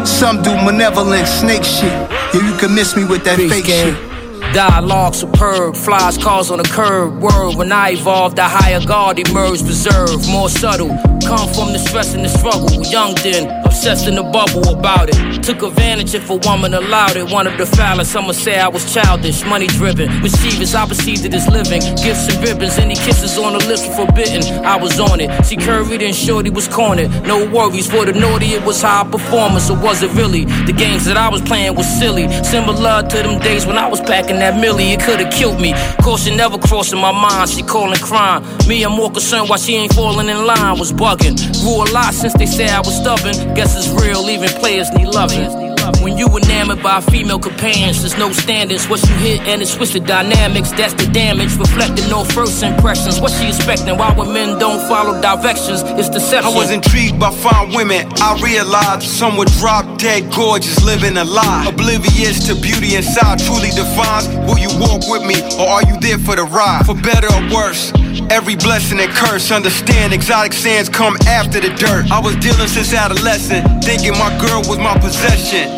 Some 0.06 0.42
do 0.42 0.50
malevolent 0.54 1.26
snake 1.26 1.64
shit. 1.64 1.92
Yeah, 2.34 2.50
you 2.50 2.56
can 2.58 2.74
miss 2.74 2.96
me 2.96 3.04
with 3.04 3.24
that 3.24 3.38
fake 3.38 3.64
shit. 3.64 4.13
Dialogue 4.54 5.16
superb, 5.16 5.74
flies 5.74 6.16
cars 6.16 6.50
on 6.52 6.58
the 6.58 6.64
curb. 6.64 7.20
Word, 7.20 7.56
when 7.56 7.72
I 7.72 7.90
evolved, 7.90 8.36
the 8.36 8.44
higher 8.44 8.78
guard 8.86 9.18
emerged, 9.18 9.64
preserved, 9.66 10.28
more 10.30 10.48
subtle. 10.48 10.90
Come 11.26 11.48
from 11.54 11.72
the 11.72 11.78
stress 11.78 12.14
and 12.14 12.24
the 12.24 12.28
struggle. 12.28 12.70
Young 12.84 13.14
then, 13.16 13.50
obsessed 13.64 14.06
in 14.06 14.14
the 14.14 14.22
bubble 14.22 14.68
about 14.68 15.08
it. 15.08 15.42
Took 15.42 15.62
advantage 15.62 16.14
if 16.14 16.30
a 16.30 16.36
woman 16.36 16.72
allowed 16.74 17.16
it. 17.16 17.24
One 17.24 17.44
Wanted 17.44 17.58
to 17.58 17.66
foul 17.66 18.04
Some 18.04 18.26
would 18.26 18.36
say 18.36 18.58
I 18.58 18.68
was 18.68 18.94
childish, 18.94 19.44
money 19.44 19.66
driven. 19.66 20.08
Mischievous, 20.22 20.74
I 20.74 20.86
perceived 20.86 21.24
it 21.24 21.34
as 21.34 21.48
living. 21.48 21.80
Gifts 21.96 22.32
and 22.32 22.46
ribbons, 22.46 22.78
any 22.78 22.94
kisses 22.94 23.36
on 23.36 23.54
the 23.54 23.66
lips 23.66 23.86
were 23.88 24.06
forbidden. 24.06 24.64
I 24.64 24.76
was 24.76 25.00
on 25.00 25.20
it. 25.20 25.28
See, 25.44 25.56
curried 25.56 26.02
and 26.02 26.14
shorty 26.14 26.50
was 26.50 26.68
cornered. 26.68 27.10
No 27.24 27.44
worries 27.50 27.90
for 27.90 28.04
the 28.04 28.12
naughty, 28.12 28.54
it 28.54 28.64
was 28.64 28.80
high 28.82 29.04
performance, 29.10 29.68
or 29.68 29.78
was 29.78 30.02
it 30.02 30.12
really? 30.12 30.44
The 30.44 30.72
games 30.72 31.04
that 31.06 31.16
I 31.16 31.28
was 31.28 31.42
playing 31.42 31.74
was 31.74 31.86
silly. 31.98 32.30
Similar 32.44 33.02
to 33.02 33.16
them 33.16 33.40
days 33.40 33.66
when 33.66 33.76
I 33.76 33.88
was 33.88 34.00
packing 34.00 34.40
that 34.44 34.60
millie, 34.60 34.92
it 34.92 35.00
could've 35.00 35.32
killed 35.32 35.60
me. 35.60 35.72
Caution 36.02 36.36
never 36.36 36.58
crossing 36.58 37.00
my 37.00 37.12
mind, 37.12 37.48
she 37.48 37.62
calling 37.62 37.98
crime. 37.98 38.42
Me, 38.68 38.82
I'm 38.84 38.92
more 38.92 39.10
concerned 39.10 39.48
why 39.48 39.56
she 39.56 39.74
ain't 39.74 39.92
falling 39.94 40.28
in 40.28 40.44
line, 40.44 40.78
was 40.78 40.92
bugging. 40.92 41.36
Grew 41.62 41.84
a 41.84 41.86
lot 41.92 42.12
since 42.12 42.34
they 42.34 42.46
said 42.46 42.68
I 42.70 42.80
was 42.80 42.94
stubborn. 42.94 43.54
Guess 43.54 43.76
it's 43.76 43.88
real, 44.02 44.28
even 44.28 44.48
players 44.60 44.90
need 44.92 45.08
loving. 45.08 45.73
When 46.00 46.16
you 46.16 46.28
enamored 46.36 46.82
by 46.82 47.00
female 47.00 47.38
companions, 47.38 48.00
there's 48.00 48.16
no 48.16 48.32
standards. 48.32 48.88
What 48.88 49.02
you 49.08 49.14
hit 49.16 49.40
and 49.42 49.60
it 49.60 49.66
switch 49.66 49.92
the 49.92 50.00
dynamics, 50.00 50.70
that's 50.72 50.94
the 50.94 51.06
damage. 51.12 51.56
Reflecting 51.56 52.08
no 52.08 52.24
first 52.24 52.62
impressions. 52.62 53.20
What 53.20 53.32
she 53.32 53.48
expecting? 53.48 53.98
Why 53.98 54.12
when 54.14 54.32
men 54.32 54.58
don't 54.58 54.80
follow 54.88 55.20
directions? 55.20 55.82
It's 56.00 56.08
deception. 56.08 56.52
I 56.52 56.56
was 56.56 56.70
intrigued 56.70 57.20
by 57.20 57.30
fine 57.30 57.74
women. 57.74 58.06
I 58.16 58.40
realized 58.42 59.02
some 59.02 59.36
were 59.36 59.44
drop 59.60 59.98
dead 59.98 60.32
gorgeous, 60.32 60.82
living 60.84 61.16
a 61.16 61.24
lie. 61.24 61.66
Oblivious 61.68 62.46
to 62.46 62.54
beauty 62.54 62.96
inside 62.96 63.38
truly 63.40 63.70
defines 63.70 64.28
will 64.48 64.58
you 64.58 64.72
walk 64.80 65.04
with 65.08 65.24
me 65.26 65.36
or 65.60 65.68
are 65.68 65.84
you 65.84 66.00
there 66.00 66.18
for 66.18 66.36
the 66.36 66.44
ride? 66.44 66.86
For 66.86 66.94
better 66.94 67.28
or 67.28 67.54
worse. 67.54 67.92
Every 68.30 68.56
blessing 68.56 69.00
and 69.00 69.10
curse, 69.12 69.50
understand 69.50 70.14
exotic 70.14 70.52
sands 70.52 70.88
come 70.88 71.16
after 71.26 71.60
the 71.60 71.68
dirt. 71.74 72.10
I 72.10 72.20
was 72.20 72.36
dealing 72.36 72.68
since 72.68 72.94
adolescent, 72.94 73.84
thinking 73.84 74.12
my 74.12 74.30
girl 74.38 74.62
was 74.68 74.78
my 74.78 74.96
possession. 74.98 75.73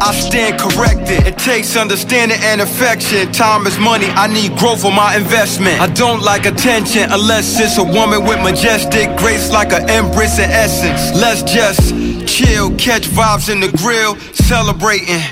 I 0.00 0.12
stand 0.12 0.60
corrected. 0.60 1.26
It 1.26 1.38
takes 1.38 1.76
understanding 1.76 2.38
and 2.42 2.60
affection. 2.60 3.32
Time 3.32 3.66
is 3.66 3.78
money. 3.78 4.06
I 4.06 4.26
need 4.26 4.56
growth 4.56 4.82
for 4.82 4.92
my 4.92 5.16
investment. 5.16 5.80
I 5.80 5.88
don't 5.88 6.22
like 6.22 6.46
attention 6.46 7.10
unless 7.10 7.58
it's 7.58 7.78
a 7.78 7.84
woman 7.84 8.24
with 8.24 8.42
majestic 8.42 9.16
grace 9.16 9.50
like 9.50 9.72
an 9.72 9.88
empress 9.90 10.38
in 10.38 10.50
essence. 10.50 11.18
Let's 11.20 11.42
just 11.42 12.15
chill, 12.26 12.74
catch 12.76 13.08
vibes 13.08 13.50
in 13.50 13.60
the 13.60 13.70
grill, 13.78 14.16
celebrating. 14.34 15.22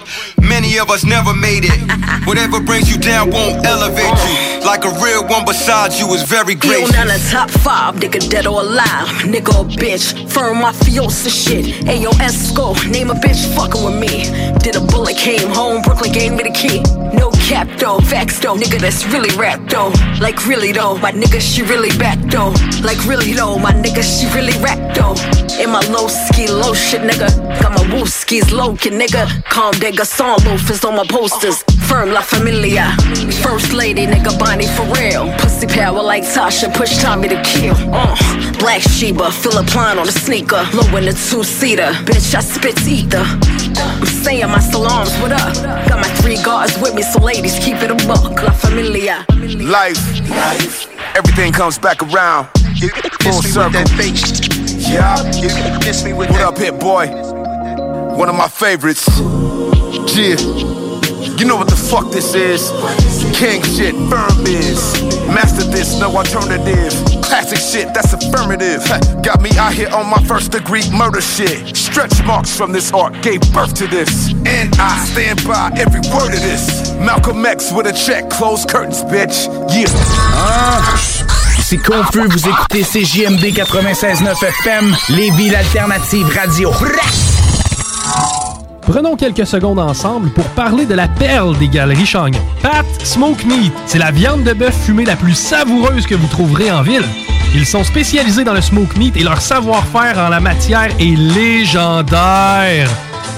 Many 0.41 0.79
of 0.79 0.91
us 0.91 1.05
never 1.05 1.35
made 1.35 1.65
it. 1.65 1.79
Whatever 2.27 2.61
brings 2.61 2.91
you 2.91 2.99
down 2.99 3.31
won't 3.31 3.65
elevate 3.67 4.05
you. 4.05 4.65
Like 4.65 4.85
a 4.85 4.93
real 5.03 5.27
one 5.27 5.45
besides 5.45 6.01
you 6.01 6.09
is 6.15 6.23
very 6.23 6.55
great. 6.55 6.85
gracious. 6.85 6.97
on 6.97 7.07
the 7.09 7.29
top 7.31 7.51
five, 7.51 7.97
nigga 7.97 8.29
dead 8.31 8.47
or 8.47 8.61
alive. 8.61 9.09
Nigga 9.25 9.53
a 9.61 9.65
bitch, 9.77 10.31
firm 10.31 10.59
mafiosa 10.59 11.29
shit. 11.29 11.67
Ayo 11.87 12.11
Esco, 12.21 12.75
name 12.91 13.11
a 13.11 13.15
bitch 13.15 13.45
fucking 13.55 13.85
with 13.85 13.99
me. 13.99 14.25
Did 14.61 14.77
a 14.77 14.81
bullet, 14.81 15.17
came 15.17 15.49
home, 15.51 15.83
Brooklyn 15.83 16.13
gave 16.13 16.33
me 16.33 16.45
the 16.45 16.51
key. 16.51 16.81
No 17.17 17.31
cap 17.49 17.69
though, 17.79 17.99
facts 17.99 18.39
though, 18.41 18.57
nigga 18.57 18.81
that's 18.81 19.07
really 19.13 19.35
rap 19.37 19.61
though. 19.69 19.93
Like 20.21 20.47
really 20.47 20.73
though, 20.73 20.97
my 20.99 21.13
nigga 21.13 21.41
she 21.41 21.63
really 21.63 21.97
back 21.99 22.19
though. 22.31 22.55
Like 22.83 23.05
really 23.07 23.33
though, 23.33 23.59
my 23.59 23.73
nigga 23.73 24.03
she 24.03 24.27
really 24.35 24.57
rap 24.63 24.81
though. 24.95 25.15
In 25.63 25.71
my 25.71 25.81
low 25.93 26.09
ski, 26.09 26.49
low 26.49 26.75
shit 26.85 27.03
nigga. 27.03 27.29
Got 27.61 27.73
my 27.73 27.85
woo 27.93 28.07
skis 28.07 28.53
low 28.53 28.77
kid 28.77 28.93
nigga. 28.93 29.25
Calm 29.45 29.73
digger, 29.81 30.05
song 30.05 30.39
loafers 30.45 30.85
on 30.85 30.97
my 30.97 31.07
posters. 31.07 31.63
Firm 31.89 32.11
La 32.13 32.21
Familia. 32.21 32.95
First 33.43 33.73
lady 33.73 34.07
nigga 34.07 34.39
Bonnie 34.39 34.67
for 34.77 34.85
real. 34.99 35.33
Pussy 35.39 35.67
power 35.67 36.03
like 36.03 36.23
Tasha, 36.23 36.73
push 36.75 36.97
Tommy 37.03 37.29
to 37.29 37.41
kill. 37.43 37.77
Uh, 37.93 38.15
Black 38.59 38.83
Sheba, 38.83 39.31
Philip 39.31 39.75
Line 39.75 39.99
on 39.99 40.07
the 40.07 40.13
sneaker. 40.13 40.63
Low 40.75 40.97
in 40.97 41.05
the 41.07 41.17
two 41.29 41.43
seater. 41.43 41.93
Bitch, 42.05 42.35
I 42.35 42.41
spit 42.41 42.77
ether. 42.87 43.25
I'm 43.77 44.07
saying 44.07 44.49
my 44.49 44.61
salams, 44.61 45.15
what 45.21 45.33
up? 45.33 45.55
Got 45.89 46.01
my 46.01 46.09
three 46.21 46.41
guards 46.43 46.77
with 46.81 46.95
me, 46.95 47.03
so 47.03 47.21
ladies, 47.21 47.59
keep 47.59 47.77
it 47.77 47.91
a 47.91 47.99
buck. 48.07 48.43
La 48.43 48.53
Familia. 48.53 49.25
Life, 49.31 50.03
life, 50.29 50.89
everything 51.17 51.53
comes 51.53 51.79
back 51.79 52.03
around. 52.03 52.49
Full 53.23 53.43
circle. 53.43 54.64
Yeah, 54.95 55.17
it's 55.83 56.05
me 56.05 56.13
with 56.13 56.31
what 56.31 56.41
up, 56.41 56.57
hit 56.57 56.79
boy? 56.79 57.09
One 58.15 58.29
of 58.29 58.37
my 58.37 58.47
favorites. 58.47 59.05
Yeah. 60.15 60.39
You 61.35 61.45
know 61.45 61.57
what 61.57 61.69
the 61.69 61.75
fuck 61.75 62.13
this 62.13 62.33
is? 62.37 62.71
King 63.37 63.61
shit, 63.65 63.97
firm 64.09 64.47
is. 64.47 65.03
Master 65.27 65.65
this, 65.65 65.99
no 65.99 66.17
alternative. 66.17 66.93
Classic 67.25 67.59
shit, 67.59 67.93
that's 67.93 68.13
affirmative. 68.13 68.87
Got 69.25 69.43
me 69.43 69.51
out 69.59 69.73
here 69.73 69.89
on 69.89 70.09
my 70.09 70.23
first 70.29 70.53
degree 70.53 70.89
murder 70.93 71.21
shit. 71.21 71.77
Stretch 71.77 72.25
marks 72.25 72.57
from 72.57 72.71
this 72.71 72.93
art 72.93 73.21
gave 73.21 73.41
birth 73.53 73.75
to 73.75 73.89
this. 73.89 74.31
And 74.47 74.73
I 74.79 75.05
stand 75.11 75.43
by 75.45 75.73
every 75.77 76.03
word 76.15 76.35
of 76.35 76.41
this. 76.41 76.93
Malcolm 77.01 77.45
X 77.45 77.73
with 77.73 77.89
a 77.89 77.93
check, 77.93 78.31
close 78.31 78.65
curtains, 78.65 79.03
bitch. 79.03 79.49
Yeah. 79.75 79.87
Ah, 80.39 81.34
c'est 81.65 81.79
confus, 81.79 82.29
vous 82.29 82.47
écoutez 82.47 82.83
CJMD 82.83 83.43
96.9 83.43 84.45
FM, 84.45 84.95
Lévis 85.09 85.49
l'alternative 85.49 86.27
radio. 86.27 86.71
Prenons 88.83 89.17
quelques 89.17 89.47
secondes 89.47 89.79
ensemble 89.79 90.29
pour 90.29 90.45
parler 90.51 90.85
de 90.85 90.93
la 90.93 91.09
perle 91.09 91.57
des 91.57 91.69
galeries 91.69 92.05
Chagnon. 92.05 92.39
Pat 92.61 92.85
Smoke 93.03 93.47
Meat, 93.47 93.73
c'est 93.87 93.99
la 93.99 94.11
viande 94.11 94.45
de 94.45 94.53
bœuf 94.53 94.75
fumée 94.85 95.07
la 95.07 95.17
plus 95.17 95.35
savoureuse 95.35 96.07
que 96.07 96.15
vous 96.15 96.27
trouverez 96.27 96.71
en 96.71 96.83
ville. 96.83 97.05
Ils 97.55 97.65
sont 97.65 97.83
spécialisés 97.83 98.45
dans 98.45 98.53
le 98.53 98.61
smoke 98.61 98.99
meat 98.99 99.17
et 99.17 99.23
leur 99.23 99.41
savoir-faire 99.41 100.19
en 100.19 100.29
la 100.29 100.41
matière 100.41 100.91
est 101.01 101.17
légendaire. 101.17 102.91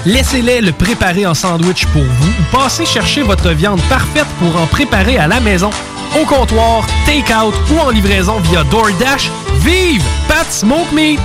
Laissez-les 0.05 0.59
le 0.59 0.73
préparer 0.73 1.25
en 1.25 1.33
sandwich 1.33 1.85
pour 1.87 2.03
vous 2.03 2.29
ou 2.29 2.57
passez 2.57 2.85
chercher 2.85 3.21
votre 3.21 3.51
viande 3.51 3.81
parfaite 3.83 4.27
pour 4.39 4.59
en 4.61 4.65
préparer 4.65 5.17
à 5.17 5.27
la 5.27 5.39
maison, 5.39 5.69
au 6.19 6.25
comptoir, 6.25 6.85
take-out 7.05 7.53
ou 7.71 7.79
en 7.79 7.89
livraison 7.89 8.39
via 8.39 8.63
DoorDash. 8.63 9.31
Vive 9.59 10.03
Pat 10.27 10.49
Smoke 10.49 10.93
Meat! 10.93 11.19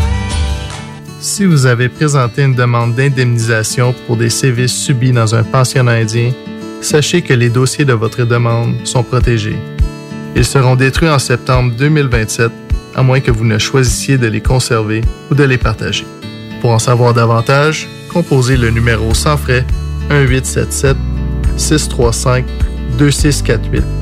Si 1.20 1.44
vous 1.44 1.66
avez 1.66 1.88
présenté 1.88 2.42
une 2.42 2.54
demande 2.54 2.94
d'indemnisation 2.94 3.94
pour 4.06 4.16
des 4.16 4.28
sévices 4.28 4.74
subis 4.74 5.12
dans 5.12 5.34
un 5.34 5.44
pensionnat 5.44 5.92
indien, 5.92 6.32
sachez 6.80 7.22
que 7.22 7.32
les 7.32 7.48
dossiers 7.48 7.84
de 7.84 7.92
votre 7.92 8.24
demande 8.24 8.74
sont 8.84 9.02
protégés. 9.02 9.58
Ils 10.34 10.44
seront 10.44 10.74
détruits 10.74 11.08
en 11.08 11.18
septembre 11.18 11.72
2027, 11.78 12.50
à 12.94 13.02
moins 13.02 13.20
que 13.20 13.30
vous 13.30 13.44
ne 13.44 13.58
choisissiez 13.58 14.18
de 14.18 14.26
les 14.26 14.40
conserver 14.40 15.02
ou 15.30 15.34
de 15.34 15.44
les 15.44 15.58
partager. 15.58 16.06
Pour 16.60 16.70
en 16.70 16.78
savoir 16.78 17.14
davantage, 17.14 17.88
composez 18.12 18.56
le 18.56 18.70
numéro 18.70 19.14
sans 19.14 19.36
frais 19.36 19.64
1877 20.10 20.96
635 21.56 22.44
2648 22.98 23.80
ou 23.80 24.01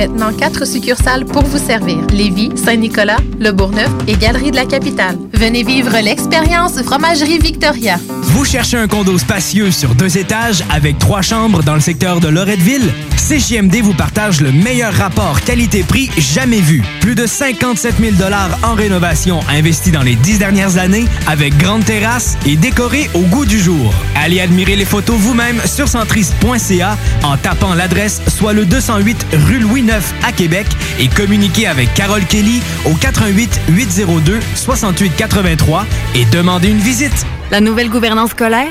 Maintenant, 0.00 0.32
quatre 0.32 0.66
succursales 0.66 1.26
pour 1.26 1.44
vous 1.44 1.58
servir. 1.58 1.98
Lévis, 2.10 2.52
Saint-Nicolas, 2.56 3.18
Le 3.38 3.52
Bourgneuf 3.52 3.90
et 4.08 4.14
Galerie 4.14 4.50
de 4.50 4.56
la 4.56 4.64
Capitale. 4.64 5.18
Venez 5.34 5.62
vivre 5.62 5.94
l'expérience 6.02 6.80
Fromagerie 6.82 7.38
Victoria. 7.38 7.98
Vous 8.22 8.46
cherchez 8.46 8.78
un 8.78 8.88
condo 8.88 9.18
spacieux 9.18 9.70
sur 9.70 9.94
deux 9.94 10.16
étages 10.16 10.64
avec 10.70 10.98
trois 10.98 11.20
chambres 11.20 11.62
dans 11.62 11.74
le 11.74 11.80
secteur 11.80 12.20
de 12.20 12.28
Loretteville? 12.28 12.90
CJMD 13.16 13.76
vous 13.82 13.92
partage 13.92 14.40
le 14.40 14.50
meilleur 14.50 14.92
rapport 14.94 15.42
qualité-prix 15.42 16.10
jamais 16.16 16.60
vu. 16.60 16.82
Plus 17.00 17.14
de 17.14 17.26
57 17.26 17.96
000 18.00 18.14
en 18.62 18.74
rénovation 18.74 19.40
investis 19.50 19.92
dans 19.92 20.02
les 20.02 20.16
dix 20.16 20.38
dernières 20.38 20.78
années 20.78 21.04
avec 21.26 21.56
grande 21.58 21.84
terrasse 21.84 22.38
et 22.46 22.56
décoré 22.56 23.10
au 23.14 23.20
goût 23.20 23.44
du 23.44 23.60
jour. 23.60 23.92
Allez 24.16 24.40
admirer 24.40 24.76
les 24.76 24.86
photos 24.86 25.16
vous-même 25.16 25.60
sur 25.66 25.88
centris.ca 25.88 26.96
en 27.22 27.36
tapant 27.36 27.74
l'adresse 27.74 28.22
soit 28.28 28.54
le 28.54 28.64
208 28.64 29.26
rue 29.46 29.58
Louis 29.58 29.82
À 30.22 30.30
Québec 30.30 30.68
et 31.00 31.08
communiquez 31.08 31.66
avec 31.66 31.92
Carole 31.94 32.24
Kelly 32.24 32.62
au 32.84 32.94
88 32.94 33.60
802 33.70 34.38
68 34.54 35.16
83 35.16 35.84
et 36.14 36.24
demandez 36.26 36.68
une 36.68 36.78
visite. 36.78 37.26
La 37.50 37.60
nouvelle 37.60 37.88
gouvernance 37.88 38.30
scolaire, 38.30 38.70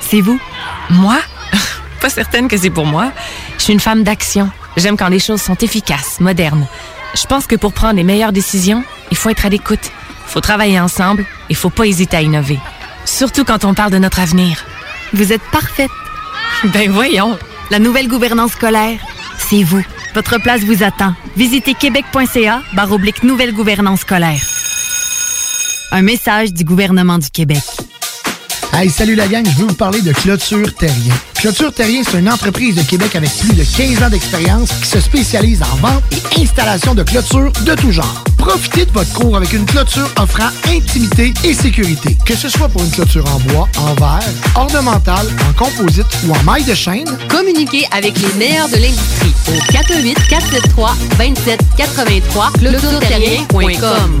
c'est 0.00 0.20
vous. 0.20 0.40
Moi? 0.90 1.18
Pas 2.00 2.10
certaine 2.10 2.48
que 2.48 2.56
c'est 2.56 2.70
pour 2.70 2.84
moi. 2.84 3.12
Je 3.58 3.62
suis 3.62 3.72
une 3.74 3.80
femme 3.80 4.02
d'action. 4.02 4.50
J'aime 4.76 4.96
quand 4.96 5.08
les 5.08 5.20
choses 5.20 5.40
sont 5.40 5.54
efficaces, 5.54 6.18
modernes. 6.18 6.66
Je 7.14 7.26
pense 7.26 7.46
que 7.46 7.54
pour 7.54 7.72
prendre 7.72 7.94
les 7.94 8.02
meilleures 8.02 8.32
décisions, 8.32 8.82
il 9.12 9.16
faut 9.16 9.30
être 9.30 9.46
à 9.46 9.48
l'écoute. 9.48 9.92
Il 10.26 10.32
faut 10.32 10.40
travailler 10.40 10.80
ensemble. 10.80 11.24
Il 11.48 11.54
faut 11.54 11.70
pas 11.70 11.86
hésiter 11.86 12.16
à 12.16 12.22
innover. 12.22 12.58
Surtout 13.04 13.44
quand 13.44 13.64
on 13.64 13.72
parle 13.72 13.92
de 13.92 13.98
notre 13.98 14.18
avenir. 14.18 14.64
Vous 15.12 15.32
êtes 15.32 15.42
parfaite. 15.52 15.92
Ben 16.64 16.90
voyons. 16.90 17.38
La 17.70 17.78
nouvelle 17.78 18.08
gouvernance 18.08 18.52
scolaire, 18.52 18.98
c'est 19.38 19.62
vous. 19.62 19.84
Votre 20.16 20.40
place 20.40 20.62
vous 20.62 20.82
attend. 20.82 21.12
Visitez 21.36 21.74
québec.ca 21.74 22.62
oblique 22.90 23.22
nouvelle 23.22 23.52
gouvernance 23.52 24.00
scolaire. 24.00 24.40
Un 25.92 26.00
message 26.00 26.54
du 26.54 26.64
gouvernement 26.64 27.18
du 27.18 27.28
Québec. 27.28 27.62
Hey, 28.72 28.88
salut 28.88 29.14
la 29.14 29.28
gang, 29.28 29.44
je 29.44 29.58
veux 29.58 29.66
vous 29.66 29.74
parler 29.74 30.00
de 30.00 30.14
Clôture 30.14 30.74
Terrien. 30.74 31.12
Clôture 31.34 31.70
Terrien, 31.70 32.00
c'est 32.02 32.18
une 32.18 32.30
entreprise 32.30 32.76
de 32.76 32.82
Québec 32.82 33.14
avec 33.14 33.28
plus 33.36 33.52
de 33.52 33.62
15 33.62 34.04
ans 34.04 34.08
d'expérience 34.08 34.70
qui 34.80 34.88
se 34.88 35.00
spécialise 35.00 35.62
en 35.62 35.76
vente 35.76 36.02
et 36.10 36.40
installation 36.40 36.94
de 36.94 37.02
clôtures 37.02 37.52
de 37.66 37.74
tout 37.74 37.92
genre. 37.92 38.24
Profitez 38.46 38.86
de 38.86 38.92
votre 38.92 39.12
cours 39.12 39.36
avec 39.36 39.52
une 39.52 39.66
clôture 39.66 40.08
offrant 40.20 40.50
intimité 40.68 41.34
et 41.42 41.52
sécurité. 41.52 42.16
Que 42.24 42.36
ce 42.36 42.48
soit 42.48 42.68
pour 42.68 42.80
une 42.80 42.90
clôture 42.92 43.24
en 43.34 43.40
bois, 43.40 43.68
en 43.76 43.92
verre, 43.94 44.22
ornementale, 44.54 45.26
en 45.48 45.52
composite 45.52 46.06
ou 46.24 46.32
en 46.32 46.40
maille 46.44 46.62
de 46.62 46.72
chaîne, 46.72 47.08
Communiquez 47.28 47.88
avec 47.90 48.16
les 48.20 48.32
meilleurs 48.34 48.68
de 48.68 48.76
l'industrie 48.76 49.34
au 49.48 49.72
418 49.72 50.28
473 50.28 50.96
2783 51.18 52.52
clôtureterrien.com. 52.60 54.20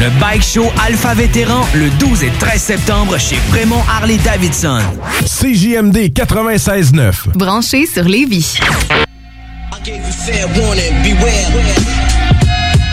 Le 0.00 0.10
Bike 0.20 0.44
Show 0.44 0.70
Alpha 0.86 1.12
Vétéran 1.12 1.66
le 1.74 1.90
12 1.98 2.22
et 2.22 2.30
13 2.38 2.62
septembre 2.62 3.18
chez 3.18 3.36
Prémont 3.50 3.82
Harley-Davidson. 3.88 4.78
CJMD 5.24 6.12
96.9. 6.14 7.36
Branché 7.36 7.84
sur 7.84 8.04
Lévis. 8.04 8.58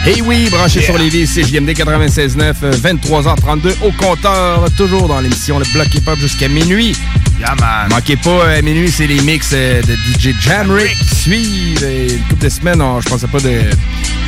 Et 0.07 0.21
oui, 0.21 0.49
branché 0.51 0.81
sur 0.81 0.97
les 0.99 1.09
vis, 1.09 1.25
CJMD 1.33 1.69
96.9, 1.71 2.53
euh, 2.63 2.71
23h32 2.73 3.73
au 3.81 3.91
compteur, 3.91 4.65
toujours 4.77 5.07
dans 5.07 5.19
l'émission 5.19 5.57
Le 5.57 5.65
Bloc 5.73 5.87
Hip-Hop 5.95 6.19
jusqu'à 6.19 6.47
minuit. 6.47 6.95
Yeah, 7.39 7.55
man. 7.59 7.89
Manquez 7.89 8.15
pas, 8.17 8.49
à 8.49 8.61
minuit, 8.61 8.91
c'est 8.91 9.07
les 9.07 9.19
mix 9.21 9.49
euh, 9.53 9.81
de 9.81 9.93
DJ 9.95 10.35
Jamrick 10.39 10.95
qui 10.99 11.15
suivent. 11.15 11.83
Et 11.83 12.13
Une 12.13 12.21
couple 12.29 12.43
de 12.45 12.49
semaines, 12.49 12.81
on- 12.83 13.01
je 13.01 13.09
pensais 13.09 13.25
pas 13.27 13.39
de... 13.39 13.49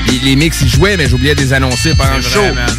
Les, 0.07 0.19
les 0.23 0.35
mix, 0.35 0.61
ils 0.61 0.67
jouaient, 0.69 0.97
mais 0.97 1.07
j'oubliais 1.07 1.35
de 1.35 1.41
les 1.41 1.53
annoncer 1.53 1.93
pendant 1.95 2.15
le 2.15 2.21
show. 2.23 2.41
man. 2.41 2.75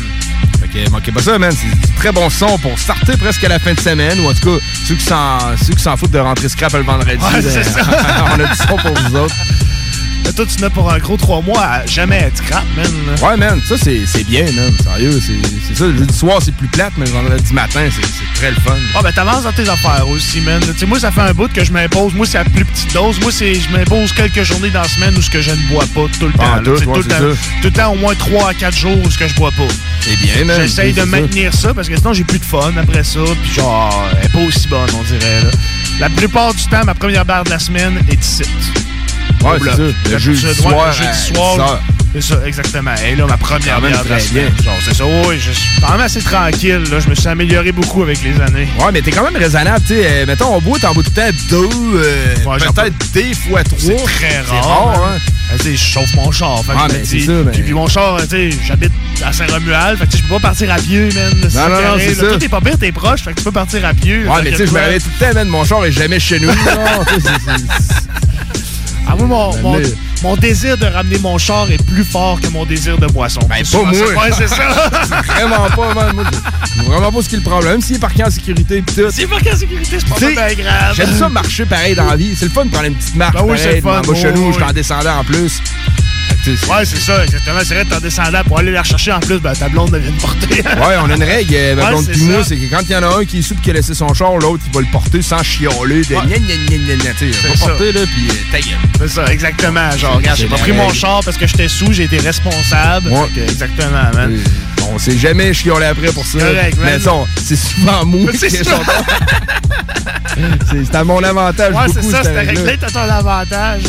Fait 0.61 0.85
que 0.85 0.91
manquez 0.91 1.13
pas 1.13 1.23
ça, 1.23 1.39
man. 1.39 1.53
C'est 1.53 1.71
du 1.71 1.95
très 1.95 2.11
bon 2.11 2.29
son 2.29 2.59
pour 2.59 2.77
starter 2.81 3.17
presque 3.17 3.45
à 3.45 3.49
la 3.49 3.61
fin 3.61 3.75
de 3.75 3.81
semaine, 3.81 4.19
ou 4.21 4.29
en 4.29 4.35
tout 4.35 4.51
cas, 4.59 4.65
ceux 4.89 4.97
qui 4.97 5.05
s'en, 5.85 5.97
foutent 5.97 6.11
de 6.11 6.19
rentrer 6.19 6.49
scrap 6.49 6.73
le 6.73 6.83
vendredi. 6.83 7.13
Ouais, 7.25 7.41
ben, 7.41 7.45
c'est 7.49 7.63
ça. 7.63 7.81
on 8.37 8.41
a 8.41 8.45
du 8.45 8.57
son 8.57 8.77
pour 8.77 8.93
vous 9.05 9.17
autres. 9.17 9.35
Mais 10.29 10.35
toi, 10.35 10.45
tu 10.45 10.61
n'as 10.61 10.69
pour 10.69 10.93
un 10.93 10.99
gros 10.99 11.17
trois 11.17 11.41
mois 11.41 11.65
à 11.65 11.87
jamais 11.87 12.17
être 12.19 12.37
scrap, 12.37 12.63
man. 12.77 12.87
Ouais, 13.23 13.39
man, 13.39 13.59
ça, 13.67 13.77
c'est 13.79 14.25
bien, 14.25 14.45
man. 14.53 14.75
Sérieux, 14.85 15.19
c'est 15.23 15.75
ça. 15.75 15.87
Le 15.87 16.13
soir, 16.13 16.43
c'est 16.45 16.55
plus 16.55 16.69
plate, 16.69 16.93
mais 16.99 17.07
le 17.07 17.13
vendredi 17.13 17.55
matin, 17.55 17.89
c'est 17.91 18.39
très 18.39 18.51
le 18.51 18.57
fun. 18.57 18.77
Ah, 18.95 19.01
ben 19.03 19.11
t'avances 19.11 19.45
dans 19.45 19.53
tes 19.53 19.67
affaires 19.67 20.07
aussi, 20.07 20.43
man. 20.43 20.61
Tu 20.61 20.81
sais, 20.81 20.85
moi, 20.85 21.01
ça 21.01 21.11
fait 21.11 21.23
un 21.23 21.33
bout 21.33 21.51
que 21.51 21.65
je 21.65 21.73
m'impose. 21.73 22.13
Moi, 22.13 22.27
c'est 22.27 22.37
à 22.37 22.45
plus 22.45 22.67
petite 22.67 22.93
dose. 22.93 23.19
Moi, 23.21 23.33
c'est 23.33 23.55
je 23.55 23.71
m'impose 23.71 24.13
quelques 24.13 24.43
journées 24.43 24.69
dans 24.69 24.83
la 24.83 24.89
semaine 24.89 25.17
où 25.17 25.23
ce 25.23 25.31
que 25.31 25.41
je 25.41 25.51
ne 25.51 25.69
bois 25.71 25.87
pas 25.95 26.05
tout 26.21 26.27
le 26.27 26.33
temps. 26.35 26.63
tout, 26.63 26.73
ouais, 26.73 26.81
tout, 26.83 26.93
le 26.93 27.05
temps 27.05 27.17
tout 27.63 27.69
le 27.69 27.71
temps, 27.71 27.93
au 27.93 27.97
moins 27.97 28.15
3 28.15 28.51
à 28.51 28.53
4 28.53 28.77
jours 28.77 28.99
où 29.03 29.11
ce 29.11 29.17
que 29.17 29.29
je 29.29 29.35
bois 29.35 29.53
pas. 29.53 29.73
C'est 30.03 30.17
bien, 30.17 30.45
man. 30.45 30.61
J'essaye 30.61 30.93
de 30.93 31.01
ça. 31.01 31.07
maintenir 31.07 31.55
ça 31.55 31.73
parce 31.73 31.89
que 31.89 31.97
sinon, 31.97 32.13
j'ai 32.13 32.25
plus 32.25 32.39
de 32.39 32.45
fun 32.45 32.75
après 32.77 33.03
ça. 33.03 33.21
Puis 33.43 33.55
genre, 33.55 34.05
elle 34.21 34.27
est 34.27 34.33
pas 34.33 34.41
aussi 34.41 34.69
bonne, 34.69 34.91
on 34.95 35.03
dirait. 35.05 35.45
Là. 35.45 35.51
La 36.01 36.11
plupart 36.11 36.53
du 36.53 36.65
temps, 36.67 36.85
ma 36.85 36.95
première 36.95 37.25
barre 37.25 37.45
de 37.45 37.51
la 37.51 37.59
semaine 37.59 37.99
est 38.11 38.23
ici. 38.23 38.43
Ouais, 39.45 39.59
c'est. 40.05 40.11
Le 40.13 40.19
jeudi 40.19 40.55
soir 40.55 40.87
le 40.89 40.93
jeudi 40.93 41.19
soir, 41.35 41.55
10 41.55 41.61
heures. 41.61 41.83
C'est 42.15 42.23
ça, 42.23 42.37
exactement. 42.47 42.95
Et 43.07 43.15
là, 43.15 43.27
ma 43.27 43.37
première 43.37 43.81
bière 43.83 44.03
de 44.03 44.09
la 44.09 44.19
semaine. 44.19 44.51
bien. 44.63 44.73
C'est 44.85 44.95
ça. 44.95 45.05
Oui, 45.05 45.39
je 45.39 45.53
suis 45.53 45.69
quand 45.81 45.91
même 45.93 46.01
assez 46.01 46.23
tranquille. 46.23 46.83
Là. 46.91 47.01
Je 47.01 47.09
me 47.11 47.15
suis 47.15 47.29
amélioré 47.29 47.71
beaucoup 47.71 48.03
avec 48.03 48.19
les 48.25 48.41
années. 48.41 48.67
Ouais, 48.81 48.91
mais 48.93 49.03
t'es 49.03 49.11
quand 49.11 49.23
même 49.23 49.37
raisonnable, 49.37 49.81
tu 49.87 49.95
sais. 49.95 50.07
euh, 50.07 50.27
mettons, 50.27 50.55
on 50.55 50.61
boit, 50.61 50.79
t'en 50.79 50.95
bois 50.95 51.03
tout 51.03 51.13
le 51.15 51.23
temps 51.23 51.39
deux, 51.51 51.69
euh, 51.99 52.35
peut-être 52.75 53.13
des 53.13 53.35
fois 53.35 53.63
trois. 53.63 53.79
C'est 53.79 53.97
très 53.97 54.41
rare. 54.41 54.65
rare, 54.67 55.03
hein. 55.15 55.19
Tu 55.59 55.65
sais, 55.65 55.77
je 55.77 55.85
chauffe 55.85 56.15
mon 56.15 56.31
char. 56.33 56.63
Fait 56.65 56.73
Ah, 56.77 56.89
dis- 56.89 57.25
ça, 57.27 57.33
mais- 57.45 57.53
Puis, 57.53 57.63
puis 57.63 57.73
mon 57.75 57.89
char, 57.89 58.19
j'habite 58.67 58.93
à 59.25 59.33
Saint-Romuald. 59.33 59.99
Fait 59.99 60.07
que 60.07 60.17
je 60.17 60.23
peux 60.23 60.29
pas 60.35 60.41
partir 60.41 60.73
à 60.73 60.77
pied, 60.77 61.09
man. 61.15 61.33
Non, 61.55 61.69
non, 61.69 61.69
non, 61.69 61.97
c'est 61.99 62.09
là. 62.09 62.15
ça. 62.15 62.27
Toi, 62.27 62.39
t'es 62.39 62.49
pas 62.49 62.61
pire, 62.63 62.79
t'es 62.79 62.93
proche. 62.93 63.21
Fait 63.23 63.33
que 63.33 63.39
tu 63.39 63.45
peux 63.45 63.53
partir 63.53 63.85
à 63.85 63.93
pied. 63.95 64.25
Ouais, 64.27 64.43
mais 64.43 64.51
tu 64.53 64.57
sais, 64.59 64.67
je 64.67 64.73
me 64.73 64.79
réveille 64.79 65.01
tout 65.01 65.09
le 65.21 65.27
temps, 65.27 65.35
man. 65.35 65.49
Mon 65.49 65.65
char 65.65 65.85
est 65.85 65.93
jamais 65.93 66.19
chez 66.21 66.41
nous. 66.41 66.49
Ah, 69.11 69.17
moi, 69.17 69.27
mon, 69.27 69.57
mon, 69.63 69.79
Mais- 69.79 69.85
mon 70.23 70.37
désir 70.37 70.77
de 70.77 70.85
ramener 70.87 71.19
mon 71.19 71.39
char 71.39 71.71
est 71.71 71.83
plus 71.83 72.05
fort 72.05 72.41
que 72.41 72.49
mon 72.49 72.65
désir 72.67 72.99
de 72.99 73.07
boisson. 73.07 73.41
Ben, 73.49 73.65
C'est 73.65 73.79
pas 73.79 73.85
moi. 73.85 74.25
c'est 74.37 74.49
ça. 74.49 74.57
vraiment 75.27 75.67
pas, 75.75 75.95
man. 75.95 76.15
Moi, 76.15 76.25
je 76.77 76.83
vraiment 76.83 77.11
pas 77.13 77.23
ce 77.23 77.29
qui 77.29 77.37
est 77.37 77.39
le 77.39 77.45
problème. 77.45 77.73
Même 77.73 77.81
s'il 77.83 77.97
est 77.97 78.01
parqué 78.01 78.25
en 78.25 78.31
sécurité 78.31 78.83
pis 78.83 78.95
tout. 78.95 79.11
S'il 79.11 79.25
est 79.25 79.27
parqué 79.27 79.53
en 79.53 79.57
sécurité, 79.57 79.97
c'est 79.99 80.09
pas 80.09 80.15
Tu 80.17 80.25
sais, 80.27 80.33
bien 80.33 80.65
grave. 80.65 80.95
J'aime 80.95 81.13
ça 81.19 81.29
marcher 81.29 81.65
pareil 81.67 81.95
dans 81.95 82.05
la 82.07 82.17
vie. 82.17 82.35
C'est 82.37 82.45
le 82.47 82.51
fun 82.51 82.65
de 82.67 82.71
prendre 82.71 82.87
une 82.87 82.95
petite 82.95 83.15
marche. 83.17 83.35
Ben 83.35 83.41
oui, 83.43 83.57
pareil, 83.57 83.63
c'est 83.63 83.75
le 83.77 84.03
fun. 84.03 84.15
chez 84.15 84.33
nous, 84.33 84.53
je 84.53 84.59
t'en 84.59 84.73
descendais 84.73 85.09
en 85.11 85.25
plus. 85.25 85.61
Ouais, 86.47 86.85
c'est 86.85 87.01
ça, 87.01 87.25
exactement. 87.25 87.59
C'est 87.65 87.75
vrai, 87.75 87.85
t'en 87.85 88.01
descendant 88.01 88.43
pour 88.45 88.59
aller 88.59 88.71
la 88.71 88.83
rechercher 88.83 89.13
en 89.13 89.21
plus, 89.21 89.39
ben, 89.39 89.53
ta 89.53 89.69
blonde 89.69 89.95
vient 89.95 90.11
de 90.11 90.21
porter. 90.21 90.63
Ouais, 90.79 90.95
on 91.03 91.11
a 91.11 91.15
une 91.17 91.23
règle, 91.23 91.55
euh, 91.55 91.77
ma 91.77 91.83
Ouais, 91.85 91.89
blonde 91.91 92.09
pis 92.09 92.21
moi, 92.23 92.45
c'est 92.45 92.57
que 92.57 92.71
quand 92.71 92.81
il 92.89 92.93
y 92.93 92.97
en 92.97 93.03
a 93.03 93.19
un 93.19 93.25
qui 93.25 93.39
est 93.39 93.43
souple 93.43 93.61
qui 93.61 93.71
a 93.71 93.73
laissé 93.75 93.95
son 93.95 94.13
char, 94.15 94.37
l'autre, 94.39 94.63
il 94.67 94.73
va 94.73 94.81
le 94.81 94.87
porter 94.91 95.21
sans 95.23 95.43
chialer. 95.43 96.03
De 96.05 96.15
Ouais. 96.15 96.27
gna 96.27 96.39
gna 96.39 96.95
gna. 96.95 97.15
Tu 97.19 97.33
sais, 97.33 97.49
va 97.49 97.55
porter, 97.67 97.93
là, 97.93 98.01
pis 98.03 98.29
euh, 98.29 98.53
ta 98.53 98.61
gueule. 98.61 98.79
C'est 99.01 99.09
ça, 99.09 99.33
exactement. 99.33 99.91
Genre, 99.97 100.17
regarde, 100.17 100.39
j'ai 100.39 100.47
pas 100.47 100.57
pris 100.57 100.73
mon 100.73 100.93
char 100.93 101.21
parce 101.25 101.37
que 101.37 101.47
j'étais 101.47 101.69
sous, 101.69 101.93
j'ai 101.93 102.05
été 102.05 102.19
responsable. 102.19 103.09
Ouais. 103.11 103.27
Fait 103.35 103.41
que, 103.41 103.51
exactement, 103.51 104.11
man. 104.15 104.39
On 104.91 104.99
s'est 104.99 105.17
jamais 105.19 105.53
chiolé 105.53 105.87
après 105.87 106.13
pour 106.13 106.25
ça. 106.25 106.39
Correct, 106.39 106.77
mais 106.83 106.99
ça, 106.99 107.13
on- 107.15 107.27
c'est 107.43 107.57
souvent 107.57 108.05
moi 108.05 108.33
qui 108.33 108.39
C'est 108.51 108.65
son 108.65 108.71
C'est 110.71 110.95
à 110.95 111.05
mon 111.05 111.23
avantage 111.23 111.75
Ouais, 111.75 111.81
c'est 111.93 112.03
ça, 112.03 112.23
c'était 112.25 112.41
réglé, 112.41 112.77
t'as 112.81 112.89
ton 112.91 113.01
avantage. 113.01 113.83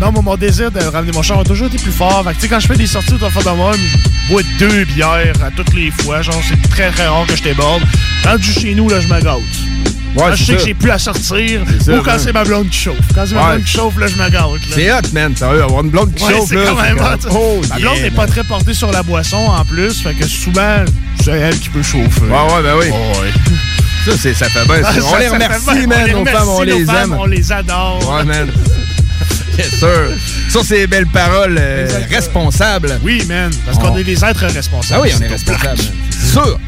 Non, 0.00 0.10
moi, 0.12 0.22
mon 0.22 0.36
désir 0.36 0.70
de 0.72 0.80
ramener 0.80 1.12
mon 1.12 1.22
char 1.22 1.38
a 1.40 1.44
toujours 1.44 1.68
été 1.68 1.78
plus 1.78 1.92
fort. 1.92 2.24
Fait 2.24 2.30
que, 2.30 2.34
tu 2.34 2.40
sais, 2.42 2.48
quand 2.48 2.58
je 2.60 2.66
fais 2.66 2.76
des 2.76 2.86
sorties 2.86 3.14
autour 3.14 3.28
de 3.30 3.56
moi, 3.56 3.72
je 3.76 4.28
bois 4.32 4.42
deux 4.58 4.84
bières 4.84 5.32
à 5.44 5.50
toutes 5.52 5.72
les 5.74 5.90
fois. 5.90 6.20
Genre, 6.20 6.40
c'est 6.48 6.68
très, 6.68 6.90
très 6.90 7.06
rare 7.06 7.26
que 7.28 7.36
je 7.36 7.42
déborde. 7.42 7.82
Rendu 8.24 8.52
chez 8.52 8.74
nous, 8.74 8.88
là, 8.88 9.00
je 9.00 9.06
me 9.06 9.20
gâte. 9.20 9.40
Ouais, 10.14 10.22
quand 10.30 10.34
je 10.36 10.44
sais 10.44 10.52
ça. 10.52 10.58
que 10.58 10.64
j'ai 10.66 10.74
plus 10.74 10.90
à 10.90 10.98
sortir, 10.98 11.60
ou 11.88 12.00
quand 12.02 12.18
c'est 12.18 12.32
ma 12.32 12.44
blonde 12.44 12.68
qui 12.70 12.78
chauffe. 12.78 12.96
Quand 13.14 13.24
c'est 13.26 13.34
ma 13.34 13.52
blonde 13.54 13.64
qui 13.64 13.72
chauffe, 13.72 13.98
là, 13.98 14.06
je 14.06 14.14
me 14.14 14.30
là. 14.30 14.46
C'est 14.72 14.92
hot, 14.92 14.96
man. 15.12 15.36
Sérieux, 15.36 15.62
avoir 15.62 15.82
une 15.84 15.90
blonde 15.90 16.14
qui 16.14 16.24
chauffe, 16.24 16.48
c'est 16.48 16.54
là. 16.56 16.62
quand 16.68 16.82
même 16.82 16.98
hot. 16.98 17.28
Oh, 17.30 17.60
Ma 17.68 17.76
blonde 17.76 18.00
n'est 18.00 18.10
pas 18.10 18.26
très 18.26 18.44
portée 18.44 18.74
sur 18.74 18.90
la 18.92 19.02
boisson 19.02 19.36
en 19.36 19.64
plus, 19.64 20.00
fait 20.02 20.14
que 20.14 20.26
souvent, 20.26 20.84
c'est 21.22 21.32
elle 21.32 21.58
qui 21.58 21.68
peut 21.70 21.82
chauffer. 21.82 22.22
Ouais, 22.22 22.28
ouais, 22.30 22.62
ben 22.62 22.74
oui. 22.80 22.86
Ça, 24.04 24.12
ça 24.34 24.48
fait 24.50 24.64
bien. 24.66 24.82
Ah, 24.84 24.92
on 25.02 25.10
ça, 25.10 25.18
les 25.18 25.28
remercie, 25.28 25.64
bien. 25.74 25.86
man. 25.86 25.98
On 26.00 26.04
les 26.04 26.12
Nos 26.12 26.24
femmes, 26.26 26.48
on 26.48 26.62
les 26.62 26.84
femmes, 26.84 27.12
aime. 27.12 27.18
On 27.20 27.26
les 27.26 27.52
adore. 27.52 28.14
Ouais, 28.16 28.24
man. 28.24 28.48
Yes, 29.56 29.70
sir. 29.78 29.88
Sur 30.50 30.64
ces 30.64 30.88
belles 30.88 31.06
paroles 31.06 31.56
euh, 31.60 31.86
responsables. 32.10 32.98
Oui, 33.04 33.24
man, 33.28 33.52
parce 33.64 33.78
qu'on 33.78 33.92
On- 33.92 33.96
est 33.96 34.02
des 34.02 34.24
êtres 34.24 34.46
responsables. 34.46 35.00
Ah 35.00 35.02
oui, 35.04 35.12
on 35.16 35.22
est 35.22 35.28
C'est 35.28 35.32
responsable. 35.52 35.76
black. 35.76 35.92
C'est 36.10 36.32
sûr. 36.32 36.58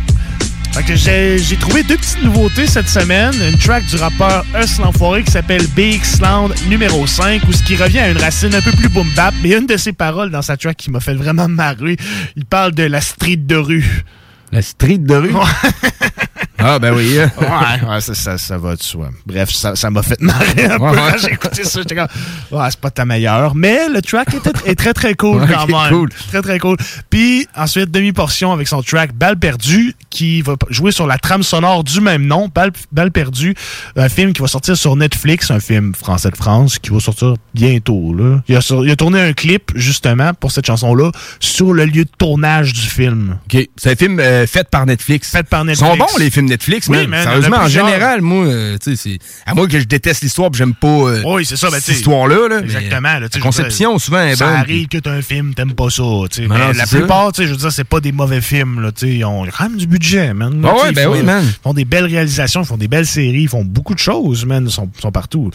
Fait 0.77 0.82
que 0.82 0.94
j'ai 0.94 1.39
j'ai 1.39 1.57
trouvé 1.57 1.82
deux 1.85 1.97
petites 1.97 2.23
nouveautés 2.23 2.66
cette 2.66 2.90
semaine. 2.90 3.32
Une 3.40 3.57
track 3.57 3.86
du 3.86 3.97
rappeur 3.97 4.44
Us 4.55 4.77
l'Enfoiré 4.78 5.23
qui 5.23 5.31
s'appelle 5.31 5.66
BX 5.69 6.20
Land 6.20 6.51
numéro 6.69 7.07
5, 7.07 7.44
où 7.48 7.53
ce 7.53 7.62
qui 7.62 7.77
revient 7.77 8.01
à 8.01 8.11
une 8.11 8.19
racine 8.19 8.55
un 8.55 8.61
peu 8.61 8.73
plus 8.73 8.90
boom 8.90 9.09
bap. 9.16 9.32
Mais 9.43 9.57
une 9.57 9.65
de 9.65 9.78
ses 9.78 9.94
paroles 9.94 10.31
dans 10.31 10.43
sa 10.43 10.59
track 10.59 10.77
qui 10.77 10.90
m'a 10.90 11.01
fait 11.01 11.15
vraiment 11.15 11.48
marrer, 11.48 11.97
il 12.36 12.44
parle 12.44 12.73
de 12.73 12.82
la 12.82 13.01
street 13.01 13.39
de 13.39 13.57
rue. 13.57 14.05
La 14.53 14.61
street 14.61 14.98
de 14.98 15.15
rue? 15.15 15.32
Ah, 16.69 16.79
ben 16.79 16.93
oui. 16.95 17.17
ouais, 17.19 17.89
ouais, 17.89 18.01
ça, 18.01 18.15
ça, 18.15 18.39
ça 18.39 18.59
va 18.59 18.75
de 18.77 18.83
soi. 18.83 19.11
Bref, 19.27 19.51
ça 19.51 19.91
m'a 19.91 20.03
fait 20.03 20.21
marrer 20.21 20.65
un 20.67 20.79
peu 20.79 20.85
ouais. 20.85 21.19
j'ai 21.21 21.33
écouté 21.33 21.65
ça. 21.65 21.81
J'étais 21.81 21.95
comme, 21.95 22.09
ouais, 22.53 22.67
c'est 22.71 22.81
pas 22.81 22.91
ta 22.91 23.05
meilleure. 23.05 23.55
Mais 23.55 23.89
le 23.89 24.03
track 24.03 24.35
était- 24.35 24.51
est 24.71 24.75
très, 24.75 24.93
très 24.93 25.15
cool 25.15 25.43
Ouais, 25.43 25.49
quand 25.53 25.67
même. 25.67 25.91
cool. 25.91 26.09
Très, 26.29 26.43
très 26.43 26.59
cool. 26.59 26.77
Puis 27.11 27.47
ensuite, 27.57 27.91
demi-portion 27.91 28.53
avec 28.53 28.69
son 28.69 28.83
track 28.83 29.13
Balle 29.15 29.39
perdue, 29.39 29.95
qui 30.11 30.43
va 30.43 30.55
jouer 30.71 30.93
sur 30.93 31.07
la 31.07 31.19
trame 31.19 31.43
sonore 31.43 31.85
du 31.85 32.01
même 32.01 32.27
nom, 32.27 32.49
Balle, 32.53 32.73
Balle 32.93 33.11
perdue, 33.13 33.55
un 33.97 34.09
film 34.09 34.33
qui 34.33 34.41
va 34.43 34.49
sortir 34.49 34.77
sur 34.77 34.97
Netflix, 34.97 35.51
un 35.51 35.61
film 35.61 35.95
français 35.95 36.31
de 36.31 36.37
France, 36.37 36.79
qui 36.79 36.91
va 36.91 37.01
sortir 37.01 37.35
bientôt. 37.55 38.15
Là. 38.15 38.41
Il, 38.49 38.57
a, 38.57 38.61
sur- 38.61 38.85
il 38.85 38.91
a 38.91 38.97
tourné 38.97 39.21
un 39.21 39.33
clip, 39.33 39.73
justement, 39.75 40.33
pour 40.35 40.51
cette 40.53 40.67
chanson-là, 40.67 41.11
sur 41.41 41.73
le 41.73 41.85
lieu 41.85 42.05
de 42.05 42.11
tournage 42.19 42.73
du 42.73 42.81
film. 42.81 43.39
OK. 43.53 43.69
C'est 43.77 43.93
un 43.93 43.97
film 43.97 44.19
euh, 44.21 44.47
fait 44.47 44.69
par 44.69 44.87
Netflix. 44.87 45.31
Fait 45.31 45.43
par 45.47 45.63
Ils 45.63 45.67
Netflix. 45.69 45.91
sont 45.91 45.97
bons, 45.97 46.19
les 46.19 46.31
films 46.31 46.47
Netflix, 46.47 46.56
Oui, 46.66 46.81
man. 46.99 47.09
man, 47.11 47.23
Sérieusement, 47.24 47.57
en 47.59 47.69
général, 47.69 48.20
moi, 48.23 48.45
euh, 48.47 48.77
tu 48.83 48.97
sais, 48.97 48.97
c'est. 48.97 49.19
À 49.47 49.55
moins 49.55 49.66
que 49.69 49.78
je 49.78 49.85
déteste 49.85 50.23
l'histoire 50.23 50.51
et 50.53 50.57
j'aime 50.57 50.74
pas 50.74 50.87
euh, 50.89 51.23
Oui, 51.24 51.45
c'est 51.45 51.57
ça, 51.57 51.69
ben, 51.70 51.77
cette 51.77 51.87
tu 51.87 51.93
histoire-là. 51.93 52.49
Là, 52.49 52.59
Exactement. 52.61 53.19
là, 53.19 53.28
tu 53.28 53.39
La 53.39 53.43
conception, 53.45 53.91
dire, 53.93 54.01
souvent, 54.01 54.23
est 54.23 54.37
Ça 54.37 54.47
bonne. 54.47 54.55
arrive 54.57 54.89
que 54.89 54.99
t'as 54.99 55.12
un 55.12 55.23
film, 55.23 55.55
t'aimes 55.55 55.74
pas 55.74 55.91
ça. 55.91 56.03
tu 56.31 56.43
mais 56.49 56.59
non, 56.59 56.73
la 56.74 56.87
plupart, 56.87 57.33
tu 57.33 57.43
sais, 57.43 57.47
je 57.49 57.53
veux 57.53 57.59
dire, 57.59 57.73
c'est 57.73 57.85
pas 57.85 58.01
des 58.01 58.12
mauvais 58.12 58.41
films. 58.41 58.81
Là, 58.81 58.93
tu 58.93 59.07
sais, 59.07 59.15
ils 59.15 59.24
ont 59.24 59.45
quand 59.47 59.65
même 59.69 59.77
du 59.78 59.87
budget, 59.87 60.33
man. 60.35 60.61
là, 60.62 60.69
Ah 60.73 60.77
tu 60.78 60.83
ouais, 60.85 60.91
ils 60.91 60.95
ben 60.95 61.05
font- 61.07 61.12
oui, 61.12 61.23
man. 61.23 61.45
Ils 61.45 61.62
font 61.62 61.74
des 61.74 61.85
belles 61.85 62.07
réalisations, 62.07 62.62
ils 62.62 62.66
font 62.66 62.77
des 62.77 62.89
belles 62.89 63.07
séries, 63.07 63.43
ils 63.43 63.49
font 63.49 63.65
beaucoup 63.65 63.95
de 63.95 63.99
choses, 63.99 64.45
man. 64.45 64.65
Ils 64.66 64.70
sont, 64.73 64.89
ils 64.97 65.01
sont 65.01 65.12
partout. 65.12 65.51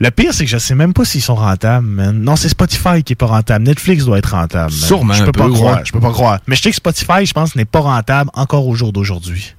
Le 0.00 0.12
pire, 0.12 0.32
c'est 0.32 0.44
que 0.44 0.50
je 0.50 0.58
sais 0.58 0.76
même 0.76 0.92
pas 0.92 1.04
s'ils 1.04 1.22
sont 1.22 1.34
rentables, 1.34 1.84
man. 1.86 2.22
Non, 2.22 2.36
c'est 2.36 2.48
Spotify 2.48 3.02
qui 3.04 3.14
est 3.14 3.16
pas 3.16 3.26
rentable. 3.26 3.64
Netflix 3.64 4.04
doit 4.04 4.18
être 4.18 4.30
rentable. 4.30 4.70
man. 4.70 4.80
Sûrement 4.80 5.12
Je 5.12 5.24
peux 5.24 5.32
pas 5.32 5.46
peu, 5.46 5.52
croire. 5.52 5.76
ouais. 5.78 5.82
Je 5.84 5.90
peux 5.92 5.98
pas 5.98 6.12
croire. 6.12 6.38
Mais 6.46 6.54
je 6.54 6.62
sais 6.62 6.70
que 6.70 6.76
Spotify, 6.76 7.26
je 7.26 7.32
pense, 7.32 7.56
n'est 7.56 7.64
pas 7.64 7.80
rentable 7.80 8.30
encore 8.34 8.68
au 8.68 8.76
jour 8.76 8.92
d'aujourd'hui. 8.92 9.54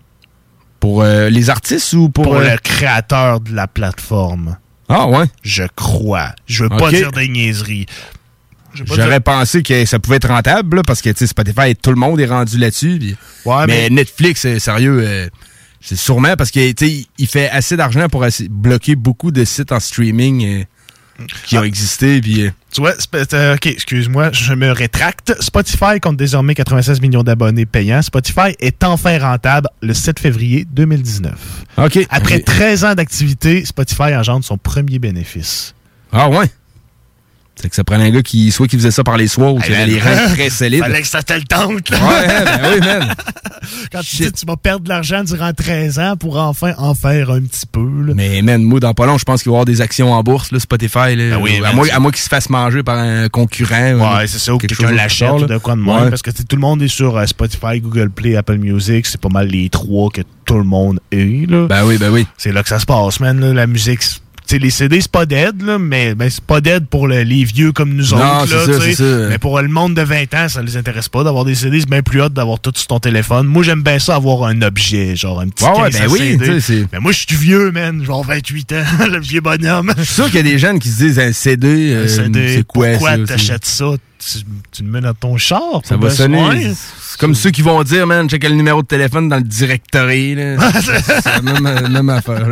Pour 0.80 1.02
euh, 1.02 1.30
les 1.30 1.50
artistes 1.50 1.94
ou 1.94 2.10
pour. 2.10 2.24
Pour 2.26 2.36
euh, 2.38 2.52
le 2.52 2.58
créateur 2.58 3.40
de 3.40 3.54
la 3.54 3.68
plateforme. 3.68 4.58
Ah, 4.88 5.08
ouais? 5.08 5.26
Je 5.44 5.64
crois. 5.76 6.34
Je 6.46 6.64
veux 6.64 6.70
pas 6.70 6.90
dire 6.90 7.12
des 7.12 7.28
niaiseries. 7.28 7.86
J'aurais 8.74 9.20
pensé 9.20 9.64
que 9.64 9.86
ça 9.86 10.00
pouvait 10.00 10.18
être 10.18 10.28
rentable, 10.28 10.78
là, 10.78 10.84
parce 10.84 11.02
que 11.02 11.10
tu 11.10 11.18
sais, 11.18 11.28
Spotify, 11.28 11.76
tout 11.76 11.90
le 11.90 11.96
monde 11.96 12.20
est 12.20 12.28
rendu 12.28 12.58
là-dessus. 12.58 13.16
Ouais, 13.46 13.66
mais, 13.66 13.66
mais- 13.68 13.90
Netflix, 13.90 14.46
euh, 14.46 14.60
sérieux, 14.60 15.02
euh, 15.04 15.28
c'est 15.82 15.96
sûrement 15.98 16.36
parce 16.38 16.52
que 16.52 16.72
tu 16.72 16.88
sais, 16.88 17.06
il 17.18 17.28
fait 17.28 17.50
assez 17.50 17.76
d'argent 17.78 18.08
pour 18.10 18.26
bloquer 18.50 18.96
beaucoup 18.96 19.32
de 19.32 19.44
sites 19.44 19.72
en 19.72 19.80
streaming 19.80 20.66
qui 21.46 21.58
Ah. 21.58 21.62
ont 21.62 21.64
existé. 21.64 22.22
Puis, 22.22 22.44
euh, 22.46 22.52
Tu 22.74 22.82
vois, 22.82 22.94
euh, 23.34 23.56
ok, 23.56 23.66
excuse-moi, 23.66 24.32
je 24.32 24.54
me 24.54 24.72
rétracte. 24.72 25.34
Spotify 25.42 26.00
compte 26.02 26.18
désormais 26.18 26.54
96 26.56 27.02
millions 27.02 27.24
d'abonnés 27.24 27.66
payants. 27.66 28.02
Spotify 28.02 28.56
est 28.60 28.84
enfin 28.84 29.18
rentable 29.20 29.68
le 29.82 29.94
7 29.94 30.20
février 30.20 30.66
2019. 30.72 31.34
OK. 31.78 32.00
Après 32.10 32.38
Ok. 32.38 32.46
13 32.46 32.84
ans 32.86 32.96
d'activité, 32.96 33.66
Spotify 33.66 34.16
engendre 34.16 34.46
son 34.46 34.58
premier 34.58 35.00
bénéfice. 35.00 35.74
Ah 36.12 36.30
ouais? 36.30 36.46
C'est 37.62 37.68
que 37.70 37.76
ça 37.76 37.84
prenait 37.84 38.06
un 38.06 38.10
gars 38.12 38.22
qui, 38.22 38.52
soit 38.52 38.68
qui 38.68 38.78
faisait 38.78 38.92
ça 38.92 39.04
par 39.04 39.18
les 39.18 39.28
soirs 39.28 39.54
ou 39.54 39.60
qui 39.60 39.74
avait 39.74 39.86
les 39.86 40.00
reins 40.00 40.30
très 40.34 40.50
solides. 40.50 40.80
Fallait 40.82 41.02
que 41.02 41.08
ça 41.08 41.22
te 41.24 41.34
le 41.34 41.42
tente. 41.44 41.90
là. 41.90 41.98
Ouais, 41.98 42.46
ben 42.46 42.62
oui, 42.74 42.80
man. 42.80 43.14
Quand 43.92 44.00
tu 44.00 44.16
dis 44.18 44.32
tu 44.32 44.46
vas 44.46 44.56
perdre 44.56 44.86
de 44.86 44.90
l'argent 44.90 45.24
durant 45.24 45.52
13 45.52 46.00
ans 46.00 46.16
pour 46.18 46.38
enfin 46.38 46.74
en 46.78 46.96
faire 46.96 47.30
un 47.32 47.42
petit 47.42 47.66
peu. 47.70 47.82
là. 48.06 48.14
Mais 48.16 48.42
man, 48.42 48.64
moi, 48.64 48.80
dans 48.80 48.94
pas 48.94 49.06
long, 49.06 49.18
je 49.18 49.26
pense 49.26 49.44
qu'il 49.44 49.50
va 49.50 49.54
y 49.54 49.56
avoir 49.58 49.66
des 49.66 49.82
actions 49.82 50.14
en 50.14 50.24
bourse, 50.24 50.52
là, 50.54 50.60
Spotify. 50.60 51.16
Là, 51.16 51.36
Ah 51.36 51.40
oui, 51.42 51.62
à, 51.64 51.74
moins, 51.74 51.86
c'est- 51.86 51.92
à 51.92 52.00
moins 52.00 52.12
qu'il 52.12 52.22
se 52.22 52.30
fasse 52.30 52.50
manger 52.50 52.82
par 52.82 52.98
un 52.98 53.28
concurrent. 53.28 53.94
Ouais, 54.20 54.28
c'est 54.28 54.40
ça, 54.40 54.54
ou 54.54 54.58
que 54.58 54.68
quelqu'un 54.68 54.92
l'achète 54.92 55.30
ou 55.32 55.46
de 55.46 55.58
quoi 55.58 55.76
de 55.76 55.82
même. 55.82 56.10
Parce 56.10 56.22
que 56.22 56.32
tout 56.32 56.56
le 56.56 56.62
monde 56.62 56.82
est 56.82 56.88
sur 56.88 57.18
euh, 57.18 57.26
Spotify, 57.26 57.82
Google 57.82 58.10
Play, 58.10 58.38
Apple 58.38 58.58
Music. 58.58 59.06
C'est 59.06 59.20
pas 59.20 59.30
mal 59.30 59.48
les 59.48 59.70
trois 59.70 60.10
que 60.10 60.22
tout 60.46 60.58
le 60.58 60.64
monde 60.64 61.00
est. 61.12 61.50
Là. 61.50 61.68
Ben 61.68 61.84
oui, 61.86 61.98
ben 61.98 62.10
oui. 62.10 62.26
C'est 62.38 62.54
là 62.54 62.64
que 62.64 62.70
ça 62.70 62.80
se 62.80 62.86
passe, 62.86 63.20
man. 63.20 63.38
là. 63.42 63.54
la 63.54 63.68
musique, 63.68 64.02
sais, 64.50 64.60
les 64.60 64.70
CD, 64.70 65.00
c'est 65.02 65.12
pas 65.12 65.26
dead, 65.26 65.62
là, 65.62 65.78
mais 65.80 66.16
ben, 66.16 66.30
c'est 66.30 66.44
pas 66.44 66.62
dead 66.62 66.86
pour 66.88 67.08
le- 67.08 67.22
les 67.24 67.44
vieux 67.44 67.72
comme 67.72 67.94
nous 67.94 68.08
Non, 68.10 68.18
autres. 68.42 68.56
là, 68.56 68.66
ça, 68.80 68.94
ça. 68.96 69.04
Mais 69.30 69.38
pour 69.38 69.60
le 69.62 69.68
monde 69.68 69.94
de 69.94 70.02
20 70.02 70.34
ans, 70.34 70.48
ça 70.50 70.62
les 70.62 70.78
intéresse 70.78 71.10
pas 71.10 71.24
d'avoir 71.24 71.46
des 71.46 71.56
CD. 71.56 71.80
C'est 71.80 71.90
bien 71.90 72.02
plus 72.02 72.22
hot 72.22 72.30
d'avoir 72.30 72.60
tout 72.60 72.72
sur 72.76 72.88
ton 72.88 73.00
téléphone. 73.00 73.48
Moi, 73.48 73.64
j'aime 73.64 73.84
bien 73.84 74.00
ça, 74.00 74.16
avoir 74.16 74.44
un 74.46 74.62
objet, 74.62 75.16
genre 75.16 75.40
un 75.42 75.50
petit 75.50 75.64
Ouais, 75.66 75.82
ouais, 75.82 75.90
ben 75.92 76.08
oui, 76.10 76.62
CD. 76.62 76.86
Mais 76.92 77.00
moi, 77.00 77.12
je 77.12 77.20
suis 77.28 77.36
vieux, 77.38 77.72
man. 77.72 78.04
Genre 78.04 78.24
28 78.24 78.72
ans, 78.74 78.84
le 79.12 79.20
vieux 79.20 79.42
bonhomme. 79.42 79.94
Je 79.98 80.04
suis 80.04 80.14
sûr 80.16 80.26
qu'il 80.26 80.36
y 80.36 80.40
a 80.40 80.44
des 80.44 80.58
jeunes 80.60 80.80
qui 80.80 80.90
se 80.90 80.98
disent 81.04 81.20
un 81.20 81.32
CD, 81.34 81.94
euh, 81.94 82.08
CD, 82.08 82.56
c'est 82.58 82.64
quoi 82.68 82.90
pourquoi 82.92 83.18
t'achètes 83.20 83.66
ça? 83.66 83.86
Tu, 84.20 84.40
tu 84.74 84.84
le 84.84 84.90
mets 84.90 85.00
dans 85.00 85.14
ton 85.14 85.38
char? 85.38 85.82
Ça 85.86 85.96
va 85.96 86.10
sonner. 86.10 86.74
Comme 87.20 87.36
ceux 87.36 87.52
qui 87.52 87.62
vont 87.62 87.84
dire, 87.84 88.08
man, 88.08 88.30
check 88.30 88.44
le 88.44 88.56
numéro 88.56 88.82
de 88.82 88.88
téléphone 88.88 89.28
dans 89.30 89.36
le 89.38 89.44
directory. 89.44 90.36
là. 90.36 90.56
C'est 90.82 91.26
la 91.26 91.42
même, 91.42 91.66
euh, 91.66 91.88
même 91.90 92.10
affaire. 92.10 92.48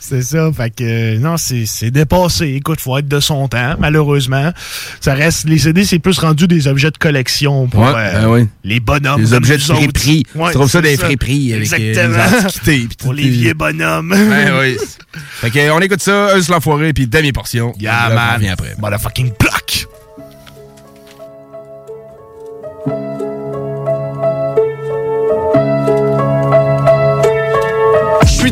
C'est 0.00 0.22
ça, 0.22 0.50
fait 0.52 0.70
que 0.70 0.82
euh, 1.14 1.18
non, 1.18 1.36
c'est 1.36 1.90
dépassé. 1.90 2.46
Écoute, 2.56 2.80
faut 2.80 2.98
être 2.98 3.08
de 3.08 3.20
son 3.20 3.46
temps, 3.48 3.74
malheureusement. 3.78 4.52
Ça 5.00 5.14
reste, 5.14 5.48
les 5.48 5.58
CD, 5.58 5.84
c'est 5.84 5.98
plus 6.00 6.18
rendu 6.18 6.46
des 6.48 6.66
objets 6.66 6.90
de 6.90 6.98
collection 6.98 7.68
pour 7.68 7.80
Ouais, 7.80 7.92
euh, 7.94 8.22
ben 8.22 8.28
oui. 8.28 8.48
les 8.64 8.80
bonhommes. 8.80 9.20
Les 9.20 9.32
objets 9.34 9.56
de 9.56 9.62
friperie. 9.62 10.24
Tu 10.32 10.38
Ouais, 10.38 10.52
trouves 10.52 10.70
ça 10.70 10.80
des 10.80 10.96
friperies 10.96 11.54
avec, 11.54 11.72
euh, 11.72 11.76
les 11.78 12.36
antiquités, 12.44 12.88
pour 12.98 13.12
les 13.12 13.28
vieux 13.28 13.54
bonhommes. 13.54 14.14
Ben 14.28 14.52
oui. 14.60 14.76
Fait 15.40 15.50
que, 15.50 15.70
on 15.70 15.80
écoute 15.80 16.02
ça, 16.02 16.36
Eus 16.38 16.48
l'enfoiré, 16.50 16.92
puis 16.92 17.06
demi 17.06 17.32
portion. 17.32 17.72
Yeah, 17.80 17.92
Là, 17.92 18.08
on 18.10 18.14
man. 18.14 18.34
revient 18.34 18.48
après. 18.48 18.74
Motherfucking 18.78 19.32
block. 19.38 19.86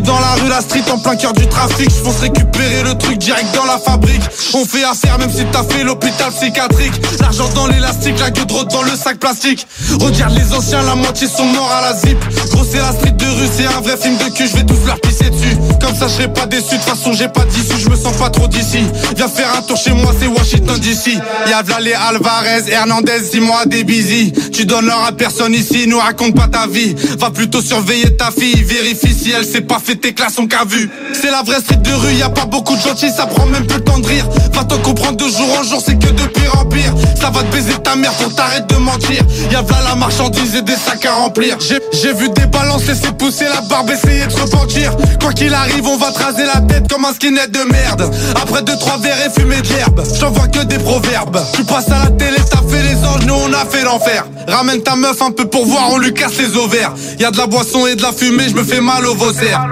Dans 0.05 0.21
la 0.21 0.35
rue, 0.35 0.49
la 0.49 0.61
street, 0.61 0.85
en 0.93 0.99
plein 0.99 1.17
cœur 1.17 1.33
du 1.33 1.47
trafic. 1.47 1.89
Je 1.91 2.03
pense 2.03 2.21
récupérer 2.21 2.83
le 2.85 2.97
truc 2.99 3.19
direct 3.19 3.47
dans 3.55 3.65
la 3.65 3.79
fabrique. 3.79 4.21
On 4.55 4.65
fait 4.65 4.85
affaire 4.85 5.19
même 5.19 5.31
si 5.33 5.45
t'as 5.51 5.65
fait 5.65 5.85
l'hôpital 5.85 6.31
psychiatrique. 6.33 6.93
L'argent 7.21 7.49
dans 7.55 7.67
l'élastique, 7.67 8.19
la 8.21 8.31
gueule 8.31 8.47
droite 8.47 8.71
dans 8.71 8.83
le 8.83 8.91
sac 8.91 9.19
plastique. 9.19 9.67
Regarde 10.01 10.37
les 10.37 10.53
anciens, 10.53 10.83
la 10.83 10.95
moitié 10.95 11.27
sont 11.27 11.47
morts 11.47 11.73
à 11.73 11.81
la 11.81 11.95
zip. 11.95 12.19
Gros, 12.51 12.65
c'est 12.71 12.79
la 12.79 12.93
street 12.93 13.13
de 13.13 13.25
rue, 13.25 13.49
c'est 13.57 13.67
un 13.67 13.81
vrai 13.81 13.97
film 13.97 14.17
de 14.19 14.29
cul. 14.35 14.47
Je 14.47 14.57
vais 14.57 14.65
tous 14.65 14.87
leur 14.87 15.01
pisser 15.01 15.31
dessus. 15.31 15.57
Comme 15.81 15.97
ça, 15.97 16.09
je 16.09 16.13
serai 16.13 16.33
pas 16.33 16.47
déçu. 16.47 16.77
De 16.77 16.77
toute 16.77 16.83
façon, 16.83 17.13
j'ai 17.13 17.29
pas 17.29 17.45
d'issue, 17.47 17.79
je 17.79 17.89
me 17.89 17.97
sens 17.97 18.17
pas 18.17 18.29
trop 18.29 18.49
d'ici. 18.49 18.85
Viens 19.17 19.29
faire 19.29 19.49
un 19.57 19.63
tour 19.63 19.77
chez 19.77 19.93
moi, 19.93 20.13
c'est 20.21 20.27
Washington 20.27 20.79
DC. 20.79 21.19
Y'a 21.49 21.63
les 21.81 21.95
Alvarez, 21.95 22.71
Hernandez, 22.71 23.21
dis-moi 23.33 23.65
des 23.67 23.85
busy. 23.85 24.33
Tu 24.53 24.67
donnes 24.67 24.87
l'heure 24.87 25.05
à 25.07 25.13
personne 25.13 25.55
ici, 25.55 25.87
nous 25.89 25.99
raconte 25.99 26.35
pas 26.35 26.49
ta 26.49 26.67
vie. 26.67 26.95
Va 27.19 27.31
plutôt 27.31 27.63
surveiller 27.63 28.17
ta 28.17 28.31
fille, 28.31 28.63
vérifie 28.63 29.15
si 29.15 29.31
elle 29.31 29.45
s'est 29.45 29.63
pas 29.63 29.79
fait 29.87 29.95
tes 29.97 30.13
classes 30.15 30.39
en 30.39 30.47
qu'a 30.49 30.65
vu. 30.65 30.91
C'est 31.15 31.31
la 31.31 31.43
vraie 31.43 31.61
street 31.61 31.77
de 31.77 31.93
rue, 31.93 32.15
y 32.15 32.23
a 32.23 32.29
pas 32.29 32.45
beaucoup 32.45 32.75
de 32.77 32.81
gentils, 32.81 33.11
ça 33.17 33.27
prend 33.27 33.47
même 33.47 33.65
plus 33.67 33.77
le 33.79 33.85
temps 33.85 33.99
de 34.01 34.07
rire. 34.07 34.27
Va 34.53 34.65
t'en 34.65 34.79
comprendre 34.79 35.17
de 35.17 35.29
jour 35.29 35.47
en 35.59 35.63
jour, 35.63 35.81
c'est 35.85 35.97
que 35.99 36.09
de 36.11 36.23
pire 36.27 36.59
en 36.61 36.65
pire. 36.65 36.93
Ça 37.21 37.31
va 37.31 37.43
te 37.43 37.53
baiser 37.53 37.75
ta 37.85 37.95
mère 37.95 38.13
pour 38.15 38.35
t'arrêter 38.35 38.75
de 38.75 38.81
mentir. 38.81 39.23
Y'a 39.53 39.63
v'là 39.63 39.77
la 39.89 39.95
marchandise 39.95 40.57
et 40.57 40.63
des 40.63 40.75
sacs 40.75 41.05
à 41.07 41.15
remplir. 41.15 41.57
J'ai- 41.61 41.77
J'ai 41.93 42.13
vu 42.13 42.29
des 42.31 42.47
balances 42.47 42.85
laisser 42.87 43.13
pousser 43.13 43.45
la 43.45 43.61
barbe, 43.63 43.91
essayer 43.91 44.27
de 44.27 44.31
se 44.33 44.41
repentir. 44.41 44.95
Quoi 45.21 45.33
qu'il 45.33 45.55
arrive, 45.55 45.87
on 45.87 45.97
va 45.97 46.11
te 46.11 46.19
raser 46.23 46.45
la 46.47 46.61
tête 46.61 46.89
comme 46.91 47.05
un 47.05 47.13
skinhead 47.15 47.51
de 47.53 47.63
merde. 47.71 48.11
Après 48.43 48.63
deux, 48.63 48.77
trois 48.77 48.99
verres 48.99 49.17
et 49.27 49.31
fumer 49.41 49.61
de 49.63 49.69
l'herbe, 49.69 50.03
j'en 50.21 50.31
vois 50.31 50.49
que 50.49 50.61
des 50.65 50.79
proverbes. 50.79 51.39
Tu 51.55 51.63
passes 51.65 51.91
à 51.91 52.05
la 52.05 52.11
télé, 52.11 52.37
t'as 52.51 52.63
fait 52.69 52.83
les 52.83 52.97
anges, 53.05 53.25
nous 53.27 53.35
on 53.35 53.53
a 53.53 53.65
fait 53.65 53.83
l'enfer. 53.85 54.25
Ramène 54.49 54.83
ta 54.83 54.95
meuf 54.97 55.21
un 55.23 55.31
peu 55.31 55.47
pour 55.47 55.65
voir, 55.67 55.91
on 55.93 55.99
lui 55.99 56.13
casse 56.13 56.37
les 56.39 56.57
ovaires. 56.57 56.93
Y'a 57.19 57.31
de 57.31 57.39
la 57.39 57.47
boisson 57.47 57.87
et 57.87 57.95
de 57.97 58.03
la 58.03 58.13
fumée, 58.13 58.49
je 58.49 58.55
me 58.55 58.65
fais 58.65 58.81
mal 58.81 59.07
au 59.07 59.15
vaussaire. 59.15 59.67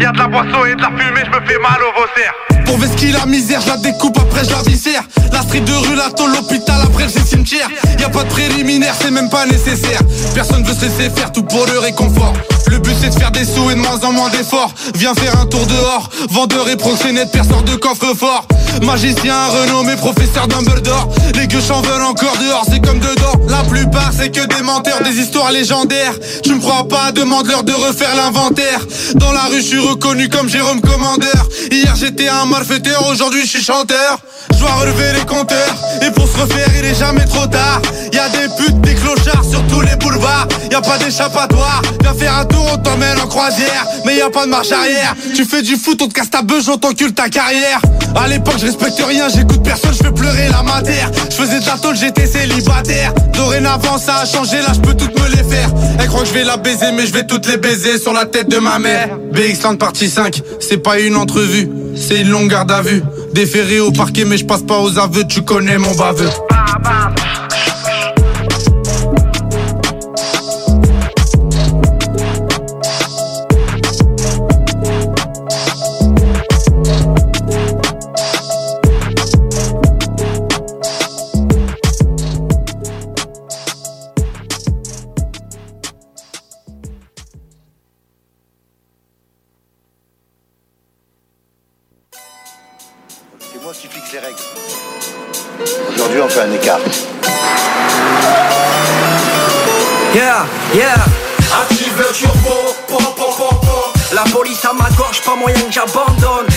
Y'a 0.00 0.12
de 0.12 0.18
la 0.18 0.28
boisson 0.28 0.64
et 0.64 0.74
de 0.74 0.80
la 0.80 0.88
fumée, 0.88 1.22
je 1.24 1.40
me 1.40 1.46
fais 1.46 1.58
mal 1.58 1.78
au 1.82 2.00
vaussaire. 2.00 2.34
Pour 2.64 2.78
vesquiller 2.78 3.12
la 3.12 3.26
misère, 3.26 3.60
je 3.60 3.68
la 3.68 3.76
découpe, 3.76 4.18
après 4.18 4.44
je 4.44 4.50
la 4.50 4.62
viscère. 4.62 5.02
La 5.32 5.42
street 5.42 5.60
de 5.60 5.72
rue, 5.72 5.94
la 5.94 6.10
tôle, 6.10 6.32
l'hôpital, 6.32 6.76
après 6.82 7.04
le 7.04 7.10
cimetière. 7.10 7.68
Y 7.98 8.04
a 8.04 8.08
pas 8.08 8.24
de 8.24 8.28
préliminaire, 8.28 8.94
c'est 8.98 9.10
même 9.10 9.28
pas 9.28 9.46
nécessaire. 9.46 10.00
Personne 10.34 10.64
veut 10.64 10.74
se 10.74 10.86
laisser 10.86 11.10
faire 11.10 11.32
tout 11.32 11.42
pour 11.42 11.66
le 11.66 11.78
réconfort. 11.78 12.32
Le 12.68 12.78
but 12.78 12.94
c'est 13.00 13.10
de 13.10 13.14
faire 13.14 13.30
des 13.30 13.44
sous 13.44 13.70
et 13.70 13.74
de 13.74 13.80
moins 13.80 14.02
en 14.02 14.12
moins 14.12 14.30
d'efforts. 14.30 14.74
Viens 14.94 15.14
faire 15.14 15.38
un 15.40 15.46
tour 15.46 15.64
dehors, 15.66 16.10
vendeur 16.30 16.68
et 16.68 16.76
proxénète, 16.76 17.30
perceur 17.30 17.62
de 17.62 17.76
coffre-fort. 17.76 18.46
Magicien 18.82 19.34
renommé, 19.48 19.94
professeur 19.96 20.48
Dumbledore. 20.48 21.08
Les 21.36 21.46
gueux 21.46 21.62
en 21.70 21.80
veulent 21.82 22.02
encore 22.02 22.36
dehors, 22.38 22.64
c'est 22.68 22.84
comme 22.84 22.98
dedans. 22.98 23.32
La 23.48 23.62
plupart 23.62 24.10
c'est 24.12 24.30
que 24.30 24.44
des 24.44 24.62
menteurs, 24.62 25.02
des 25.02 25.18
histoires 25.20 25.52
légendaires. 25.52 26.14
Tu 26.42 26.54
me 26.54 26.60
crois 26.60 26.88
pas, 26.88 27.12
demande-leur 27.12 27.62
de 27.62 27.72
refaire 27.72 28.14
l'inventaire. 28.16 28.35
Dans 29.14 29.32
la 29.32 29.44
rue, 29.46 29.60
je 29.60 29.66
suis 29.66 29.78
reconnu 29.78 30.28
comme 30.28 30.48
Jérôme 30.48 30.80
Commandeur. 30.80 31.48
Hier 31.70 31.94
j'étais 31.96 32.28
un 32.28 32.44
malfaiteur, 32.46 33.06
aujourd'hui 33.08 33.42
je 33.42 33.48
suis 33.48 33.62
chanteur. 33.62 34.18
Je 34.52 34.58
dois 34.58 34.72
relever 34.72 35.12
les 35.14 35.26
compteurs, 35.26 35.74
et 36.02 36.10
pour 36.10 36.28
se 36.28 36.38
refaire, 36.38 36.68
il 36.78 36.84
est 36.84 36.94
jamais 36.94 37.24
trop 37.24 37.46
tard. 37.46 37.82
Y 38.12 38.18
a 38.18 38.28
des 38.28 38.48
putes, 38.56 38.80
des 38.80 38.94
clochards 38.94 39.44
sur 39.44 39.66
tous 39.66 39.80
les 39.80 39.96
boulevards. 39.96 40.48
Y 40.70 40.74
a 40.74 40.80
pas 40.80 40.98
d'échappatoire. 40.98 41.82
Viens 42.00 42.14
faire 42.14 42.36
un 42.38 42.44
tour, 42.44 42.64
on 42.72 42.76
t'emmène 42.78 43.18
en 43.20 43.26
croisière. 43.26 43.86
Mais 44.04 44.16
y 44.16 44.22
a 44.22 44.30
pas 44.30 44.44
de 44.44 44.50
marche 44.50 44.72
arrière. 44.72 45.14
Tu 45.34 45.44
fais 45.44 45.62
du 45.62 45.76
foot, 45.76 46.00
on 46.02 46.08
te 46.08 46.14
casse 46.14 46.30
ta 46.30 46.42
beuge, 46.42 46.68
on 46.68 46.78
t'encule 46.78 47.12
ta 47.12 47.28
carrière. 47.28 47.80
À 48.14 48.28
l'époque, 48.28 48.56
je 48.58 48.66
respecte 48.66 49.02
rien, 49.06 49.28
j'écoute 49.28 49.62
personne, 49.62 49.92
je 49.92 50.04
fais 50.04 50.12
pleurer 50.12 50.48
la 50.48 50.62
matière. 50.62 51.10
Je 51.30 51.34
faisais 51.34 51.60
de 51.60 51.66
la 51.66 51.76
tôle, 51.76 51.96
j'étais 51.96 52.26
célibataire. 52.26 53.12
Dorénavant, 53.34 53.98
ça 53.98 54.18
a 54.18 54.26
changé, 54.26 54.58
là 54.58 54.72
je 54.74 54.80
peux 54.80 54.94
toutes 54.94 55.18
me 55.20 55.28
les 55.28 55.44
faire. 55.44 55.68
Elle 55.98 56.08
croit 56.08 56.22
que 56.22 56.28
je 56.28 56.32
vais 56.32 56.44
la 56.44 56.56
baiser, 56.56 56.92
mais 56.92 57.06
je 57.06 57.12
vais 57.12 57.26
toutes 57.26 57.46
les 57.46 57.56
baiser 57.56 57.98
sur 57.98 58.12
la 58.12 58.25
tête 58.26 58.48
de 58.48 58.58
ma 58.58 58.78
mère. 58.78 59.18
BX 59.32 59.76
partie 59.78 60.08
5, 60.08 60.42
c'est 60.60 60.78
pas 60.78 61.00
une 61.00 61.16
entrevue, 61.16 61.68
c'est 61.94 62.20
une 62.20 62.30
longue 62.30 62.50
garde 62.50 62.70
à 62.70 62.82
vue. 62.82 63.02
Déféré 63.32 63.80
au 63.80 63.92
parquet, 63.92 64.24
mais 64.24 64.36
je 64.36 64.44
passe 64.46 64.62
pas 64.62 64.78
aux 64.78 64.98
aveux, 64.98 65.24
tu 65.26 65.42
connais 65.42 65.78
mon 65.78 65.94
baveux. 65.94 66.30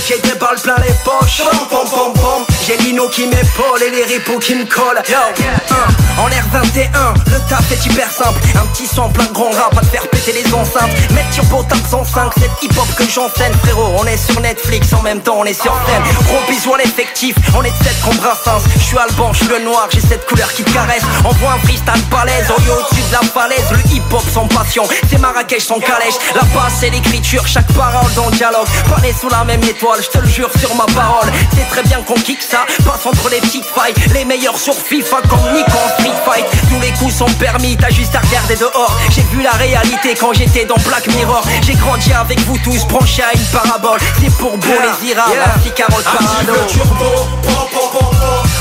J'ai 0.09 0.17
des 0.21 0.33
balles 0.39 0.59
plein 0.59 0.75
les 0.77 0.93
poches, 1.05 1.43
pom 1.69 1.87
pom 1.87 2.13
pom. 2.13 2.18
J'ai 2.69 2.77
Lino 2.77 3.09
qui 3.09 3.25
m'épaule 3.25 3.81
et 3.81 3.89
les 3.89 4.03
ripoux 4.03 4.37
qui 4.37 4.53
me 4.53 4.63
collent. 4.63 5.01
Yo, 5.09 5.17
en 6.19 6.27
l'air 6.27 6.45
21, 6.51 7.13
le 7.25 7.49
taf 7.49 7.71
est 7.71 7.83
hyper 7.85 8.11
simple. 8.11 8.39
Un 8.53 8.65
petit 8.67 8.85
son 8.85 9.09
plein 9.09 9.23
de 9.23 9.31
grands 9.31 9.49
rap 9.49 9.75
à 9.75 9.81
te 9.81 9.87
faire 9.87 10.07
péter 10.09 10.33
les 10.33 10.53
enceintes. 10.53 10.91
Mettre 11.15 11.31
turbo 11.31 11.63
tape 11.63 11.79
105, 11.89 12.31
c'est 12.37 12.65
hip 12.65 12.77
hop 12.77 12.87
que 12.95 13.05
j'enseigne, 13.09 13.53
frérot. 13.63 13.95
On 13.97 14.05
est 14.05 14.17
sur 14.17 14.39
Netflix, 14.41 14.93
en 14.93 15.01
même 15.01 15.21
temps 15.21 15.37
on 15.39 15.45
est 15.45 15.59
sur 15.59 15.73
scène. 15.87 16.03
Gros 16.25 16.41
bisous 16.47 16.75
à 16.75 16.77
l'effectif, 16.77 17.35
on 17.55 17.63
est 17.63 17.71
de 17.71 17.83
7 17.83 18.01
comme 18.03 18.17
Brassens. 18.17 18.61
Je 18.75 18.83
suis 18.83 18.97
Alban, 18.97 19.33
je 19.33 19.39
suis 19.39 19.47
le 19.47 19.59
noir, 19.63 19.87
j'ai 19.91 20.01
cette 20.01 20.27
couleur 20.27 20.53
qui 20.53 20.63
te 20.63 20.71
caresse. 20.71 21.03
Envoie 21.23 21.53
un 21.53 21.59
freestyle 21.59 22.03
balèze, 22.11 22.51
on 22.55 22.61
est 22.61 22.69
au-dessus 22.69 23.07
de 23.07 23.13
la 23.13 23.21
falaise. 23.21 23.71
Le 23.71 23.95
hip 23.95 24.03
hop 24.11 24.23
sans 24.31 24.47
passion, 24.47 24.83
c'est 25.09 25.17
Marrakech 25.17 25.63
sans 25.63 25.79
calèche. 25.79 26.19
La 26.35 26.41
basse 26.53 26.73
c'est 26.81 26.91
l'écriture, 26.91 27.47
chaque 27.47 27.71
parole 27.73 28.13
dans 28.15 28.27
le 28.27 28.35
dialogue. 28.35 28.67
Pas 28.93 29.01
né 29.01 29.15
sous 29.19 29.29
la 29.29 29.43
même 29.43 29.63
étoile, 29.63 30.01
je 30.03 30.09
te 30.09 30.19
le 30.19 30.27
jure 30.29 30.51
sur 30.59 30.75
ma 30.75 30.85
parole. 30.93 31.31
C'est 31.55 31.67
très 31.69 31.83
bien 31.83 32.03
qu'on 32.03 32.15
kick 32.15 32.43
ça, 32.43 32.58
passe 32.83 33.05
entre 33.05 33.29
les 33.29 33.39
petites 33.41 33.65
failles. 33.65 33.93
Les 34.13 34.25
meilleurs 34.25 34.57
sur 34.57 34.73
FIFA 34.73 35.17
comme 35.29 35.53
Nick 35.53 35.67
en 35.67 35.89
Street 35.93 36.17
Fight. 36.25 36.45
Tous 36.69 36.79
les 36.81 36.91
coups 36.93 37.15
sont 37.15 37.31
permis, 37.39 37.77
t'as 37.77 37.89
juste 37.89 38.15
à 38.15 38.19
regarder 38.19 38.55
dehors. 38.55 38.97
J'ai 39.09 39.23
vu 39.31 39.41
la 39.41 39.51
réalité 39.51 40.15
quand 40.19 40.33
j'étais 40.33 40.65
dans 40.65 40.77
Black 40.85 41.07
Mirror. 41.15 41.43
J'ai 41.61 41.75
grandi 41.75 42.11
avec 42.13 42.39
vous 42.41 42.57
tous, 42.59 42.85
branchés 42.87 43.23
à 43.23 43.33
une 43.33 43.45
parabole. 43.45 43.99
C'est 44.21 44.35
pour 44.37 44.57
beau 44.57 44.67
les 44.67 45.09
ira, 45.09 45.25
la 45.37 45.59
petite 45.59 45.75
Carole 45.75 46.03
Parado. 46.03 46.53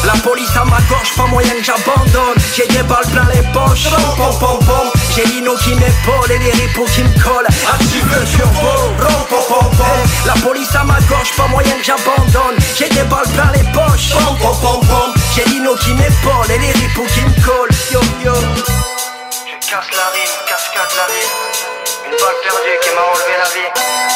La 0.05 0.13
police 0.23 0.57
à 0.57 0.65
ma 0.65 0.79
gorge, 0.89 1.13
pas 1.17 1.27
moyen 1.27 1.51
que 1.51 1.65
j'abandonne. 1.65 2.37
J'ai 2.57 2.67
des 2.69 2.83
balles 2.83 3.07
plein 3.13 3.27
les 3.35 3.43
poches. 3.53 3.89
J'ai 5.15 5.25
Lino 5.27 5.55
qui 5.57 5.75
m'épaule 5.75 6.31
et 6.31 6.39
les 6.39 6.51
ripoux 6.53 6.87
qui 6.95 7.03
me 7.03 7.23
collent. 7.23 7.47
Active 7.73 8.07
le 8.11 8.25
turbo? 8.25 8.95
La 10.27 10.35
police 10.35 10.75
à 10.75 10.85
ma 10.85 10.99
gorge, 11.09 11.33
pas 11.37 11.49
moyen 11.49 11.75
que 11.79 11.85
j'abandonne. 11.85 12.57
J'ai 12.79 12.89
des 12.89 13.03
balles 13.03 13.29
plein 13.35 13.51
les 13.55 13.65
poches. 13.73 13.88
Pom, 14.13 14.39
pom, 14.39 14.57
pom, 14.61 14.81
pom. 14.87 15.15
J'ai 15.35 15.45
Lino 15.51 15.75
qui 15.77 15.93
m'épaule 15.95 16.51
et 16.51 16.59
les 16.59 16.73
ripoux 16.73 17.07
qui 17.07 17.21
me 17.21 17.45
collent. 17.45 17.69
Yo, 17.91 18.01
yo. 18.25 18.35
Je 18.35 19.69
casse 19.69 19.91
la 19.93 20.09
rime, 20.15 20.37
cascade 20.47 20.95
la 20.97 21.05
rime. 21.07 21.35
Une 22.07 22.13
balle 22.13 22.39
perdue 22.43 22.79
qui 22.83 22.91
m'a 22.95 23.03
enlevé 23.03 23.35
la 23.39 23.49
vie. 23.51 24.08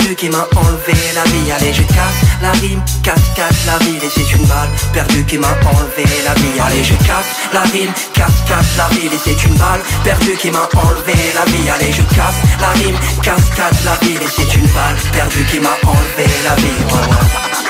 Perdue 0.00 0.14
qui 0.14 0.28
m'a 0.28 0.46
enlevé 0.56 0.94
la 1.14 1.24
vie. 1.24 1.52
Allez 1.52 1.72
je 1.72 1.82
casse 1.82 2.20
la 2.42 2.52
rime, 2.52 2.82
casse, 3.02 3.30
casse 3.34 3.66
la 3.66 3.78
ville. 3.84 4.02
Et 4.02 4.08
c'est 4.08 4.32
une 4.36 4.44
balle 4.46 4.68
perdue 4.92 5.24
qui 5.24 5.38
m'a 5.38 5.48
enlevé 5.48 6.04
la 6.24 6.34
vie. 6.34 6.60
Allez 6.60 6.84
je 6.84 6.94
casse 7.06 7.30
la 7.52 7.62
rime, 7.62 7.92
casse, 8.14 8.42
casse 8.46 8.76
la 8.76 8.88
ville. 8.94 9.12
Et 9.12 9.18
c'est 9.22 9.44
une 9.44 9.54
balle 9.54 9.80
perdue 10.04 10.36
qui 10.36 10.50
m'a 10.50 10.68
enlevé 10.74 11.14
la 11.34 11.44
vie. 11.44 11.68
Allez 11.68 11.92
je 11.92 12.02
casse 12.14 12.40
la 12.60 12.68
rime, 12.80 12.96
casse, 13.22 13.50
casse 13.56 13.84
la 13.84 14.06
ville. 14.06 14.22
Et 14.22 14.30
c'est 14.34 14.54
une 14.54 14.66
balle 14.68 14.96
perdue 15.12 15.44
qui 15.44 15.60
m'a 15.60 15.76
enlevé 15.84 16.30
la 16.44 16.54
vie 16.56 17.69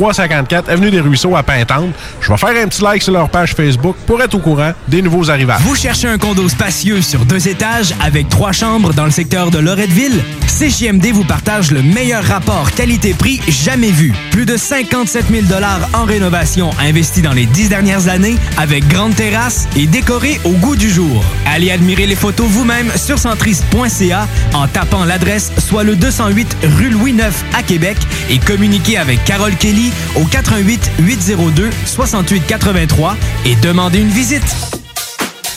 354 0.01 0.67
Avenue 0.69 0.89
des 0.89 0.99
Ruisseaux 0.99 1.35
à 1.35 1.43
Pintante. 1.43 1.93
Je 2.21 2.31
vais 2.31 2.37
faire 2.37 2.49
un 2.49 2.67
petit 2.67 2.81
like 2.81 3.03
sur 3.03 3.13
leur 3.13 3.29
page 3.29 3.53
Facebook 3.53 3.95
pour 4.07 4.19
être 4.23 4.33
au 4.33 4.39
courant 4.39 4.71
des 4.87 5.03
nouveaux 5.03 5.29
arrivages. 5.29 5.61
Vous 5.61 5.75
cherchez 5.75 6.07
un 6.07 6.17
condo 6.17 6.49
spacieux 6.49 7.03
sur 7.03 7.23
deux 7.23 7.47
étages 7.47 7.93
avec 8.01 8.27
trois 8.27 8.51
chambres 8.51 8.93
dans 8.93 9.05
le 9.05 9.11
secteur 9.11 9.51
de 9.51 9.59
Loretteville? 9.59 10.23
CJMD 10.47 11.07
vous 11.13 11.23
partage 11.23 11.71
le 11.71 11.83
meilleur 11.83 12.23
rapport 12.23 12.71
qualité-prix 12.71 13.41
jamais 13.47 13.91
vu. 13.91 14.13
Plus 14.31 14.45
de 14.45 14.57
57 14.57 15.25
000 15.29 15.45
en 15.93 16.05
rénovation 16.05 16.71
investis 16.79 17.21
dans 17.21 17.33
les 17.33 17.45
dix 17.45 17.69
dernières 17.69 18.07
années 18.07 18.37
avec 18.57 18.87
grande 18.87 19.15
terrasse 19.15 19.67
et 19.75 19.85
décoré 19.85 20.39
au 20.43 20.51
goût 20.51 20.75
du 20.75 20.89
jour. 20.89 21.23
Allez 21.45 21.71
admirer 21.71 22.07
les 22.07 22.15
photos 22.15 22.47
vous-même 22.47 22.91
sur 22.95 23.19
centris.ca 23.19 24.27
en 24.53 24.67
tapant 24.67 25.05
l'adresse 25.05 25.51
soit 25.59 25.83
le 25.83 25.95
208 25.95 26.57
rue 26.77 26.89
Louis 26.89 27.11
IX 27.11 27.33
à 27.55 27.61
Québec 27.61 27.97
et 28.29 28.39
communiquez 28.39 28.97
avec 28.97 29.23
Carole 29.25 29.55
Kelly 29.55 29.90
au 30.15 30.25
88 30.25 30.91
802 30.99 31.69
68 31.85 32.43
83 32.47 33.17
et 33.45 33.55
demandez 33.55 33.99
une 33.99 34.09
visite. 34.09 34.80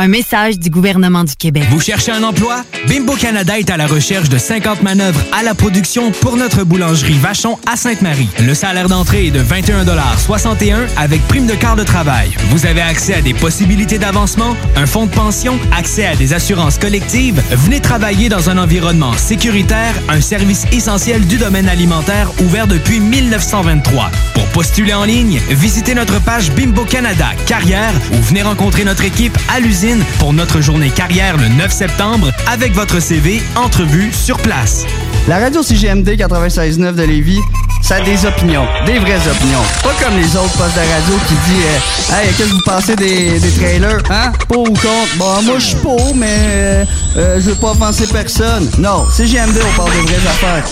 Un 0.00 0.06
message 0.06 0.60
du 0.60 0.70
gouvernement 0.70 1.24
du 1.24 1.34
Québec. 1.34 1.64
Vous 1.70 1.80
cherchez 1.80 2.12
un 2.12 2.22
emploi? 2.22 2.62
Bimbo 2.86 3.16
Canada 3.16 3.58
est 3.58 3.68
à 3.68 3.76
la 3.76 3.88
recherche 3.88 4.28
de 4.28 4.38
50 4.38 4.80
manœuvres 4.82 5.20
à 5.36 5.42
la 5.42 5.56
production 5.56 6.12
pour 6.12 6.36
notre 6.36 6.62
boulangerie 6.62 7.18
Vachon 7.18 7.58
à 7.66 7.76
Sainte-Marie. 7.76 8.28
Le 8.38 8.54
salaire 8.54 8.88
d'entrée 8.88 9.26
est 9.26 9.30
de 9.32 9.42
21,61 9.42 10.86
avec 10.96 11.20
prime 11.26 11.48
de 11.48 11.54
quart 11.54 11.74
de 11.74 11.82
travail. 11.82 12.30
Vous 12.50 12.64
avez 12.64 12.80
accès 12.80 13.14
à 13.14 13.22
des 13.22 13.34
possibilités 13.34 13.98
d'avancement, 13.98 14.56
un 14.76 14.86
fonds 14.86 15.06
de 15.06 15.10
pension, 15.10 15.58
accès 15.76 16.06
à 16.06 16.14
des 16.14 16.32
assurances 16.32 16.78
collectives. 16.78 17.42
Venez 17.50 17.80
travailler 17.80 18.28
dans 18.28 18.50
un 18.50 18.58
environnement 18.58 19.14
sécuritaire, 19.14 19.94
un 20.08 20.20
service 20.20 20.64
essentiel 20.70 21.26
du 21.26 21.38
domaine 21.38 21.68
alimentaire 21.68 22.30
ouvert 22.44 22.68
depuis 22.68 23.00
1923. 23.00 24.12
Pour 24.32 24.46
postuler 24.50 24.94
en 24.94 25.04
ligne, 25.04 25.40
visitez 25.50 25.96
notre 25.96 26.22
page 26.22 26.52
Bimbo 26.52 26.84
Canada 26.84 27.30
Carrière 27.46 27.94
ou 28.12 28.22
venez 28.22 28.42
rencontrer 28.42 28.84
notre 28.84 29.02
équipe 29.02 29.36
à 29.52 29.58
l'usine 29.58 29.87
pour 30.18 30.32
notre 30.32 30.60
journée 30.60 30.90
carrière 30.90 31.36
le 31.36 31.48
9 31.48 31.72
septembre 31.72 32.30
avec 32.46 32.74
votre 32.74 33.00
CV, 33.00 33.40
entrevue 33.56 34.12
sur 34.12 34.36
place. 34.38 34.84
La 35.26 35.38
radio 35.38 35.62
CGMD 35.62 36.08
96.9 36.10 36.94
de 36.94 37.02
Lévis, 37.04 37.40
ça 37.80 37.96
a 37.96 38.00
des 38.00 38.26
opinions, 38.26 38.66
des 38.86 38.98
vraies 38.98 39.20
opinions. 39.30 39.62
Pas 39.82 39.94
comme 40.02 40.16
les 40.18 40.36
autres 40.36 40.56
postes 40.56 40.74
de 40.74 40.80
radio 40.80 41.14
qui 41.26 41.34
disent 41.34 41.64
euh, 41.64 42.20
Hey, 42.20 42.28
qu'est-ce 42.36 42.48
que 42.48 42.54
vous 42.54 42.62
pensez 42.66 42.96
des, 42.96 43.38
des 43.38 43.50
trailers? 43.52 44.02
Hein? 44.10 44.32
Pour 44.48 44.62
ou 44.62 44.72
contre? 44.74 45.16
Bon, 45.16 45.42
moi, 45.42 45.58
je 45.58 45.66
suis 45.66 45.76
pour, 45.76 46.14
mais 46.14 46.26
euh, 46.28 46.84
euh, 47.16 47.40
je 47.40 47.50
veux 47.50 47.54
pas 47.54 47.70
offenser 47.70 48.06
personne. 48.12 48.68
Non, 48.78 49.06
CGMD, 49.10 49.58
on 49.72 49.76
parle 49.76 49.90
de 49.90 50.02
vraies 50.02 50.28
affaires. 50.28 50.64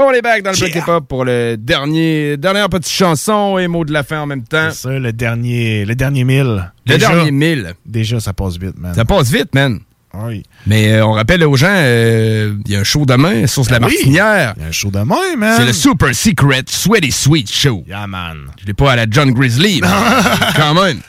On 0.00 0.12
est 0.12 0.22
back 0.22 0.42
dans 0.42 0.52
le 0.52 0.56
bloc 0.56 0.74
hip-hop 0.74 1.08
pour 1.08 1.24
le 1.24 1.56
dernier, 1.56 2.36
dernière 2.36 2.68
petite 2.68 2.92
chanson 2.92 3.58
et 3.58 3.66
mot 3.66 3.84
de 3.84 3.92
la 3.92 4.04
fin 4.04 4.20
en 4.20 4.26
même 4.26 4.44
temps. 4.44 4.68
C'est 4.70 4.82
ça, 4.88 4.90
le 4.90 5.12
dernier, 5.12 5.84
le 5.84 5.94
dernier 5.96 6.22
mille. 6.24 6.70
Le 6.86 6.94
Déjà- 6.94 7.08
dernier 7.08 7.30
mille. 7.32 7.74
Déjà, 7.84 8.20
ça 8.20 8.32
passe 8.32 8.58
vite, 8.58 8.78
man. 8.78 8.94
Ça 8.94 9.04
passe 9.04 9.30
vite, 9.30 9.54
man. 9.54 9.80
Oui. 10.14 10.42
Mais 10.66 10.92
euh, 10.92 11.04
on 11.06 11.12
rappelle 11.12 11.44
aux 11.44 11.56
gens, 11.56 11.66
euh, 11.70 12.54
il 12.64 12.72
y 12.72 12.76
a 12.76 12.80
un 12.80 12.84
show 12.84 13.04
demain, 13.04 13.46
Source 13.46 13.68
de 13.68 13.72
la 13.74 13.80
Ben 13.80 13.86
oui. 13.88 13.94
Martinière. 13.96 14.54
Il 14.56 14.62
y 14.62 14.64
a 14.64 14.68
un 14.68 14.72
show 14.72 14.90
demain, 14.90 15.16
man. 15.36 15.54
C'est 15.58 15.66
le 15.66 15.72
Super 15.72 16.14
Secret 16.14 16.62
Sweaty 16.66 17.12
Sweet 17.12 17.50
Show. 17.52 17.84
Yeah, 17.86 18.06
man. 18.06 18.38
Je 18.60 18.66
l'ai 18.66 18.74
pas 18.74 18.92
à 18.92 18.96
la 18.96 19.06
John 19.10 19.32
Grizzly, 19.32 19.80
mais 19.82 19.88
quand 20.56 20.74
même. 20.74 21.00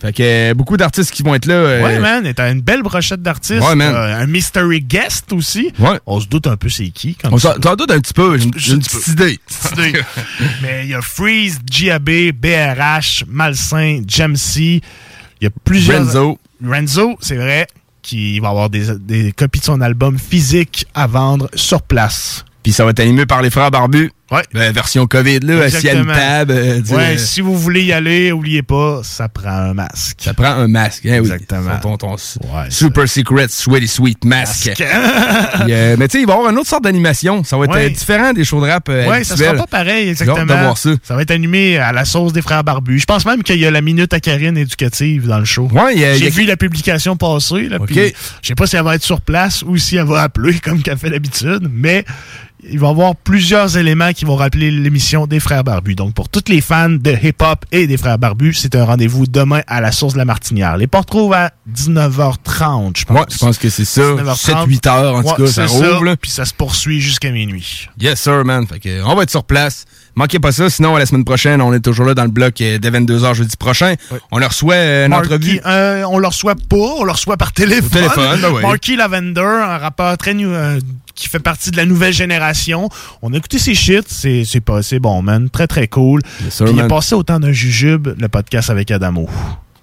Fait 0.00 0.12
que 0.12 0.22
euh, 0.22 0.54
beaucoup 0.54 0.76
d'artistes 0.76 1.10
qui 1.12 1.22
vont 1.22 1.34
être 1.34 1.46
là. 1.46 1.54
euh, 1.54 1.82
Ouais, 1.82 1.98
man, 1.98 2.26
et 2.26 2.34
t'as 2.34 2.50
une 2.52 2.60
belle 2.60 2.82
brochette 2.82 3.22
d'artistes. 3.22 3.62
Ouais, 3.62 3.74
man. 3.74 3.94
Euh, 3.94 4.20
un 4.22 4.26
mystery 4.26 4.80
guest 4.80 5.32
aussi. 5.32 5.72
Ouais. 5.78 5.98
On 6.06 6.20
se 6.20 6.26
doute 6.26 6.46
un 6.46 6.56
peu 6.56 6.68
c'est 6.68 6.88
qui. 6.90 7.14
Comme 7.14 7.34
On 7.34 7.38
s'en 7.38 7.54
doute 7.54 7.90
un 7.90 8.00
petit 8.00 8.14
peu, 8.14 8.38
j'ai 8.56 8.72
une, 8.74 8.80
petite 8.82 9.08
idée. 9.08 9.38
Idée. 9.72 10.00
Mais 10.62 10.80
il 10.84 10.90
y 10.90 10.94
a 10.94 11.02
Freeze, 11.02 11.58
GAB, 11.64 12.10
BRH, 12.34 13.24
Malsain, 13.28 14.02
Jamsey. 14.06 14.80
Il 15.40 15.44
y 15.44 15.46
a 15.46 15.50
plusieurs. 15.64 16.04
Renzo. 16.04 16.38
Renzo, 16.64 17.16
c'est 17.20 17.36
vrai, 17.36 17.66
qui 18.02 18.38
va 18.40 18.48
avoir 18.50 18.70
des, 18.70 18.98
des 18.98 19.32
copies 19.32 19.60
de 19.60 19.64
son 19.64 19.80
album 19.80 20.18
physique 20.18 20.86
à 20.94 21.06
vendre 21.06 21.48
sur 21.54 21.82
place. 21.82 22.44
Puis 22.62 22.72
ça 22.72 22.84
va 22.84 22.90
être 22.90 23.00
animé 23.00 23.24
par 23.24 23.40
les 23.40 23.48
frères 23.50 23.70
Barbus. 23.70 24.10
Ouais. 24.30 24.42
Ben, 24.54 24.72
version 24.72 25.06
COVID, 25.06 25.40
là, 25.40 25.62
assis 25.64 25.88
à 25.88 25.94
une 25.94 26.06
table. 26.06 26.52
euh, 26.52 26.80
Ouais, 26.90 27.16
sais, 27.16 27.24
si 27.26 27.40
vous 27.40 27.58
voulez 27.58 27.82
y 27.84 27.92
aller, 27.92 28.30
oubliez 28.32 28.62
pas, 28.62 29.00
ça 29.02 29.28
prend 29.28 29.50
un 29.50 29.74
masque. 29.74 30.18
Ça 30.22 30.34
prend 30.34 30.52
un 30.52 30.68
masque, 30.68 31.04
hein, 31.06 31.18
oui. 31.22 31.30
Exactement. 31.30 31.76
Ton, 31.82 31.96
ton- 31.96 32.16
ton 32.16 32.16
super 32.70 33.08
secret 33.08 33.46
sweaty 33.48 33.88
sweet 33.88 34.24
mask. 34.24 34.70
Puis, 34.76 34.84
euh, 35.72 35.96
mais 35.98 36.08
tu 36.08 36.18
sais, 36.18 36.22
il 36.22 36.26
va 36.26 36.34
y 36.34 36.36
avoir 36.36 36.50
une 36.52 36.58
autre 36.58 36.68
sorte 36.68 36.84
d'animation. 36.84 37.42
Ça 37.44 37.56
va 37.56 37.64
être 37.64 37.74
Ouais. 37.74 37.86
euh, 37.86 37.88
différent 37.90 38.32
des 38.32 38.44
shows 38.44 38.60
de 38.64 38.70
rap 38.70 38.88
euh, 38.88 39.08
Ouais, 39.08 39.24
ça 39.24 39.36
sera 39.36 39.54
pas 39.54 39.66
pareil, 39.66 40.10
exactement. 40.10 40.44
voir 40.46 40.78
ça. 40.78 40.90
va 41.08 41.22
être 41.22 41.30
animé 41.32 41.78
à 41.78 41.92
la 41.92 42.04
sauce 42.04 42.32
des 42.32 42.42
frères 42.42 42.62
Barbus. 42.64 43.00
Je 43.00 43.04
pense 43.06 43.26
même 43.26 43.42
qu'il 43.42 43.58
y 43.58 43.66
a 43.66 43.70
la 43.70 43.80
minute 43.80 44.12
à 44.14 44.20
Karine 44.20 44.56
éducative 44.56 45.26
dans 45.26 45.38
le 45.38 45.44
show. 45.44 45.68
Ouais, 45.72 45.94
il 45.94 46.00
y 46.00 46.04
a- 46.04 46.12
il 46.14 46.16
y 46.16 46.20
J'ai 46.20 46.26
a- 46.28 46.30
vu 46.30 46.44
la 46.44 46.56
publication 46.56 47.16
passer. 47.16 47.68
Là, 47.68 47.78
Ok. 47.80 47.86
puis 47.86 48.14
Je 48.42 48.48
sais 48.48 48.54
pas 48.54 48.66
si 48.66 48.76
elle 48.76 48.84
va 48.84 48.94
être 48.94 49.02
sur 49.04 49.20
place 49.20 49.62
ou 49.62 49.76
si 49.76 49.96
elle 49.96 50.06
va 50.06 50.22
appeler 50.22 50.58
comme 50.60 50.82
qu'elle 50.82 50.98
fait 50.98 51.10
d'habitude, 51.10 51.68
mais 51.72 52.04
il 52.68 52.78
va 52.78 52.88
y 52.88 52.90
avoir 52.90 53.16
plusieurs 53.16 53.76
éléments 53.76 54.12
qui 54.12 54.24
vont 54.24 54.36
rappeler 54.36 54.70
l'émission 54.70 55.26
des 55.26 55.40
frères 55.40 55.64
Barbus. 55.64 55.94
Donc, 55.94 56.14
pour 56.14 56.28
tous 56.28 56.44
les 56.48 56.60
fans 56.60 56.90
de 56.90 57.12
hip-hop 57.22 57.64
et 57.72 57.86
des 57.86 57.96
frères 57.96 58.18
Barbus, 58.18 58.54
c'est 58.54 58.74
un 58.74 58.84
rendez-vous 58.84 59.26
demain 59.26 59.62
à 59.66 59.80
la 59.80 59.92
source 59.92 60.14
de 60.14 60.18
la 60.18 60.24
Martinière. 60.24 60.76
Les 60.76 60.86
portes 60.86 61.08
trouvent 61.08 61.32
à 61.32 61.52
19h30, 61.72 62.98
je 62.98 63.04
pense. 63.04 63.18
Ouais, 63.18 63.24
je 63.30 63.38
pense 63.38 63.58
que 63.58 63.70
c'est 63.70 63.84
ça. 63.84 64.02
19h30. 64.02 64.66
7-8 64.66 64.88
heures, 64.88 65.14
en 65.16 65.22
tout 65.22 65.44
cas, 65.44 65.46
ça 65.46 65.66
là. 65.66 66.16
Puis 66.16 66.30
ça 66.30 66.44
se 66.44 66.54
poursuit 66.54 67.00
jusqu'à 67.00 67.30
minuit. 67.30 67.88
Yes, 67.98 68.20
sir, 68.20 68.44
man. 68.44 68.66
Fait 68.66 68.78
que, 68.78 69.02
on 69.04 69.14
va 69.14 69.22
être 69.22 69.30
sur 69.30 69.44
place. 69.44 69.84
Manquez 70.14 70.38
pas 70.38 70.52
ça. 70.52 70.68
Sinon, 70.68 70.96
la 70.96 71.06
semaine 71.06 71.24
prochaine, 71.24 71.60
on 71.60 71.72
est 71.72 71.80
toujours 71.80 72.06
là 72.06 72.14
dans 72.14 72.24
le 72.24 72.30
bloc 72.30 72.60
euh, 72.60 72.78
dès 72.78 72.90
22h 72.90 73.34
jeudi 73.34 73.56
prochain. 73.56 73.94
On 74.30 74.38
leur 74.38 74.50
reçoit 74.50 74.74
euh, 74.74 75.04
une 75.06 75.10
Marky, 75.10 75.26
entrevue. 75.26 75.60
euh, 75.66 76.04
on 76.08 76.18
le 76.18 76.26
reçoit 76.26 76.54
pas, 76.54 76.76
on 76.76 77.04
le 77.04 77.12
reçoit 77.12 77.36
par 77.36 77.52
téléphone. 77.52 77.86
Au 77.86 77.88
téléphone, 77.88 78.40
ben 78.40 78.50
oui. 78.54 78.62
Marky 78.62 78.96
Lavender, 78.96 79.40
un 79.40 79.78
rappeur 79.78 80.16
très 80.18 80.34
euh, 80.34 80.80
qui 81.14 81.28
fait 81.28 81.38
partie 81.38 81.70
de 81.70 81.76
la 81.76 81.86
nouvelle 81.86 82.12
génération. 82.12 82.88
On 83.22 83.32
a 83.32 83.36
écouté 83.36 83.58
ses 83.58 83.74
shit, 83.74 84.04
c'est 84.08 84.44
c'est 84.44 84.60
pas 84.60 84.82
c'est 84.82 84.98
bon 84.98 85.22
man, 85.22 85.48
très 85.50 85.66
très 85.66 85.86
cool. 85.88 86.22
sir, 86.50 86.66
Puis 86.66 86.74
il 86.74 86.80
est 86.80 86.88
passé 86.88 87.14
autant 87.14 87.38
d'un 87.40 87.52
jujube 87.52 88.08
le 88.18 88.28
podcast 88.28 88.70
avec 88.70 88.90
Adamo. 88.90 89.28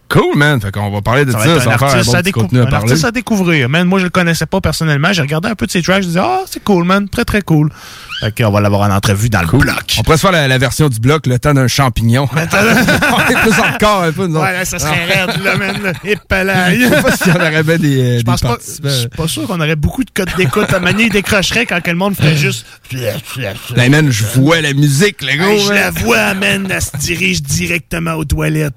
Cool, 0.09 0.37
man. 0.37 0.61
Fait 0.61 0.71
qu'on 0.71 0.89
va 0.89 1.01
parler 1.01 1.25
de 1.25 1.31
ça. 1.31 1.39
Ça 1.39 1.45
va 1.45 1.73
être 1.73 1.83
un 1.83 2.19
à, 2.19 2.31
contenu 2.31 2.61
à 2.61 2.75
artiste 2.75 3.03
à 3.03 3.11
découvrir. 3.11 3.67
Man, 3.67 3.87
moi 3.87 3.99
je 3.99 4.05
le 4.05 4.09
connaissais 4.09 4.45
pas 4.45 4.61
personnellement, 4.61 5.11
j'ai 5.11 5.21
regardé 5.21 5.49
un 5.49 5.55
peu 5.55 5.65
de 5.65 5.71
ses 5.71 5.81
tracks, 5.81 6.03
je 6.03 6.07
disais 6.07 6.21
ah 6.21 6.43
c'est 6.45 6.63
cool 6.63 6.85
man, 6.85 7.09
très 7.09 7.25
très 7.25 7.41
cool. 7.41 7.71
Fait 8.19 8.43
qu'on 8.43 8.51
va 8.51 8.61
l'avoir 8.61 8.81
en 8.89 8.91
entrevue 8.93 9.29
dans 9.29 9.41
le 9.41 9.47
bloc. 9.47 9.95
On 9.99 10.01
pourrait 10.03 10.17
se 10.17 10.21
faire 10.21 10.31
la, 10.31 10.47
la 10.47 10.57
version 10.57 10.89
du 10.89 10.99
bloc, 10.99 11.27
le 11.27 11.37
temps 11.37 11.53
d'un 11.53 11.67
champignon. 11.67 12.27
on 12.33 12.37
est 12.37 13.41
plus 13.41 13.59
encore 13.59 14.03
un 14.03 14.11
peu, 14.11 14.25
nous. 14.27 14.39
Ouais, 14.39 14.53
là, 14.53 14.65
ça 14.65 14.79
serait 14.79 15.05
raide, 15.05 15.43
là, 15.43 15.55
man. 15.55 15.75
là. 15.83 15.91
Et 16.03 16.15
Je 16.29 16.89
sais 16.89 17.01
pas 17.01 17.15
s'il 17.15 17.27
y 17.27 17.31
en 17.31 17.35
aurait 17.35 17.63
bien 17.63 17.77
des, 17.77 18.01
euh, 18.01 18.11
Je 18.13 18.17
des 18.17 18.23
pense 18.23 18.41
pas, 18.41 18.57
je 18.83 18.89
suis 18.89 19.07
pas 19.09 19.27
sûr 19.27 19.45
qu'on 19.47 19.59
aurait 19.59 19.75
beaucoup 19.75 20.03
de 20.03 20.09
codes 20.09 20.29
d'écoute 20.35 20.73
à 20.73 20.79
manier 20.79 21.09
décrocherait 21.09 21.65
quand 21.65 21.81
que 21.81 21.91
le 21.91 21.97
monde 21.97 22.15
ferait 22.15 22.35
juste. 22.37 22.65
Ben, 23.75 23.91
man, 23.91 24.09
je 24.09 24.23
vois 24.39 24.61
la 24.61 24.73
musique, 24.73 25.21
le 25.21 25.37
gars. 25.37 25.57
Je 25.57 25.73
la 25.73 25.91
vois, 25.91 26.33
man, 26.33 26.67
elle 26.69 26.81
se 26.81 26.95
dirige 26.97 27.41
directement 27.41 28.13
aux 28.13 28.25
toilettes. 28.25 28.73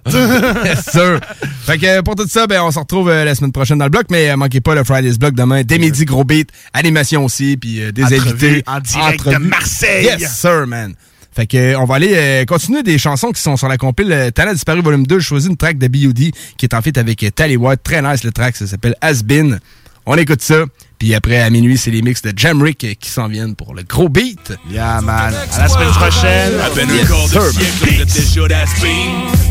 Yes, 0.65 0.91
sir. 0.91 1.21
Fait 1.65 1.79
que 1.79 1.87
euh, 1.87 2.03
pour 2.03 2.17
tout 2.17 2.27
ça, 2.29 2.47
ben, 2.47 2.61
on 2.63 2.71
se 2.71 2.79
retrouve 2.79 3.09
euh, 3.09 3.25
la 3.25 3.35
semaine 3.35 3.53
prochaine 3.53 3.79
dans 3.79 3.85
le 3.85 3.91
bloc, 3.91 4.07
mais 4.11 4.35
manquez 4.37 4.61
pas 4.61 4.75
le 4.75 4.85
Friday's 4.85 5.19
Block 5.19 5.35
demain, 5.35 5.63
dès 5.63 5.79
midi, 5.79 6.05
gros 6.05 6.25
beat, 6.25 6.51
animation 6.75 7.25
aussi, 7.25 7.57
puis 7.57 7.93
des 7.93 8.05
invités. 8.05 8.65
en 8.67 8.81
direct 8.81 9.30
de 9.33 9.39
Marseille. 9.39 10.05
Yes, 10.19 10.39
sir, 10.39 10.67
man. 10.67 10.95
Fait 11.33 11.47
que 11.47 11.57
euh, 11.57 11.79
on 11.79 11.85
va 11.85 11.95
aller 11.97 12.13
euh, 12.15 12.45
continuer 12.45 12.83
des 12.83 12.99
chansons 12.99 13.31
qui 13.31 13.41
sont 13.41 13.57
sur 13.57 13.69
la 13.69 13.77
compile 13.77 14.13
euh, 14.13 14.31
Talent 14.31 14.53
disparu 14.53 14.83
volume 14.83 15.07
2. 15.07 15.21
Je 15.21 15.27
choisis 15.27 15.49
une 15.49 15.57
track 15.57 15.79
de 15.79 15.87
B.U.D. 15.87 16.33
qui 16.57 16.67
est 16.67 16.75
en 16.75 16.83
fait 16.83 16.99
avec 16.99 17.23
euh, 17.23 17.31
Tally 17.31 17.57
White. 17.57 17.83
Très 17.85 18.03
nice 18.03 18.25
le 18.25 18.33
track, 18.33 18.57
ça 18.57 18.67
s'appelle 18.67 18.97
Has 19.01 19.23
Been. 19.23 19.61
On 20.07 20.17
écoute 20.17 20.43
ça. 20.43 20.65
Puis 21.01 21.15
après, 21.15 21.41
à 21.41 21.49
minuit, 21.49 21.79
c'est 21.79 21.91
les 21.91 22.03
mix 22.03 22.21
de 22.21 22.31
Jamrick 22.37 22.99
qui 23.01 23.09
s'en 23.11 23.27
viennent 23.27 23.55
pour 23.57 23.75
le 23.75 23.83
gros 23.83 24.11
beat. 24.11 24.53
Yeah, 24.71 25.01
man. 25.01 25.33
À 25.55 25.61
la 25.63 25.69
semaine 25.69 25.89
prochaine. 25.89 26.53
À 26.63 26.69
peine 26.69 26.91
un 26.91 27.07
quart 27.07 27.25
de 27.25 27.51
siècle, 27.53 28.05
déjà 28.05 28.49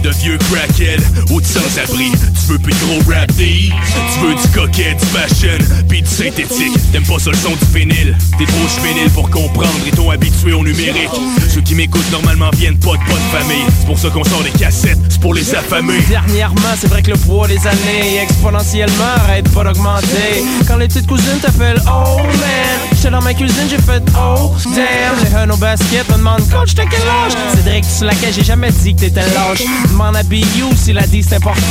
De 0.04 0.10
vieux 0.22 0.38
crackheads, 0.38 1.32
ou 1.32 1.42
de 1.42 1.46
sans-abri. 1.48 2.12
Tu 2.12 2.52
veux 2.52 2.60
plus 2.60 2.72
de 2.72 2.78
gros 2.86 3.12
rap 3.12 3.32
Tu 3.36 4.20
veux 4.20 4.36
du 4.36 4.48
coquet, 4.54 4.94
du 4.94 5.06
fashion, 5.08 5.58
pis 5.90 6.04
du 6.04 6.08
synthétique. 6.08 6.78
T'aimes 6.92 7.04
pas 7.08 7.18
ça 7.18 7.32
le 7.32 7.38
son 7.38 7.56
du 7.56 7.80
vinyle. 7.80 8.16
T'es 8.38 8.46
trop 8.46 8.68
juvénile 8.68 9.10
pour 9.10 9.32
comprendre 9.32 9.74
et 9.88 9.92
t'ont 9.92 10.12
habitué 10.12 10.54
au 10.54 10.64
numérique. 10.64 11.10
Ceux 11.52 11.62
qui 11.62 11.74
m'écoutent 11.74 12.12
normalement 12.12 12.52
viennent 12.52 12.78
pas 12.78 12.94
de 12.94 13.10
bonne 13.10 13.28
famille. 13.32 13.66
C'est 13.80 13.88
pour 13.88 13.98
ça 13.98 14.12
qu'on 14.12 14.24
sort 14.24 14.44
des 14.44 14.52
cassettes, 14.52 15.00
c'est 15.10 15.20
pour 15.20 15.34
les 15.34 15.56
affamés 15.56 16.00
Dernièrement, 16.08 16.76
c'est 16.80 16.90
vrai 16.90 17.02
que 17.02 17.10
le 17.10 17.18
poids 17.18 17.48
des 17.48 17.66
années 17.66 18.22
exponentiellement 18.22 19.16
arrête 19.18 19.50
pas 19.50 19.64
d'augmenter. 19.64 20.44
Quand 20.68 20.78
les 20.78 20.88
petites 20.88 21.08
cousines 21.08 21.39
t'appellent 21.40 21.82
Oh 21.88 22.18
man, 22.18 22.90
j'étais 22.94 23.10
dans 23.10 23.22
ma 23.22 23.34
cuisine, 23.34 23.68
j'ai 23.70 23.78
fait 23.78 24.04
Oh 24.18 24.52
damn. 24.76 25.16
Les 25.24 25.36
huns 25.36 25.50
au 25.54 25.58
basket 25.58 26.08
me 26.10 26.18
demandent 26.18 26.48
Coach, 26.50 26.76
t'as 26.76 26.86
quel 26.86 27.02
âge? 27.02 27.34
Cédric, 27.56 27.86
sur 27.86 28.06
laquelle 28.06 28.34
j'ai 28.34 28.44
jamais 28.44 28.72
dit 28.72 28.94
que 28.96 29.02
t'étais 29.02 29.22
lâche. 29.22 29.64
Demande 29.90 30.16
à 30.18 30.24
BU 30.24 30.44
s'il 30.76 30.98
a 30.98 31.08
dit 31.08 31.24
c'est 31.24 31.36
important? 31.36 31.62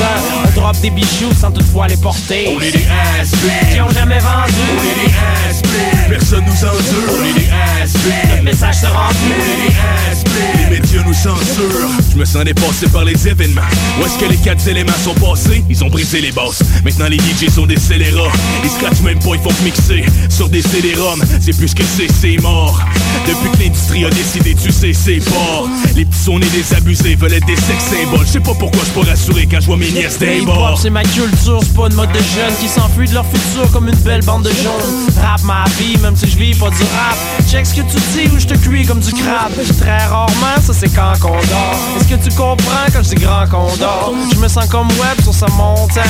On 0.47 0.61
drop 0.61 0.77
des 0.81 0.90
bijoux 0.90 1.32
sans 1.39 1.51
toutefois 1.51 1.89
les 1.89 1.97
porter. 1.97 2.55
On 2.57 2.61
est 2.61 2.70
des 2.73 2.86
ass 3.20 3.31
Qui 3.73 3.81
ont 3.81 3.90
jamais 3.90 4.19
vendu? 4.19 4.53
On 4.78 4.82
est 4.82 5.07
des 5.07 5.15
ass 5.15 5.62
Personne 6.09 6.45
nous 6.47 6.53
censure. 6.53 7.12
On 7.20 7.24
est 7.24 7.32
des 7.40 7.49
ass 7.49 7.93
Notre 8.31 8.43
message 8.43 8.74
se 8.77 8.86
rend 8.86 9.09
On 9.09 9.31
est 9.31 9.69
des 9.69 9.77
ass 9.77 10.24
Les 10.70 10.78
médias 10.81 11.03
nous 11.05 11.15
censurent. 11.15 11.89
Je 12.12 12.16
me 12.19 12.24
sens 12.24 12.45
dépassé 12.45 12.89
par 12.89 13.05
les 13.05 13.28
événements. 13.28 13.62
Où 14.01 14.05
est-ce 14.07 14.19
que 14.19 14.24
les 14.27 14.36
quatre 14.36 14.66
éléments 14.69 14.93
sont 15.05 15.15
passés? 15.15 15.62
Ils 15.69 15.85
ont 15.85 15.89
brisé 15.89 16.20
les 16.20 16.32
basses 16.32 16.62
Maintenant 16.85 17.07
les 17.09 17.19
DJ 17.19 17.51
sont 17.53 17.66
des 17.66 17.78
scélérats. 17.78 18.32
Ils 18.65 18.70
scratchent 18.70 19.01
même 19.03 19.19
pas, 19.19 19.31
ils 19.35 19.40
font 19.40 19.53
mixer 19.63 20.05
Sur 20.29 20.49
des 20.49 20.63
CD-ROM 20.63 21.23
C'est 21.41 21.57
plus 21.57 21.75
que 21.75 21.83
c'est, 21.85 22.09
c'est 22.11 22.41
mort 22.43 22.81
Depuis 23.27 23.51
que 23.51 23.65
l'industrie 23.65 24.05
a 24.05 24.11
décidé 24.11 24.55
de 24.55 24.61
sucer 24.61 24.93
ses 24.93 25.19
porcs 25.19 25.69
Les 25.97 26.05
petits 26.05 26.19
sont 26.19 26.39
nés 26.39 26.49
des 26.51 26.75
abusés 26.75 27.15
Veulent 27.17 27.35
être 27.35 27.47
des 27.47 27.57
sex 27.57 27.83
symboles 27.85 28.27
Je 28.27 28.33
sais 28.33 28.41
pas 28.41 28.55
pourquoi 28.55 28.83
je 28.87 28.91
peux 29.01 29.09
rassurer 29.09 29.47
Quand 29.51 29.61
je 29.61 29.67
vois 29.67 29.77
mes 29.77 29.91
nièces 29.91 30.19
bord 30.45 30.79
c'est 30.81 30.91
ma 30.91 31.03
culture, 31.03 31.61
c'est 31.63 31.75
pas 31.75 31.87
une 31.87 31.95
mode 31.95 32.13
de 32.13 32.19
jeunes 32.19 32.55
qui 32.61 32.69
s'enfuient 32.69 33.09
de 33.09 33.15
leur 33.15 33.27
futur 33.27 33.71
comme 33.73 33.89
une 33.89 33.97
belle 33.97 34.23
bande 34.25 34.45
de 34.45 34.51
jaunes. 34.51 35.13
Rap 35.21 35.43
ma 35.45 35.65
vie, 35.79 35.97
même 35.99 36.17
si 36.17 36.29
je 36.29 36.37
vis 36.37 36.55
pas 36.55 36.71
du 36.71 36.83
rap. 36.83 37.17
Check 37.51 37.67
ce 37.67 37.75
que 37.75 37.81
tu 37.81 37.97
dis 38.13 38.29
ou 38.35 38.39
je 38.39 38.47
te 38.47 38.55
cuis 38.55 38.85
comme 38.85 39.01
du 39.01 39.13
crabe. 39.13 39.53
Très 39.81 40.07
rarement, 40.07 40.61
ça 40.61 40.73
c'est 40.73 40.89
quand 40.89 41.13
qu'on 41.21 41.31
dort. 41.31 41.79
Est-ce 41.99 42.09
que 42.09 42.29
tu 42.29 42.35
comprends 42.37 42.87
quand 42.93 43.03
je 43.03 43.15
dis 43.15 43.23
grand 43.23 43.47
qu'on 43.47 43.77
dort? 43.77 44.15
Je 44.33 44.39
me 44.39 44.49
sens 44.49 44.67
comme 44.67 44.89
web 44.89 45.21
sur 45.23 45.35
sa 45.35 45.49
montagne. 45.49 46.05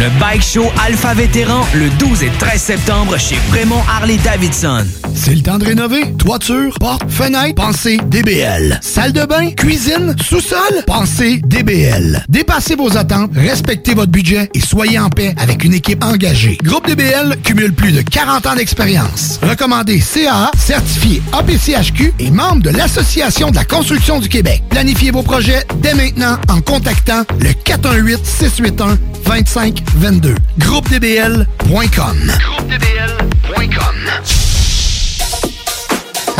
Le 0.00 0.08
Bike 0.18 0.42
Show 0.42 0.64
Alpha 0.84 1.14
Vétéran 1.14 1.66
le 1.74 1.88
12 1.90 2.22
et 2.24 2.30
13 2.38 2.60
septembre 2.60 3.18
chez 3.18 3.36
Prémont 3.50 3.82
Harley-Davidson. 3.88 4.84
C'est 5.14 5.34
le 5.34 5.42
temps 5.42 5.58
de 5.58 5.66
rénover. 5.66 6.12
Toiture, 6.18 6.74
porte, 6.80 7.08
fenêtre, 7.08 7.54
pensez 7.54 7.98
DBL. 8.06 8.80
Salle 8.82 9.12
de 9.12 9.24
bain, 9.24 9.50
cuisine, 9.50 10.16
sous-sol, 10.20 10.82
pensez 10.86 11.40
DBL. 11.44 12.24
Dépassez 12.28 12.74
vos 12.74 12.96
attentes, 12.96 13.30
respectez 13.34 13.94
votre 13.94 14.10
budget 14.10 14.50
et 14.54 14.60
soyez 14.60 14.98
en 14.98 15.10
paix 15.10 15.34
avec 15.38 15.62
une 15.62 15.74
équipe 15.74 16.02
engagée. 16.02 16.58
Groupe 16.62 16.86
DBL 16.88 17.36
cumule 17.44 17.72
plus 17.72 17.92
de 17.92 18.00
40 18.00 18.46
ans 18.46 18.54
d'expérience. 18.56 19.38
Recommandé 19.42 20.00
CAA, 20.00 20.50
certifié 20.56 21.22
APCHQ 21.32 22.14
et 22.18 22.30
membre 22.30 22.62
de 22.62 22.70
l'Association 22.70 23.50
de 23.50 23.56
la 23.56 23.64
construction 23.64 24.18
du 24.18 24.28
Québec. 24.28 24.62
Planifiez 24.70 25.10
vos 25.10 25.22
projets 25.22 25.64
dès 25.80 25.94
maintenant 25.94 26.38
en 26.48 26.60
contactant 26.60 27.24
le 27.38 27.52
418-681-2522. 29.82 30.36
GroupeDBL.com. 30.58 32.16
GroupeDBL.com. 32.38 34.61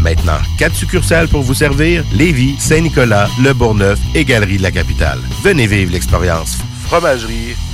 Maintenant, 0.00 0.38
quatre 0.58 0.74
succursales 0.74 1.28
pour 1.28 1.42
vous 1.42 1.54
servir 1.54 2.04
Lévis, 2.12 2.56
Saint-Nicolas, 2.58 3.28
Le 3.42 3.52
Bourgneuf 3.52 3.98
et 4.14 4.24
Galerie 4.24 4.58
de 4.58 4.62
la 4.62 4.70
Capitale. 4.70 5.20
Venez 5.42 5.66
vivre 5.66 5.92
l'expérience 5.92 6.58
Fromagerie 6.84 7.56